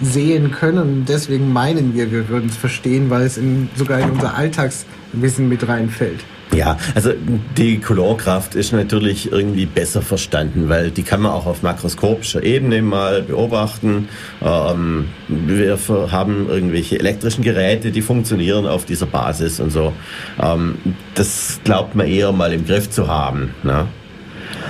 sehen 0.00 0.50
können. 0.50 1.04
Deswegen 1.06 1.52
meinen 1.52 1.94
wir, 1.94 2.10
wir 2.10 2.28
würden 2.28 2.48
es 2.48 2.56
verstehen, 2.56 3.10
weil 3.10 3.22
es 3.22 3.36
in, 3.36 3.68
sogar 3.76 4.00
in 4.00 4.10
unser 4.10 4.34
Alltagswissen 4.34 5.48
mit 5.48 5.66
reinfällt. 5.66 6.20
Ja, 6.52 6.78
also 6.94 7.10
die 7.56 7.80
Colorkraft 7.80 8.54
ist 8.54 8.72
natürlich 8.72 9.32
irgendwie 9.32 9.66
besser 9.66 10.02
verstanden, 10.02 10.68
weil 10.68 10.90
die 10.90 11.02
kann 11.02 11.20
man 11.20 11.32
auch 11.32 11.46
auf 11.46 11.62
makroskopischer 11.62 12.42
Ebene 12.42 12.80
mal 12.82 13.22
beobachten. 13.22 14.08
Ähm, 14.42 15.06
wir 15.28 15.78
haben 16.12 16.48
irgendwelche 16.48 16.98
elektrischen 17.00 17.42
Geräte, 17.42 17.90
die 17.90 18.02
funktionieren 18.02 18.66
auf 18.66 18.84
dieser 18.84 19.06
Basis 19.06 19.58
und 19.58 19.70
so. 19.70 19.92
Ähm, 20.40 20.76
das 21.14 21.60
glaubt 21.64 21.96
man 21.96 22.06
eher 22.06 22.30
mal 22.30 22.52
im 22.52 22.64
Griff 22.64 22.88
zu 22.90 23.08
haben. 23.08 23.50
Ne? 23.64 23.86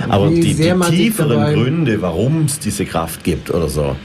Aber 0.09 0.29
die, 0.29 0.55
die 0.55 0.79
tieferen 0.89 1.53
Gründe, 1.53 2.01
warum 2.01 2.45
es 2.45 2.59
diese 2.59 2.85
Kraft 2.85 3.23
gibt 3.23 3.51
oder 3.51 3.69
so, 3.69 3.95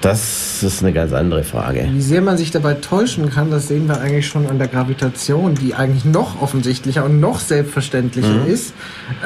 das 0.00 0.62
ist 0.62 0.82
eine 0.82 0.92
ganz 0.92 1.12
andere 1.12 1.42
Frage. 1.44 1.88
Wie 1.92 2.00
sehr 2.00 2.22
man 2.22 2.36
sich 2.36 2.50
dabei 2.50 2.74
täuschen 2.74 3.30
kann, 3.30 3.50
das 3.50 3.68
sehen 3.68 3.88
wir 3.88 4.00
eigentlich 4.00 4.28
schon 4.28 4.46
an 4.46 4.58
der 4.58 4.68
Gravitation, 4.68 5.54
die 5.54 5.74
eigentlich 5.74 6.04
noch 6.04 6.40
offensichtlicher 6.40 7.04
und 7.04 7.20
noch 7.20 7.40
selbstverständlicher 7.40 8.44
mhm. 8.44 8.46
ist. 8.46 8.74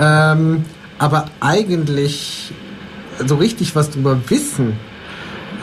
Ähm, 0.01 0.64
aber 0.99 1.27
eigentlich 1.41 2.53
so 3.27 3.37
richtig 3.37 3.77
was 3.77 3.91
drüber 3.91 4.18
wissen. 4.29 4.75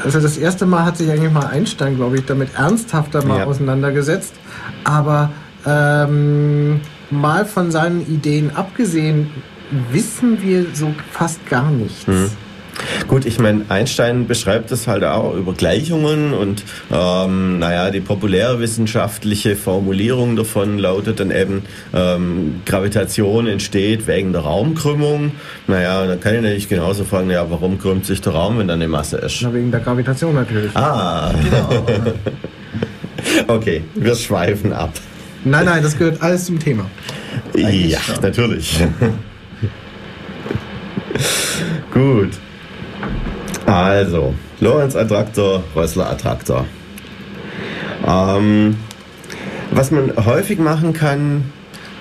Also 0.03 0.19
das 0.19 0.37
erste 0.37 0.65
Mal 0.65 0.85
hat 0.85 0.97
sich 0.97 1.09
eigentlich 1.09 1.31
mal 1.31 1.47
Einstein, 1.47 1.95
glaube 1.95 2.17
ich, 2.17 2.25
damit 2.25 2.55
ernsthafter 2.55 3.25
mal 3.25 3.39
ja. 3.39 3.45
auseinandergesetzt. 3.45 4.33
Aber 4.83 5.31
ähm, 5.65 6.81
mal 7.09 7.45
von 7.45 7.71
seinen 7.71 8.01
Ideen 8.01 8.55
abgesehen, 8.55 9.29
wissen 9.91 10.41
wir 10.41 10.67
so 10.73 10.93
fast 11.11 11.45
gar 11.47 11.69
nichts. 11.69 12.07
Mhm. 12.07 12.29
Gut, 13.07 13.25
ich 13.25 13.39
meine, 13.39 13.65
Einstein 13.69 14.27
beschreibt 14.27 14.71
das 14.71 14.87
halt 14.87 15.03
auch 15.03 15.35
über 15.35 15.53
Gleichungen 15.53 16.33
und 16.33 16.63
ähm, 16.91 17.59
naja, 17.59 17.91
die 17.91 17.99
populärwissenschaftliche 17.99 19.55
Formulierung 19.55 20.35
davon 20.35 20.77
lautet 20.77 21.19
dann 21.19 21.31
eben, 21.31 21.63
ähm, 21.93 22.61
Gravitation 22.65 23.47
entsteht 23.47 24.07
wegen 24.07 24.31
der 24.31 24.41
Raumkrümmung. 24.41 25.31
Naja, 25.67 26.05
dann 26.05 26.19
kann 26.19 26.35
ich 26.35 26.41
natürlich 26.41 26.69
genauso 26.69 27.03
fragen, 27.03 27.29
ja, 27.29 27.49
warum 27.49 27.79
krümmt 27.79 28.05
sich 28.05 28.21
der 28.21 28.33
Raum, 28.33 28.59
wenn 28.59 28.67
da 28.67 28.73
eine 28.75 28.87
Masse 28.87 29.17
ist? 29.17 29.41
Na, 29.41 29.53
wegen 29.53 29.71
der 29.71 29.79
Gravitation 29.79 30.35
natürlich. 30.35 30.75
Ah, 30.75 31.33
genau. 31.43 31.85
okay, 33.55 33.83
wir 33.95 34.15
schweifen 34.15 34.73
ab. 34.73 34.93
Nein, 35.43 35.65
nein, 35.65 35.83
das 35.83 35.97
gehört 35.97 36.21
alles 36.21 36.45
zum 36.45 36.59
Thema. 36.59 36.85
Eigentlich 37.55 37.91
ja, 37.91 37.99
schon. 37.99 38.21
natürlich. 38.21 38.77
Gut. 41.93 42.31
Also, 43.69 44.33
Lorenz-Attraktor, 44.61 45.63
Rössler-Attraktor. 45.75 46.65
Ähm, 48.07 48.77
was 49.69 49.91
man 49.91 50.11
häufig 50.25 50.57
machen 50.57 50.93
kann, 50.93 51.51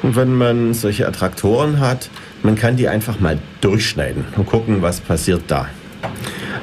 wenn 0.03 0.35
man 0.35 0.73
solche 0.73 1.07
Attraktoren 1.07 1.79
hat, 1.79 2.09
man 2.43 2.55
kann 2.55 2.77
die 2.77 2.89
einfach 2.89 3.21
mal 3.21 3.39
durchschneiden 3.61 4.25
und 4.37 4.47
gucken, 4.47 4.81
was 4.81 5.01
passiert 5.01 5.43
da. 5.49 5.69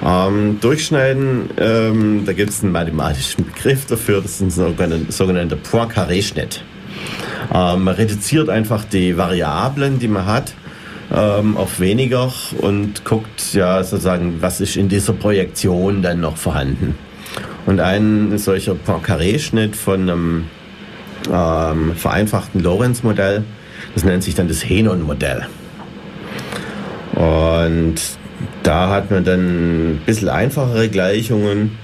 Ähm, 0.03 0.60
durchschneiden, 0.60 1.51
ähm, 1.60 2.24
da 2.26 2.34
gibt 2.34 2.49
es 2.49 2.64
einen 2.64 2.72
mathematischen 2.72 3.45
Begriff 3.45 3.86
dafür, 3.86 4.22
das 4.22 4.32
ist 4.32 4.41
ein 4.41 4.49
sogenannter, 4.49 5.12
sogenannter 5.12 5.58
Poincaré-Schnitt. 5.58 6.64
Ähm, 7.53 7.84
man 7.84 7.93
reduziert 7.93 8.49
einfach 8.49 8.84
die 8.84 9.18
Variablen, 9.18 9.99
die 9.99 10.08
man 10.08 10.26
hat, 10.26 10.56
ähm, 11.14 11.58
auf 11.58 11.80
weniger 11.80 12.32
und 12.60 13.06
guckt 13.06 13.53
ja 13.53 13.84
sozusagen, 13.84 14.41
was 14.41 14.62
ist 14.62 14.76
in 14.76 14.89
dieser 14.89 15.14
Projektion 15.14 16.01
dann 16.01 16.22
noch 16.22 16.38
vorhanden. 16.38 16.95
Und 17.66 17.80
ein 17.80 18.38
solcher 18.38 18.76
Poincaré-Schnitt 18.76 19.76
von 19.76 20.01
einem 20.01 20.45
ähm, 21.32 21.95
vereinfachten 21.95 22.62
Lorenz-Modell, 22.62 23.43
das 23.93 24.03
nennt 24.03 24.24
sich 24.24 24.36
dann 24.36 24.47
das 24.47 24.68
Henon-Modell. 24.68 25.47
Und 27.14 27.95
da 28.64 28.89
hat 28.89 29.10
man 29.10 29.24
dann 29.24 29.93
ein 29.93 30.01
bisschen 30.06 30.30
einfachere 30.30 30.89
Gleichungen. 30.89 31.78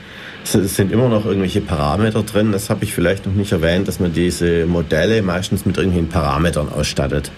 Es 0.44 0.76
sind 0.76 0.92
immer 0.92 1.08
noch 1.08 1.26
irgendwelche 1.26 1.62
Parameter 1.62 2.24
drin. 2.24 2.52
Das 2.52 2.70
habe 2.70 2.84
ich 2.84 2.94
vielleicht 2.94 3.26
noch 3.26 3.34
nicht 3.34 3.52
erwähnt, 3.52 3.88
dass 3.88 4.00
man 4.00 4.12
diese 4.12 4.66
Modelle 4.66 5.22
meistens 5.22 5.66
mit 5.66 5.78
irgendwelchen 5.78 6.10
Parametern 6.10 6.70
ausstattet. 6.70 7.32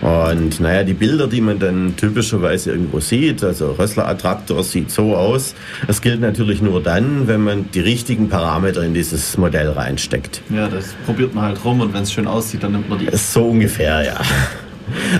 Und 0.00 0.60
naja, 0.60 0.82
die 0.82 0.94
Bilder, 0.94 1.26
die 1.26 1.40
man 1.40 1.58
dann 1.58 1.94
typischerweise 1.96 2.72
irgendwo 2.72 3.00
sieht, 3.00 3.44
also 3.44 3.72
Rössler-Attraktor 3.72 4.64
sieht 4.64 4.90
so 4.90 5.14
aus. 5.14 5.54
Das 5.86 6.00
gilt 6.00 6.20
natürlich 6.20 6.60
nur 6.60 6.82
dann, 6.82 7.28
wenn 7.28 7.42
man 7.42 7.70
die 7.72 7.80
richtigen 7.80 8.28
Parameter 8.28 8.82
in 8.82 8.94
dieses 8.94 9.36
Modell 9.38 9.70
reinsteckt. 9.70 10.42
Ja, 10.50 10.68
das 10.68 10.94
probiert 11.06 11.34
man 11.34 11.44
halt 11.44 11.64
rum 11.64 11.80
und 11.80 11.94
wenn 11.94 12.02
es 12.02 12.12
schön 12.12 12.26
aussieht, 12.26 12.62
dann 12.62 12.72
nimmt 12.72 12.88
man 12.88 12.98
die. 12.98 13.08
So 13.16 13.46
ungefähr, 13.48 14.02
ja. 14.02 14.20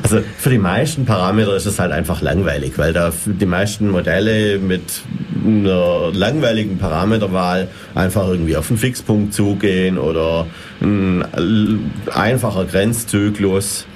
Also 0.03 0.21
für 0.39 0.51
die 0.51 0.59
meisten 0.59 1.05
Parameter 1.05 1.55
ist 1.57 1.67
es 1.67 1.79
halt 1.79 1.93
einfach 1.93 2.23
langweilig, 2.23 2.73
weil 2.77 2.93
da 2.93 3.13
die 3.27 3.47
meisten 3.47 3.91
Modelle 3.91 4.59
mit 4.59 5.03
einer 5.45 6.13
langweiligen 6.13 6.79
Parameterwahl 6.79 7.69
einfach 7.95 8.29
irgendwie 8.29 8.57
auf 8.57 8.71
einen 8.71 8.79
Fixpunkt 8.79 9.35
zugehen 9.35 9.99
oder 9.99 10.47
ein 10.81 11.25
einfacher 12.15 12.65
Grenzzyklus. 12.65 13.87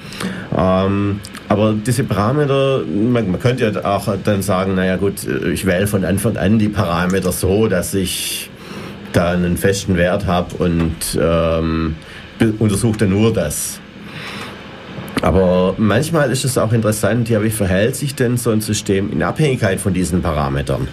Ähm, 0.57 1.20
aber 1.49 1.75
diese 1.75 2.05
Parameter, 2.05 2.83
man, 2.87 3.31
man, 3.31 3.41
könnte 3.41 3.70
ja 3.70 3.85
auch 3.85 4.09
dann 4.25 4.43
sagen, 4.43 4.75
naja 4.75 4.97
gut, 4.97 5.27
ich 5.53 5.66
wähle 5.66 5.87
von 5.87 6.05
Anfang 6.05 6.37
an 6.37 6.59
die 6.59 6.68
Parameter 6.68 7.33
so, 7.33 7.68
dass 7.68 7.95
ich 7.95 8.51
da 9.12 9.33
einen 9.33 9.57
festen 9.57 9.97
Wert 9.97 10.27
habe 10.27 10.57
und 10.57 10.97
ähm, 11.20 11.97
untersuche 12.59 12.99
dann 12.99 13.11
nur 13.11 13.33
das. 13.33 13.81
Aber 15.23 15.75
manchmal 15.79 16.31
ist 16.31 16.45
es 16.45 16.59
auch 16.59 16.73
interessant, 16.73 17.29
ja, 17.29 17.43
wie 17.43 17.51
verhält 17.51 17.97
sich 17.97 18.15
denn 18.15 18.37
so 18.37 18.51
ein 18.51 18.61
System 18.61 19.11
in 19.12 19.23
Abhängigkeit 19.23 19.81
von 19.81 19.95
diesen 19.95 20.21
Parametern? 20.23 20.89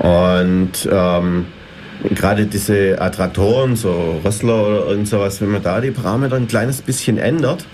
Und 0.00 0.88
ähm, 0.90 1.46
gerade 2.10 2.46
diese 2.46 3.00
Attraktoren, 3.00 3.76
so 3.76 4.20
Rössler 4.24 4.66
oder 4.66 4.86
irgend 4.88 5.08
sowas, 5.08 5.40
wenn 5.40 5.50
man 5.50 5.62
da 5.62 5.80
die 5.80 5.90
Parameter 5.90 6.36
ein 6.36 6.48
kleines 6.48 6.82
bisschen 6.82 7.18
ändert, 7.18 7.64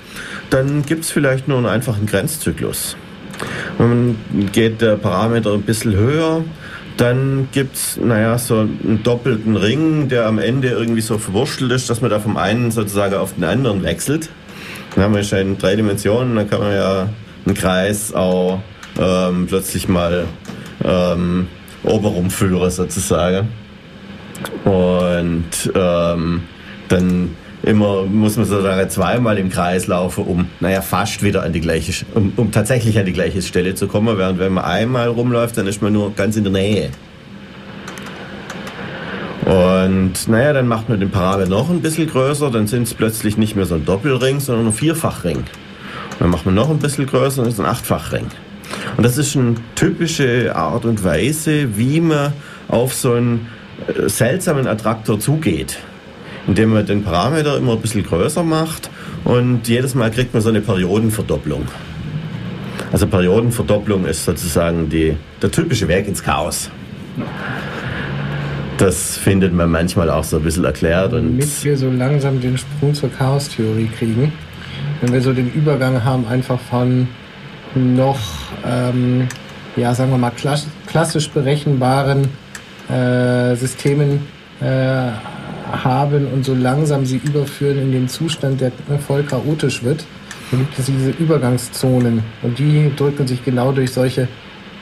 dann 0.51 0.85
gibt 0.85 1.05
es 1.05 1.11
vielleicht 1.11 1.49
nur 1.49 1.59
einen 1.59 1.67
einfachen 1.67 2.07
Grenzzyklus. 2.07 2.97
Man 3.79 4.17
geht 4.53 4.81
der 4.81 4.97
Parameter 4.97 5.53
ein 5.53 5.63
bisschen 5.63 5.95
höher, 5.95 6.45
dann 6.99 7.49
gibt 7.53 7.77
es, 7.77 7.97
naja, 7.97 8.37
so 8.39 8.59
einen 8.59 9.01
doppelten 9.05 9.57
Ring, 9.57 10.09
der 10.09 10.27
am 10.27 10.39
Ende 10.39 10.69
irgendwie 10.69 11.01
so 11.01 11.17
verwurschtelt 11.17 11.71
ist, 11.71 11.89
dass 11.89 12.01
man 12.01 12.11
da 12.11 12.19
vom 12.19 12.37
einen 12.37 12.73
sozusagen 12.73 13.15
auf 13.15 13.35
den 13.35 13.45
anderen 13.45 13.83
wechselt. 13.85 14.29
Dann 14.95 15.05
haben 15.05 15.15
wir 15.15 15.23
schon 15.23 15.39
in 15.39 15.59
drei 15.59 15.77
Dimensionen, 15.77 16.35
dann 16.35 16.51
kann 16.51 16.61
man 16.61 16.75
ja 16.75 17.09
einen 17.47 17.55
Kreis 17.55 18.13
auch 18.13 18.61
ähm, 18.99 19.47
plötzlich 19.47 19.89
mal 19.89 20.27
ähm, 20.85 21.47
oberum 21.85 22.31
führen 22.31 22.71
sozusagen. 22.71 23.49
Und 24.65 25.73
ähm, 25.75 26.43
dann 26.89 27.31
immer 27.63 28.05
muss 28.05 28.37
man 28.37 28.47
sozusagen 28.47 28.89
zweimal 28.89 29.39
im 29.39 29.51
Kreis 29.51 29.87
laufen, 29.87 30.25
um 30.25 30.47
naja 30.61 30.81
fast 30.81 31.23
wieder 31.23 31.43
an 31.43 31.53
die 31.53 31.61
gleiche, 31.61 32.05
um, 32.15 32.33
um 32.37 32.53
tatsächlich 32.53 32.99
an 32.99 33.07
die 33.07 33.13
gleiche 33.13 33.43
Stelle 33.43 33.75
zu 33.75 33.89
kommen. 33.89 34.17
Während 34.17 34.39
wenn 34.39 34.53
man 34.53 34.65
einmal 34.65 35.09
rumläuft, 35.09 35.57
dann 35.57 35.67
ist 35.67 35.83
man 35.83 35.93
nur 35.93 36.15
ganz 36.15 36.37
in 36.37 36.45
der 36.45 36.53
Nähe. 36.53 36.91
Und 39.45 40.29
naja, 40.29 40.53
dann 40.53 40.69
macht 40.69 40.89
man 40.91 41.01
den 41.01 41.11
Parameter 41.11 41.49
noch 41.49 41.71
ein 41.71 41.81
bisschen 41.81 42.07
größer, 42.07 42.51
dann 42.51 42.67
sind 42.67 42.83
es 42.83 42.93
plötzlich 42.93 43.39
nicht 43.39 43.57
mehr 43.57 43.65
so 43.65 43.77
ein 43.77 43.85
Doppelring, 43.85 44.41
sondern 44.41 44.67
ein 44.67 44.73
Vierfachring. 44.75 45.45
Dann 46.19 46.31
macht 46.31 46.45
man 46.45 46.55
noch 46.55 46.69
ein 46.69 46.79
bisschen 46.79 47.07
größer, 47.07 47.43
dann 47.43 47.49
ist 47.49 47.55
es 47.55 47.61
ein 47.61 47.67
Achtfachring. 47.67 48.27
Und 48.97 49.05
das 49.05 49.17
ist 49.17 49.37
eine 49.37 49.55
typische 49.75 50.55
Art 50.55 50.85
und 50.85 51.03
Weise, 51.03 51.79
wie 51.79 52.01
man 52.01 52.35
auf 52.69 52.93
so 52.93 53.15
einen 53.15 53.47
äh, 53.87 54.09
seltsamen 54.09 54.67
Attraktor 54.67 55.19
zugeht, 55.19 55.79
indem 56.49 56.71
man 56.71 56.85
den 56.85 57.05
Parameter 57.05 57.57
immer 57.57 57.73
ein 57.73 57.81
bisschen 57.81 58.03
größer 58.03 58.43
macht 58.43 58.91
und 59.25 59.69
jedes 59.69 59.95
Mal 59.95 60.11
kriegt 60.11 60.33
man 60.33 60.43
so 60.43 60.49
eine 60.49 60.61
Periodenverdopplung. 60.61 61.67
Also 62.91 63.07
Periodenverdopplung 63.07 64.07
ist 64.07 64.25
sozusagen 64.25 64.89
die, 64.89 65.17
der 65.43 65.51
typische 65.51 65.87
Weg 65.89 66.09
ins 66.09 66.23
Chaos. 66.23 66.71
Das 68.79 69.19
findet 69.19 69.53
man 69.53 69.71
manchmal 69.71 70.09
auch 70.09 70.25
so 70.25 70.39
ein 70.39 70.43
bisschen 70.43 70.65
erklärt. 70.65 71.13
Und 71.13 71.39
Damit 71.39 71.65
wir 71.65 71.77
so 71.77 71.91
langsam 71.91 72.41
den 72.41 72.57
Sprung 72.57 72.95
zur 72.95 73.11
Chaostheorie 73.11 73.91
kriegen, 73.99 74.33
wenn 75.01 75.13
wir 75.13 75.21
so 75.21 75.35
den 75.35 75.53
Übergang 75.53 76.03
haben, 76.03 76.27
einfach 76.27 76.59
von 76.59 77.09
noch, 77.75 78.21
ähm, 78.65 79.29
ja, 79.77 79.93
sagen 79.95 80.11
wir 80.11 80.19
mal, 80.19 80.33
klassisch 80.87 81.29
berechenbaren 81.31 82.29
äh, 82.89 83.55
Systemen 83.57 84.21
äh, 84.61 85.11
haben 85.71 86.27
und 86.27 86.45
so 86.45 86.55
langsam 86.55 87.05
sie 87.05 87.21
überführen 87.25 87.79
in 87.79 87.93
den 87.93 88.09
Zustand, 88.09 88.61
der 88.61 88.73
voll 89.07 89.23
chaotisch 89.23 89.83
wird, 89.83 90.05
dann 90.51 90.61
gibt 90.61 90.79
es 90.79 90.87
diese 90.87 91.11
Übergangszonen 91.11 92.23
und 92.43 92.59
die 92.59 92.91
drücken 92.97 93.27
sich 93.27 93.45
genau 93.45 93.73
durch 93.73 93.93
solche 93.93 94.29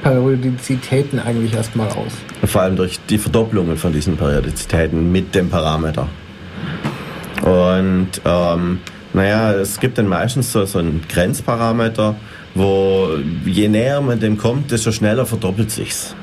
Periodizitäten 0.02 1.18
eigentlich 1.18 1.54
erstmal 1.54 1.88
aus. 1.88 2.12
Vor 2.44 2.62
allem 2.62 2.76
durch 2.76 3.00
die 3.08 3.18
Verdopplungen 3.18 3.76
von 3.76 3.92
diesen 3.92 4.16
Periodizitäten 4.16 5.10
mit 5.10 5.34
dem 5.34 5.48
Parameter. 5.48 6.06
Und 7.42 8.08
ähm, 8.24 8.80
naja, 9.12 9.52
es 9.54 9.80
gibt 9.80 9.98
dann 9.98 10.08
meistens 10.08 10.52
so, 10.52 10.64
so 10.66 10.78
einen 10.78 11.02
Grenzparameter, 11.08 12.16
wo 12.54 13.08
je 13.44 13.68
näher 13.68 14.00
man 14.00 14.20
dem 14.20 14.36
kommt, 14.36 14.70
desto 14.70 14.92
schneller 14.92 15.26
verdoppelt 15.26 15.70
sich's. 15.70 16.14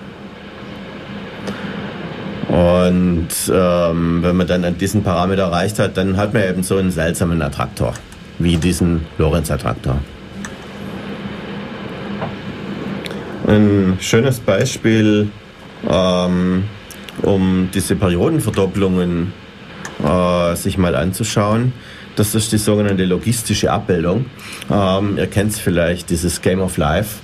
Und 2.54 3.30
ähm, 3.52 4.22
wenn 4.22 4.36
man 4.36 4.46
dann 4.46 4.78
diesen 4.78 5.02
Parameter 5.02 5.42
erreicht 5.42 5.80
hat, 5.80 5.98
dann 5.98 6.18
hat 6.18 6.36
man 6.36 6.44
eben 6.44 6.62
so 6.62 6.78
einen 6.78 6.92
seltsamen 6.92 7.42
Attraktor, 7.42 7.96
wie 8.38 8.58
diesen 8.58 9.08
Lorentz-Attraktor. 9.18 10.00
Ein 13.48 13.98
schönes 14.00 14.40
Beispiel, 14.40 15.30
ähm, 15.90 16.66
um 17.24 17.70
diese 17.74 17.96
Periodenverdopplungen 17.96 19.34
äh, 20.04 20.56
sich 20.56 20.78
mal 20.78 20.96
anzuschauen, 20.96 21.74
das 22.16 22.36
ist 22.36 22.52
die 22.52 22.60
sogenannte 22.60 23.06
logistische 23.06 23.72
Abbildung. 23.72 24.28
Ähm, 24.72 25.18
ihr 25.18 25.26
kennt 25.26 25.54
vielleicht 25.54 26.12
dieses 26.12 26.40
Game 26.40 26.62
of 26.62 26.78
Life. 26.78 27.18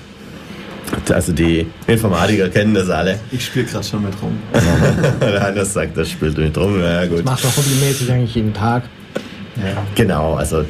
Also 1.10 1.32
die 1.34 1.68
Informatiker 1.88 2.50
kennen 2.50 2.74
das 2.74 2.90
alle. 2.90 3.20
Ich 3.32 3.46
spiele 3.46 3.66
gerade 3.66 3.84
schon 3.84 4.04
mit 4.04 4.14
rum. 4.22 4.38
Der 5.22 5.42
Hannes 5.42 5.74
sagt, 5.74 5.98
das 5.98 6.10
spielt 6.10 6.38
mit 6.38 6.58
rum. 6.58 6.80
Ja, 6.80 7.06
gut. 7.06 7.20
Das 7.20 7.26
macht 7.26 7.44
doch 7.46 7.58
hobbymäßig 7.58 8.12
eigentlich 8.12 8.36
jeden 8.36 8.54
Tag. 8.54 8.84
Ja. 9.56 9.84
Genau, 9.96 10.36
also 10.36 10.66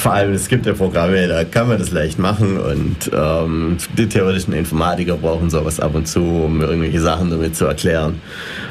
vor 0.00 0.14
allem, 0.14 0.32
es 0.32 0.48
gibt 0.48 0.64
ja 0.64 0.72
Programme, 0.72 1.28
da 1.28 1.44
kann 1.44 1.68
man 1.68 1.78
das 1.78 1.90
leicht 1.90 2.18
machen 2.18 2.58
und 2.58 3.10
ähm, 3.14 3.76
die 3.98 4.08
theoretischen 4.08 4.54
Informatiker 4.54 5.16
brauchen 5.16 5.50
sowas 5.50 5.78
ab 5.78 5.94
und 5.94 6.08
zu, 6.08 6.20
um 6.20 6.62
irgendwelche 6.62 7.00
Sachen 7.00 7.30
damit 7.30 7.54
zu 7.54 7.66
erklären. 7.66 8.20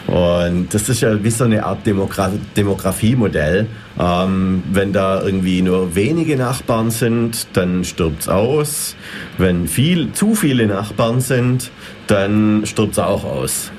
Und 0.07 0.73
das 0.73 0.89
ist 0.89 1.01
ja 1.01 1.23
wie 1.23 1.29
so 1.29 1.43
eine 1.43 1.63
Art 1.63 1.85
Demogra 1.85 2.31
Demografiemodell. 2.57 3.67
Ähm, 3.99 4.63
wenn 4.71 4.91
da 4.91 5.21
irgendwie 5.21 5.61
nur 5.61 5.95
wenige 5.95 6.35
Nachbarn 6.35 6.89
sind, 6.89 7.47
dann 7.53 7.83
stirbt 7.83 8.21
es 8.21 8.27
aus. 8.27 8.95
Wenn 9.37 9.67
viel, 9.67 10.11
zu 10.13 10.33
viele 10.33 10.65
Nachbarn 10.65 11.21
sind, 11.21 11.69
dann 12.07 12.65
stirbt 12.65 12.93
es 12.93 12.99
auch 12.99 13.23
aus. 13.23 13.71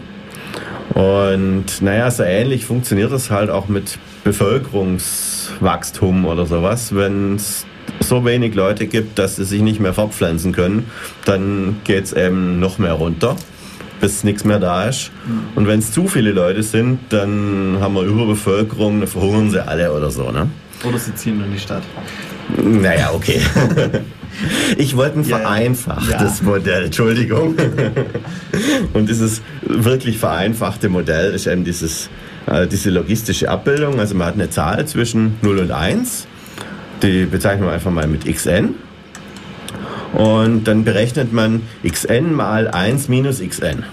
Und 0.95 1.83
naja, 1.83 2.11
so 2.11 2.23
ähnlich 2.23 2.65
funktioniert 2.65 3.13
das 3.13 3.31
halt 3.31 3.51
auch 3.51 3.69
mit 3.69 3.99
Bevölkerungswachstum 4.25 6.25
oder 6.25 6.47
sowas. 6.47 6.95
Wenn 6.95 7.37
es 7.37 7.67
so 8.01 8.25
wenig 8.25 8.55
Leute 8.55 8.87
gibt, 8.87 9.19
dass 9.19 9.37
sie 9.37 9.45
sich 9.45 9.63
nicht 9.63 9.81
mehr 9.81 9.95
fortpflanzen 9.95 10.53
können, 10.53 10.91
dann 11.25 11.81
geht 11.85 12.05
es 12.05 12.13
eben 12.13 12.61
noch 12.61 12.79
mehr 12.79 12.95
runter 12.95 13.37
bis 14.01 14.25
nichts 14.25 14.45
mehr 14.45 14.59
da 14.59 14.87
ist. 14.87 15.11
Und 15.55 15.67
wenn 15.67 15.79
es 15.79 15.93
zu 15.93 16.09
viele 16.09 16.33
Leute 16.33 16.63
sind, 16.63 16.99
dann 17.11 17.77
haben 17.81 17.95
wir 17.95 18.03
Überbevölkerung, 18.03 19.01
dann 19.01 19.09
verhungern 19.09 19.51
sie 19.51 19.65
alle 19.65 19.93
oder 19.93 20.11
so. 20.11 20.31
Ne? 20.31 20.49
Oder 20.85 20.99
sie 20.99 21.15
ziehen 21.15 21.43
in 21.45 21.53
die 21.53 21.59
Stadt. 21.59 21.83
Naja, 22.57 23.11
okay. 23.13 23.41
Ich 24.79 24.97
wollte 24.97 25.19
ein 25.19 25.25
vereinfachtes 25.25 26.39
ja. 26.39 26.47
Modell, 26.47 26.85
Entschuldigung. 26.85 27.57
Und 28.95 29.09
dieses 29.09 29.43
wirklich 29.61 30.19
vereinfachte 30.19 30.89
Modell 30.89 31.35
ist 31.35 31.47
eben 31.47 31.65
dieses, 31.65 32.09
äh, 32.47 32.67
diese 32.67 32.91
logistische 32.91 33.49
Abbildung. 33.49 33.99
Also 33.99 34.15
man 34.15 34.29
hat 34.29 34.35
eine 34.35 34.51
Zahl 34.51 34.87
zwischen 34.87 35.37
0 35.43 35.59
und 35.59 35.71
1. 35.71 36.27
Die 37.03 37.25
bezeichnen 37.25 37.67
wir 37.67 37.73
einfach 37.73 37.91
mal 37.91 38.07
mit 38.07 38.25
xn. 38.25 38.75
Und 40.13 40.65
dann 40.65 40.85
berechnet 40.85 41.33
man 41.33 41.63
xn 41.83 42.35
mal 42.35 42.69
1 42.69 43.09
minus 43.09 43.41
xn. 43.41 43.85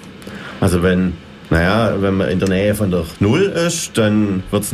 Also 0.60 0.82
wenn, 0.82 1.14
naja, 1.50 1.96
wenn 2.00 2.18
man 2.18 2.30
in 2.30 2.40
der 2.40 2.50
Nähe 2.50 2.76
von 2.76 2.90
der 2.90 3.06
0 3.20 3.42
ist, 3.42 3.98
dann 3.98 4.44
wird 4.52 4.66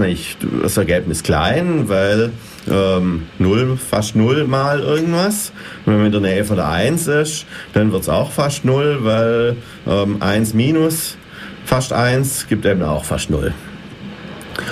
das 0.64 0.78
Ergebnis 0.78 1.22
klein, 1.22 1.90
weil 1.90 2.32
ähm, 2.72 3.24
0, 3.40 3.78
fast 3.78 4.16
0 4.16 4.46
mal 4.48 4.80
irgendwas. 4.80 5.52
Und 5.86 5.94
wenn 5.94 5.98
man 5.98 6.06
in 6.08 6.12
der 6.14 6.22
Nähe 6.22 6.46
von 6.46 6.56
der 6.56 6.70
1 6.70 7.08
ist, 7.08 7.46
dann 7.74 7.92
wird 7.92 8.04
es 8.04 8.10
auch 8.10 8.32
fast 8.32 8.64
0, 8.64 9.00
weil 9.02 9.58
ähm, 9.86 10.22
1 10.22 10.54
minus 10.54 11.18
fast 11.66 11.94
1 11.94 12.48
gibt 12.48 12.66
eben 12.66 12.84
auch 12.84 13.06
fast 13.06 13.30
0. 13.30 13.54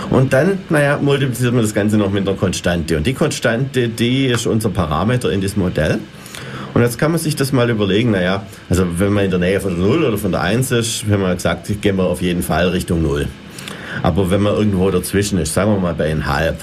Und 0.10 0.34
dann, 0.34 0.60
naja, 0.70 1.00
multipliziert 1.02 1.54
man 1.54 1.64
das 1.64 1.74
Ganze 1.74 1.98
noch 1.98 2.12
mit 2.12 2.28
einer 2.28 2.38
Konstante. 2.38 2.98
Und 2.98 3.08
die 3.08 3.14
Konstante, 3.14 3.90
die 3.90 4.28
ist 4.28 4.46
unser 4.46 4.70
Parameter 4.70 5.32
in 5.32 5.42
diesem 5.42 5.64
Modell. 5.64 6.00
Und 6.74 6.82
jetzt 6.82 6.98
kann 6.98 7.12
man 7.12 7.20
sich 7.20 7.36
das 7.36 7.52
mal 7.52 7.70
überlegen, 7.70 8.12
naja, 8.12 8.46
also 8.70 8.86
wenn 8.98 9.12
man 9.12 9.26
in 9.26 9.32
der 9.32 9.40
Nähe 9.40 9.60
von 9.60 9.78
der 9.78 9.86
0 9.86 10.04
oder 10.06 10.18
von 10.18 10.32
der 10.32 10.42
1 10.42 10.72
ist, 10.72 11.10
wenn 11.10 11.22
man 11.22 11.36
gesagt, 11.36 11.70
gehen 11.82 11.98
wir 11.98 12.06
auf 12.06 12.22
jeden 12.22 12.44
Fall 12.44 12.70
Richtung 12.70 13.02
0. 13.02 13.28
Aber 14.04 14.32
wenn 14.32 14.42
man 14.42 14.56
irgendwo 14.56 14.90
dazwischen 14.90 15.38
ist, 15.40 15.54
sagen 15.54 15.72
wir 15.72 15.80
mal 15.80 15.94
bei 15.94 16.14
1,5. 16.14 16.54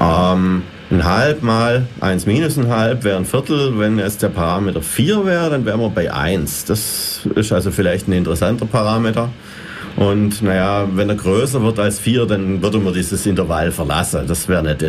Ähm, 0.00 0.62
ein 0.90 1.04
halb 1.04 1.42
mal 1.42 1.86
1 2.00 2.26
minus 2.26 2.56
ein 2.56 2.68
halb 2.68 3.02
wäre 3.02 3.16
ein 3.16 3.24
Viertel. 3.24 3.78
Wenn 3.78 3.98
jetzt 3.98 4.22
der 4.22 4.28
Parameter 4.28 4.82
4 4.82 5.24
wäre, 5.24 5.50
dann 5.50 5.64
wären 5.64 5.80
wir 5.80 5.90
bei 5.90 6.12
1. 6.12 6.66
Das 6.66 7.26
ist 7.34 7.52
also 7.52 7.70
vielleicht 7.72 8.06
ein 8.06 8.12
interessanter 8.12 8.66
Parameter. 8.66 9.30
Und 9.96 10.42
naja, 10.42 10.86
wenn 10.94 11.08
er 11.08 11.16
größer 11.16 11.62
wird 11.62 11.78
als 11.78 11.98
4, 11.98 12.26
dann 12.26 12.62
würde 12.62 12.78
man 12.78 12.92
dieses 12.92 13.24
Intervall 13.26 13.72
verlassen. 13.72 14.26
Das 14.28 14.46
wäre 14.46 14.62
nicht, 14.62 14.84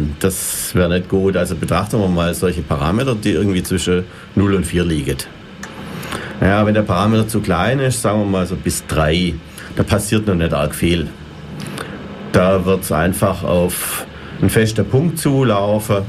wär 0.76 0.90
nicht 0.90 1.10
gut. 1.10 1.36
Also 1.36 1.56
betrachten 1.56 2.00
wir 2.00 2.08
mal 2.10 2.34
solche 2.34 2.62
Parameter, 2.62 3.16
die 3.16 3.32
irgendwie 3.32 3.64
zwischen 3.64 4.04
0 4.36 4.54
und 4.54 4.66
4 4.66 4.84
liegen. 4.84 5.18
Naja, 6.40 6.64
wenn 6.66 6.76
der 6.76 6.84
Parameter 6.84 7.28
zu 7.28 7.40
klein 7.40 7.80
ist, 7.80 8.02
sagen 8.02 8.20
wir 8.20 8.26
mal 8.26 8.46
so 8.46 8.56
bis 8.56 8.86
3, 8.86 9.34
da 9.76 9.84
passiert 9.84 10.28
noch 10.28 10.36
nicht 10.36 10.54
arg 10.54 10.76
viel. 10.76 11.08
Da 12.34 12.66
wird 12.66 12.84
es 12.84 12.92
einfach 12.92 13.44
auf 13.44 14.06
einen 14.40 14.50
festen 14.50 14.86
Punkt 14.86 15.20
zulaufen. 15.20 16.04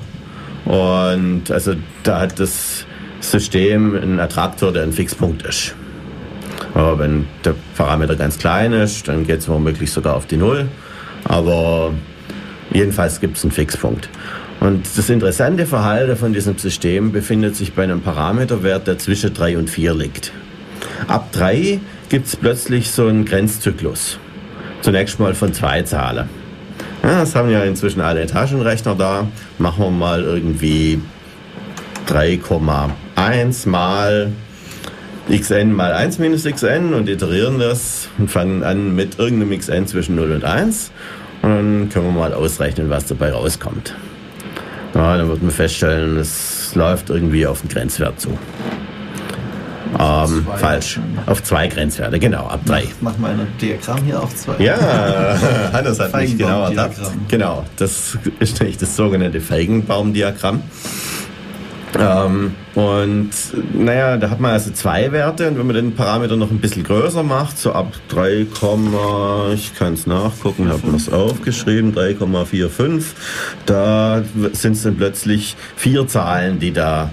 Und 0.65 1.51
also 1.51 1.75
da 2.03 2.21
hat 2.21 2.39
das 2.39 2.85
System 3.21 3.97
einen 3.97 4.21
Attraktor, 4.21 4.73
der 4.73 4.83
ein 4.83 4.93
Fixpunkt 4.93 5.43
ist. 5.43 5.75
Aber 6.75 6.99
wenn 6.99 7.27
der 7.45 7.55
Parameter 7.77 8.17
ganz 8.17 8.39
klein 8.39 8.73
ist, 8.73 9.09
dann 9.09 9.27
geht 9.27 9.41
es 9.41 9.49
womöglich 9.49 9.91
sogar 9.91 10.17
auf 10.17 10.27
die 10.27 10.37
Null. 10.37 10.69
Aber 11.25 11.93
jedenfalls 12.73 13.21
gibt 13.21 13.37
es 13.37 13.45
einen 13.45 13.53
Fixpunkt. 13.53 14.09
Und 14.61 14.87
das 14.97 15.09
interessante 15.09 15.67
Verhalten 15.67 16.17
von 16.17 16.33
diesem 16.33 16.59
System 16.59 17.13
befindet 17.13 17.57
sich 17.57 17.75
bei 17.75 17.85
einem 17.85 18.01
Parameterwert, 18.01 18.87
der 18.87 18.99
zwischen 18.99 19.33
3 19.33 19.57
und 19.57 19.71
4 19.71 19.95
liegt. 19.95 20.33
Ab 21.07 21.33
3 21.33 21.81
gibt 22.09 22.27
es 22.27 22.37
plötzlich 22.37 22.91
so 22.91 23.07
einen 23.07 23.25
Grenzzyklus. 23.25 24.19
Zunächst 24.81 25.21
mal 25.21 25.35
von 25.35 25.53
zwei 25.53 25.83
Zahlen. 25.83 26.29
Ja, 27.03 27.21
das 27.21 27.35
haben 27.35 27.51
ja 27.51 27.63
inzwischen 27.63 28.01
alle 28.01 28.27
Taschenrechner 28.27 28.95
da. 28.95 29.27
Machen 29.59 29.85
wir 29.85 29.91
mal 29.91 30.23
irgendwie 30.23 31.01
3,1 32.09 33.69
mal 33.69 34.33
xn 35.31 35.73
mal 35.73 35.93
1 35.93 36.19
minus 36.19 36.45
xn 36.45 36.95
und 36.95 37.07
iterieren 37.09 37.59
das 37.59 38.09
und 38.17 38.31
fangen 38.31 38.63
an 38.63 38.95
mit 38.95 39.19
irgendeinem 39.19 39.59
xn 39.59 39.87
zwischen 39.87 40.17
0 40.17 40.33
und 40.33 40.45
1 40.45 40.91
und 41.43 41.51
dann 41.51 41.89
können 41.91 42.07
wir 42.07 42.13
mal 42.13 42.33
ausrechnen, 42.33 42.89
was 42.89 43.07
dabei 43.07 43.33
rauskommt. 43.33 43.95
Ja, 44.95 45.19
dann 45.19 45.29
wird 45.29 45.43
man 45.43 45.51
feststellen, 45.51 46.17
es 46.17 46.75
läuft 46.75 47.11
irgendwie 47.11 47.47
auf 47.47 47.61
den 47.61 47.69
Grenzwert 47.69 48.19
zu. 48.19 48.31
Ähm, 49.99 50.47
falsch. 50.57 51.01
Auf 51.27 51.43
zwei 51.43 51.67
Grenzwerte, 51.69 52.19
genau, 52.19 52.47
ab 52.47 52.61
drei. 52.65 52.85
Mach, 53.01 53.13
mach 53.13 53.19
mal 53.19 53.33
ein 53.33 53.47
Diagramm 53.61 54.03
hier 54.05 54.23
auf 54.23 54.35
zwei. 54.35 54.63
Ja, 54.63 54.77
Hannes 55.73 55.99
hat 55.99 56.15
mich 56.15 56.37
genau 56.37 56.69
ertappt. 56.69 57.01
Genau, 57.29 57.65
das 57.77 58.19
ist 58.39 58.61
nämlich 58.61 58.79
das 58.79 58.97
sogenannte 58.97 59.41
Feigenbaumdiagramm. 59.41 60.63
Ähm, 61.99 62.55
und 62.75 63.31
naja, 63.73 64.17
da 64.19 64.31
hat 64.31 64.41
man 64.41 64.53
also 64.53 64.71
zwei 64.71 65.11
Werte 65.11 65.49
und 65.49 65.59
wenn 65.59 65.67
man 65.67 65.75
den 65.75 65.95
Parameter 65.95 66.37
noch 66.37 66.51
ein 66.51 66.59
bisschen 66.59 66.85
größer 66.85 67.23
macht, 67.23 67.59
so 67.59 67.73
ab 67.73 67.93
3, 68.09 68.47
ich 69.55 69.75
kann 69.75 69.95
es 69.95 70.07
nachgucken, 70.07 70.69
habe 70.69 70.93
das 70.93 71.11
aufgeschrieben, 71.11 71.95
3,45, 71.95 73.05
da 73.67 74.23
sind 74.53 74.73
es 74.73 74.83
dann 74.83 74.97
plötzlich 74.97 75.57
vier 75.77 76.07
Zahlen, 76.07 76.59
die 76.59 76.73
da 76.73 77.11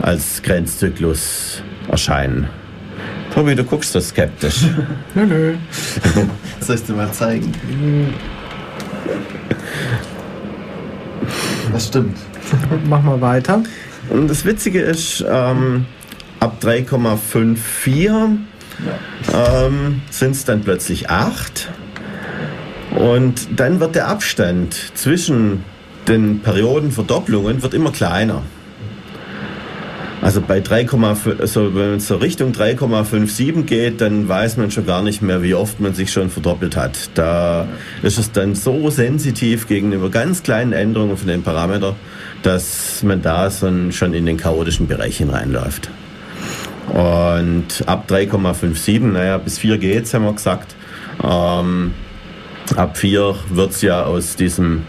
als 0.00 0.42
Grenzzyklus 0.42 1.62
erscheinen. 1.88 2.48
Tobi, 3.34 3.54
du 3.54 3.64
guckst 3.64 3.94
das 3.94 4.08
skeptisch. 4.08 4.66
nö, 5.14 5.26
nö. 5.26 5.54
Soll 6.60 6.76
ich 6.76 6.84
dir 6.84 6.92
mal 6.92 7.10
zeigen? 7.12 7.52
Das 11.72 11.88
stimmt. 11.88 12.16
Mach 12.88 13.02
mal 13.02 13.20
weiter. 13.20 13.62
Und 14.10 14.28
das 14.28 14.44
Witzige 14.44 14.80
ist, 14.80 15.24
ähm, 15.28 15.86
ab 16.38 16.58
3,54 16.62 18.36
ja. 19.32 19.66
ähm, 19.66 20.02
sind 20.10 20.32
es 20.32 20.44
dann 20.44 20.60
plötzlich 20.60 21.10
8. 21.10 21.70
Und 22.90 23.58
dann 23.58 23.80
wird 23.80 23.96
der 23.96 24.08
Abstand 24.08 24.74
zwischen 24.94 25.64
den 26.06 26.40
Periodenverdopplungen 26.40 27.62
wird 27.62 27.74
immer 27.74 27.90
kleiner. 27.90 28.42
Also 30.24 30.40
bei 30.40 30.60
3,5, 30.60 31.38
also 31.38 31.74
wenn 31.74 31.96
es 31.96 32.08
so 32.08 32.16
Richtung 32.16 32.52
3,57 32.52 33.64
geht, 33.64 34.00
dann 34.00 34.26
weiß 34.26 34.56
man 34.56 34.70
schon 34.70 34.86
gar 34.86 35.02
nicht 35.02 35.20
mehr, 35.20 35.42
wie 35.42 35.52
oft 35.52 35.80
man 35.80 35.92
sich 35.92 36.10
schon 36.10 36.30
verdoppelt 36.30 36.78
hat. 36.78 37.10
Da 37.12 37.68
ist 38.02 38.18
es 38.18 38.32
dann 38.32 38.54
so 38.54 38.88
sensitiv 38.88 39.68
gegenüber 39.68 40.08
ganz 40.08 40.42
kleinen 40.42 40.72
Änderungen 40.72 41.18
von 41.18 41.28
den 41.28 41.42
Parametern, 41.42 41.94
dass 42.42 43.02
man 43.02 43.20
da 43.20 43.50
schon 43.50 44.14
in 44.14 44.24
den 44.24 44.38
chaotischen 44.38 44.88
Bereich 44.88 45.18
hineinläuft. 45.18 45.90
Und 46.88 47.84
ab 47.84 48.06
3,57, 48.08 49.00
naja, 49.00 49.36
bis 49.36 49.58
4 49.58 49.76
geht's, 49.76 50.14
haben 50.14 50.24
wir 50.24 50.32
gesagt. 50.32 50.74
Ähm, 51.22 51.92
ab 52.74 52.96
4 52.96 53.34
wird 53.50 53.72
es 53.72 53.82
ja 53.82 54.04
aus 54.04 54.36
diesem 54.36 54.86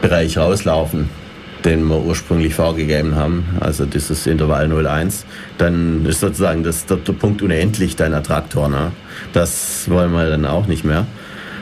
Bereich 0.00 0.38
rauslaufen 0.38 1.23
den 1.64 1.86
wir 1.86 2.02
ursprünglich 2.02 2.54
vorgegeben 2.54 3.14
haben, 3.14 3.44
also 3.60 3.86
dieses 3.86 4.26
Intervall 4.26 4.70
01, 4.70 5.24
dann 5.58 6.04
ist 6.06 6.20
sozusagen 6.20 6.62
das, 6.62 6.86
der, 6.86 6.98
der 6.98 7.12
Punkt 7.14 7.42
unendlich 7.42 7.96
dein 7.96 8.14
Attraktor. 8.14 8.68
Ne? 8.68 8.92
Das 9.32 9.88
wollen 9.88 10.12
wir 10.12 10.28
dann 10.28 10.44
auch 10.44 10.66
nicht 10.66 10.84
mehr. 10.84 11.06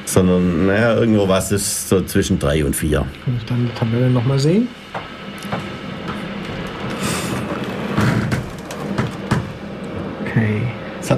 Sondern, 0.04 0.66
naja, 0.66 0.96
irgendwo 0.96 1.28
was 1.28 1.52
ist 1.52 1.88
so 1.88 2.00
zwischen 2.02 2.38
3 2.38 2.64
und 2.64 2.74
4. 2.74 2.98
Kann 2.98 3.36
ich 3.38 3.44
dann 3.44 3.66
die 3.66 3.78
Tabelle 3.78 4.10
nochmal 4.10 4.38
sehen? 4.38 4.66
Okay. 10.22 10.62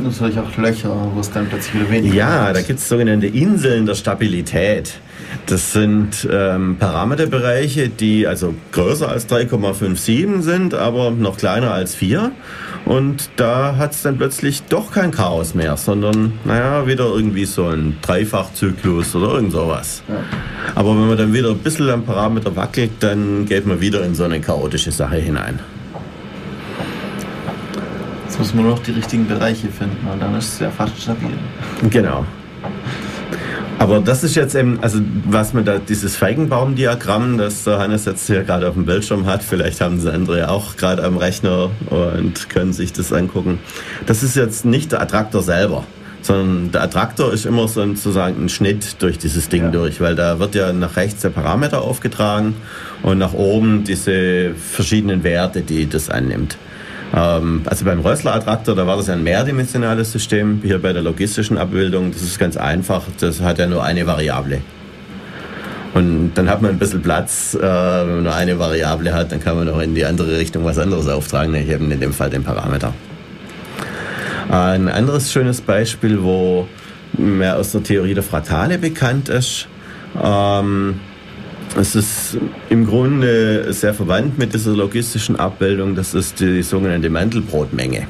Natürlich 0.05 0.39
auch 0.39 0.57
Löcher, 0.59 1.11
wo 1.15 1.21
es 1.21 1.31
dann 1.31 1.47
plötzlich 1.49 1.75
wieder 1.75 1.91
weniger 1.91 2.15
Ja, 2.15 2.49
ist. 2.49 2.57
da 2.57 2.63
gibt 2.63 2.79
es 2.79 2.89
sogenannte 2.89 3.27
Inseln 3.27 3.87
der 3.87 3.95
Stabilität. 3.95 4.95
Das 5.47 5.73
sind 5.73 6.29
ähm, 6.31 6.77
Parameterbereiche, 6.79 7.89
die 7.89 8.27
also 8.27 8.55
größer 8.73 9.09
als 9.09 9.29
3,57 9.29 10.43
sind, 10.43 10.75
aber 10.75 11.11
noch 11.11 11.39
kleiner 11.39 11.73
als 11.73 11.95
4. 11.95 12.33
Und 12.85 13.31
da 13.37 13.77
hat 13.79 13.93
es 13.93 14.03
dann 14.03 14.19
plötzlich 14.19 14.63
doch 14.65 14.93
kein 14.93 15.11
Chaos 15.11 15.55
mehr, 15.55 15.77
sondern 15.79 16.35
naja, 16.45 16.87
wieder 16.87 17.07
irgendwie 17.07 17.47
so 17.47 17.67
ein 17.69 17.97
Dreifachzyklus 18.03 19.17
oder 19.17 19.35
irgend 19.37 19.53
sowas. 19.53 20.03
Ja. 20.07 20.17
Aber 20.75 20.91
wenn 20.91 21.09
man 21.09 21.17
dann 21.17 21.33
wieder 21.33 21.49
ein 21.49 21.59
bisschen 21.59 21.89
am 21.89 22.05
Parameter 22.05 22.55
wackelt, 22.57 22.91
dann 23.01 23.47
geht 23.47 23.67
man 23.67 23.81
wieder 23.81 24.05
in 24.05 24.15
so 24.15 24.25
eine 24.25 24.39
chaotische 24.41 24.93
Sache 24.93 25.17
hinein. 25.17 25.61
Jetzt 28.35 28.41
muss 28.41 28.55
man 28.55 28.65
nur 28.65 28.75
noch 28.75 28.83
die 28.83 28.91
richtigen 28.91 29.29
Bereiche 29.29 29.69
finden 29.69 30.09
und 30.13 30.21
dann 30.21 30.35
ist 30.35 30.55
es 30.55 30.59
ja 30.59 30.69
fast 30.69 31.01
stabil. 31.01 31.31
Genau. 31.89 32.27
Aber 33.79 34.01
das 34.01 34.25
ist 34.25 34.35
jetzt 34.35 34.57
eben, 34.57 34.81
also 34.83 34.99
was 35.25 35.53
man 35.53 35.65
da, 35.65 35.79
dieses 35.79 36.17
Feigenbaum-Diagramm, 36.17 37.39
das 37.39 37.63
der 37.63 37.79
Hannes 37.79 38.07
jetzt 38.07 38.27
hier 38.27 38.43
gerade 38.43 38.67
auf 38.67 38.75
dem 38.75 38.87
Bildschirm 38.87 39.27
hat, 39.27 39.45
vielleicht 39.45 39.81
haben 39.81 40.01
sie 40.01 40.13
andere 40.13 40.49
auch 40.49 40.77
gerade 40.77 41.05
am 41.05 41.17
Rechner 41.17 41.71
und 41.91 42.49
können 42.49 42.73
sich 42.73 42.93
das 42.93 43.13
angucken. 43.13 43.61
Das 44.07 44.25
ist 44.25 44.35
jetzt 44.35 44.65
nicht 44.65 44.91
der 44.91 45.01
Attraktor 45.01 45.41
selber, 45.41 45.85
sondern 46.21 46.73
der 46.73 46.83
Attraktor 46.83 47.33
ist 47.33 47.47
immer 47.47 47.69
sozusagen 47.69 48.47
ein 48.47 48.49
Schnitt 48.49 49.01
durch 49.01 49.17
dieses 49.17 49.49
Ding 49.49 49.63
ja. 49.63 49.71
durch, 49.71 50.01
weil 50.01 50.17
da 50.17 50.41
wird 50.41 50.57
ja 50.57 50.73
nach 50.73 50.97
rechts 50.97 51.23
der 51.23 51.31
Parameter 51.31 51.83
aufgetragen 51.83 52.57
und 53.05 53.19
nach 53.19 53.33
oben 53.33 53.85
diese 53.85 54.57
verschiedenen 54.57 55.23
Werte, 55.23 55.61
die 55.63 55.89
das 55.89 56.11
annimmt. 56.11 56.59
Ähm, 57.15 57.63
also 57.67 57.85
beim 57.85 58.01
Rössler-Attraktor, 58.01 58.75
da 58.75 58.87
war 58.87 58.97
das 58.97 59.09
ein 59.09 59.23
mehrdimensionales 59.23 60.13
System. 60.13 60.61
Hier 60.63 60.81
bei 60.81 60.93
der 60.93 61.03
logistischen 61.03 61.59
Abbildung, 61.59 62.13
das 62.13 62.23
ist 62.23 62.39
ganz 62.39 62.57
einfach. 62.57 63.05
Das 63.21 63.41
hat 63.41 63.59
ja 63.59 63.67
nur 63.67 63.85
eine 63.85 64.07
Variable. 64.07 64.61
Und 65.95 66.33
dann 66.35 66.51
hat 66.51 66.61
man 66.61 66.73
ein 66.73 66.79
bisschen 66.79 67.03
Platz, 67.03 67.55
äh, 67.55 67.61
wenn 67.61 68.15
man 68.15 68.23
nur 68.25 68.35
eine 68.35 68.59
Variable 68.59 69.15
hat, 69.15 69.31
dann 69.31 69.41
kann 69.41 69.57
man 69.57 69.69
auch 69.69 69.81
in 69.81 69.95
die 69.95 70.05
andere 70.05 70.39
Richtung 70.39 70.65
was 70.65 70.77
anderes 70.79 71.07
auftragen, 71.07 71.53
nämlich 71.53 71.73
eben 71.73 71.91
in 71.91 72.01
dem 72.01 72.13
Fall 72.13 72.31
den 72.31 72.43
Parameter. 72.43 72.93
Ein 74.51 74.89
anderes 74.89 75.33
schönes 75.33 75.61
Beispiel, 75.61 76.23
wo 76.23 76.67
mehr 77.13 77.57
aus 77.57 77.73
der 77.73 77.85
Theorie 77.85 78.15
der 78.15 78.25
Fraktale 78.25 78.79
bekannt 78.79 79.29
ist, 79.29 79.69
ähm, 80.21 81.01
es 81.77 81.97
ist 81.97 82.39
im 82.71 82.87
Grunde 82.87 83.73
sehr 83.73 83.95
verwandt 83.95 84.39
mit 84.39 84.55
dieser 84.55 84.73
logistischen 84.73 85.37
Abbildung. 85.37 85.95
Das 85.95 86.15
ist 86.15 86.41
die 86.41 86.63
sogenannte 86.63 87.11
Mandelbrotmenge. 87.11 88.07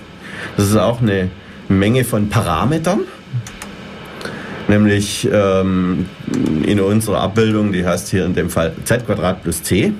Das 0.57 0.69
ist 0.69 0.77
auch 0.77 1.01
eine 1.01 1.31
Menge 1.69 2.05
von 2.05 2.29
Parametern. 2.29 3.01
Nämlich 4.69 5.29
ähm, 5.31 6.07
in 6.65 6.81
unserer 6.81 7.21
Abbildung, 7.21 7.73
die 7.73 7.87
heißt 7.87 8.09
hier 8.09 8.25
in 8.25 8.35
dem 8.35 8.51
Fall 8.51 8.73
z 8.85 9.05
plus 9.43 9.62
c. 9.62 9.93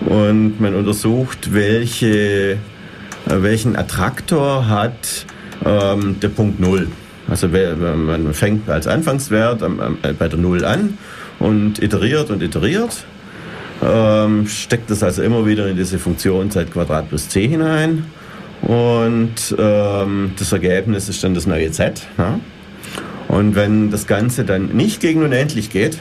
Und 0.00 0.60
man 0.60 0.74
untersucht, 0.74 1.52
welche, 1.52 2.52
äh, 2.52 2.56
welchen 3.26 3.76
Attraktor 3.76 4.68
hat 4.68 5.26
ähm, 5.64 6.20
der 6.20 6.28
Punkt 6.28 6.60
0. 6.60 6.88
Also 7.28 7.48
man 7.48 8.32
fängt 8.32 8.70
als 8.70 8.86
Anfangswert 8.86 9.62
bei 10.18 10.28
der 10.28 10.38
0 10.38 10.64
an 10.64 10.96
und 11.38 11.82
iteriert 11.82 12.30
und 12.30 12.42
iteriert. 12.42 13.04
Ähm, 13.82 14.46
steckt 14.48 14.90
das 14.90 15.02
also 15.02 15.22
immer 15.22 15.46
wieder 15.46 15.68
in 15.68 15.76
diese 15.76 15.98
Funktion 15.98 16.50
z 16.50 16.70
Quadrat 16.72 17.08
plus 17.08 17.28
c 17.28 17.46
hinein. 17.46 18.04
Und 18.62 19.54
ähm, 19.56 20.32
das 20.36 20.52
Ergebnis 20.52 21.08
ist 21.08 21.22
dann 21.22 21.34
das 21.34 21.46
neue 21.46 21.70
z. 21.70 22.02
Ja? 22.18 22.40
Und 23.28 23.54
wenn 23.54 23.90
das 23.90 24.06
Ganze 24.06 24.44
dann 24.44 24.68
nicht 24.68 25.00
gegen 25.00 25.22
unendlich 25.22 25.70
geht, 25.70 25.98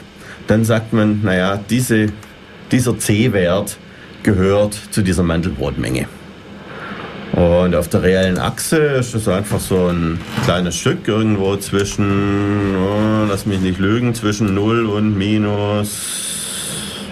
dann 0.47 0.63
sagt 0.63 0.93
man, 0.93 1.21
naja, 1.23 1.59
diese, 1.69 2.07
dieser 2.71 2.97
c-Wert 2.97 3.77
gehört 4.23 4.79
zu 4.91 5.01
dieser 5.01 5.23
Mandelbrotmenge. 5.23 6.07
Und 7.38 7.75
auf 7.75 7.88
der 7.88 8.01
reellen 8.01 8.39
Achse 8.39 8.77
ist 8.77 9.13
das 9.13 9.27
einfach 9.27 9.59
so 9.59 9.89
ein 9.89 10.19
kleines 10.43 10.75
Stück 10.75 11.07
irgendwo 11.07 11.55
zwischen, 11.57 12.75
oh, 12.75 13.25
lass 13.29 13.45
mich 13.45 13.59
nicht 13.59 13.77
lügen, 13.77 14.15
zwischen 14.15 14.55
0 14.55 14.88
und 14.88 15.15
minus 15.15 17.05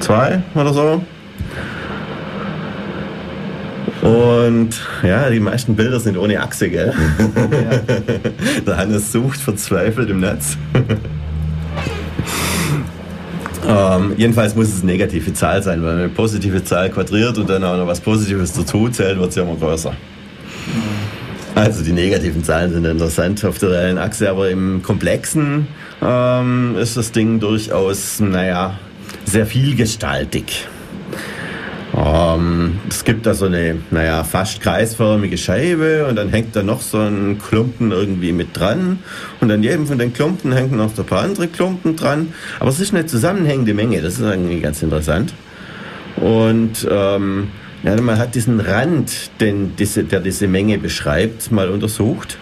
2 0.00 0.42
oder 0.54 0.72
so. 0.72 1.02
Und 4.00 4.70
ja, 5.02 5.28
die 5.28 5.40
meisten 5.40 5.76
Bilder 5.76 6.00
sind 6.00 6.16
ohne 6.16 6.40
Achse, 6.40 6.70
gell? 6.70 6.94
Ja. 7.28 7.96
Der 8.66 8.76
Hannes 8.78 9.12
sucht 9.12 9.38
verzweifelt 9.38 10.08
im 10.08 10.20
Netz. 10.20 10.56
Ähm, 13.66 14.14
jedenfalls 14.16 14.54
muss 14.54 14.68
es 14.68 14.82
eine 14.82 14.92
negative 14.92 15.32
Zahl 15.32 15.62
sein, 15.62 15.82
weil 15.82 15.96
eine 15.96 16.08
positive 16.08 16.62
Zahl 16.64 16.90
quadriert 16.90 17.38
und 17.38 17.48
dann 17.48 17.64
auch 17.64 17.76
noch 17.76 17.86
was 17.86 18.00
Positives 18.00 18.52
dazu 18.52 18.88
zählt, 18.88 19.18
wird 19.18 19.32
sie 19.32 19.40
immer 19.40 19.56
größer. 19.56 19.94
Also 21.54 21.84
die 21.84 21.92
negativen 21.92 22.42
Zahlen 22.42 22.72
sind 22.72 22.84
interessant 22.84 23.44
auf 23.44 23.58
der 23.58 23.70
reellen 23.70 23.98
Achse, 23.98 24.28
aber 24.28 24.50
im 24.50 24.82
Komplexen 24.82 25.68
ähm, 26.02 26.76
ist 26.76 26.96
das 26.96 27.12
Ding 27.12 27.38
durchaus, 27.38 28.18
naja, 28.18 28.78
sehr 29.24 29.46
vielgestaltig. 29.46 30.66
Ähm, 32.14 32.78
es 32.88 33.02
gibt 33.02 33.26
da 33.26 33.34
so 33.34 33.46
eine, 33.46 33.76
naja, 33.90 34.22
fast 34.22 34.60
kreisförmige 34.60 35.36
Scheibe 35.36 36.06
und 36.06 36.14
dann 36.14 36.28
hängt 36.28 36.54
da 36.54 36.62
noch 36.62 36.80
so 36.80 36.98
ein 36.98 37.38
Klumpen 37.38 37.90
irgendwie 37.90 38.30
mit 38.30 38.56
dran. 38.56 39.00
Und 39.40 39.50
an 39.50 39.64
jedem 39.64 39.88
von 39.88 39.98
den 39.98 40.12
Klumpen 40.12 40.52
hängen 40.52 40.76
noch 40.76 40.96
ein 40.96 41.04
paar 41.04 41.24
andere 41.24 41.48
Klumpen 41.48 41.96
dran. 41.96 42.32
Aber 42.60 42.70
es 42.70 42.78
ist 42.78 42.94
eine 42.94 43.06
zusammenhängende 43.06 43.74
Menge, 43.74 44.00
das 44.00 44.14
ist 44.14 44.20
irgendwie 44.20 44.60
ganz 44.60 44.80
interessant. 44.80 45.34
Und 46.16 46.86
ähm, 46.88 47.48
ja, 47.82 48.00
man 48.00 48.18
hat 48.18 48.36
diesen 48.36 48.60
Rand, 48.60 49.40
den 49.40 49.74
diese, 49.76 50.04
der 50.04 50.20
diese 50.20 50.46
Menge 50.46 50.78
beschreibt, 50.78 51.50
mal 51.50 51.68
untersucht. 51.68 52.38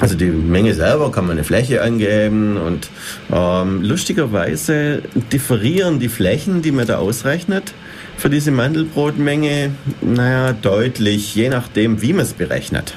Also 0.00 0.16
die 0.16 0.26
Menge 0.26 0.74
selber 0.74 1.10
kann 1.10 1.26
man 1.26 1.36
eine 1.36 1.44
Fläche 1.44 1.82
angeben 1.82 2.56
und 2.56 2.88
ähm, 3.32 3.82
lustigerweise 3.82 5.02
differieren 5.32 5.98
die 5.98 6.08
Flächen, 6.08 6.62
die 6.62 6.72
man 6.72 6.86
da 6.86 6.98
ausrechnet, 6.98 7.74
für 8.20 8.28
diese 8.28 8.50
Mandelbrotmenge, 8.50 9.70
naja, 10.02 10.52
deutlich, 10.52 11.34
je 11.34 11.48
nachdem, 11.48 12.02
wie 12.02 12.12
man 12.12 12.22
es 12.22 12.34
berechnet. 12.34 12.94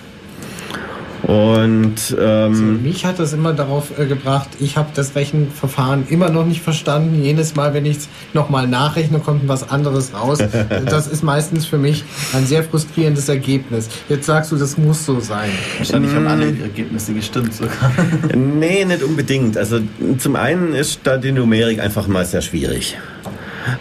Und 1.21 2.17
ähm, 2.19 2.51
also 2.51 2.63
mich 2.63 3.05
hat 3.05 3.17
das 3.17 3.31
immer 3.31 3.53
darauf 3.53 3.97
äh, 3.97 4.05
gebracht, 4.05 4.49
ich 4.59 4.75
habe 4.75 4.89
das 4.93 5.15
Rechenverfahren 5.15 6.05
immer 6.09 6.29
noch 6.29 6.45
nicht 6.45 6.61
verstanden. 6.61 7.23
Jedes 7.23 7.55
Mal, 7.55 7.73
wenn 7.73 7.85
ich 7.85 7.97
es 7.97 8.09
nochmal 8.33 8.67
nachrechne, 8.67 9.19
kommt 9.19 9.47
was 9.47 9.69
anderes 9.69 10.13
raus. 10.13 10.39
das 10.85 11.07
ist 11.07 11.23
meistens 11.23 11.65
für 11.65 11.77
mich 11.77 12.03
ein 12.33 12.45
sehr 12.45 12.65
frustrierendes 12.65 13.29
Ergebnis. 13.29 13.87
Jetzt 14.09 14.25
sagst 14.25 14.51
du, 14.51 14.57
das 14.57 14.77
muss 14.77 15.05
so 15.05 15.21
sein. 15.21 15.49
Wahrscheinlich 15.77 16.13
haben 16.13 16.27
alle 16.27 16.47
Ergebnisse 16.47 17.13
gestimmt 17.13 17.53
sogar. 17.53 17.93
nee, 18.35 18.83
nicht 18.83 19.01
unbedingt. 19.01 19.55
Also 19.57 19.79
zum 20.17 20.35
einen 20.35 20.75
ist 20.75 20.99
da 21.05 21.15
die 21.15 21.31
Numerik 21.31 21.79
einfach 21.79 22.07
mal 22.07 22.25
sehr 22.25 22.41
schwierig. 22.41 22.97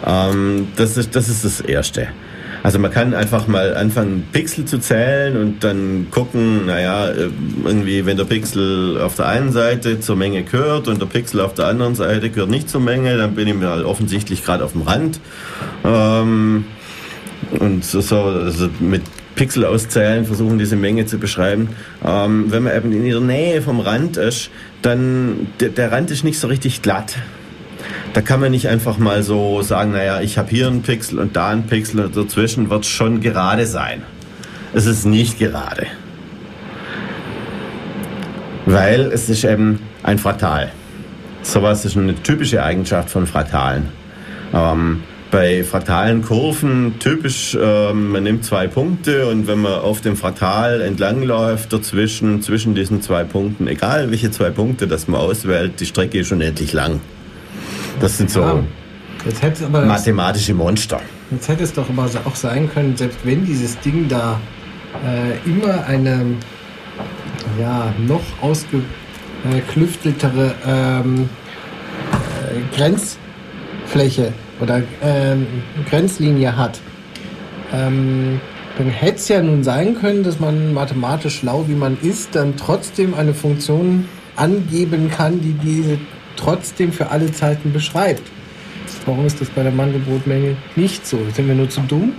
Ähm, 0.05 0.67
das, 0.75 0.97
ist, 0.97 1.15
das 1.15 1.29
ist 1.29 1.43
das 1.45 1.61
Erste. 1.61 2.07
Also 2.63 2.79
man 2.79 2.91
kann 2.91 3.13
einfach 3.13 3.47
mal 3.47 3.75
anfangen, 3.75 4.25
Pixel 4.31 4.63
zu 4.63 4.79
zählen 4.79 5.35
und 5.35 5.65
dann 5.65 6.07
gucken, 6.11 6.65
naja, 6.67 7.09
äh, 7.09 7.29
irgendwie, 7.65 8.05
wenn 8.05 8.15
der 8.15 8.23
Pixel 8.23 9.01
auf 9.01 9.15
der 9.15 9.27
einen 9.27 9.51
Seite 9.51 9.99
zur 9.99 10.15
Menge 10.15 10.43
gehört 10.43 10.87
und 10.87 11.01
der 11.01 11.07
Pixel 11.07 11.41
auf 11.41 11.53
der 11.53 11.67
anderen 11.67 11.95
Seite 11.95 12.29
gehört 12.29 12.49
nicht 12.49 12.69
zur 12.69 12.79
Menge, 12.79 13.17
dann 13.17 13.35
bin 13.35 13.49
ich 13.49 13.55
halt 13.67 13.83
offensichtlich 13.83 14.45
gerade 14.45 14.63
auf 14.63 14.71
dem 14.71 14.83
Rand. 14.83 15.19
Ähm, 15.83 16.63
und 17.59 17.83
so 17.83 17.99
also 17.99 18.69
mit 18.79 19.01
Pixel 19.35 19.65
auszählen, 19.65 20.25
versuchen 20.25 20.57
diese 20.57 20.77
Menge 20.77 21.05
zu 21.05 21.17
beschreiben. 21.17 21.69
Ähm, 22.05 22.45
wenn 22.47 22.63
man 22.63 22.77
eben 22.77 22.93
in 22.93 23.03
der 23.03 23.19
Nähe 23.19 23.61
vom 23.61 23.81
Rand 23.81 24.15
ist, 24.15 24.49
dann 24.81 25.47
der, 25.59 25.69
der 25.69 25.91
Rand 25.91 26.11
ist 26.11 26.23
nicht 26.23 26.39
so 26.39 26.47
richtig 26.47 26.81
glatt. 26.81 27.15
Da 28.13 28.21
kann 28.21 28.39
man 28.39 28.51
nicht 28.51 28.67
einfach 28.67 28.99
mal 28.99 29.23
so 29.23 29.63
sagen, 29.63 29.91
naja, 29.91 30.21
ich 30.21 30.37
habe 30.37 30.49
hier 30.51 30.67
einen 30.67 30.83
Pixel 30.83 31.17
und 31.17 31.35
da 31.35 31.49
einen 31.49 31.65
Pixel 31.65 32.05
und 32.05 32.15
dazwischen 32.15 32.69
wird 32.69 32.83
es 32.83 32.89
schon 32.89 33.21
gerade 33.21 33.65
sein. 33.65 34.03
Es 34.73 34.85
ist 34.85 35.05
nicht 35.05 35.39
gerade. 35.39 35.87
Weil 38.67 39.11
es 39.11 39.29
ist 39.29 39.43
eben 39.43 39.79
ein 40.03 40.19
Fraktal. 40.19 40.71
Sowas 41.41 41.85
ist 41.85 41.97
eine 41.97 42.15
typische 42.15 42.63
Eigenschaft 42.63 43.09
von 43.09 43.25
Fraktalen. 43.25 43.89
Ähm, 44.53 45.01
bei 45.31 45.63
fraktalen 45.63 46.21
Kurven 46.21 46.99
typisch, 46.99 47.57
ähm, 47.59 48.11
man 48.11 48.21
nimmt 48.21 48.45
zwei 48.45 48.67
Punkte 48.67 49.27
und 49.27 49.47
wenn 49.47 49.59
man 49.59 49.73
auf 49.73 50.01
dem 50.01 50.15
Fraktal 50.15 50.81
entlangläuft, 50.81 51.73
dazwischen, 51.73 52.43
zwischen 52.43 52.75
diesen 52.75 53.01
zwei 53.01 53.23
Punkten, 53.23 53.67
egal 53.67 54.11
welche 54.11 54.29
zwei 54.29 54.51
Punkte 54.51 54.87
das 54.87 55.07
man 55.07 55.19
auswählt, 55.19 55.79
die 55.79 55.87
Strecke 55.87 56.19
ist 56.19 56.31
unendlich 56.31 56.71
lang. 56.73 57.01
Das 57.99 58.17
sind 58.17 58.29
so 58.29 58.41
ja, 58.41 58.63
mathematische 59.69 60.53
Monster. 60.53 61.01
Jetzt 61.31 61.47
hätte 61.47 61.63
es 61.63 61.73
doch 61.73 61.89
aber 61.89 62.07
auch 62.25 62.35
sein 62.35 62.69
können, 62.71 62.95
selbst 62.95 63.17
wenn 63.23 63.43
dieses 63.45 63.79
Ding 63.79 64.07
da 64.07 64.39
äh, 65.05 65.39
immer 65.49 65.83
eine 65.85 66.35
ja, 67.59 67.91
noch 68.05 68.21
ausgeklüfteltere 68.41 70.53
ähm, 70.67 71.27
äh, 72.11 72.75
Grenzfläche 72.75 74.33
oder 74.59 74.83
ähm, 75.01 75.47
Grenzlinie 75.89 76.55
hat, 76.55 76.79
ähm, 77.73 78.39
dann 78.77 78.87
hätte 78.87 79.15
es 79.15 79.27
ja 79.27 79.41
nun 79.41 79.63
sein 79.63 79.95
können, 79.95 80.23
dass 80.23 80.39
man 80.39 80.73
mathematisch 80.73 81.39
schlau, 81.39 81.65
wie 81.67 81.75
man 81.75 81.97
ist, 82.01 82.35
dann 82.35 82.55
trotzdem 82.57 83.13
eine 83.13 83.33
Funktion 83.33 84.07
angeben 84.35 85.11
kann, 85.11 85.41
die 85.41 85.53
diese 85.53 85.99
trotzdem 86.35 86.91
für 86.91 87.09
alle 87.09 87.31
Zeiten 87.31 87.73
beschreibt. 87.73 88.23
Warum 89.05 89.25
ist 89.25 89.41
das 89.41 89.49
bei 89.49 89.63
der 89.63 89.71
Mandelbrotmenge 89.71 90.55
nicht 90.75 91.05
so? 91.05 91.19
Sind 91.33 91.47
wir 91.47 91.55
nur 91.55 91.69
zu 91.69 91.81
dumm? 91.81 92.13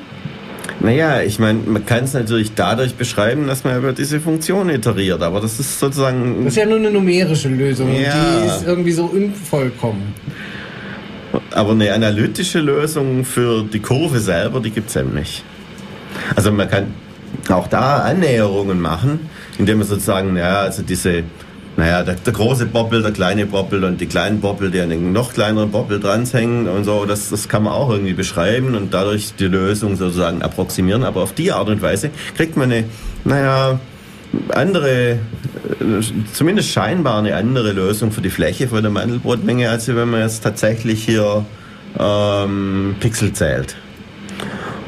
Naja, 0.81 1.23
ich 1.23 1.39
meine, 1.39 1.61
man 1.61 1.87
kann 1.87 2.05
es 2.05 2.15
natürlich 2.15 2.55
dadurch 2.55 2.95
beschreiben, 2.95 3.47
dass 3.47 3.65
man 3.65 3.79
über 3.79 3.93
diese 3.93 4.21
Funktion 4.21 4.69
iteriert, 4.69 5.23
aber 5.23 5.41
das 5.41 5.61
ist 5.61 5.79
sozusagen. 5.79 6.45
Das 6.45 6.55
ist 6.55 6.57
ja 6.57 6.67
nur 6.67 6.79
eine 6.79 6.91
numerische 6.91 7.49
Lösung 7.49 7.95
ja. 7.95 8.13
die 8.13 8.47
ist 8.47 8.67
irgendwie 8.67 8.93
so 8.93 9.07
unvollkommen. 9.07 10.15
Aber 11.53 11.73
eine 11.73 11.93
analytische 11.93 12.61
Lösung 12.61 13.25
für 13.25 13.65
die 13.65 13.81
Kurve 13.81 14.21
selber, 14.21 14.61
die 14.61 14.71
gibt 14.71 14.91
es 14.91 14.97
eben 14.97 15.15
nicht. 15.15 15.45
Also 16.37 16.53
man 16.53 16.69
kann 16.69 16.87
auch 17.49 17.67
da 17.69 17.99
Annäherungen 17.99 18.81
machen, 18.81 19.21
indem 19.59 19.79
man 19.79 19.87
sozusagen, 19.87 20.37
ja, 20.37 20.61
also 20.61 20.83
diese 20.83 21.25
naja, 21.77 22.03
der, 22.05 22.15
der 22.15 22.33
große 22.33 22.67
Boppel, 22.67 23.03
der 23.03 23.11
kleine 23.11 23.47
Boppel 23.47 23.83
und 23.85 24.01
die 24.01 24.07
kleinen 24.07 24.41
Boppel, 24.41 24.71
die 24.71 24.81
an 24.81 24.91
den 24.91 25.13
noch 25.13 25.33
kleineren 25.33 25.71
Boppel 25.71 25.99
dranhängen 25.99 26.69
und 26.69 26.85
so, 26.85 27.05
das, 27.05 27.31
das 27.31 27.49
kann 27.49 27.65
man 27.65 27.73
auch 27.73 27.91
irgendwie 27.91 28.13
beschreiben 28.13 28.75
und 28.75 28.95
dadurch 28.95 29.35
die 29.35 29.47
Lösung 29.47 29.97
sozusagen 29.97 30.43
approximieren. 30.43 31.03
Aber 31.03 31.23
auf 31.23 31.33
die 31.33 31.51
Art 31.51 31.69
und 31.69 31.83
Weise 31.83 32.11
kriegt 32.37 32.57
man 32.57 32.71
eine, 32.71 32.85
naja, 33.25 33.81
andere, 34.51 35.19
zumindest 36.33 36.71
scheinbar 36.71 37.19
eine 37.19 37.35
andere 37.35 37.73
Lösung 37.73 38.13
für 38.13 38.21
die 38.21 38.31
Fläche 38.31 38.69
von 38.69 38.83
der 38.83 38.91
Mandelbrotmenge, 38.91 39.69
als 39.69 39.89
wenn 39.89 40.11
man 40.11 40.21
jetzt 40.21 40.43
tatsächlich 40.43 41.05
hier 41.05 41.45
ähm, 41.99 42.97
Pixel 43.01 43.33
zählt. 43.33 43.77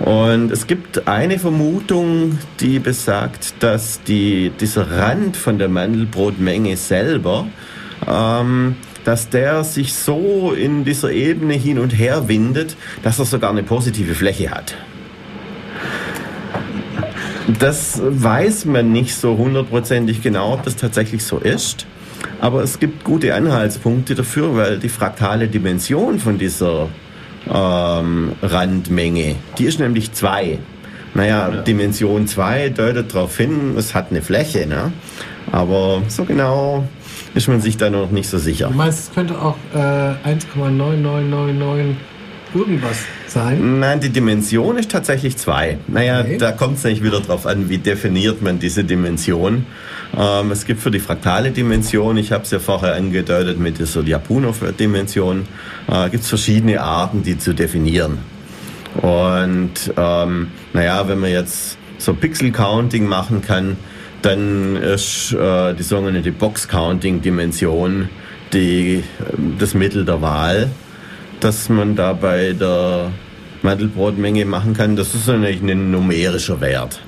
Und 0.07 0.53
es 0.53 0.69
gibt 0.69 1.09
eine 1.09 1.37
Vermutung, 1.37 2.39
die 2.61 2.79
besagt, 2.79 3.55
dass 3.59 4.05
die, 4.05 4.53
dieser 4.61 4.89
Rand 4.89 5.37
von 5.37 5.59
der 5.59 5.69
Mandelbrotmenge 5.69 6.77
selber, 6.77 7.49
ähm, 8.07 8.77
dass 9.03 9.31
der 9.31 9.65
sich 9.65 9.95
so 9.95 10.53
in 10.53 10.85
dieser 10.85 11.11
Ebene 11.11 11.55
hin 11.55 11.81
und 11.81 11.91
her 11.91 12.29
windet, 12.29 12.77
dass 13.03 13.19
er 13.19 13.25
sogar 13.25 13.51
eine 13.51 13.65
positive 13.65 14.15
Fläche 14.15 14.53
hat. 14.53 14.77
Das 17.59 18.01
weiß 18.01 18.67
man 18.67 18.93
nicht 18.93 19.13
so 19.13 19.37
hundertprozentig 19.37 20.23
genau, 20.23 20.55
ob 20.55 20.63
das 20.63 20.77
tatsächlich 20.77 21.25
so 21.25 21.39
ist. 21.39 21.85
Aber 22.41 22.63
es 22.63 22.79
gibt 22.79 23.03
gute 23.03 23.35
Anhaltspunkte 23.35 24.15
dafür, 24.15 24.55
weil 24.55 24.79
die 24.79 24.89
fraktale 24.89 25.49
Dimension 25.49 26.21
von 26.21 26.39
dieser 26.39 26.91
ähm, 27.53 28.33
Randmenge. 28.43 29.37
Die 29.59 29.65
ist 29.65 29.81
nämlich 29.81 30.13
2. 30.13 30.59
Naja, 31.15 31.49
ja. 31.49 31.63
Dimension 31.63 32.27
2 32.27 32.71
deutet 32.71 33.15
darauf 33.15 33.37
hin, 33.37 33.75
es 33.79 33.95
hat 33.95 34.11
eine 34.11 34.23
Fläche, 34.23 34.67
ne? 34.67 34.93
aber 35.51 36.03
so 36.09 36.25
genau 36.25 36.87
ist 37.35 37.49
man 37.49 37.61
sich 37.61 37.77
da 37.77 37.91
noch 37.91 38.11
nicht 38.11 38.29
so 38.29 38.39
sicher. 38.39 38.69
Du 38.69 38.75
meinst, 38.75 39.09
es 39.09 39.15
könnte 39.15 39.41
auch 39.41 39.57
äh, 39.75 39.79
1,9999 39.79 41.95
irgendwas 42.55 42.99
sein? 43.27 43.81
Nein, 43.81 44.01
die 44.01 44.09
Dimension 44.09 44.79
ist 44.79 44.91
tatsächlich 44.91 45.37
2. 45.37 45.79
Naja, 45.89 46.21
okay. 46.21 46.39
da 46.39 46.53
kommt 46.53 46.79
es 46.79 46.85
nicht 46.85 47.03
wieder 47.03 47.21
darauf 47.21 47.47
an, 47.47 47.69
wie 47.69 47.79
definiert 47.79 48.43
man 48.43 48.59
diese 48.59 48.85
Dimension. 48.85 49.67
Ähm, 50.17 50.51
es 50.51 50.65
gibt 50.65 50.81
für 50.81 50.91
die 50.91 51.01
fraktale 51.01 51.51
Dimension, 51.51 52.17
ich 52.17 52.33
habe 52.33 52.45
es 52.45 52.51
ja 52.51 52.59
vorher 52.59 52.95
angedeutet 52.95 53.59
mit 53.59 53.79
dieser 53.79 54.03
Lyapunov-Dimension, 54.03 55.47
äh, 55.89 56.09
gibt 56.11 56.23
es 56.23 56.29
verschiedene 56.29 56.81
Arten, 56.81 57.23
die 57.23 57.39
zu 57.39 57.55
definieren. 57.55 58.19
Und 59.03 59.93
ähm, 59.97 60.49
naja, 60.73 61.07
wenn 61.07 61.19
man 61.21 61.31
jetzt 61.31 61.77
so 61.99 62.15
Pixel-Counting 62.15 63.07
machen 63.07 63.43
kann, 63.43 63.77
dann 64.23 64.77
ist 64.77 65.33
äh, 65.33 65.75
die 65.75 65.83
sogenannte 65.83 66.33
Box-Counting-Dimension 66.33 68.09
äh, 68.55 69.03
das 69.59 69.75
Mittel 69.75 70.05
der 70.05 70.23
Wahl, 70.23 70.71
dass 71.41 71.69
man 71.69 71.95
da 71.95 72.15
bei 72.15 72.55
der 72.55 73.13
Mandelbrotmenge 73.63 74.47
machen 74.47 74.73
kann. 74.73 74.97
Das 74.97 75.15
ist 75.15 75.29
eigentlich 75.29 75.61
ein 75.61 75.91
numerischer 75.91 76.61
Wert. 76.63 77.03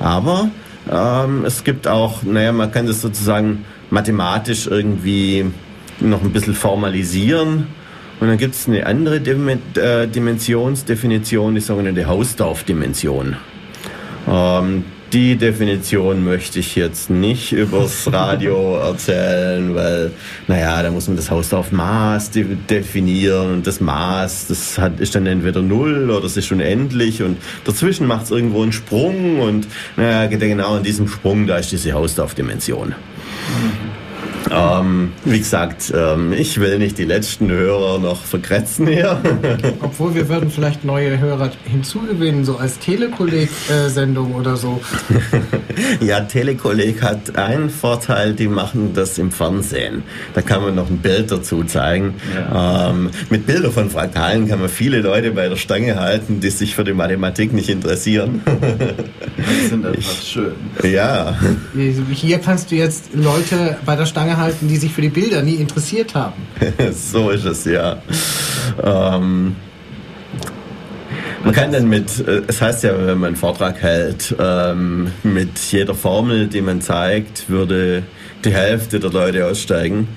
Aber 0.00 0.50
ähm, 0.90 1.44
es 1.44 1.64
gibt 1.64 1.86
auch, 1.86 2.22
naja, 2.22 2.52
man 2.52 2.72
kann 2.72 2.86
das 2.86 3.00
sozusagen 3.00 3.64
mathematisch 3.90 4.66
irgendwie 4.66 5.46
noch 6.00 6.22
ein 6.22 6.32
bisschen 6.32 6.54
formalisieren. 6.54 7.66
Und 8.20 8.28
dann 8.28 8.36
gibt 8.36 8.54
es 8.54 8.68
eine 8.68 8.84
andere 8.84 9.16
äh, 9.16 10.06
Dimensionsdefinition, 10.06 11.54
die 11.54 11.60
sogenannte 11.60 12.06
Hausdorff-Dimension. 12.06 13.36
Ähm, 14.28 14.84
die 15.12 15.36
Definition 15.36 16.24
möchte 16.24 16.60
ich 16.60 16.76
jetzt 16.76 17.10
nicht 17.10 17.52
übers 17.52 18.10
Radio 18.12 18.76
erzählen, 18.82 19.74
weil, 19.74 20.12
naja, 20.46 20.82
da 20.82 20.90
muss 20.90 21.08
man 21.08 21.16
das 21.16 21.30
Hausdorff-Maß 21.30 22.30
definieren 22.68 23.54
und 23.54 23.66
das 23.66 23.80
Maß, 23.80 24.46
das 24.48 24.78
hat, 24.78 25.00
ist 25.00 25.14
dann 25.14 25.26
entweder 25.26 25.62
null 25.62 26.10
oder 26.10 26.26
es 26.26 26.36
ist 26.36 26.52
unendlich 26.52 27.22
und 27.22 27.38
dazwischen 27.64 28.06
macht 28.06 28.24
es 28.24 28.30
irgendwo 28.30 28.62
einen 28.62 28.72
Sprung 28.72 29.40
und, 29.40 29.66
naja, 29.96 30.26
genau 30.26 30.76
in 30.76 30.84
diesem 30.84 31.08
Sprung, 31.08 31.46
da 31.46 31.58
ist 31.58 31.72
diese 31.72 31.92
Hausdorff-Dimension. 31.92 32.88
Mhm. 32.88 33.99
Ähm, 34.50 35.12
wie 35.24 35.38
gesagt, 35.38 35.92
ähm, 35.94 36.32
ich 36.32 36.60
will 36.60 36.78
nicht 36.78 36.98
die 36.98 37.04
letzten 37.04 37.50
Hörer 37.50 37.98
noch 37.98 38.22
verkretzen 38.22 38.86
hier. 38.86 39.20
Obwohl 39.80 40.14
wir 40.14 40.28
würden 40.28 40.50
vielleicht 40.50 40.84
neue 40.84 41.18
Hörer 41.18 41.50
hinzugewinnen, 41.64 42.44
so 42.44 42.56
als 42.56 42.78
Telekolleg-Sendung 42.78 44.34
oder 44.34 44.56
so. 44.56 44.80
ja, 46.00 46.20
Telekolleg 46.20 47.02
hat 47.02 47.36
einen 47.36 47.70
Vorteil, 47.70 48.34
die 48.34 48.48
machen 48.48 48.92
das 48.94 49.18
im 49.18 49.30
Fernsehen. 49.30 50.02
Da 50.34 50.42
kann 50.42 50.62
man 50.62 50.74
noch 50.74 50.90
ein 50.90 50.98
Bild 50.98 51.30
dazu 51.30 51.64
zeigen. 51.64 52.14
Ja. 52.34 52.90
Ähm, 52.90 53.10
mit 53.30 53.46
Bildern 53.46 53.72
von 53.72 53.90
Fraktalen 53.90 54.48
kann 54.48 54.60
man 54.60 54.68
viele 54.68 55.00
Leute 55.00 55.30
bei 55.30 55.48
der 55.48 55.56
Stange 55.56 55.96
halten, 55.96 56.40
die 56.40 56.50
sich 56.50 56.74
für 56.74 56.84
die 56.84 56.92
Mathematik 56.92 57.52
nicht 57.52 57.68
interessieren. 57.68 58.42
das 58.44 59.68
sind 59.68 59.86
einfach 59.86 59.98
ich, 59.98 60.28
schön. 60.28 60.54
Ja. 60.82 61.34
Hier 62.12 62.38
kannst 62.38 62.70
du 62.70 62.74
jetzt 62.74 63.10
Leute 63.14 63.76
bei 63.84 63.96
der 63.96 64.06
Stange 64.06 64.36
halten, 64.36 64.39
die 64.68 64.76
sich 64.76 64.92
für 64.92 65.02
die 65.02 65.08
Bilder 65.08 65.42
nie 65.42 65.54
interessiert 65.54 66.14
haben. 66.14 66.42
so 66.92 67.30
ist 67.30 67.44
es, 67.44 67.64
ja. 67.64 68.02
Ähm, 68.82 69.56
man 71.44 71.54
kann 71.54 71.72
dann 71.72 71.88
mit, 71.88 72.26
äh, 72.26 72.42
es 72.46 72.60
heißt 72.60 72.84
ja, 72.84 72.96
wenn 72.98 73.18
man 73.18 73.28
einen 73.28 73.36
Vortrag 73.36 73.80
hält, 73.80 74.34
ähm, 74.38 75.10
mit 75.22 75.58
jeder 75.70 75.94
Formel, 75.94 76.48
die 76.48 76.60
man 76.60 76.80
zeigt, 76.80 77.48
würde 77.48 78.02
die 78.44 78.52
Hälfte 78.52 79.00
der 79.00 79.10
Leute 79.10 79.46
aussteigen. 79.46 80.08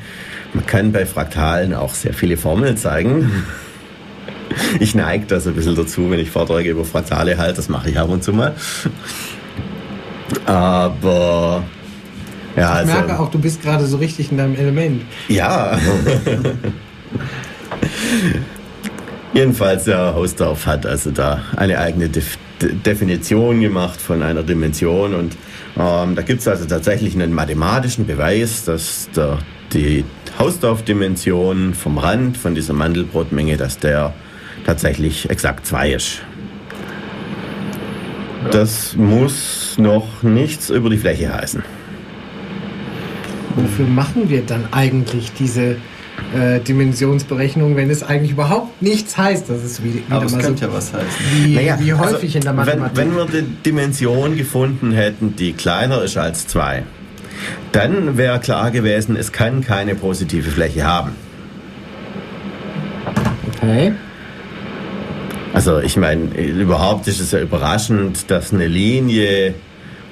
Man 0.53 0.65
kann 0.65 0.91
bei 0.91 1.05
Fraktalen 1.05 1.73
auch 1.73 1.93
sehr 1.93 2.13
viele 2.13 2.37
Formeln 2.37 2.77
zeigen. 2.77 3.43
Ich 4.79 4.93
neige 4.93 5.25
das 5.25 5.47
ein 5.47 5.55
bisschen 5.55 5.75
dazu, 5.75 6.11
wenn 6.11 6.19
ich 6.19 6.29
Vorträge 6.29 6.71
über 6.71 6.85
Fraktale 6.85 7.37
halte, 7.37 7.55
das 7.55 7.69
mache 7.69 7.89
ich 7.89 7.97
ab 7.97 8.09
und 8.09 8.23
zu 8.23 8.33
mal. 8.33 8.53
Aber 10.45 11.63
ja, 12.55 12.81
ich 12.84 12.89
also, 12.89 12.93
merke 12.93 13.19
auch, 13.19 13.30
du 13.31 13.39
bist 13.39 13.61
gerade 13.61 13.85
so 13.85 13.97
richtig 13.97 14.31
in 14.31 14.38
deinem 14.38 14.55
Element. 14.55 15.03
Ja. 15.27 15.77
Jedenfalls, 19.34 19.85
der 19.85 20.13
Hausdorf 20.13 20.67
hat 20.67 20.85
also 20.85 21.11
da 21.11 21.41
eine 21.55 21.80
eigene 21.80 22.09
Def 22.09 22.38
Definition 22.61 23.59
gemacht 23.59 23.99
von 23.99 24.23
einer 24.23 24.41
Dimension 24.41 25.13
und 25.15 25.35
ähm, 25.77 26.15
da 26.15 26.21
gibt 26.21 26.39
es 26.39 26.47
also 26.47 26.65
tatsächlich 26.65 27.13
einen 27.13 27.34
mathematischen 27.34 28.05
Beweis, 28.05 28.63
dass 28.63 29.09
der, 29.13 29.39
die 29.73 30.05
Hausdorf-Dimension 30.39 31.73
vom 31.73 31.97
Rand 31.97 32.38
von 32.38 32.55
dieser 32.55 32.73
Mandelbrotmenge, 32.73 33.57
dass 33.57 33.80
der 33.80 34.13
tatsächlich 34.65 35.30
exakt 35.30 35.65
2 35.65 35.93
ist. 35.93 36.21
Das 38.51 38.95
muss 38.95 39.75
noch 39.77 40.21
nichts 40.21 40.69
über 40.69 40.89
die 40.89 40.97
Fläche 40.97 41.34
heißen. 41.34 41.63
Wofür 43.73 43.87
machen 43.87 44.29
wir 44.29 44.43
dann 44.43 44.65
eigentlich 44.71 45.31
diese 45.33 45.77
äh, 46.35 46.59
Dimensionsberechnung, 46.59 47.75
wenn 47.75 47.89
es 47.89 48.03
eigentlich 48.03 48.33
überhaupt 48.33 48.83
nichts 48.83 49.17
heißt? 49.17 49.49
Das 49.49 49.63
ist 49.63 49.83
wieder 49.83 49.99
Aber 50.11 50.25
es 50.25 50.37
könnte 50.37 50.65
so, 50.65 50.65
ja 50.67 50.73
was 50.73 50.93
heißen. 50.93 51.07
Wie, 51.33 51.55
naja, 51.55 51.77
wie 51.79 51.91
häufig 51.91 52.35
also, 52.35 52.37
in 52.37 52.43
der 52.43 52.53
Mathematik. 52.53 52.97
Wenn, 52.97 53.17
wenn 53.17 53.33
wir 53.33 53.41
die 53.41 53.47
Dimension 53.65 54.37
gefunden 54.37 54.91
hätten, 54.91 55.35
die 55.35 55.53
kleiner 55.53 56.03
ist 56.03 56.17
als 56.17 56.47
2, 56.49 56.83
dann 57.71 58.15
wäre 58.15 58.39
klar 58.39 58.69
gewesen, 58.69 59.15
es 59.15 59.31
kann 59.31 59.61
keine 59.61 59.95
positive 59.95 60.51
Fläche 60.51 60.85
haben. 60.85 61.13
Okay. 63.57 63.93
Also 65.51 65.79
ich 65.79 65.97
meine, 65.97 66.25
überhaupt 66.35 67.07
ist 67.07 67.19
es 67.19 67.31
ja 67.31 67.39
überraschend, 67.39 68.29
dass 68.29 68.53
eine 68.53 68.67
Linie 68.67 69.55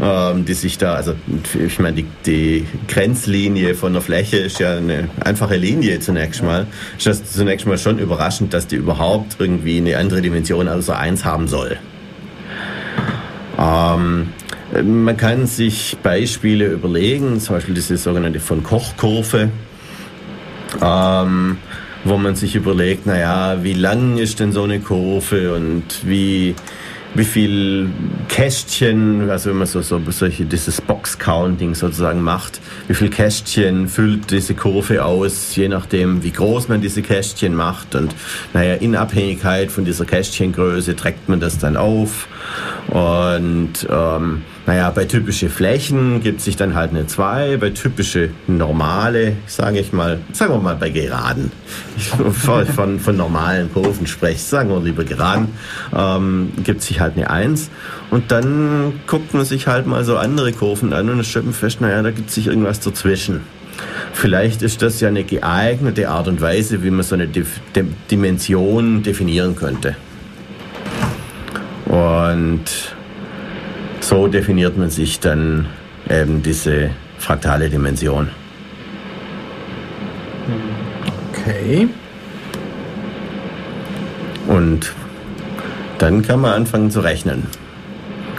ähm, 0.02 0.46
die 0.46 0.54
sich 0.54 0.80
da, 0.80 0.96
also 0.96 1.14
ich 1.64 1.78
meine, 1.78 1.98
die, 1.98 2.06
die 2.26 2.66
Grenzlinie 2.88 3.76
von 3.76 3.94
der 3.94 4.02
Fläche 4.02 4.38
ist 4.38 4.60
ja 4.60 4.76
eine 4.76 5.10
einfache 5.24 5.58
Linie 5.58 6.00
zunächst 6.00 6.42
mal. 6.42 6.66
Ist 6.98 7.06
das 7.06 7.32
zunächst 7.32 7.68
mal 7.68 7.78
schon 7.78 8.00
überraschend, 8.00 8.52
dass 8.54 8.66
die 8.66 8.78
überhaupt 8.78 9.36
irgendwie 9.38 9.78
eine 9.78 9.98
andere 9.98 10.24
Dimension 10.24 10.68
außer 10.68 10.98
1 10.98 11.24
haben 11.24 11.48
soll. 11.48 11.78
Ähm, 13.60 14.30
man 14.84 15.18
kann 15.18 15.46
sich 15.46 15.98
Beispiele 16.02 16.66
überlegen, 16.66 17.40
zum 17.40 17.58
Beispiel 17.58 17.76
diese 17.76 17.96
sogenannte 17.98 18.40
von 18.40 18.64
Koch-Kurve, 18.64 19.50
ähm, 20.82 21.58
wo 22.06 22.18
man 22.18 22.36
sich 22.36 22.56
überlegt, 22.56 23.06
naja, 23.06 23.58
wie 23.62 23.74
lang 23.74 24.18
ist 24.18 24.40
denn 24.40 24.52
so 24.52 24.64
eine 24.64 24.80
Kurve 24.80 25.54
und 25.54 25.84
wie 26.04 26.56
wie 27.14 27.26
viel 27.26 27.90
Kästchen, 28.30 29.30
also 29.30 29.50
wenn 29.50 29.58
man 29.58 29.68
so, 29.68 29.82
so 29.82 30.02
solche, 30.10 30.46
dieses 30.46 30.80
Box-Counting 30.80 31.76
sozusagen 31.76 32.22
macht, 32.22 32.62
wie 32.88 32.94
viel 32.94 33.10
Kästchen 33.10 33.88
füllt 33.88 34.32
diese 34.32 34.54
Kurve 34.54 35.04
aus, 35.04 35.56
je 35.56 35.68
nachdem, 35.68 36.24
wie 36.24 36.32
groß 36.32 36.70
man 36.70 36.82
diese 36.82 37.02
Kästchen 37.02 37.54
macht. 37.54 37.96
Und 37.96 38.16
naja, 38.54 38.76
in 38.76 38.96
Abhängigkeit 38.96 39.72
von 39.72 39.84
dieser 39.84 40.06
Kästchengröße 40.06 40.96
trägt 40.96 41.28
man 41.28 41.40
das 41.40 41.58
dann 41.58 41.76
auf. 41.76 42.28
Und 42.88 43.88
ähm, 43.90 44.44
naja, 44.66 44.92
bei 44.92 45.06
typische 45.06 45.50
Flächen 45.50 46.22
gibt 46.22 46.42
sich 46.42 46.56
dann 46.56 46.76
halt 46.76 46.92
eine 46.92 47.08
2, 47.08 47.58
bei 47.58 47.72
typische 47.72 48.30
normale, 48.48 49.38
sage 49.48 49.80
ich 49.80 49.92
mal, 49.92 50.20
sagen 50.34 50.54
wir 50.54 50.60
mal 50.60 50.76
bei 50.76 50.92
geraden, 50.92 51.52
ich 51.98 52.10
von, 52.76 53.00
von 53.00 53.18
normalen 53.18 53.74
Kurven 53.74 54.06
spreche, 54.06 54.40
sagen 54.40 54.70
wir 54.70 54.80
lieber 54.82 55.04
geraden, 55.04 55.48
ähm, 55.96 56.52
gibt 56.64 56.84
sich 56.84 57.00
halt 57.00 57.18
eine 57.18 57.30
1 57.30 57.72
und 58.12 58.32
dann 58.32 58.94
guckt 59.08 59.34
man 59.34 59.46
sich 59.46 59.66
halt 59.68 59.88
mal 59.88 60.06
so 60.06 60.18
andere 60.18 60.54
Kurven 60.54 60.94
an 60.94 61.10
und 61.10 61.26
stellt 61.26 61.46
man 61.46 61.54
fest, 61.56 61.82
naja, 61.82 62.02
da 62.04 62.12
gibt 62.12 62.30
sich 62.30 62.48
irgendwas 62.48 62.80
dazwischen. 62.80 63.42
Vielleicht 64.14 64.62
ist 64.62 64.82
das 64.84 65.00
ja 65.00 65.08
eine 65.08 65.24
geeignete 65.24 66.10
Art 66.10 66.28
und 66.28 66.40
Weise, 66.40 66.84
wie 66.84 66.92
man 66.92 67.04
so 67.04 67.16
eine 67.16 67.28
Dimension 68.12 69.02
definieren 69.02 69.56
könnte. 69.56 69.96
Und 71.86 72.66
so 74.12 74.28
definiert 74.28 74.78
man 74.78 74.90
sich 74.90 75.22
dann 75.22 75.68
eben 76.10 76.44
diese 76.44 76.90
fraktale 77.18 77.70
Dimension. 77.70 78.28
Okay. 81.32 81.88
Und 84.48 84.92
dann 85.98 86.24
kann 86.24 86.42
man 86.42 86.52
anfangen 86.52 86.92
zu 86.92 87.00
rechnen. 87.00 87.48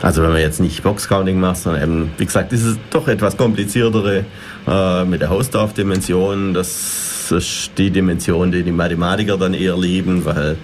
Also 0.02 0.22
wenn 0.22 0.32
man 0.32 0.42
jetzt 0.42 0.60
nicht 0.60 0.82
Boxcounting 0.82 1.40
macht, 1.40 1.56
sondern 1.56 1.82
eben, 1.82 2.10
wie 2.18 2.26
gesagt, 2.26 2.52
ist 2.52 2.64
es 2.64 2.76
doch 2.90 3.08
etwas 3.08 3.38
kompliziertere 3.38 4.26
äh, 4.66 5.04
mit 5.04 5.20
der 5.20 5.30
Hausdorff-Dimension. 5.30 6.54
Das 6.54 7.30
ist 7.30 7.72
die 7.78 7.90
Dimension, 7.90 8.52
die 8.52 8.62
die 8.62 8.72
Mathematiker 8.72 9.36
dann 9.36 9.54
eher 9.54 9.76
lieben, 9.76 10.24
weil 10.24 10.56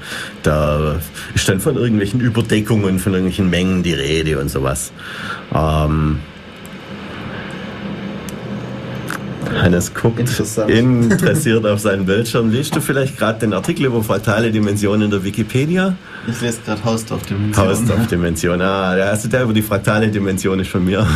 da 0.42 0.96
ist 1.34 1.48
dann 1.48 1.60
von 1.60 1.76
irgendwelchen 1.76 2.20
Überdeckungen, 2.20 2.98
von 2.98 3.12
irgendwelchen 3.12 3.50
Mengen 3.50 3.82
die 3.82 3.94
Rede 3.94 4.38
und 4.38 4.50
sowas. 4.50 4.92
Ähm, 5.54 6.18
Hannes 9.54 9.92
guckt 9.94 10.20
interessiert 10.68 11.66
auf 11.66 11.80
seinen 11.80 12.04
Bildschirm. 12.04 12.50
Liest 12.50 12.76
du 12.76 12.80
vielleicht 12.80 13.16
gerade 13.16 13.40
den 13.40 13.52
Artikel 13.52 13.86
über 13.86 14.02
fraktale 14.02 14.50
Dimensionen 14.50 15.02
in 15.02 15.10
der 15.10 15.24
Wikipedia? 15.24 15.96
Ich 16.26 16.40
lese 16.40 16.58
gerade 16.64 16.84
Hausdorff-Dimension. 16.84 17.66
Hausdorff-Dimension, 17.66 18.60
ah, 18.60 18.94
der 18.94 19.42
über 19.42 19.52
die 19.52 19.62
fraktale 19.62 20.08
Dimension 20.08 20.60
ist 20.60 20.70
von 20.70 20.84
mir. 20.84 21.06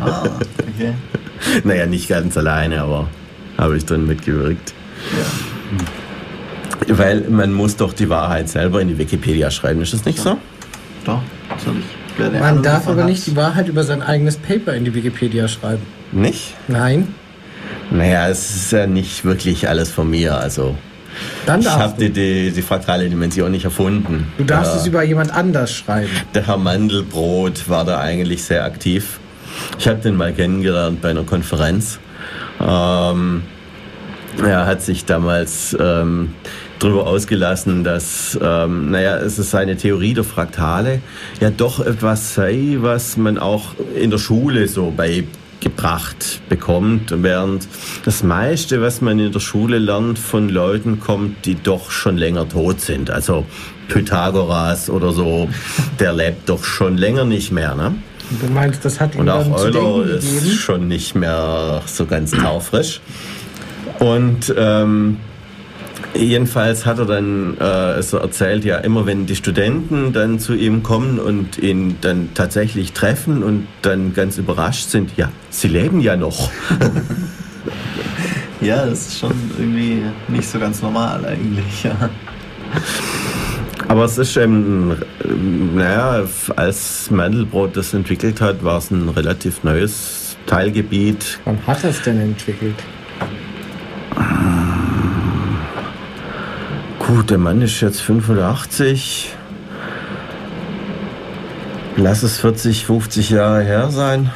Ah, 0.00 0.22
okay. 0.22 0.94
naja, 1.64 1.86
nicht 1.86 2.08
ganz 2.08 2.36
alleine, 2.36 2.82
aber 2.82 3.08
habe 3.56 3.76
ich 3.76 3.84
drin 3.84 4.06
mitgewirkt. 4.06 4.72
Ja. 5.16 6.96
Weil 6.96 7.22
man 7.28 7.52
muss 7.52 7.76
doch 7.76 7.92
die 7.92 8.08
Wahrheit 8.08 8.48
selber 8.48 8.80
in 8.80 8.88
die 8.88 8.98
Wikipedia 8.98 9.50
schreiben, 9.50 9.82
ist 9.82 9.92
das 9.92 10.04
nicht 10.04 10.18
so? 10.18 10.38
Doch, 11.04 11.20
natürlich. 11.48 11.84
Man 12.40 12.62
darf 12.62 12.88
aber 12.88 13.04
nicht 13.04 13.26
die 13.26 13.36
Wahrheit 13.36 13.68
über 13.68 13.84
sein 13.84 14.02
eigenes 14.02 14.36
Paper 14.36 14.74
in 14.74 14.84
die 14.84 14.94
Wikipedia 14.94 15.46
schreiben. 15.48 15.82
Nicht? 16.12 16.54
Nein. 16.66 17.14
Naja, 17.90 18.28
es 18.28 18.54
ist 18.54 18.72
ja 18.72 18.86
nicht 18.86 19.24
wirklich 19.24 19.68
alles 19.68 19.90
von 19.90 20.10
mir. 20.10 20.36
Also 20.36 20.76
Dann 21.46 21.60
ich 21.60 21.68
habe 21.68 21.94
die, 21.98 22.10
die, 22.10 22.50
die, 22.50 22.62
fraktale 22.62 23.08
Dimension 23.08 23.50
nicht 23.50 23.64
erfunden. 23.64 24.32
Du 24.36 24.44
darfst 24.44 24.72
der, 24.72 24.80
es 24.80 24.86
über 24.86 25.02
jemand 25.02 25.32
anders 25.32 25.72
schreiben. 25.72 26.10
Der 26.34 26.46
Herr 26.46 26.58
Mandelbrot 26.58 27.68
war 27.68 27.84
da 27.84 28.00
eigentlich 28.00 28.42
sehr 28.42 28.64
aktiv. 28.64 29.20
Ich 29.78 29.88
habe 29.88 30.00
den 30.00 30.16
mal 30.16 30.32
kennengelernt 30.32 31.00
bei 31.00 31.10
einer 31.10 31.24
Konferenz. 31.24 31.98
Ähm, 32.60 33.42
er 34.42 34.66
hat 34.66 34.82
sich 34.82 35.04
damals 35.04 35.76
ähm, 35.80 36.34
darüber 36.78 37.06
ausgelassen, 37.06 37.84
dass, 37.84 38.38
ähm, 38.40 38.90
naja, 38.90 39.16
es 39.18 39.38
ist 39.38 39.50
seine 39.50 39.76
Theorie 39.76 40.14
der 40.14 40.24
Fraktale 40.24 41.00
ja 41.40 41.50
doch 41.50 41.80
etwas 41.80 42.34
sei, 42.34 42.76
was 42.78 43.16
man 43.16 43.38
auch 43.38 43.74
in 43.94 44.10
der 44.10 44.18
Schule 44.18 44.68
so 44.68 44.92
bei 44.96 45.24
gebracht 45.60 46.40
bekommt, 46.48 47.12
während 47.16 47.66
das 48.04 48.22
meiste, 48.22 48.80
was 48.80 49.00
man 49.00 49.18
in 49.18 49.32
der 49.32 49.40
Schule 49.40 49.78
lernt, 49.78 50.18
von 50.18 50.48
Leuten 50.48 51.00
kommt, 51.00 51.44
die 51.46 51.56
doch 51.56 51.90
schon 51.90 52.16
länger 52.16 52.48
tot 52.48 52.80
sind. 52.80 53.10
Also 53.10 53.44
Pythagoras 53.88 54.88
oder 54.88 55.12
so, 55.12 55.48
der 55.98 56.12
lebt 56.12 56.48
doch 56.48 56.62
schon 56.62 56.96
länger 56.96 57.24
nicht 57.24 57.50
mehr. 57.50 57.74
Ne? 57.74 57.94
Du 58.30 58.52
meinst, 58.52 58.84
das 58.84 59.00
hat 59.00 59.14
ihn 59.14 59.22
Und 59.22 59.30
auch 59.30 59.50
Euler 59.50 60.04
ist 60.04 60.54
schon 60.54 60.88
nicht 60.88 61.14
mehr 61.14 61.82
so 61.86 62.06
ganz 62.06 62.32
taufrisch. 62.32 63.00
Und 64.00 64.54
ähm, 64.56 65.18
Jedenfalls 66.14 66.86
hat 66.86 66.98
er 66.98 67.04
dann 67.04 67.58
äh, 67.58 68.02
so 68.02 68.16
erzählt, 68.16 68.64
ja, 68.64 68.78
immer 68.78 69.06
wenn 69.06 69.26
die 69.26 69.36
Studenten 69.36 70.12
dann 70.12 70.40
zu 70.40 70.54
ihm 70.54 70.82
kommen 70.82 71.18
und 71.18 71.58
ihn 71.58 71.96
dann 72.00 72.30
tatsächlich 72.34 72.92
treffen 72.92 73.42
und 73.42 73.66
dann 73.82 74.14
ganz 74.14 74.38
überrascht 74.38 74.88
sind, 74.88 75.16
ja, 75.16 75.30
sie 75.50 75.68
leben 75.68 76.00
ja 76.00 76.16
noch. 76.16 76.50
ja, 78.60 78.86
das 78.86 79.08
ist 79.08 79.18
schon 79.20 79.34
irgendwie 79.58 80.02
nicht 80.28 80.48
so 80.48 80.58
ganz 80.58 80.82
normal 80.82 81.24
eigentlich, 81.24 81.84
ja. 81.84 82.10
Aber 83.88 84.04
es 84.04 84.18
ist 84.18 84.36
eben, 84.36 84.96
naja, 85.74 86.24
als 86.56 87.10
Mandelbrot 87.10 87.74
das 87.74 87.94
entwickelt 87.94 88.40
hat, 88.42 88.62
war 88.62 88.78
es 88.78 88.90
ein 88.90 89.08
relativ 89.08 89.64
neues 89.64 90.36
Teilgebiet. 90.46 91.40
Wann 91.46 91.58
hat 91.66 91.82
er 91.84 91.90
es 91.90 92.02
denn 92.02 92.20
entwickelt? 92.20 92.76
Gut, 96.98 97.30
der 97.30 97.38
Mann 97.38 97.62
ist 97.62 97.80
jetzt 97.80 98.02
85. 98.02 99.34
Lass 101.96 102.22
es 102.22 102.38
40, 102.38 102.84
50 102.84 103.30
Jahre 103.30 103.62
her 103.62 103.90
sein. 103.90 104.30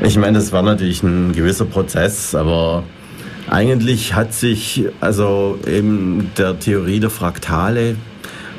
Ich 0.00 0.16
meine, 0.16 0.38
das 0.38 0.50
war 0.50 0.62
natürlich 0.62 1.02
ein 1.02 1.32
gewisser 1.32 1.66
Prozess, 1.66 2.34
aber 2.34 2.82
Eigentlich 3.48 4.14
hat 4.14 4.32
sich 4.32 4.84
also 5.00 5.58
in 5.66 6.30
der 6.38 6.58
Theorie 6.58 7.00
der 7.00 7.10
Fraktale 7.10 7.96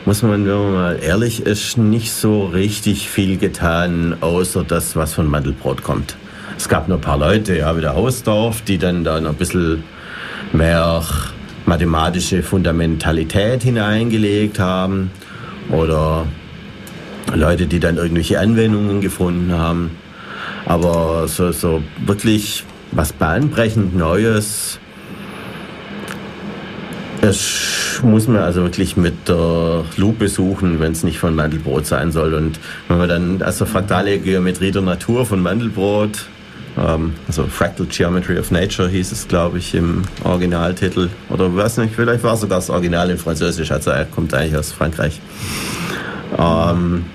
muss 0.05 0.21
man, 0.21 0.45
wenn 0.45 0.45
man 0.45 0.73
mal 0.73 0.99
ehrlich 1.01 1.45
ist, 1.45 1.77
nicht 1.77 2.11
so 2.11 2.45
richtig 2.45 3.09
viel 3.09 3.37
getan, 3.37 4.17
außer 4.19 4.63
das, 4.63 4.95
was 4.95 5.13
von 5.13 5.27
Mandelbrot 5.27 5.81
kommt. 5.81 6.17
Es 6.57 6.67
gab 6.67 6.87
nur 6.87 6.97
ein 6.97 7.01
paar 7.01 7.17
Leute, 7.17 7.57
ja, 7.57 7.75
wie 7.77 7.81
der 7.81 7.95
Hausdorf, 7.95 8.61
die 8.63 8.77
dann 8.77 9.03
da 9.03 9.21
noch 9.21 9.31
ein 9.31 9.35
bisschen 9.37 9.83
mehr 10.51 11.01
mathematische 11.65 12.43
Fundamentalität 12.43 13.63
hineingelegt 13.63 14.59
haben 14.59 15.09
oder 15.69 16.25
Leute, 17.33 17.67
die 17.67 17.79
dann 17.79 17.97
irgendwelche 17.97 18.39
Anwendungen 18.39 18.99
gefunden 18.99 19.53
haben. 19.53 19.91
Aber 20.65 21.27
so, 21.27 21.51
so 21.51 21.81
wirklich 22.05 22.65
was 22.95 23.13
bahnbrechend 23.13 23.95
Neues 23.95 24.79
das 27.23 28.01
muss 28.03 28.27
man 28.27 28.41
also 28.41 28.63
wirklich 28.63 28.97
mit 28.97 29.29
der 29.29 29.85
Lupe 29.95 30.27
suchen, 30.27 30.81
wenn 30.81 30.91
es 30.91 31.03
nicht 31.03 31.19
von 31.19 31.33
Mandelbrot 31.33 31.85
sein 31.85 32.11
soll. 32.11 32.33
Und 32.33 32.59
wenn 32.89 32.97
man 32.97 33.07
dann 33.07 33.41
also 33.41 33.65
fraktale 33.65 34.19
Geometrie 34.19 34.71
der 34.71 34.81
Natur 34.81 35.25
von 35.25 35.41
Mandelbrot, 35.41 36.25
ähm, 36.77 37.13
also 37.25 37.45
Fractal 37.45 37.85
Geometry 37.85 38.37
of 38.37 38.51
Nature 38.51 38.89
hieß 38.89 39.13
es, 39.13 39.25
glaube 39.25 39.59
ich, 39.59 39.73
im 39.73 40.01
Originaltitel. 40.25 41.09
Oder 41.29 41.55
weiß 41.55 41.77
nicht, 41.77 41.95
vielleicht 41.95 42.25
war 42.25 42.35
sogar 42.35 42.57
das 42.57 42.69
Original 42.69 43.09
in 43.09 43.17
Französisch, 43.17 43.71
also 43.71 43.91
er 43.91 44.03
kommt 44.03 44.33
eigentlich 44.33 44.57
aus 44.57 44.73
Frankreich. 44.73 45.21
Ähm, 46.37 47.05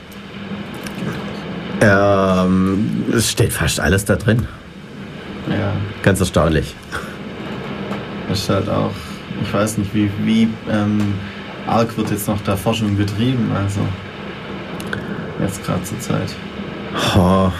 ähm, 1.82 3.04
es 3.14 3.30
steht 3.30 3.52
fast 3.52 3.78
alles 3.78 4.06
da 4.06 4.16
drin. 4.16 4.46
Ja. 5.50 5.72
Ganz 6.02 6.20
erstaunlich. 6.20 6.74
Das 8.28 8.40
ist 8.40 8.50
halt 8.50 8.68
auch 8.68 8.92
ich 9.42 9.52
weiß 9.52 9.78
nicht, 9.78 9.94
wie, 9.94 10.10
wie 10.24 10.48
ähm, 10.70 11.14
arg 11.66 11.96
wird 11.96 12.10
jetzt 12.10 12.28
noch 12.28 12.40
da 12.42 12.56
Forschung 12.56 12.96
betrieben, 12.96 13.50
also 13.54 13.80
jetzt 15.40 15.64
gerade 15.64 15.82
zur 15.84 16.00
Zeit. 16.00 16.34
Oh, 17.16 17.50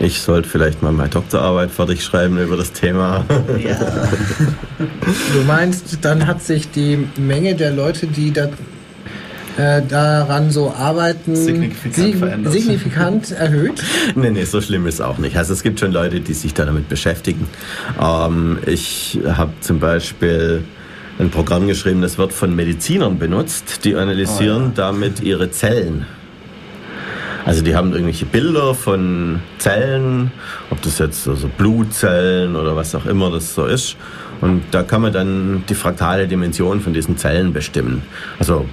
ich 0.00 0.20
sollte 0.20 0.48
vielleicht 0.48 0.82
mal 0.82 0.92
meine 0.92 1.10
Doktorarbeit 1.10 1.70
fertig 1.70 2.02
schreiben 2.02 2.38
über 2.38 2.56
das 2.56 2.72
Thema. 2.72 3.24
Ja. 3.58 3.76
Du 5.32 5.42
meinst, 5.46 5.98
dann 6.04 6.26
hat 6.26 6.42
sich 6.42 6.70
die 6.70 7.06
Menge 7.16 7.54
der 7.54 7.70
Leute, 7.70 8.06
die 8.06 8.32
da 8.32 8.48
äh, 9.56 9.82
daran 9.82 10.50
so 10.50 10.72
arbeiten, 10.72 11.36
signifikant, 11.36 12.50
signifikant 12.50 13.30
erhöht? 13.38 13.82
nee, 14.14 14.30
nee, 14.30 14.44
so 14.44 14.60
schlimm 14.60 14.86
ist 14.86 14.94
es 14.94 15.00
auch 15.00 15.18
nicht. 15.18 15.36
Also 15.36 15.52
es 15.52 15.62
gibt 15.62 15.80
schon 15.80 15.92
Leute, 15.92 16.20
die 16.20 16.34
sich 16.34 16.54
da 16.54 16.64
damit 16.64 16.88
beschäftigen. 16.88 17.46
Ähm, 18.00 18.58
ich 18.66 19.18
habe 19.26 19.52
zum 19.60 19.78
Beispiel 19.78 20.64
ein 21.18 21.30
Programm 21.30 21.66
geschrieben, 21.68 22.02
das 22.02 22.18
wird 22.18 22.32
von 22.32 22.54
Medizinern 22.56 23.18
benutzt, 23.18 23.84
die 23.84 23.94
analysieren 23.94 24.62
oh, 24.62 24.66
ja. 24.66 24.72
damit 24.74 25.20
ihre 25.20 25.50
Zellen. 25.50 26.06
Also 27.44 27.62
die 27.62 27.76
haben 27.76 27.92
irgendwelche 27.92 28.24
Bilder 28.24 28.74
von 28.74 29.40
Zellen, 29.58 30.32
ob 30.70 30.80
das 30.80 30.98
jetzt 30.98 31.28
also 31.28 31.48
Blutzellen 31.48 32.56
oder 32.56 32.74
was 32.74 32.94
auch 32.94 33.04
immer 33.04 33.30
das 33.30 33.54
so 33.54 33.66
ist. 33.66 33.96
Und 34.40 34.62
da 34.70 34.82
kann 34.82 35.02
man 35.02 35.12
dann 35.12 35.62
die 35.68 35.74
fraktale 35.74 36.26
Dimension 36.26 36.80
von 36.80 36.94
diesen 36.94 37.16
Zellen 37.16 37.52
bestimmen. 37.52 38.02
Also 38.38 38.66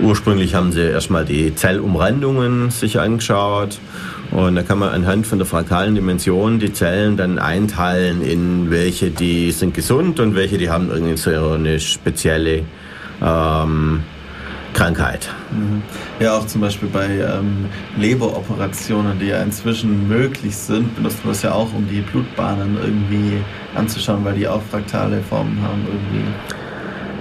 ursprünglich 0.00 0.54
haben 0.54 0.72
sie 0.72 0.82
erstmal 0.82 1.24
die 1.24 1.54
Zellumrandungen 1.54 2.70
sich 2.70 3.00
angeschaut 3.00 3.78
und 4.30 4.56
da 4.56 4.62
kann 4.62 4.78
man 4.78 4.90
anhand 4.90 5.26
von 5.26 5.38
der 5.38 5.46
fraktalen 5.46 5.94
Dimension 5.94 6.58
die 6.58 6.72
Zellen 6.72 7.16
dann 7.16 7.38
einteilen 7.38 8.22
in 8.22 8.70
welche, 8.70 9.10
die 9.10 9.50
sind 9.52 9.74
gesund 9.74 10.20
und 10.20 10.34
welche, 10.34 10.58
die 10.58 10.70
haben 10.70 10.90
irgendwie 10.90 11.16
so 11.16 11.30
eine 11.52 11.80
spezielle 11.80 12.64
ähm, 13.22 14.02
Krankheit. 14.74 15.28
Mhm. 15.50 15.82
Ja, 16.20 16.36
auch 16.36 16.46
zum 16.46 16.60
Beispiel 16.60 16.88
bei 16.88 17.06
ähm, 17.06 17.66
Leberoperationen, 17.96 19.18
die 19.18 19.26
ja 19.26 19.42
inzwischen 19.42 20.06
möglich 20.08 20.54
sind, 20.54 20.94
benutzt 20.94 21.24
man 21.24 21.32
das 21.32 21.42
ja 21.42 21.52
auch, 21.52 21.72
um 21.72 21.88
die 21.88 22.00
Blutbahnen 22.00 22.76
irgendwie 22.80 23.38
anzuschauen, 23.74 24.24
weil 24.24 24.34
die 24.34 24.46
auch 24.46 24.62
fraktale 24.70 25.22
Formen 25.22 25.60
haben 25.62 25.84
irgendwie. 25.86 26.24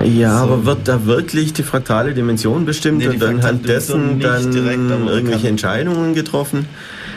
Ja, 0.04 0.40
so. 0.40 0.44
aber 0.44 0.66
wird 0.66 0.88
da 0.88 1.06
wirklich 1.06 1.54
die 1.54 1.64
fraktale 1.64 2.14
Dimension 2.14 2.66
bestimmt 2.66 3.00
nee, 3.00 3.08
und 3.08 3.22
dann 3.22 3.44
halt 3.44 3.68
dessen 3.68 4.20
dann 4.20 4.52
direkt, 4.52 4.90
irgendwelche 4.90 5.48
Entscheidungen 5.48 6.14
getroffen? 6.14 6.68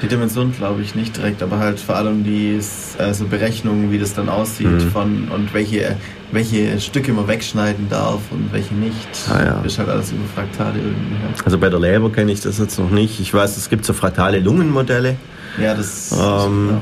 Die 0.02 0.08
Dimension 0.08 0.52
glaube 0.52 0.80
ich 0.80 0.94
nicht 0.94 1.16
direkt, 1.18 1.42
aber 1.42 1.58
halt 1.58 1.78
vor 1.78 1.96
allem 1.96 2.24
die 2.24 2.58
also 2.98 3.26
Berechnungen, 3.26 3.90
wie 3.90 3.98
das 3.98 4.14
dann 4.14 4.30
aussieht 4.30 4.70
mhm. 4.70 4.90
von 4.90 5.28
und 5.28 5.52
welche, 5.52 5.96
welche 6.32 6.80
Stücke 6.80 7.12
man 7.12 7.28
wegschneiden 7.28 7.88
darf 7.90 8.20
und 8.30 8.50
welche 8.52 8.74
nicht. 8.74 8.96
Ah, 9.28 9.44
ja. 9.44 9.60
Das 9.62 9.72
ist 9.72 9.78
halt 9.78 9.90
alles 9.90 10.12
über 10.12 10.24
Fraktale 10.34 10.78
irgendwie. 10.78 11.16
Also 11.44 11.58
bei 11.58 11.68
der 11.68 11.80
Leber 11.80 12.10
kenne 12.10 12.32
ich 12.32 12.40
das 12.40 12.58
jetzt 12.58 12.78
noch 12.78 12.90
nicht. 12.90 13.20
Ich 13.20 13.34
weiß, 13.34 13.58
es 13.58 13.68
gibt 13.68 13.84
so 13.84 13.92
fraktale 13.92 14.40
Lungenmodelle. 14.40 15.16
Ja, 15.60 15.74
das 15.74 16.16
ähm, 16.18 16.78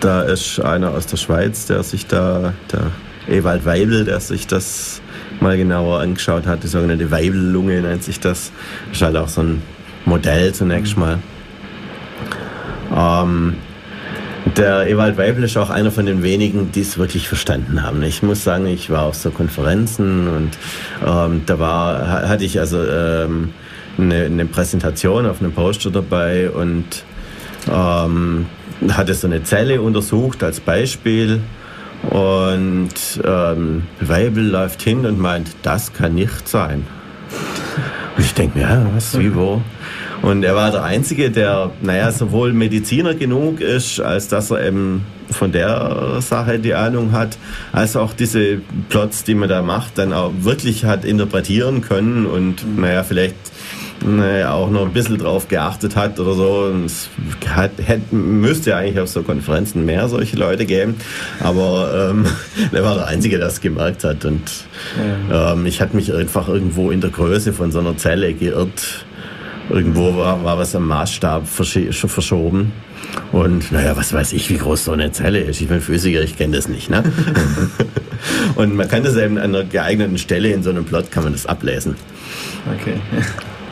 Da 0.00 0.22
ist 0.22 0.60
einer 0.60 0.90
aus 0.90 1.06
der 1.06 1.16
Schweiz, 1.16 1.66
der 1.66 1.82
sich 1.82 2.06
da, 2.06 2.52
der 2.70 2.90
Ewald 3.34 3.64
Weibel, 3.64 4.04
der 4.04 4.20
sich 4.20 4.46
das 4.46 5.00
mal 5.42 5.56
genauer 5.56 6.00
angeschaut 6.00 6.46
hat. 6.46 6.62
Die 6.62 6.68
sogenannte 6.68 7.10
Weibellunge 7.10 7.82
nennt 7.82 8.02
sich 8.02 8.20
das. 8.20 8.52
Das 8.88 8.96
ist 8.96 9.02
halt 9.02 9.16
auch 9.16 9.28
so 9.28 9.42
ein 9.42 9.62
Modell 10.04 10.54
zunächst 10.54 10.96
mal. 10.96 11.18
Ähm, 12.94 13.56
der 14.56 14.88
Ewald 14.88 15.16
Weibel 15.16 15.44
ist 15.44 15.56
auch 15.56 15.70
einer 15.70 15.90
von 15.90 16.06
den 16.06 16.22
wenigen, 16.22 16.72
die 16.72 16.80
es 16.80 16.98
wirklich 16.98 17.28
verstanden 17.28 17.82
haben. 17.82 18.02
Ich 18.02 18.22
muss 18.22 18.42
sagen, 18.42 18.66
ich 18.66 18.90
war 18.90 19.02
auf 19.02 19.14
so 19.14 19.30
Konferenzen 19.30 20.28
und 20.28 20.50
ähm, 21.06 21.42
da 21.46 21.58
war, 21.58 22.28
hatte 22.28 22.44
ich 22.44 22.58
also 22.58 22.82
ähm, 22.84 23.50
eine, 23.98 24.24
eine, 24.24 24.46
Präsentation 24.46 25.26
auf 25.26 25.40
einem 25.40 25.52
Poster 25.52 25.90
dabei 25.90 26.50
und 26.50 27.04
ähm, 27.70 28.46
hatte 28.90 29.14
so 29.14 29.28
eine 29.28 29.44
Zelle 29.44 29.80
untersucht 29.80 30.42
als 30.42 30.60
Beispiel 30.60 31.40
und 32.10 32.90
ähm, 33.24 33.84
Weibel 34.00 34.44
läuft 34.44 34.82
hin 34.82 35.06
und 35.06 35.18
meint, 35.18 35.54
das 35.62 35.92
kann 35.92 36.14
nicht 36.14 36.48
sein. 36.48 36.86
Und 38.16 38.24
ich 38.24 38.34
denke 38.34 38.58
mir, 38.58 38.64
ja, 38.64 38.86
was, 38.94 39.18
wie, 39.18 39.34
wo? 39.34 39.62
Und 40.20 40.44
er 40.44 40.54
war 40.54 40.70
der 40.70 40.84
Einzige, 40.84 41.30
der, 41.30 41.70
naja, 41.80 42.12
sowohl 42.12 42.52
Mediziner 42.52 43.14
genug 43.14 43.60
ist, 43.60 44.00
als 44.00 44.28
dass 44.28 44.50
er 44.50 44.64
eben 44.64 45.04
von 45.30 45.50
der 45.50 46.20
Sache 46.20 46.58
die 46.58 46.74
Ahnung 46.74 47.12
hat, 47.12 47.38
als 47.72 47.96
auch 47.96 48.12
diese 48.12 48.58
Plots, 48.88 49.24
die 49.24 49.34
man 49.34 49.48
da 49.48 49.62
macht, 49.62 49.98
dann 49.98 50.12
auch 50.12 50.30
wirklich 50.40 50.84
hat 50.84 51.04
interpretieren 51.04 51.80
können 51.80 52.26
und, 52.26 52.78
naja, 52.78 53.02
vielleicht 53.02 53.34
naja, 54.04 54.52
auch 54.52 54.70
noch 54.70 54.82
ein 54.82 54.92
bisschen 54.92 55.18
drauf 55.18 55.48
geachtet 55.48 55.96
hat 55.96 56.18
oder 56.18 56.34
so. 56.34 56.72
Es 56.84 57.08
hat, 57.48 57.72
hätte, 57.84 58.14
müsste 58.14 58.76
eigentlich 58.76 59.00
auf 59.00 59.08
so 59.08 59.22
Konferenzen 59.22 59.84
mehr 59.84 60.08
solche 60.08 60.36
Leute 60.36 60.66
geben. 60.66 60.96
Aber 61.40 62.10
ähm, 62.10 62.26
der 62.72 62.84
war 62.84 62.94
der 62.96 63.06
Einzige, 63.06 63.38
der 63.38 63.48
es 63.48 63.60
gemerkt 63.60 64.04
hat. 64.04 64.24
Und 64.24 64.50
ja. 65.30 65.52
ähm, 65.52 65.66
ich 65.66 65.80
hatte 65.80 65.96
mich 65.96 66.12
einfach 66.12 66.48
irgendwo 66.48 66.90
in 66.90 67.00
der 67.00 67.10
Größe 67.10 67.52
von 67.52 67.72
so 67.72 67.80
einer 67.80 67.96
Zelle 67.96 68.34
geirrt 68.34 69.04
Irgendwo 69.70 70.16
war, 70.16 70.42
war 70.44 70.58
was 70.58 70.74
am 70.74 70.86
Maßstab 70.88 71.46
verschoben. 71.46 72.72
Und 73.30 73.72
naja, 73.72 73.96
was 73.96 74.12
weiß 74.12 74.32
ich, 74.32 74.50
wie 74.50 74.58
groß 74.58 74.84
so 74.84 74.92
eine 74.92 75.12
Zelle 75.12 75.40
ist. 75.40 75.60
Ich 75.60 75.68
bin 75.68 75.80
Physiker, 75.80 76.22
ich 76.22 76.36
kenne 76.36 76.56
das 76.56 76.68
nicht. 76.68 76.90
Ne? 76.90 77.02
und 78.56 78.74
man 78.74 78.88
kann 78.88 79.02
das 79.02 79.16
eben 79.16 79.38
an 79.38 79.54
einer 79.54 79.64
geeigneten 79.64 80.18
Stelle 80.18 80.50
in 80.50 80.62
so 80.62 80.70
einem 80.70 80.84
Plot 80.84 81.10
kann 81.10 81.24
man 81.24 81.32
das 81.32 81.46
ablesen. 81.46 81.96
Okay. 82.80 82.94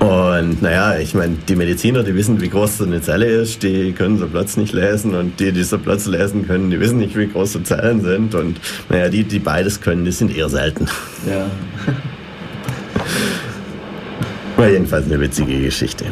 Und 0.01 0.62
naja, 0.62 0.98
ich 0.98 1.14
meine, 1.14 1.36
die 1.47 1.56
Mediziner, 1.56 2.02
die 2.02 2.14
wissen, 2.14 2.40
wie 2.40 2.48
groß 2.48 2.78
so 2.78 2.85
eine 2.85 3.02
Zelle 3.02 3.27
ist, 3.27 3.62
die 3.62 3.93
können 3.93 4.16
so 4.16 4.27
Platz 4.27 4.56
nicht 4.56 4.72
lesen 4.72 5.14
und 5.14 5.39
die, 5.39 5.52
die 5.52 5.62
so 5.62 5.78
Platz 5.78 6.06
lesen 6.06 6.47
können, 6.47 6.70
die 6.70 6.81
wissen 6.81 6.97
nicht, 6.97 7.18
wie 7.18 7.27
groß 7.27 7.52
so 7.52 7.60
Zellen 7.60 8.01
sind. 8.01 8.35
Und 8.35 8.59
naja, 8.89 9.10
die, 9.10 9.24
die 9.24 9.39
beides 9.39 9.82
können, 9.82 10.06
die 10.06 10.12
sind 10.12 10.35
eher 10.35 10.48
selten. 10.48 10.86
Ja. 11.28 11.51
War 14.56 14.70
jedenfalls 14.70 15.05
eine 15.05 15.20
witzige 15.20 15.60
Geschichte. 15.60 16.06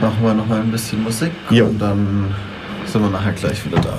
Machen 0.00 0.22
wir 0.22 0.34
noch 0.34 0.46
mal 0.46 0.60
ein 0.60 0.70
bisschen 0.70 1.02
Musik 1.02 1.32
jo. 1.50 1.66
und 1.66 1.80
dann 1.80 2.32
sind 2.86 3.02
wir 3.02 3.10
nachher 3.10 3.32
gleich 3.32 3.66
wieder 3.66 3.80
da. 3.80 3.98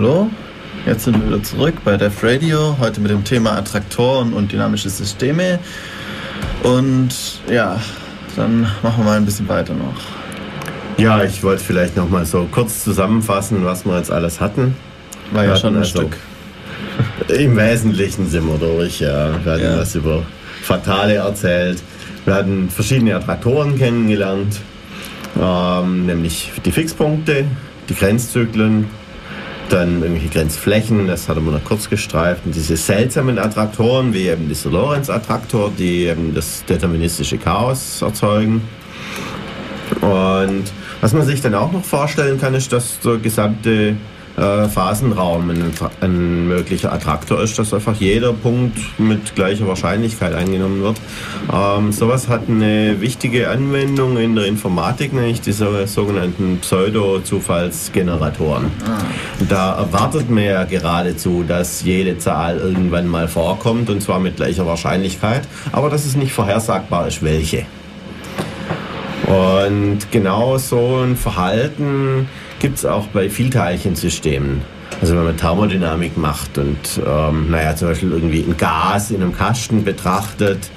Hallo. 0.00 0.30
Jetzt 0.86 1.04
sind 1.04 1.20
wir 1.20 1.26
wieder 1.26 1.42
zurück 1.42 1.74
bei 1.84 1.98
Def 1.98 2.24
Radio, 2.24 2.74
heute 2.80 3.02
mit 3.02 3.10
dem 3.10 3.22
Thema 3.22 3.58
Attraktoren 3.58 4.32
und 4.32 4.50
dynamische 4.50 4.88
Systeme. 4.88 5.58
Und 6.62 7.10
ja, 7.50 7.78
dann 8.34 8.62
machen 8.82 8.94
wir 8.96 9.04
mal 9.04 9.18
ein 9.18 9.26
bisschen 9.26 9.46
weiter 9.46 9.74
noch. 9.74 9.92
Ja, 10.96 11.22
ich 11.22 11.42
wollte 11.42 11.62
vielleicht 11.62 11.98
noch 11.98 12.08
mal 12.08 12.24
so 12.24 12.48
kurz 12.50 12.82
zusammenfassen, 12.82 13.62
was 13.62 13.84
wir 13.84 13.98
jetzt 13.98 14.10
alles 14.10 14.40
hatten. 14.40 14.74
War 15.32 15.44
ja 15.44 15.54
schon 15.54 15.74
ein 15.74 15.82
also 15.82 15.98
Stück. 15.98 16.16
Im 17.38 17.58
Wesentlichen 17.58 18.26
sind 18.26 18.46
wir 18.46 18.56
durch, 18.56 19.00
ja. 19.00 19.34
Wir 19.44 19.52
hatten 19.52 19.64
ja. 19.64 19.78
was 19.80 19.94
über 19.94 20.22
Fatale 20.62 21.16
erzählt. 21.16 21.82
Wir 22.24 22.36
hatten 22.36 22.70
verschiedene 22.70 23.16
Attraktoren 23.16 23.76
kennengelernt, 23.76 24.60
ähm, 25.38 26.06
nämlich 26.06 26.52
die 26.64 26.72
Fixpunkte, 26.72 27.44
die 27.90 27.94
Grenzzyklen, 27.94 28.86
dann 29.72 30.02
irgendwelche 30.02 30.28
Grenzflächen, 30.28 31.06
das 31.06 31.28
hatten 31.28 31.44
wir 31.44 31.52
noch 31.52 31.64
kurz 31.64 31.88
gestreift, 31.88 32.44
und 32.44 32.54
diese 32.54 32.76
seltsamen 32.76 33.38
Attraktoren, 33.38 34.12
wie 34.12 34.28
eben 34.28 34.48
dieser 34.48 34.70
Lorentz-Attraktor, 34.70 35.72
die 35.78 36.06
eben 36.06 36.34
das 36.34 36.64
deterministische 36.68 37.38
Chaos 37.38 38.02
erzeugen. 38.02 38.62
Und 40.00 40.64
was 41.00 41.12
man 41.12 41.24
sich 41.24 41.40
dann 41.40 41.54
auch 41.54 41.72
noch 41.72 41.84
vorstellen 41.84 42.40
kann, 42.40 42.54
ist, 42.54 42.72
dass 42.72 43.00
der 43.00 43.18
gesamte 43.18 43.96
äh, 44.40 44.68
Phasenraum 44.68 45.50
ein, 45.50 45.72
ein, 46.00 46.48
möglicher 46.48 46.92
Attraktor 46.92 47.40
ist, 47.42 47.56
dass 47.58 47.74
einfach 47.74 47.96
jeder 47.96 48.32
Punkt 48.32 48.78
mit 48.98 49.34
gleicher 49.34 49.68
Wahrscheinlichkeit 49.68 50.32
eingenommen 50.34 50.82
wird. 50.82 50.96
Ähm, 51.52 51.92
sowas 51.92 52.28
hat 52.28 52.48
eine 52.48 52.98
wichtige 53.00 53.50
Anwendung 53.50 54.16
in 54.16 54.34
der 54.34 54.46
Informatik, 54.46 55.12
nämlich 55.12 55.42
diese 55.42 55.86
sogenannten 55.86 56.58
Pseudo-Zufallsgeneratoren. 56.60 58.70
Ah. 58.86 58.98
Da 59.48 59.74
erwartet 59.74 60.30
man 60.30 60.44
ja 60.44 60.64
geradezu, 60.64 61.44
dass 61.46 61.82
jede 61.82 62.16
Zahl 62.18 62.58
irgendwann 62.58 63.06
mal 63.06 63.28
vorkommt 63.28 63.90
und 63.90 64.02
zwar 64.02 64.18
mit 64.20 64.36
gleicher 64.36 64.64
Wahrscheinlichkeit, 64.66 65.42
aber 65.72 65.90
dass 65.90 66.06
es 66.06 66.16
nicht 66.16 66.32
vorhersagbar 66.32 67.08
ist, 67.08 67.22
welche. 67.22 67.66
Und 69.26 69.98
genau 70.10 70.56
so 70.58 71.02
ein 71.04 71.16
Verhalten 71.16 72.28
gibt 72.60 72.78
es 72.78 72.86
auch 72.86 73.08
bei 73.08 73.28
Vielteilchensystemen. 73.28 74.62
Also 75.00 75.16
wenn 75.16 75.24
man 75.24 75.36
Thermodynamik 75.36 76.16
macht 76.16 76.58
und 76.58 76.76
ähm, 77.04 77.50
naja, 77.50 77.74
zum 77.74 77.88
Beispiel 77.88 78.12
irgendwie 78.12 78.42
ein 78.42 78.56
Gas 78.56 79.10
in 79.10 79.22
einem 79.22 79.34
Kasten 79.34 79.82
betrachtet. 79.82 80.70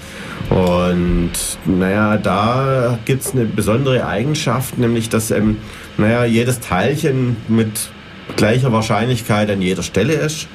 Und 0.49 1.31
naja, 1.65 2.17
da 2.17 2.97
gibt 3.05 3.23
es 3.23 3.33
eine 3.33 3.45
besondere 3.45 4.07
Eigenschaft, 4.07 4.77
nämlich 4.77 5.09
dass 5.09 5.29
ähm, 5.31 5.57
naja, 5.97 6.25
jedes 6.25 6.59
Teilchen 6.59 7.35
mit 7.47 7.89
gleicher 8.35 8.71
Wahrscheinlichkeit 8.71 9.49
an 9.51 9.61
jeder 9.61 9.83
Stelle 9.83 10.13
ist. 10.13 10.47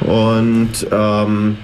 Und 0.00 0.86
ähm, 0.90 1.58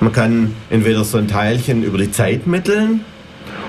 man 0.00 0.12
kann 0.12 0.54
entweder 0.70 1.04
so 1.04 1.18
ein 1.18 1.28
Teilchen 1.28 1.82
über 1.82 1.98
die 1.98 2.10
Zeit 2.10 2.46
mitteln 2.46 3.04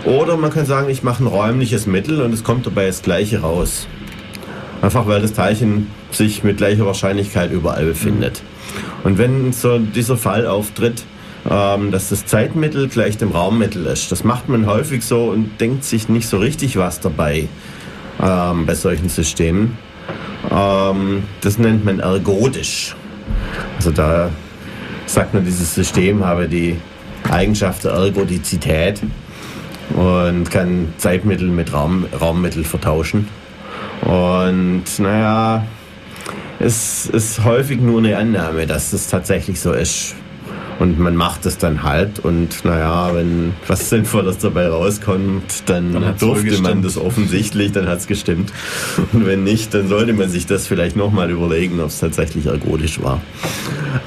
oder 0.06 0.38
man 0.38 0.52
kann 0.52 0.66
sagen, 0.66 0.90
ich 0.90 1.04
mache 1.04 1.24
ein 1.24 1.28
räumliches 1.28 1.86
Mittel 1.86 2.22
und 2.22 2.34
es 2.34 2.44
kommt 2.44 2.66
dabei 2.66 2.88
das 2.88 3.02
gleiche 3.02 3.42
raus. 3.42 3.88
Einfach 4.82 5.08
weil 5.08 5.22
das 5.22 5.34
Teilchen 5.34 5.88
sich 6.12 6.44
mit 6.44 6.58
gleicher 6.58 6.86
Wahrscheinlichkeit 6.86 7.52
überall 7.52 7.86
befindet. 7.86 8.42
Und 9.04 9.18
wenn 9.18 9.52
so 9.52 9.80
dieser 9.80 10.18
Fall 10.18 10.48
auftritt, 10.48 11.04
ähm, 11.50 11.92
dass 11.92 12.10
das 12.10 12.26
Zeitmittel 12.26 12.88
gleich 12.88 13.18
dem 13.18 13.32
Raummittel 13.32 13.86
ist, 13.86 14.12
das 14.12 14.24
macht 14.24 14.50
man 14.50 14.66
häufig 14.66 15.04
so 15.04 15.26
und 15.26 15.60
denkt 15.60 15.84
sich 15.84 16.10
nicht 16.10 16.28
so 16.28 16.38
richtig 16.38 16.78
was 16.78 17.00
dabei 17.00 17.48
ähm, 18.22 18.66
bei 18.66 18.76
solchen 18.76 19.10
Systemen. 19.10 19.78
Ähm, 20.52 21.24
das 21.42 21.58
nennt 21.58 21.86
man 21.86 22.00
ergodisch. 22.00 22.96
Also 23.78 23.92
da 23.92 24.30
sagt 25.06 25.34
man, 25.34 25.46
dieses 25.46 25.76
System 25.76 26.26
habe 26.26 26.48
die 26.48 26.78
Eigenschaft 27.30 27.84
der 27.84 27.92
Ergodizität 27.92 29.02
und 29.96 30.50
kann 30.52 30.94
Zeitmittel 30.98 31.48
mit 31.48 31.74
Raum, 31.74 32.06
Raummittel 32.20 32.64
vertauschen. 32.64 33.28
Und 34.02 34.84
naja, 34.98 35.66
es 36.60 37.06
ist 37.06 37.44
häufig 37.44 37.80
nur 37.80 38.00
eine 38.00 38.18
Annahme, 38.18 38.68
dass 38.68 38.94
es 38.94 39.08
tatsächlich 39.08 39.60
so 39.60 39.72
ist. 39.74 40.16
Und 40.80 40.98
man 40.98 41.16
macht 41.16 41.46
es 41.46 41.58
dann 41.58 41.84
halt 41.84 42.20
und 42.20 42.64
naja, 42.64 43.14
wenn 43.14 43.54
was 43.68 43.90
Sinnvolles 43.90 44.38
dabei 44.38 44.70
rauskommt, 44.70 45.64
dann, 45.66 45.92
dann 45.92 46.18
durfte 46.18 46.62
man 46.62 46.82
das 46.82 46.98
offensichtlich, 46.98 47.74
dann 47.74 47.86
hat 47.86 48.00
es 48.00 48.08
gestimmt. 48.08 48.54
Und 49.12 49.26
wenn 49.26 49.44
nicht, 49.44 49.74
dann 49.74 49.90
sollte 49.90 50.14
man 50.14 50.30
sich 50.30 50.46
das 50.46 50.68
vielleicht 50.68 50.96
nochmal 50.96 51.32
überlegen, 51.32 51.82
ob 51.82 51.88
es 51.88 52.00
tatsächlich 52.00 52.46
ergodisch 52.46 53.02
war. 53.04 53.20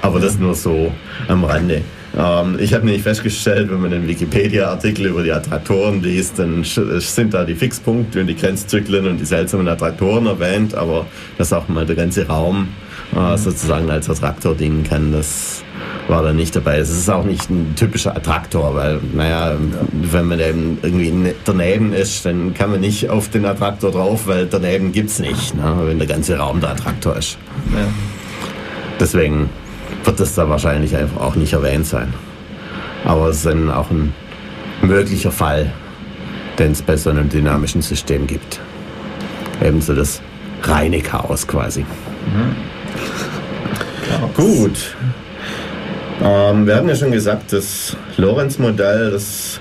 Aber 0.01 0.19
das 0.19 0.39
nur 0.39 0.55
so 0.55 0.91
am 1.29 1.45
Rande. 1.45 1.83
Ähm, 2.17 2.59
ich 2.61 2.75
habe 2.75 2.85
nämlich 2.85 3.03
festgestellt, 3.03 3.71
wenn 3.71 3.81
man 3.81 3.93
einen 3.93 4.09
Wikipedia-Artikel 4.09 5.07
über 5.07 5.23
die 5.23 5.33
Attraktoren 5.33 6.03
liest, 6.03 6.39
dann 6.39 6.65
sind 6.65 7.35
da 7.35 7.45
die 7.45 7.55
Fixpunkte 7.55 8.21
und 8.21 8.27
die 8.27 8.37
Grenzzyklen 8.37 9.07
und 9.07 9.19
die 9.19 9.25
seltsamen 9.25 9.69
Attraktoren 9.69 10.27
erwähnt, 10.27 10.75
aber 10.75 11.07
dass 11.39 11.53
auch 11.53 11.69
mal 11.69 11.87
der 11.87 11.97
ganze 11.97 12.27
Raum 12.27 12.69
äh, 13.17 13.37
sozusagen 13.37 13.91
als 13.91 14.11
Attraktor 14.11 14.55
dienen 14.55 14.85
kann, 14.85 15.13
das 15.13 15.65
war 16.09 16.23
da 16.23 16.33
nicht 16.33 16.55
dabei. 16.55 16.79
Es 16.79 16.91
ist 16.91 17.09
auch 17.09 17.25
nicht 17.25 17.49
ein 17.51 17.75
typischer 17.77 18.15
Attraktor, 18.15 18.75
weil, 18.75 19.01
naja, 19.15 19.53
ja. 19.53 19.59
wenn 19.93 20.27
man 20.27 20.41
eben 20.41 20.79
irgendwie 20.83 21.11
ne, 21.11 21.35
daneben 21.45 21.93
ist, 21.93 22.27
dann 22.27 22.55
kann 22.55 22.71
man 22.71 22.81
nicht 22.81 23.09
auf 23.09 23.31
den 23.31 23.45
Attraktor 23.45 23.91
drauf, 23.91 24.27
weil 24.27 24.47
daneben 24.47 24.93
gibt 24.93 25.11
es 25.11 25.19
nicht, 25.19 25.55
ne, 25.55 25.75
wenn 25.85 25.99
der 25.99 26.09
ganze 26.09 26.37
Raum 26.37 26.61
der 26.61 26.71
Attraktor 26.71 27.17
ist. 27.17 27.39
Ja. 27.73 27.87
Deswegen 29.01 29.49
wird 30.05 30.21
das 30.21 30.35
da 30.35 30.49
wahrscheinlich 30.49 30.97
einfach 30.97 31.21
auch 31.21 31.35
nicht 31.35 31.53
erwähnt 31.53 31.87
sein. 31.87 32.13
Aber 33.05 33.29
es 33.29 33.39
ist 33.39 33.47
dann 33.47 33.71
auch 33.71 33.91
ein 33.91 34.15
möglicher 34.81 35.33
Fall, 35.33 35.73
den 36.59 36.73
es 36.73 36.83
bei 36.83 36.97
so 36.97 37.11
einem 37.11 37.29
dynamischen 37.29 37.83
System 37.83 38.27
gibt. 38.27 38.61
Ebenso 39.63 39.95
das 39.95 40.21
reine 40.63 41.01
Chaos 41.01 41.47
quasi. 41.47 41.81
Mhm. 41.81 42.57
Gut. 44.35 44.95
Ähm, 46.23 46.67
wir 46.67 46.77
haben 46.77 46.89
ja 46.89 46.95
schon 46.95 47.11
gesagt, 47.11 47.53
das 47.53 47.97
Lorenz-Modell, 48.17 49.11
das 49.11 49.61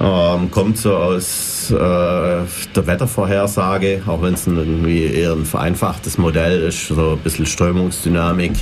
ähm, 0.00 0.50
kommt 0.50 0.78
so 0.78 0.96
aus 0.96 1.70
äh, 1.70 1.74
der 1.74 2.86
Wettervorhersage, 2.86 4.02
auch 4.06 4.20
wenn 4.22 4.34
es 4.34 4.46
irgendwie 4.46 5.04
eher 5.04 5.32
ein 5.32 5.44
vereinfachtes 5.44 6.18
Modell 6.18 6.62
ist, 6.62 6.88
so 6.88 7.12
ein 7.12 7.18
bisschen 7.18 7.46
Strömungsdynamik. 7.46 8.52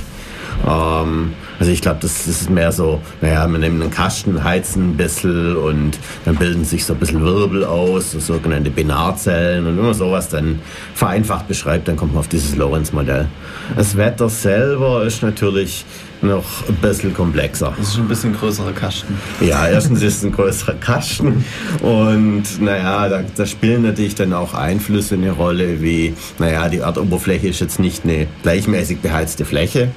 Ähm, 0.67 1.33
also 1.59 1.71
ich 1.71 1.81
glaube, 1.81 1.99
das, 2.01 2.27
ist 2.27 2.49
mehr 2.49 2.71
so, 2.71 3.01
naja, 3.21 3.47
man 3.47 3.61
nimmt 3.61 3.81
einen 3.81 3.91
Kasten, 3.91 4.43
heizen 4.43 4.91
ein 4.91 4.97
bisschen 4.97 5.55
und 5.55 5.91
dann 6.25 6.35
bilden 6.35 6.65
sich 6.65 6.85
so 6.85 6.93
ein 6.93 6.99
bisschen 6.99 7.23
Wirbel 7.23 7.63
aus, 7.63 8.11
so 8.11 8.19
sogenannte 8.19 8.71
Binarzellen 8.71 9.67
und 9.67 9.77
wenn 9.77 9.85
man 9.85 9.93
sowas 9.93 10.29
dann 10.29 10.59
vereinfacht 10.95 11.47
beschreibt, 11.47 11.87
dann 11.87 11.97
kommt 11.97 12.13
man 12.13 12.21
auf 12.21 12.27
dieses 12.27 12.55
Lorenz-Modell. 12.55 13.27
Das 13.75 13.95
Wetter 13.95 14.29
selber 14.29 15.03
ist 15.03 15.21
natürlich 15.21 15.85
noch 16.21 16.67
ein 16.67 16.75
bisschen 16.75 17.13
komplexer. 17.13 17.73
Das 17.77 17.89
ist 17.89 17.97
ein 17.97 18.07
bisschen 18.07 18.35
größerer 18.35 18.73
Kasten. 18.73 19.17
Ja, 19.39 19.67
erstens 19.67 20.01
ist 20.01 20.17
es 20.17 20.23
ein 20.23 20.31
größerer 20.31 20.75
Kasten 20.75 21.43
und 21.81 22.43
naja, 22.59 23.09
da, 23.09 23.23
da 23.35 23.45
spielen 23.45 23.83
natürlich 23.83 24.15
dann 24.15 24.33
auch 24.33 24.53
Einflüsse 24.53 25.15
eine 25.15 25.31
Rolle, 25.31 25.81
wie, 25.81 26.13
naja, 26.39 26.69
die 26.69 26.79
Erdoberfläche 26.79 27.47
ist 27.47 27.59
jetzt 27.59 27.79
nicht 27.79 28.03
eine 28.03 28.27
gleichmäßig 28.43 28.99
beheizte 28.99 29.45
Fläche, 29.45 29.89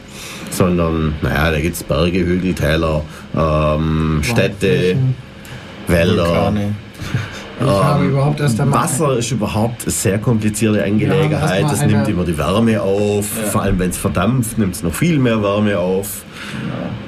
sondern, 0.51 1.15
naja, 1.23 1.51
da 1.51 1.61
gibt 1.61 1.77
es 1.77 1.83
Berge, 1.83 2.19
Hügel, 2.19 2.55
Täler, 2.55 3.03
ähm, 3.37 4.21
Städte, 4.23 4.97
Wälder. 5.87 6.27
Vulkane. 6.27 6.75
Ich 7.61 7.67
habe 7.67 8.07
überhaupt 8.07 8.41
erst 8.41 8.61
einmal 8.61 8.83
Wasser 8.83 9.17
ist 9.17 9.31
überhaupt 9.31 9.83
eine 9.83 9.91
sehr 9.93 10.19
komplizierte 10.19 10.83
Angelegenheit. 10.83 11.65
Es 11.73 11.85
nimmt 11.85 12.09
immer 12.09 12.25
die 12.25 12.37
Wärme 12.37 12.81
auf. 12.83 13.27
Ja. 13.41 13.49
Vor 13.51 13.63
allem, 13.63 13.79
wenn 13.79 13.91
es 13.91 13.97
verdampft, 13.97 14.59
nimmt 14.59 14.75
es 14.75 14.83
noch 14.83 14.93
viel 14.93 15.19
mehr 15.19 15.41
Wärme 15.43 15.79
auf. 15.79 16.25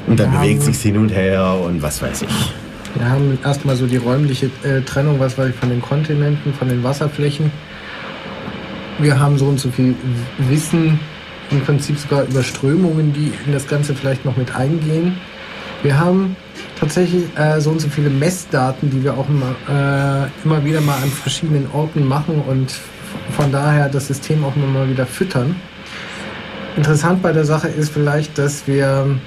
Und 0.07 0.21
dann 0.21 0.33
wir 0.33 0.39
bewegt 0.39 0.63
sich 0.63 0.79
hin 0.79 0.97
und 0.97 1.11
her 1.11 1.57
und 1.65 1.83
was 1.83 2.01
weiß 2.01 2.23
ich. 2.23 2.53
Wir 2.95 3.11
haben 3.11 3.39
erstmal 3.45 3.77
so 3.77 3.87
die 3.87 3.97
räumliche 3.97 4.47
äh, 4.63 4.81
Trennung, 4.83 5.21
was 5.21 5.37
weiß 5.37 5.51
ich, 5.51 5.57
von 5.57 5.69
den 5.69 5.83
Kontinenten, 5.83 6.55
von 6.55 6.69
den 6.69 6.83
Wasserflächen. 6.83 7.51
Wir 8.99 9.19
haben 9.21 9.37
so 9.37 9.47
und 9.47 9.61
so 9.61 9.71
viel 9.71 9.95
Wissen, 10.39 10.99
im 11.51 11.61
Prinzip 11.63 11.99
sogar 11.99 12.25
über 12.25 12.43
Strömungen, 12.43 13.13
die 13.13 13.33
in 13.47 13.53
das 13.53 13.67
Ganze 13.67 13.95
vielleicht 13.95 14.25
noch 14.25 14.37
mit 14.37 14.55
eingehen. 14.55 15.17
Wir 15.83 15.99
haben 15.99 16.37
tatsächlich 16.79 17.25
äh, 17.37 17.61
so 17.61 17.71
und 17.71 17.81
so 17.81 17.89
viele 17.89 18.11
Messdaten, 18.11 18.91
die 18.91 19.05
wir 19.05 19.15
auch 19.15 19.29
immer, 19.29 19.55
äh, 19.69 20.45
immer 20.45 20.65
wieder 20.65 20.81
mal 20.81 20.97
an 20.97 21.11
verschiedenen 21.11 21.69
Orten 21.73 22.07
machen 22.07 22.43
und 22.47 22.75
von 23.37 23.53
daher 23.53 23.89
das 23.89 24.09
System 24.09 24.45
auch 24.45 24.57
immer 24.57 24.67
mal 24.67 24.89
wieder 24.89 25.07
füttern. 25.07 25.57
Interessant 26.77 27.23
bei 27.23 27.33
der 27.33 27.45
Sache 27.45 27.69
ist 27.69 27.91
vielleicht, 27.91 28.37
dass 28.39 28.67
wir 28.67 29.19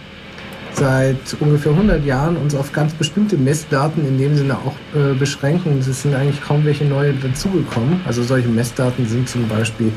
seit 0.74 1.36
ungefähr 1.40 1.72
100 1.72 2.06
Jahren 2.06 2.38
uns 2.38 2.56
auf 2.56 2.72
ganz 2.72 2.94
bestimmte 2.94 3.38
Messdaten 3.38 4.08
in 4.08 4.18
dem 4.18 4.36
Sinne 4.36 4.56
auch 4.56 4.76
äh, 4.96 5.14
beschränken. 5.14 5.80
Es 5.80 6.02
sind 6.02 6.16
eigentlich 6.16 6.42
kaum 6.42 6.64
welche 6.66 6.86
neue 6.86 7.14
dazugekommen. 7.14 8.02
Also 8.06 8.24
solche 8.24 8.48
Messdaten 8.48 9.08
sind 9.08 9.28
zum 9.28 9.48
Beispiel 9.48 9.92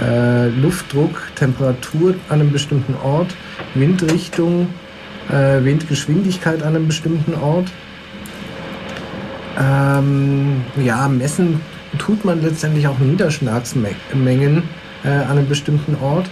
äh, 0.00 0.48
Luftdruck, 0.48 1.22
Temperatur 1.34 2.14
an 2.28 2.40
einem 2.40 2.52
bestimmten 2.52 2.94
Ort, 3.02 3.34
Windrichtung, 3.74 4.68
äh, 5.30 5.62
Windgeschwindigkeit 5.64 6.62
an 6.62 6.76
einem 6.76 6.86
bestimmten 6.86 7.34
Ort. 7.34 7.70
Ähm, 9.58 10.62
ja, 10.82 11.08
messen 11.08 11.60
tut 11.98 12.24
man 12.24 12.42
letztendlich 12.42 12.86
auch 12.86 12.98
Niederschlagsmengen 12.98 14.62
äh, 15.04 15.08
an 15.08 15.38
einem 15.38 15.48
bestimmten 15.48 15.96
Ort. 16.02 16.30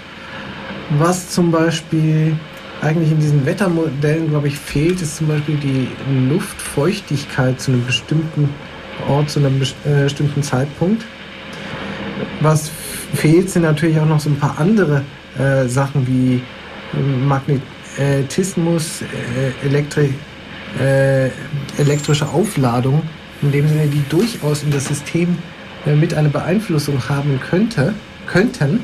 Was 0.99 1.31
zum 1.31 1.51
Beispiel 1.51 2.37
eigentlich 2.81 3.13
in 3.13 3.21
diesen 3.21 3.47
Wettermodellen, 3.47 4.29
glaube 4.31 4.49
ich, 4.49 4.59
fehlt, 4.59 5.01
ist 5.03 5.17
zum 5.17 5.29
Beispiel 5.29 5.57
die 5.57 5.89
Luftfeuchtigkeit 6.29 7.61
zu 7.61 7.73
einem 7.73 7.85
bestimmten 7.85 8.49
Ort, 9.09 9.31
zu 9.31 9.41
einem 9.41 9.61
äh, 9.61 10.05
bestimmten 10.05 10.43
Zeitpunkt. 10.43 11.05
Was 12.41 12.71
fehlt, 13.15 13.51
sind 13.51 13.63
natürlich 13.63 13.99
auch 13.99 14.07
noch 14.07 14.21
so 14.21 14.31
ein 14.31 14.37
paar 14.37 14.59
andere 14.59 15.03
äh, 15.39 15.67
Sachen 15.67 16.07
wie 16.07 16.43
äh, 16.95 17.01
Magnetismus, 17.27 19.03
äh, 19.03 19.67
Elektri 19.67 20.15
äh, 20.79 21.31
elektrische 21.79 22.29
Aufladung, 22.29 23.03
in 23.43 23.53
dem 23.53 23.69
Sinne, 23.69 23.87
die 23.87 24.05
durchaus 24.09 24.63
in 24.63 24.71
das 24.71 24.87
System 24.87 25.37
äh, 25.87 25.95
mit 25.95 26.15
einer 26.15 26.29
Beeinflussung 26.29 27.09
haben 27.09 27.41
könnte, 27.41 27.95
könnten 28.27 28.81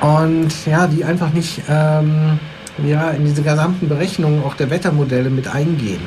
und 0.00 0.52
ja, 0.66 0.86
die 0.86 1.04
einfach 1.04 1.32
nicht 1.32 1.62
ähm, 1.68 2.38
ja, 2.84 3.10
in 3.10 3.24
diese 3.24 3.42
gesamten 3.42 3.88
Berechnungen 3.88 4.42
auch 4.42 4.54
der 4.54 4.70
Wettermodelle 4.70 5.30
mit 5.30 5.48
eingehen. 5.48 6.00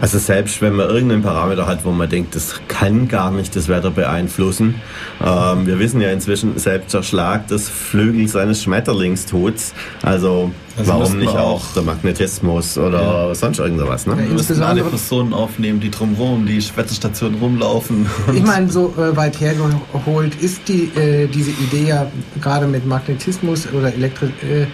Also 0.00 0.18
selbst 0.18 0.60
wenn 0.62 0.74
man 0.74 0.88
irgendeinen 0.88 1.22
Parameter 1.22 1.66
hat, 1.66 1.84
wo 1.84 1.90
man 1.90 2.08
denkt, 2.08 2.34
das 2.34 2.60
kann 2.68 3.08
gar 3.08 3.30
nicht 3.30 3.54
das 3.56 3.68
Wetter 3.68 3.90
beeinflussen. 3.90 4.76
Ähm, 5.24 5.66
wir 5.66 5.78
wissen 5.78 6.00
ja 6.00 6.10
inzwischen, 6.10 6.58
selbst 6.58 6.94
der 6.94 7.02
Schlag 7.02 7.48
des 7.48 7.68
Flügels 7.68 8.36
eines 8.36 8.62
Schmetterlings 8.62 9.26
tut's. 9.26 9.74
Also, 10.02 10.52
also 10.76 10.92
warum 10.92 11.18
nicht 11.18 11.28
auch, 11.28 11.68
auch, 11.68 11.72
der 11.74 11.82
Magnetismus 11.82 12.76
oder 12.78 13.28
ja. 13.28 13.34
sonst 13.34 13.58
irgendwas? 13.58 14.06
Ne? 14.06 14.14
Ja, 14.14 14.28
wir 14.28 14.34
müssen 14.34 14.62
alle 14.62 14.82
Personen 14.82 15.32
aufnehmen, 15.32 15.80
die 15.80 15.90
drumherum, 15.90 16.46
die 16.46 16.62
Wetterstationen 16.76 17.38
rumlaufen. 17.38 18.06
Ich 18.34 18.42
meine, 18.42 18.70
so 18.70 18.94
äh, 18.98 19.16
weit 19.16 19.40
hergeholt 19.40 20.34
ist 20.40 20.68
die, 20.68 20.90
äh, 20.98 21.26
diese 21.28 21.50
Idee 21.50 21.88
ja 21.88 22.06
gerade 22.40 22.66
mit 22.66 22.86
Magnetismus 22.86 23.68
oder 23.72 23.92
Elektri 23.94 24.26
äh, 24.26 24.66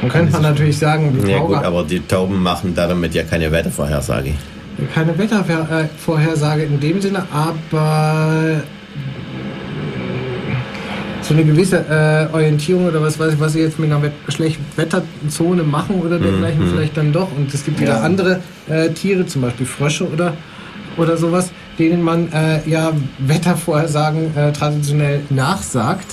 Dann 0.00 0.10
könnte 0.10 0.32
man 0.32 0.42
natürlich 0.42 0.78
sagen, 0.78 1.18
die 1.22 1.30
ja, 1.30 1.38
gut, 1.38 1.56
aber 1.56 1.84
die 1.84 2.00
Tauben 2.00 2.42
machen 2.42 2.74
damit 2.74 3.14
ja 3.14 3.22
keine 3.22 3.52
Wettervorhersage. 3.52 4.32
Keine 4.94 5.16
Wettervorhersage 5.18 6.62
in 6.62 6.80
dem 6.80 7.00
Sinne, 7.02 7.24
aber 7.30 8.62
so 11.30 11.34
eine 11.34 11.44
gewisse 11.44 11.84
äh, 11.88 12.34
Orientierung 12.34 12.86
oder 12.86 13.02
was 13.02 13.18
weiß 13.18 13.34
ich, 13.34 13.40
was 13.40 13.52
sie 13.52 13.60
jetzt 13.60 13.78
mit 13.78 13.92
einer 13.92 14.02
schlechten 14.28 14.64
Wetterzone 14.76 15.62
machen 15.62 16.00
oder 16.00 16.18
dergleichen 16.18 16.64
mhm. 16.64 16.70
vielleicht 16.70 16.96
dann 16.96 17.12
doch. 17.12 17.28
Und 17.36 17.52
es 17.54 17.64
gibt 17.64 17.78
wieder 17.78 17.96
ja. 17.96 18.00
andere 18.00 18.40
äh, 18.68 18.88
Tiere, 18.90 19.26
zum 19.26 19.42
Beispiel 19.42 19.66
Frösche 19.66 20.08
oder, 20.08 20.32
oder 20.96 21.16
sowas, 21.16 21.52
denen 21.78 22.02
man 22.02 22.32
äh, 22.32 22.68
ja 22.68 22.92
Wettervorhersagen 23.18 24.36
äh, 24.36 24.52
traditionell 24.52 25.20
nachsagt. 25.30 26.06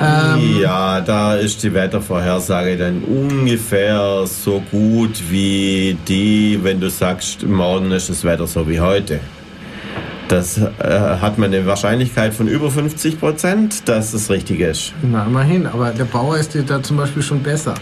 Ähm, 0.00 0.60
ja, 0.60 1.00
da 1.00 1.34
ist 1.34 1.62
die 1.62 1.74
Wettervorhersage 1.74 2.76
dann 2.76 3.02
ungefähr 3.02 4.24
so 4.26 4.62
gut 4.70 5.20
wie 5.28 5.96
die, 6.06 6.58
wenn 6.62 6.80
du 6.80 6.88
sagst, 6.88 7.44
morgen 7.44 7.90
ist 7.90 8.08
das 8.08 8.22
Wetter 8.22 8.46
so 8.46 8.68
wie 8.68 8.80
heute. 8.80 9.20
Das 10.28 10.58
äh, 10.58 10.68
hat 10.78 11.38
man 11.38 11.52
eine 11.52 11.66
Wahrscheinlichkeit 11.66 12.34
von 12.34 12.48
über 12.48 12.70
50 12.70 13.18
Prozent, 13.18 13.88
dass 13.88 14.12
es 14.12 14.28
richtig 14.30 14.60
ist. 14.60 14.92
Na, 15.02 15.24
immerhin, 15.24 15.66
aber 15.66 15.90
der 15.90 16.04
Bauer 16.04 16.36
ist 16.36 16.52
dir 16.52 16.62
da 16.62 16.82
zum 16.82 16.98
Beispiel 16.98 17.22
schon 17.22 17.42
besser. 17.42 17.74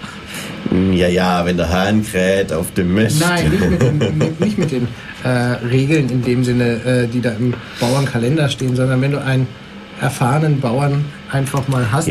Ja, 0.93 1.09
ja, 1.09 1.45
wenn 1.45 1.57
der 1.57 1.69
Hahn 1.69 2.05
kräht 2.05 2.53
auf 2.53 2.73
dem 2.75 2.95
Mist. 2.95 3.21
Nein, 3.21 3.51
nicht 3.51 3.71
mit 3.71 3.83
den, 3.83 3.99
nicht 4.39 4.59
mit 4.59 4.71
den 4.71 4.89
äh, 5.25 5.29
Regeln 5.29 6.09
in 6.09 6.23
dem 6.23 6.45
Sinne, 6.45 6.85
äh, 6.85 7.09
die 7.09 7.21
da 7.21 7.31
im 7.33 7.53
Bauernkalender 7.81 8.49
stehen, 8.49 8.77
sondern 8.77 9.01
wenn 9.01 9.13
du 9.13 9.23
einen 9.23 9.49
erfahrenen 10.01 10.61
Bauern 10.61 11.05
einfach 11.31 11.67
mal 11.69 11.91
hast, 11.91 12.09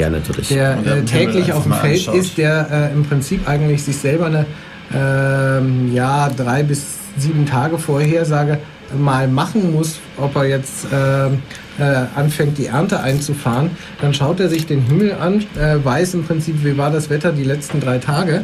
ja, 0.49 0.75
der 0.79 0.97
äh, 0.97 1.03
täglich 1.03 1.53
auf 1.53 1.63
dem 1.63 1.73
Feld 1.73 2.07
anschaut. 2.07 2.15
ist, 2.15 2.37
der 2.37 2.67
äh, 2.71 2.93
im 2.93 3.05
Prinzip 3.05 3.47
eigentlich 3.47 3.83
sich 3.83 3.97
selber 3.97 4.25
eine 4.25 4.45
äh, 4.93 5.93
ja, 5.93 6.29
drei 6.29 6.63
bis 6.63 6.85
sieben 7.17 7.45
Tage 7.45 7.77
Vorhersage 7.77 8.59
mal 8.97 9.27
machen 9.27 9.73
muss, 9.73 9.99
ob 10.17 10.35
er 10.35 10.45
jetzt 10.45 10.85
äh, 10.91 11.27
äh, 11.27 12.05
anfängt, 12.15 12.57
die 12.57 12.67
Ernte 12.67 12.99
einzufahren, 12.99 13.71
dann 14.01 14.13
schaut 14.13 14.39
er 14.39 14.49
sich 14.49 14.65
den 14.65 14.81
Himmel 14.81 15.13
an, 15.13 15.45
äh, 15.59 15.83
weiß 15.83 16.13
im 16.13 16.23
Prinzip, 16.23 16.63
wie 16.63 16.77
war 16.77 16.91
das 16.91 17.09
Wetter 17.09 17.31
die 17.31 17.43
letzten 17.43 17.79
drei 17.79 17.97
Tage 17.97 18.43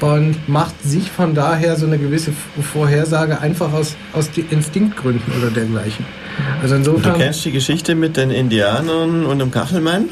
und 0.00 0.48
macht 0.48 0.80
sich 0.82 1.10
von 1.10 1.34
daher 1.34 1.76
so 1.76 1.86
eine 1.86 1.98
gewisse 1.98 2.32
Vorhersage 2.60 3.40
einfach 3.40 3.72
aus, 3.72 3.96
aus 4.12 4.30
Instinktgründen 4.50 5.32
oder 5.40 5.50
dergleichen. 5.50 6.06
Also 6.62 6.76
insofern. 6.76 7.14
Du 7.14 7.18
kennst 7.18 7.44
die 7.44 7.50
Geschichte 7.50 7.94
mit 7.94 8.16
den 8.16 8.30
Indianern 8.30 9.26
und 9.26 9.38
dem 9.40 9.50
Kachelmann? 9.50 10.04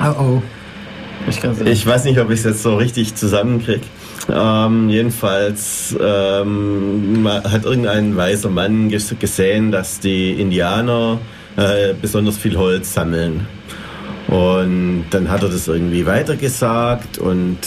Oh 0.00 0.20
oh. 0.20 0.42
Ich, 1.28 1.42
ich 1.64 1.86
weiß 1.86 2.04
nicht, 2.04 2.20
ob 2.20 2.30
ich 2.30 2.40
es 2.40 2.44
jetzt 2.44 2.62
so 2.62 2.76
richtig 2.76 3.16
zusammenkriege. 3.16 3.80
Ähm, 4.28 4.88
jedenfalls 4.88 5.96
ähm, 6.00 7.28
hat 7.44 7.64
irgendein 7.64 8.16
weiser 8.16 8.50
Mann 8.50 8.88
gesehen, 8.88 9.70
dass 9.70 10.00
die 10.00 10.32
Indianer 10.40 11.18
äh, 11.56 11.94
besonders 12.00 12.36
viel 12.36 12.56
Holz 12.56 12.92
sammeln. 12.94 13.46
Und 14.28 15.06
dann 15.10 15.30
hat 15.30 15.42
er 15.42 15.48
das 15.48 15.68
irgendwie 15.68 16.04
weitergesagt 16.04 17.18
und 17.18 17.58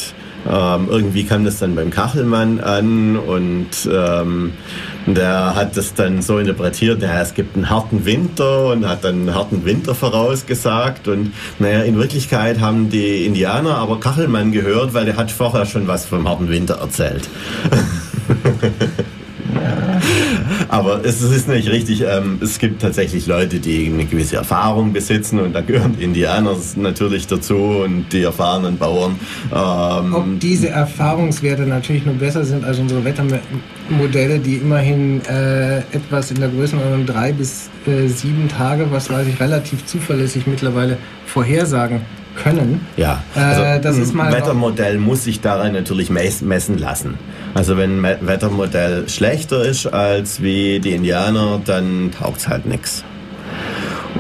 Ähm, 0.48 0.88
irgendwie 0.90 1.26
kam 1.26 1.44
das 1.44 1.60
dann 1.60 1.76
beim 1.76 1.90
Kachelmann 1.90 2.60
an 2.60 3.18
und 3.18 3.68
ähm, 3.91 4.53
der 5.06 5.56
hat 5.56 5.76
das 5.76 5.94
dann 5.94 6.22
so 6.22 6.38
interpretiert, 6.38 7.02
naja, 7.02 7.22
es 7.22 7.34
gibt 7.34 7.56
einen 7.56 7.70
harten 7.70 8.06
Winter 8.06 8.68
und 8.68 8.88
hat 8.88 9.03
dann 9.03 9.16
einen 9.16 9.36
harten 9.36 9.66
Winter 9.66 9.95
vorausgesagt. 9.95 11.07
Und 11.07 11.34
naja, 11.57 11.82
in 11.82 11.98
Wirklichkeit 11.98 12.60
haben 12.60 12.90
die 12.90 13.26
Indianer 13.26 13.78
aber 13.78 13.99
Kachelmann 13.99 14.52
gehört, 14.52 14.94
weil 14.94 15.06
der 15.06 15.18
hat 15.18 15.32
vorher 15.32 15.66
schon 15.66 15.88
was 15.88 16.06
vom 16.06 16.28
harten 16.28 16.49
Winter 16.49 16.76
erzählt. 16.76 17.28
Aber 20.70 21.04
es 21.04 21.22
ist 21.22 21.48
nicht 21.48 21.70
richtig. 21.70 22.04
Ähm, 22.08 22.40
es 22.41 22.60
gibt 22.60 22.82
tatsächlich 22.82 23.26
Leute, 23.26 23.60
die 23.60 23.88
eine 23.88 24.06
gewisse 24.06 24.38
Erfahrung 24.38 24.94
besitzen 24.94 25.40
und 25.40 25.54
da 25.54 25.62
gehören 25.62 26.00
Indianer 26.00 26.56
natürlich 26.76 27.28
dazu 27.28 27.56
und 27.56 28.06
die 28.12 28.22
erfahrenen 28.22 28.78
Bauern. 28.78 29.20
Ähm, 29.54 30.14
Ob 30.14 30.40
diese 30.40 30.70
Erfahrungswerte 30.70 31.64
natürlich 31.64 32.06
nur 32.06 32.16
besser 32.16 32.46
sind 32.46 32.64
als 32.64 32.78
unsere 32.78 33.04
Wettermodelle, 33.04 34.40
die 34.40 34.58
immerhin 34.58 35.22
äh, 35.26 35.80
etwas 35.80 36.32
in 36.32 36.40
der 36.40 36.50
Größenordnung 36.50 37.06
drei 37.06 37.32
bis 37.32 37.70
äh, 37.88 38.08
sieben 38.08 38.48
Tage, 38.48 38.86
was 38.91 39.10
weiß 39.10 39.28
ich, 39.28 39.40
relativ 39.40 39.86
zuverlässig 39.86 40.46
mittlerweile 40.46 40.98
vorhersagen 41.26 42.02
können. 42.35 42.85
Ja, 42.97 43.23
also 43.35 43.61
äh, 43.61 43.80
das 43.80 43.97
ist 43.97 44.14
mal 44.14 44.31
Wettermodell 44.31 44.97
muss 44.97 45.23
sich 45.23 45.41
daran 45.41 45.73
natürlich 45.73 46.10
messen 46.10 46.77
lassen. 46.77 47.15
Also 47.53 47.77
wenn 47.77 48.06
ein 48.06 48.18
Wettermodell 48.22 49.10
schlechter 49.10 49.64
ist 49.64 49.88
als 49.88 50.41
wie 50.41 50.80
die 50.80 50.91
Indianer, 50.91 51.60
dann 51.64 52.11
taugt 52.18 52.39
es 52.39 52.47
halt 52.47 52.65
nichts. 52.65 53.03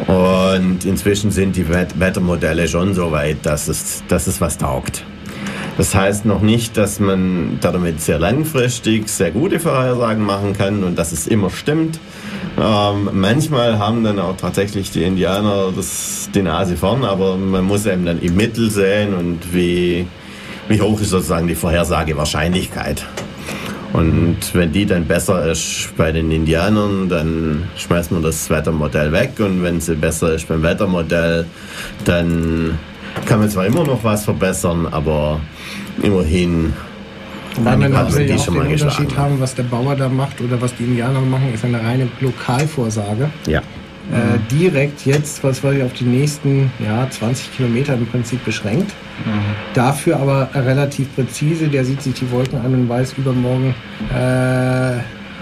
Und 0.07 0.85
inzwischen 0.85 1.31
sind 1.31 1.55
die 1.55 1.67
Wettermodelle 1.67 2.67
schon 2.67 2.93
so 2.93 3.11
weit, 3.11 3.37
dass 3.43 3.67
es, 3.67 4.03
dass 4.07 4.27
es 4.27 4.41
was 4.41 4.57
taugt. 4.57 5.03
Das 5.77 5.95
heißt 5.95 6.25
noch 6.25 6.41
nicht, 6.41 6.75
dass 6.75 6.99
man 6.99 7.57
damit 7.61 8.01
sehr 8.01 8.19
langfristig 8.19 9.07
sehr 9.07 9.31
gute 9.31 9.59
Vorhersagen 9.59 10.23
machen 10.25 10.53
kann 10.53 10.83
und 10.83 10.97
dass 10.97 11.11
es 11.11 11.25
immer 11.25 11.49
stimmt. 11.49 11.99
Ähm, 12.59 13.09
manchmal 13.13 13.79
haben 13.79 14.03
dann 14.03 14.19
auch 14.19 14.35
tatsächlich 14.35 14.91
die 14.91 15.03
Indianer 15.03 15.71
das, 15.75 16.29
die 16.33 16.41
Nase 16.41 16.75
vorn, 16.75 17.05
aber 17.05 17.37
man 17.37 17.63
muss 17.63 17.85
eben 17.85 18.05
dann 18.05 18.19
im 18.21 18.35
Mittel 18.35 18.69
sehen 18.69 19.13
und 19.13 19.53
wie, 19.53 20.07
wie 20.67 20.81
hoch 20.81 20.99
ist 20.99 21.11
sozusagen 21.11 21.47
die 21.47 21.55
Vorhersagewahrscheinlichkeit. 21.55 23.05
Und 23.93 24.37
wenn 24.53 24.71
die 24.71 24.85
dann 24.85 25.05
besser 25.05 25.49
ist 25.49 25.91
bei 25.97 26.11
den 26.11 26.31
Indianern, 26.31 27.09
dann 27.09 27.63
schmeißt 27.75 28.11
man 28.11 28.21
das 28.21 28.49
Wettermodell 28.49 29.11
weg. 29.11 29.33
Und 29.39 29.63
wenn 29.63 29.81
sie 29.81 29.95
besser 29.95 30.35
ist 30.35 30.47
beim 30.47 30.61
Wettermodell, 30.61 31.45
dann 32.05 32.77
kann 33.25 33.39
man 33.39 33.49
zwar 33.49 33.65
immer 33.65 33.83
noch 33.83 34.03
was 34.03 34.25
verbessern, 34.25 34.87
aber 34.91 35.39
immerhin 36.03 36.73
Weil 37.63 37.79
wir 37.79 37.89
natürlich 37.89 38.39
auch 38.39 38.53
den 38.53 38.67
Unterschied 38.67 39.17
haben, 39.17 39.39
was 39.39 39.55
der 39.55 39.63
Bauer 39.63 39.95
da 39.95 40.09
macht 40.09 40.41
oder 40.41 40.61
was 40.61 40.75
die 40.75 40.83
Indianer 40.83 41.21
machen, 41.21 41.53
ist 41.53 41.65
eine 41.65 41.81
reine 41.81 42.07
Lokalvorsage. 42.19 43.29
Ja. 43.47 43.61
Äh, 44.11 44.39
direkt 44.51 45.05
jetzt, 45.05 45.43
was 45.43 45.63
ich, 45.63 45.83
auf 45.83 45.93
die 45.93 46.05
nächsten 46.05 46.71
ja, 46.83 47.07
20 47.07 47.55
Kilometer 47.55 47.93
im 47.93 48.07
Prinzip 48.07 48.43
beschränkt. 48.43 48.91
Mhm. 49.23 49.41
Dafür 49.75 50.17
aber 50.19 50.49
relativ 50.55 51.13
präzise. 51.13 51.67
Der 51.67 51.85
sieht 51.85 52.01
sich 52.01 52.15
die 52.15 52.31
Wolken 52.31 52.59
an 52.59 52.73
und 52.73 52.89
weiß, 52.89 53.13
übermorgen 53.19 53.75
äh, 54.11 54.15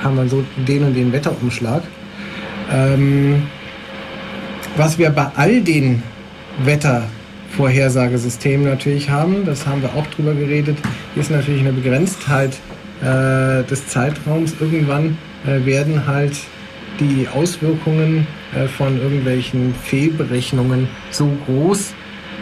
haben 0.04 0.18
wir 0.18 0.28
so 0.28 0.44
den 0.68 0.84
und 0.84 0.96
den 0.96 1.14
Wetterumschlag. 1.14 1.82
Ähm, 2.74 3.44
was 4.76 4.98
wir 4.98 5.12
bei 5.12 5.28
all 5.36 5.62
den 5.62 6.04
Wettervorhersagesystemen 7.58 8.68
natürlich 8.68 9.10
haben, 9.10 9.44
das 9.46 9.66
haben 9.66 9.82
wir 9.82 9.94
auch 9.96 10.06
drüber 10.08 10.36
geredet, 10.36 10.78
ist 11.16 11.32
natürlich 11.32 11.62
eine 11.62 11.74
Begrenztheit 11.74 12.52
äh, 13.02 13.64
des 13.64 13.88
Zeitraums. 13.88 14.54
Irgendwann 14.60 15.18
äh, 15.46 15.66
werden 15.66 16.06
halt 16.06 16.38
die 17.00 17.28
Auswirkungen 17.28 18.28
äh, 18.56 18.68
von 18.68 19.02
irgendwelchen 19.02 19.74
Fehlberechnungen 19.74 20.88
so 21.10 21.32
groß, 21.48 21.94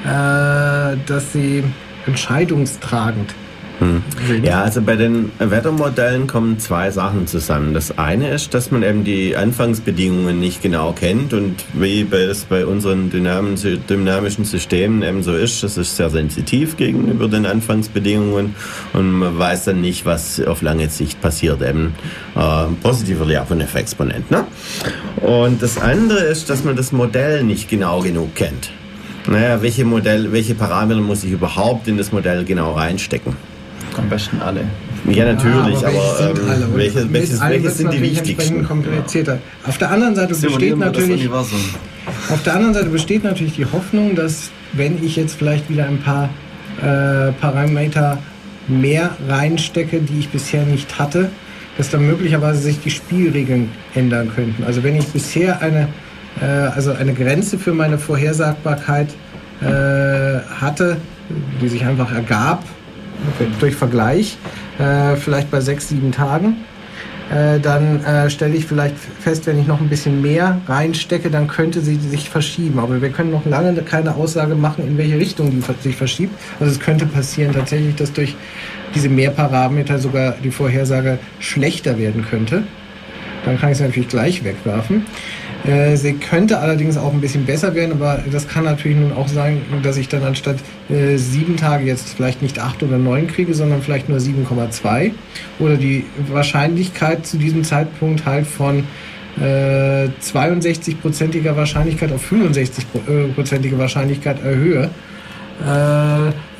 äh, 0.03 0.97
dass 1.05 1.31
sie 1.31 1.63
entscheidungstragend 2.05 3.33
hm. 3.79 4.03
Ja, 4.43 4.63
also 4.63 4.81
bei 4.81 4.95
den 4.95 5.31
Wettermodellen 5.39 6.27
kommen 6.27 6.59
zwei 6.59 6.91
Sachen 6.91 7.27
zusammen. 7.27 7.73
Das 7.73 7.97
eine 7.97 8.29
ist, 8.29 8.53
dass 8.53 8.71
man 8.71 8.83
eben 8.83 9.03
die 9.03 9.35
Anfangsbedingungen 9.35 10.39
nicht 10.39 10.61
genau 10.61 10.93
kennt 10.93 11.33
und 11.33 11.63
wie 11.73 12.07
es 12.11 12.45
bei 12.45 12.65
unseren 12.65 13.09
dynamischen 13.09 14.45
Systemen 14.45 15.03
eben 15.03 15.23
so 15.23 15.33
ist, 15.33 15.63
das 15.63 15.77
ist 15.77 15.97
sehr 15.97 16.09
sensitiv 16.09 16.77
gegenüber 16.77 17.27
den 17.27 17.45
Anfangsbedingungen 17.45 18.55
und 18.93 19.11
man 19.11 19.37
weiß 19.37 19.65
dann 19.65 19.81
nicht, 19.81 20.05
was 20.05 20.41
auf 20.41 20.61
lange 20.61 20.89
Sicht 20.89 21.21
passiert, 21.21 21.61
eben 21.61 21.95
äh, 22.35 22.65
positiver 22.81 23.25
Lehrpunkteffexponent. 23.25 24.31
Ne? 24.31 24.45
Und 25.21 25.61
das 25.61 25.77
andere 25.77 26.19
ist, 26.19 26.49
dass 26.49 26.63
man 26.63 26.75
das 26.75 26.91
Modell 26.91 27.43
nicht 27.43 27.69
genau 27.69 28.01
genug 28.01 28.35
kennt. 28.35 28.71
Naja, 29.27 29.61
welche 29.61 29.85
Modell, 29.85 30.31
welche 30.31 30.53
Parameter 30.53 31.01
muss 31.01 31.23
ich 31.23 31.31
überhaupt 31.31 31.87
in 31.87 31.97
das 31.97 32.11
Modell 32.11 32.45
genau 32.45 32.73
reinstecken? 32.73 33.35
Am 33.97 34.09
besten 34.09 34.41
alle. 34.41 34.61
Ja, 35.07 35.25
natürlich, 35.25 35.81
ja, 35.81 35.87
aber, 35.87 36.29
aber 36.29 36.39
ähm, 36.39 36.49
alle, 36.49 36.75
welche, 36.75 37.13
welches, 37.13 37.41
welches 37.41 37.77
sind 37.77 37.93
die 37.93 38.01
wichtigsten? 38.01 38.63
Komplizierter. 38.63 39.39
Auf 39.65 39.77
der 39.77 39.91
anderen 39.91 40.15
Seite 40.15 40.35
besteht 40.35 40.77
natürlich 40.77 41.29
auf 42.29 42.43
der 42.43 42.55
anderen 42.55 42.73
Seite 42.73 42.89
besteht 42.89 43.23
natürlich 43.23 43.55
die 43.55 43.65
Hoffnung, 43.65 44.15
dass 44.15 44.51
wenn 44.73 45.03
ich 45.03 45.15
jetzt 45.15 45.35
vielleicht 45.35 45.69
wieder 45.69 45.85
ein 45.85 45.99
paar 45.99 46.29
äh, 46.81 47.31
Parameter 47.33 48.19
mehr 48.67 49.11
reinstecke, 49.27 50.01
die 50.01 50.19
ich 50.19 50.29
bisher 50.29 50.65
nicht 50.65 50.99
hatte, 50.99 51.29
dass 51.77 51.89
dann 51.89 52.05
möglicherweise 52.05 52.59
sich 52.59 52.79
die 52.79 52.91
Spielregeln 52.91 53.69
ändern 53.93 54.31
könnten. 54.33 54.63
Also 54.63 54.83
wenn 54.83 54.95
ich 54.95 55.07
bisher 55.07 55.61
eine, 55.61 55.87
äh, 56.41 56.45
also 56.45 56.93
eine 56.93 57.13
Grenze 57.13 57.57
für 57.57 57.73
meine 57.73 57.97
Vorhersagbarkeit 57.97 59.09
äh, 59.61 59.65
hatte, 60.61 60.97
die 61.61 61.67
sich 61.67 61.85
einfach 61.85 62.13
ergab, 62.13 62.63
durch 63.59 63.75
Vergleich, 63.75 64.37
äh, 64.79 65.15
vielleicht 65.15 65.51
bei 65.51 65.61
sechs, 65.61 65.89
sieben 65.89 66.11
Tagen. 66.11 66.57
Äh, 67.31 67.59
dann 67.59 68.03
äh, 68.03 68.29
stelle 68.29 68.55
ich 68.55 68.65
vielleicht 68.65 68.95
fest, 68.97 69.47
wenn 69.47 69.59
ich 69.59 69.65
noch 69.65 69.81
ein 69.81 69.89
bisschen 69.89 70.21
mehr 70.21 70.61
reinstecke, 70.67 71.31
dann 71.31 71.47
könnte 71.47 71.81
sie 71.81 71.95
sich 71.95 72.29
verschieben. 72.29 72.77
Aber 72.77 73.01
wir 73.01 73.09
können 73.09 73.31
noch 73.31 73.45
lange 73.45 73.73
keine 73.81 74.15
Aussage 74.15 74.53
machen, 74.53 74.87
in 74.87 74.97
welche 74.97 75.17
Richtung 75.17 75.49
die 75.49 75.61
sich 75.81 75.95
verschiebt. 75.95 76.33
Also 76.59 76.71
es 76.71 76.79
könnte 76.79 77.07
passieren 77.07 77.51
tatsächlich, 77.51 77.95
dass 77.95 78.13
durch 78.13 78.35
diese 78.93 79.09
Mehrparameter 79.09 79.97
sogar 79.97 80.35
die 80.43 80.51
Vorhersage 80.51 81.17
schlechter 81.39 81.97
werden 81.97 82.25
könnte. 82.29 82.63
Dann 83.43 83.59
kann 83.59 83.71
ich 83.71 83.77
sie 83.77 83.83
natürlich 83.83 84.09
gleich 84.09 84.43
wegwerfen. 84.43 85.05
Äh, 85.65 85.95
sie 85.95 86.13
könnte 86.13 86.59
allerdings 86.59 86.97
auch 86.97 87.11
ein 87.11 87.21
bisschen 87.21 87.45
besser 87.45 87.73
werden, 87.73 87.93
aber 87.93 88.23
das 88.31 88.47
kann 88.47 88.65
natürlich 88.65 88.97
nun 88.97 89.13
auch 89.13 89.27
sein, 89.27 89.61
dass 89.81 89.97
ich 89.97 90.07
dann 90.07 90.23
anstatt 90.23 90.57
äh, 90.89 91.17
sieben 91.17 91.57
Tage 91.57 91.85
jetzt 91.85 92.13
vielleicht 92.13 92.41
nicht 92.41 92.59
acht 92.59 92.83
oder 92.83 92.97
neun 92.97 93.27
kriege, 93.27 93.53
sondern 93.53 93.81
vielleicht 93.81 94.07
nur 94.07 94.19
7,2 94.19 95.11
oder 95.59 95.77
die 95.77 96.05
Wahrscheinlichkeit 96.29 97.25
zu 97.25 97.37
diesem 97.37 97.63
Zeitpunkt 97.63 98.25
halt 98.25 98.45
von 98.45 98.83
äh, 99.39 100.07
62-prozentiger 100.21 101.55
Wahrscheinlichkeit 101.55 102.11
auf 102.11 102.31
65-prozentige 102.31 103.77
Wahrscheinlichkeit 103.77 104.43
erhöhe. 104.43 104.89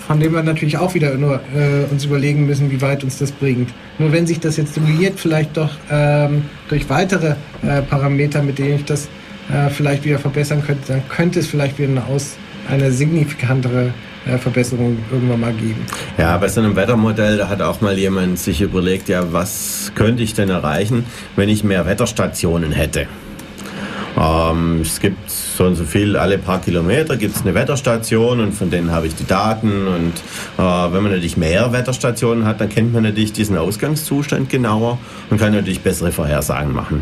Von 0.08 0.20
dem 0.20 0.34
wir 0.34 0.44
natürlich 0.44 0.78
auch 0.78 0.94
wieder 0.94 1.16
nur 1.16 1.42
äh, 1.56 1.92
uns 1.92 2.06
überlegen 2.06 2.46
müssen, 2.46 2.70
wie 2.70 2.82
weit 2.82 3.04
uns 3.04 3.18
das 3.18 3.32
bringt. 3.32 3.70
Nur 3.98 4.12
wenn 4.12 4.28
sich 4.28 4.40
das 4.40 4.58
jetzt 4.58 4.76
simuliert, 4.76 5.20
vielleicht 5.20 5.58
doch 5.58 5.72
ähm, 5.90 6.44
durch 6.70 6.90
weitere 6.90 7.36
äh, 7.64 7.82
Parameter, 7.82 8.44
mit 8.44 8.60
denen 8.60 8.76
ich 8.76 8.86
das 8.86 9.08
äh, 9.50 9.70
vielleicht 9.70 10.06
wieder 10.06 10.20
verbessern 10.20 10.64
könnte, 10.66 10.94
dann 10.94 11.10
könnte 11.10 11.40
es 11.40 11.48
vielleicht 11.48 11.80
wieder 11.80 11.90
eine, 11.90 12.06
aus, 12.06 12.36
eine 12.70 12.92
signifikantere 12.92 13.94
äh, 14.28 14.38
Verbesserung 14.38 14.98
irgendwann 15.12 15.40
mal 15.40 15.54
geben. 15.54 15.86
Ja, 16.18 16.38
bei 16.38 16.48
so 16.48 16.62
einem 16.62 16.76
Wettermodell, 16.76 17.38
da 17.38 17.50
hat 17.50 17.62
auch 17.62 17.82
mal 17.82 17.98
jemand 17.98 18.40
sich 18.40 18.62
überlegt, 18.62 19.10
ja, 19.10 19.34
was 19.34 19.92
könnte 19.96 20.24
ich 20.24 20.34
denn 20.34 20.50
erreichen, 20.50 21.06
wenn 21.36 21.50
ich 21.50 21.64
mehr 21.64 21.86
Wetterstationen 21.86 22.72
hätte? 22.72 23.08
Ähm, 24.18 24.82
es 24.82 25.00
gibt 25.00 25.30
so 25.30 25.66
und 25.66 25.76
so 25.76 25.84
viel, 25.84 26.16
alle 26.16 26.38
paar 26.38 26.62
Kilometer 26.62 27.18
gibt 27.18 27.36
es 27.36 27.42
eine 27.42 27.54
Wetterstation 27.54 28.40
und 28.40 28.54
von 28.54 28.70
denen 28.70 28.92
habe 28.92 29.08
ich 29.08 29.16
die 29.16 29.26
Daten. 29.26 29.88
Und 29.88 30.14
äh, 30.58 30.62
wenn 30.62 31.04
man 31.04 31.12
natürlich 31.12 31.38
mehr 31.38 31.72
Wetterstationen 31.74 32.46
hat, 32.46 32.62
dann 32.62 32.70
kennt 32.70 32.94
man 32.94 33.04
natürlich 33.04 33.34
diesen 33.34 33.58
Ausgangszustand 33.58 34.50
genauer 34.50 35.00
und 35.30 35.40
kann 35.40 35.54
natürlich 35.54 35.82
bessere 35.82 36.12
Vorhersagen 36.12 36.74
machen. 36.74 37.02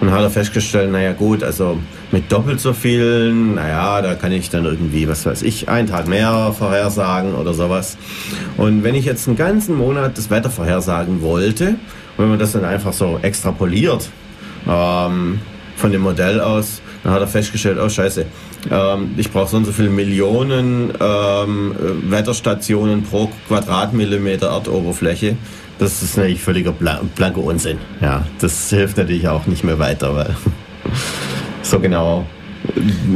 Und 0.00 0.10
hat 0.10 0.20
er 0.20 0.30
festgestellt, 0.30 0.92
naja 0.92 1.12
gut, 1.12 1.42
also 1.42 1.78
mit 2.12 2.30
doppelt 2.30 2.60
so 2.60 2.74
vielen, 2.74 3.54
naja, 3.54 4.02
da 4.02 4.14
kann 4.14 4.30
ich 4.30 4.50
dann 4.50 4.66
irgendwie, 4.66 5.08
was 5.08 5.24
weiß 5.24 5.40
ich, 5.42 5.70
einen 5.70 5.88
Tag 5.88 6.06
mehr 6.06 6.54
vorhersagen 6.56 7.34
oder 7.34 7.54
sowas. 7.54 7.96
Und 8.58 8.84
wenn 8.84 8.94
ich 8.94 9.06
jetzt 9.06 9.26
einen 9.26 9.38
ganzen 9.38 9.74
Monat 9.74 10.18
das 10.18 10.28
Wetter 10.28 10.50
vorhersagen 10.50 11.22
wollte, 11.22 11.76
wenn 12.18 12.28
man 12.28 12.38
das 12.38 12.52
dann 12.52 12.64
einfach 12.66 12.92
so 12.92 13.18
extrapoliert, 13.22 14.10
ähm, 14.68 15.40
von 15.76 15.92
dem 15.92 16.02
Modell 16.02 16.40
aus. 16.40 16.80
Dann 17.04 17.12
hat 17.12 17.20
er 17.20 17.28
festgestellt, 17.28 17.78
oh 17.80 17.88
scheiße, 17.88 18.26
ähm, 18.70 19.14
ich 19.16 19.30
brauche 19.30 19.48
so 19.48 19.56
und 19.56 19.64
so 19.64 19.72
viele 19.72 19.90
Millionen 19.90 20.92
ähm, 21.00 21.74
Wetterstationen 22.08 23.02
pro 23.02 23.30
Quadratmillimeter 23.48 24.48
Erdoberfläche. 24.48 25.36
Das 25.78 26.02
ist 26.02 26.16
natürlich 26.16 26.42
völliger 26.42 26.72
blanker 26.72 27.42
Unsinn. 27.42 27.78
Ja, 28.00 28.24
das 28.40 28.70
hilft 28.70 28.96
natürlich 28.96 29.28
auch 29.28 29.46
nicht 29.46 29.62
mehr 29.62 29.78
weiter, 29.78 30.14
weil 30.14 30.36
so 31.62 31.78
genau 31.78 32.26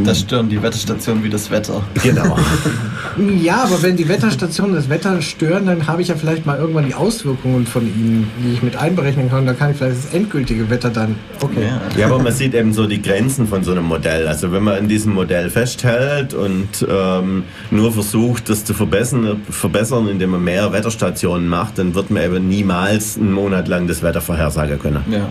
das 0.05 0.21
stören 0.21 0.49
die 0.49 0.63
Wetterstationen 0.63 1.23
wie 1.25 1.31
das 1.31 1.51
Wetter. 1.51 1.83
Genau. 2.03 2.37
ja, 3.43 3.65
aber 3.65 3.83
wenn 3.83 3.97
die 3.97 4.09
Wetterstationen 4.09 4.75
das 4.75 4.89
Wetter 4.89 5.21
stören, 5.23 5.67
dann 5.67 5.87
habe 5.87 6.03
ich 6.03 6.09
ja 6.09 6.15
vielleicht 6.15 6.47
mal 6.47 6.59
irgendwann 6.59 6.87
die 6.87 6.95
Auswirkungen 6.95 7.67
von 7.67 7.83
ihnen, 7.83 8.29
die 8.43 8.55
ich 8.55 8.63
mit 8.63 8.77
einberechnen 8.77 9.31
kann. 9.31 9.47
Dann 9.47 9.59
kann 9.59 9.73
ich 9.73 9.77
vielleicht 9.77 10.05
das 10.05 10.15
endgültige 10.15 10.71
Wetter 10.71 10.91
dann. 10.91 11.17
Okay. 11.41 11.67
Ja. 11.69 12.01
ja, 12.01 12.07
aber 12.07 12.19
man 12.19 12.33
sieht 12.33 12.55
eben 12.55 12.73
so 12.73 12.87
die 12.87 13.03
Grenzen 13.03 13.47
von 13.47 13.65
so 13.65 13.73
einem 13.73 13.85
Modell. 13.85 14.27
Also 14.29 14.53
wenn 14.53 14.63
man 14.63 14.79
in 14.79 14.89
diesem 14.89 15.13
Modell 15.13 15.51
festhält 15.51 16.35
und 16.35 16.87
ähm, 16.89 17.45
nur 17.71 17.93
versucht, 17.93 18.49
das 18.49 18.65
zu 18.65 18.75
verbessern, 18.75 19.43
verbessern, 19.51 20.09
indem 20.09 20.31
man 20.31 20.45
mehr 20.45 20.73
Wetterstationen 20.73 21.49
macht, 21.49 21.79
dann 21.79 21.95
wird 21.95 22.11
man 22.11 22.23
eben 22.23 22.49
niemals 22.49 23.17
einen 23.17 23.33
Monat 23.33 23.69
lang 23.69 23.87
das 23.87 24.03
Wetter 24.03 24.21
vorhersagen 24.21 24.79
können. 24.79 25.05
Ja. 25.11 25.29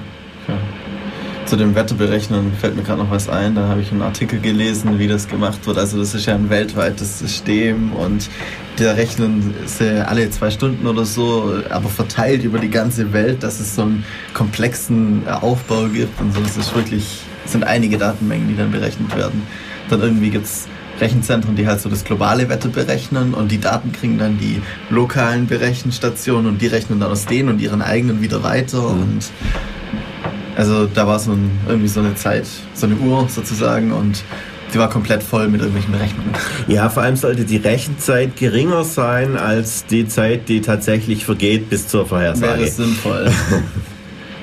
Zu 1.49 1.55
dem 1.55 1.73
Wetterberechnen 1.73 2.53
fällt 2.53 2.75
mir 2.75 2.83
gerade 2.83 3.01
noch 3.01 3.09
was 3.09 3.27
ein. 3.27 3.55
Da 3.55 3.69
habe 3.69 3.81
ich 3.81 3.91
einen 3.91 4.03
Artikel 4.03 4.39
gelesen, 4.39 4.99
wie 4.99 5.07
das 5.07 5.27
gemacht 5.27 5.65
wird. 5.65 5.79
Also 5.79 5.97
das 5.97 6.13
ist 6.13 6.27
ja 6.27 6.35
ein 6.35 6.51
weltweites 6.51 7.17
System 7.17 7.91
und 7.93 8.29
da 8.77 8.91
rechnen 8.91 9.55
sie 9.65 10.05
alle 10.07 10.29
zwei 10.29 10.51
Stunden 10.51 10.85
oder 10.85 11.05
so, 11.05 11.55
aber 11.71 11.89
verteilt 11.89 12.43
über 12.43 12.59
die 12.59 12.69
ganze 12.69 13.13
Welt, 13.13 13.41
dass 13.41 13.59
es 13.59 13.75
so 13.75 13.81
einen 13.81 14.03
komplexen 14.35 15.27
Aufbau 15.27 15.87
gibt 15.87 16.21
und 16.21 16.35
so. 16.35 16.39
Das 16.39 16.55
ist 16.55 16.75
wirklich, 16.75 17.21
es 17.43 17.53
sind 17.53 17.63
einige 17.63 17.97
Datenmengen, 17.97 18.47
die 18.47 18.55
dann 18.55 18.71
berechnet 18.71 19.17
werden. 19.17 19.41
Dann 19.89 20.01
irgendwie 20.01 20.29
gibt 20.29 20.45
es 20.45 20.67
Rechenzentren, 21.01 21.55
die 21.55 21.65
halt 21.65 21.81
so 21.81 21.89
das 21.89 22.03
globale 22.03 22.47
Wetter 22.47 22.69
berechnen 22.69 23.33
und 23.33 23.51
die 23.51 23.59
Daten 23.59 23.91
kriegen 23.91 24.19
dann 24.19 24.37
die 24.37 24.61
lokalen 24.91 25.47
Berechenstationen 25.47 26.45
und 26.45 26.61
die 26.61 26.67
rechnen 26.67 26.99
dann 26.99 27.09
aus 27.09 27.25
denen 27.25 27.49
und 27.49 27.59
ihren 27.59 27.81
eigenen 27.81 28.21
wieder 28.21 28.43
weiter 28.43 28.81
mhm. 28.81 29.01
und 29.01 29.31
also 30.55 30.85
da 30.87 31.07
war 31.07 31.19
so 31.19 31.31
ein, 31.31 31.51
irgendwie 31.67 31.87
so 31.87 31.99
eine 31.99 32.15
Zeit, 32.15 32.45
so 32.73 32.85
eine 32.85 32.95
Uhr 32.95 33.27
sozusagen 33.29 33.91
und 33.91 34.23
die 34.73 34.77
war 34.77 34.89
komplett 34.89 35.23
voll 35.23 35.47
mit 35.47 35.61
irgendwelchen 35.61 35.91
Berechnungen. 35.91 36.31
Ja, 36.67 36.89
vor 36.89 37.03
allem 37.03 37.15
sollte 37.15 37.43
die 37.43 37.57
Rechenzeit 37.57 38.35
geringer 38.35 38.83
sein 38.83 39.35
als 39.35 39.85
die 39.85 40.07
Zeit, 40.07 40.47
die 40.47 40.61
tatsächlich 40.61 41.25
vergeht 41.25 41.69
bis 41.69 41.87
zur 41.87 42.05
Vorhersage. 42.05 42.59
Wäre 42.59 42.69
sinnvoll. 42.69 43.31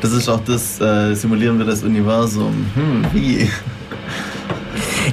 Das 0.02 0.12
ist 0.12 0.28
auch 0.28 0.40
das, 0.44 0.78
äh, 0.78 1.14
simulieren 1.14 1.58
wir 1.58 1.64
das 1.64 1.82
Universum. 1.82 2.66
Hm, 2.74 3.06
wie? 3.12 3.50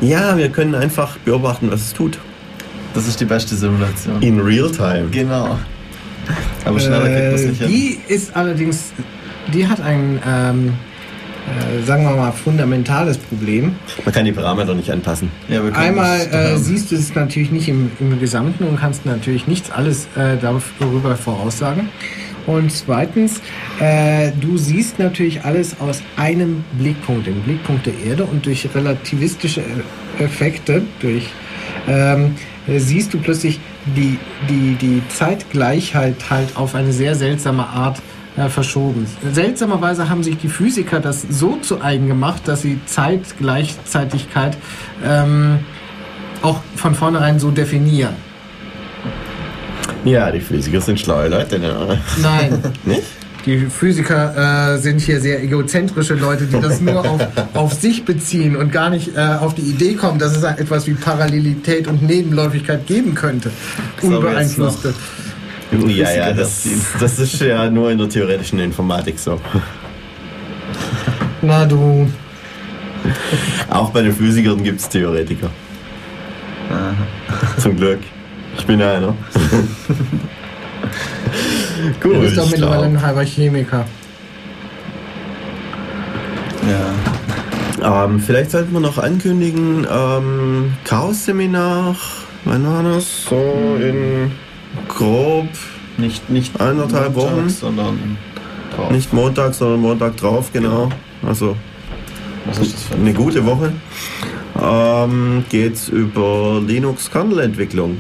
Ja, 0.02 0.38
wir 0.38 0.50
können 0.50 0.76
einfach 0.76 1.18
beobachten, 1.20 1.72
was 1.72 1.82
es 1.82 1.94
tut. 1.94 2.20
Das 2.94 3.08
ist 3.08 3.20
die 3.20 3.26
beste 3.26 3.56
Simulation. 3.56 4.22
In 4.22 4.40
real 4.40 4.70
time. 4.70 5.08
Genau. 5.10 5.58
Aber 6.66 6.80
schneller 6.80 7.06
äh, 7.06 7.14
kriegt 7.14 7.26
man 7.26 7.36
es 7.36 7.46
nicht 7.46 7.62
hin. 7.62 7.70
Die 7.70 8.14
ist 8.14 8.36
allerdings, 8.36 8.92
die 9.52 9.68
hat 9.68 9.82
ein 9.82 10.22
ähm, 10.26 10.74
äh, 11.44 11.84
sagen 11.84 12.04
wir 12.06 12.16
mal, 12.16 12.32
fundamentales 12.32 13.18
Problem. 13.18 13.76
Man 14.06 14.14
kann 14.14 14.24
die 14.24 14.32
Parameter 14.32 14.74
nicht 14.74 14.90
anpassen. 14.90 15.30
Ja, 15.50 15.62
Einmal 15.74 16.22
äh, 16.32 16.58
siehst 16.58 16.92
du 16.92 16.96
es 16.96 17.14
natürlich 17.16 17.52
nicht 17.52 17.68
im, 17.68 17.92
im, 18.00 18.18
Gesamten 18.20 18.64
und 18.64 18.80
kannst 18.80 19.06
natürlich 19.06 19.46
nichts 19.46 19.70
alles 19.70 20.08
äh, 20.16 20.38
darüber 20.40 21.18
voraussagen. 21.18 21.90
Und 22.46 22.72
zweitens, 22.72 23.42
äh, 23.80 24.32
du 24.40 24.58
siehst 24.58 25.00
natürlich 25.00 25.44
alles 25.44 25.80
aus 25.82 26.02
einem 26.16 26.64
Blickpunkt, 26.78 27.28
dem 27.28 27.42
Blickpunkt 27.42 27.86
der 27.86 27.94
Erde 28.06 28.26
und 28.26 28.46
durch 28.46 28.68
relativistische 28.74 29.62
äh, 29.62 30.24
Effekte, 30.24 30.84
durch 31.02 31.28
ähm, 31.88 32.36
siehst 32.68 33.14
du 33.14 33.18
plötzlich 33.18 33.60
die, 33.98 34.18
die, 34.50 34.76
die 34.76 35.02
Zeitgleichheit 35.10 36.16
halt 36.30 36.56
auf 36.56 36.76
eine 36.76 36.94
sehr 36.94 37.16
seltsame 37.16 37.68
Art 37.68 38.02
äh, 38.38 38.50
verschoben. 38.50 39.06
Seltsamerweise 39.32 40.10
haben 40.10 40.24
sich 40.24 40.38
die 40.38 40.50
Physiker 40.50 41.00
das 41.00 41.26
so 41.30 41.58
zu 41.58 41.82
eigen 41.82 42.08
gemacht, 42.08 42.44
dass 42.46 42.62
sie 42.62 42.80
Zeitgleichzeitigkeit 42.86 44.58
ähm, 45.06 45.60
auch 46.42 46.60
von 46.76 46.96
vornherein 46.96 47.40
so 47.40 47.52
definieren. 47.52 48.16
Ja, 50.06 50.32
die 50.32 50.42
Physiker 50.42 50.82
sind 50.82 51.00
schlaue 51.00 51.30
Leute, 51.30 51.60
ne? 51.60 52.00
Nein. 52.22 52.62
Nicht? 52.86 53.04
Die 53.46 53.58
Physiker 53.58 54.76
äh, 54.76 54.78
sind 54.78 55.02
hier 55.02 55.20
sehr 55.20 55.44
egozentrische 55.44 56.14
Leute, 56.14 56.46
die 56.46 56.60
das 56.62 56.80
nur 56.80 57.00
auf, 57.00 57.22
auf 57.54 57.74
sich 57.74 58.06
beziehen 58.06 58.56
und 58.56 58.72
gar 58.72 58.90
nicht 58.90 59.18
äh, 59.18 59.20
auf 59.20 59.54
die 59.54 59.64
Idee 59.64 59.96
kommen, 59.96 60.18
dass 60.18 60.36
es 60.36 60.44
etwas 60.44 60.88
wie 60.88 60.94
Parallelität 60.94 61.88
und 61.88 62.04
Nebenläufigkeit 62.04 62.88
geben 62.88 63.16
könnte. 63.16 63.52
Unbeeinflusste. 64.02 64.94
Ja, 65.88 66.12
ja, 66.12 66.32
das, 66.34 66.68
das 67.00 67.20
ist 67.20 67.40
ja 67.42 67.70
nur 67.70 67.92
in 67.92 67.98
der 67.98 68.10
theoretischen 68.10 68.60
Informatik 68.60 69.18
so. 69.20 69.40
Na 71.42 71.66
du. 71.66 72.10
Auch 73.70 73.90
bei 73.90 74.02
den 74.02 74.14
Physikern 74.14 74.64
gibt 74.64 74.80
es 74.80 74.90
Theoretiker. 74.90 75.50
Aha. 76.70 76.96
Zum 77.60 77.76
Glück. 77.76 78.00
Ich 78.58 78.66
bin 78.66 78.80
ja 78.80 78.94
einer. 78.94 79.16
Gut. 82.02 82.16
Du 82.16 82.22
bist 82.22 82.38
doch 82.38 82.50
mittlerweile 82.50 82.86
ein 82.86 83.02
halber 83.02 83.24
Chemiker. 83.24 83.86
Ja. 87.82 88.06
Ähm, 88.06 88.20
vielleicht 88.22 88.52
sollten 88.52 88.72
wir 88.72 88.80
noch 88.80 88.98
ankündigen, 88.98 89.86
ähm, 89.92 90.74
Chaos-Seminar, 90.86 91.98
wann 92.46 92.66
war 92.66 92.84
das? 92.84 93.26
So 93.26 93.78
in 93.82 94.32
grob 94.88 95.48
nicht, 95.98 96.30
nicht 96.30 96.60
eineinhalb 96.60 97.16
Wochen, 97.16 97.50
sondern 97.50 98.18
drauf. 98.76 98.92
Nicht 98.92 99.14
Montag, 99.14 99.54
sondern 99.54 99.82
Montag 99.82 100.18
drauf, 100.18 100.52
genau. 100.52 100.90
Also 101.26 101.56
eine 102.96 103.14
gute 103.14 103.46
Woche. 103.46 103.74
Ähm, 104.62 105.46
geht's 105.50 105.88
über 105.88 106.62
Linux 106.66 107.10
Kernel-Entwicklung. 107.10 107.98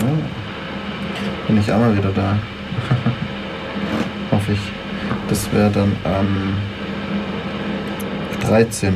Oh. 0.00 1.46
Bin 1.46 1.58
ich 1.58 1.70
auch 1.72 1.78
mal 1.78 1.96
wieder 1.96 2.10
da. 2.10 2.38
Hoffe 4.30 4.52
ich. 4.52 4.60
Das 5.28 5.52
wäre 5.52 5.70
dann 5.70 5.92
am 6.04 6.54
13. 8.46 8.94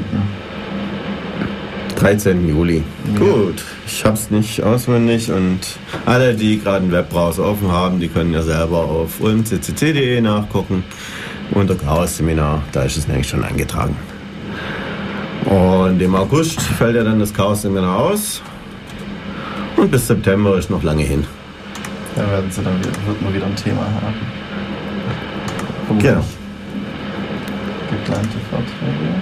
13. 1.97 2.49
Juli. 2.49 2.83
Ja. 3.13 3.19
Gut, 3.19 3.65
ich 3.87 4.05
habe 4.05 4.15
es 4.15 4.31
nicht 4.31 4.63
auswendig 4.63 5.31
und 5.31 5.61
alle, 6.07 6.35
die 6.35 6.59
gerade 6.59 6.79
einen 6.79 6.93
Webbrowser 6.93 7.45
offen 7.45 7.71
haben, 7.71 8.01
die 8.01 8.09
können 8.09 8.33
ja 8.33 8.43
selber 8.43 8.79
auf 8.79 9.21
ulmccc.de 9.21 10.21
nachgucken. 10.21 10.85
Unter 11.51 11.75
Chaos-Seminar, 11.75 12.63
da 12.73 12.83
ist 12.83 12.97
es 12.97 13.07
nämlich 13.07 13.29
schon 13.29 13.45
eingetragen. 13.45 13.97
Und 15.45 16.01
im 16.01 16.15
August 16.15 16.61
fällt 16.61 16.97
ja 16.97 17.05
dann 17.05 17.19
das 17.19 17.33
Chaos-Seminar 17.35 17.99
aus. 17.99 18.41
Und 19.77 19.91
bis 19.91 20.07
September 20.07 20.57
ist 20.57 20.71
noch 20.71 20.83
lange 20.83 21.03
hin. 21.03 21.27
Da 22.17 22.31
werden 22.31 22.51
sie 22.51 22.63
dann 22.63 22.79
wieder, 22.79 22.93
wird 23.07 23.23
man 23.23 23.35
wieder 23.35 23.47
ein 23.47 23.57
Thema 23.57 23.83
haben. 23.83 24.15
Vermutlich. 25.87 26.13
Genau. 26.13 26.25
Geplante 27.91 28.39
Vorträge. 28.51 29.15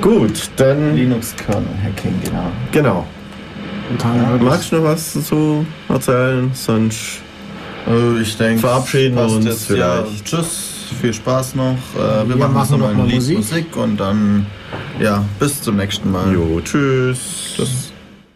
Gut, 0.00 0.50
dann. 0.56 0.96
Linux 0.96 1.34
Kernel 1.36 1.66
Hacking, 1.84 2.14
genau. 2.24 2.50
Genau. 2.72 3.06
Ja, 4.02 4.38
magst 4.40 4.72
du 4.72 4.76
noch 4.76 4.84
was 4.84 5.14
dazu 5.14 5.64
erzählen? 5.88 6.50
Sonst 6.52 7.22
also 7.86 8.18
ich 8.18 8.36
denke, 8.36 8.60
verabschieden 8.60 9.16
wir 9.16 9.24
uns 9.24 9.44
jetzt, 9.46 9.66
vielleicht. 9.66 9.80
Ja, 9.82 10.04
tschüss, 10.24 10.92
viel 11.00 11.14
Spaß 11.14 11.54
noch. 11.54 11.76
Äh, 11.96 12.28
wir, 12.28 12.28
wir 12.28 12.36
machen, 12.36 12.54
machen 12.54 12.80
noch 12.80 12.94
mal 12.94 13.02
ein 13.02 13.06
Lied 13.06 13.14
Musik. 13.16 13.36
Musik 13.38 13.76
und 13.76 13.96
dann 13.98 14.46
ja, 15.00 15.24
bis 15.38 15.62
zum 15.62 15.76
nächsten 15.76 16.10
Mal. 16.10 16.32
Jo, 16.32 16.60
tschüss. 16.60 17.54
Tschüss. 17.56 17.87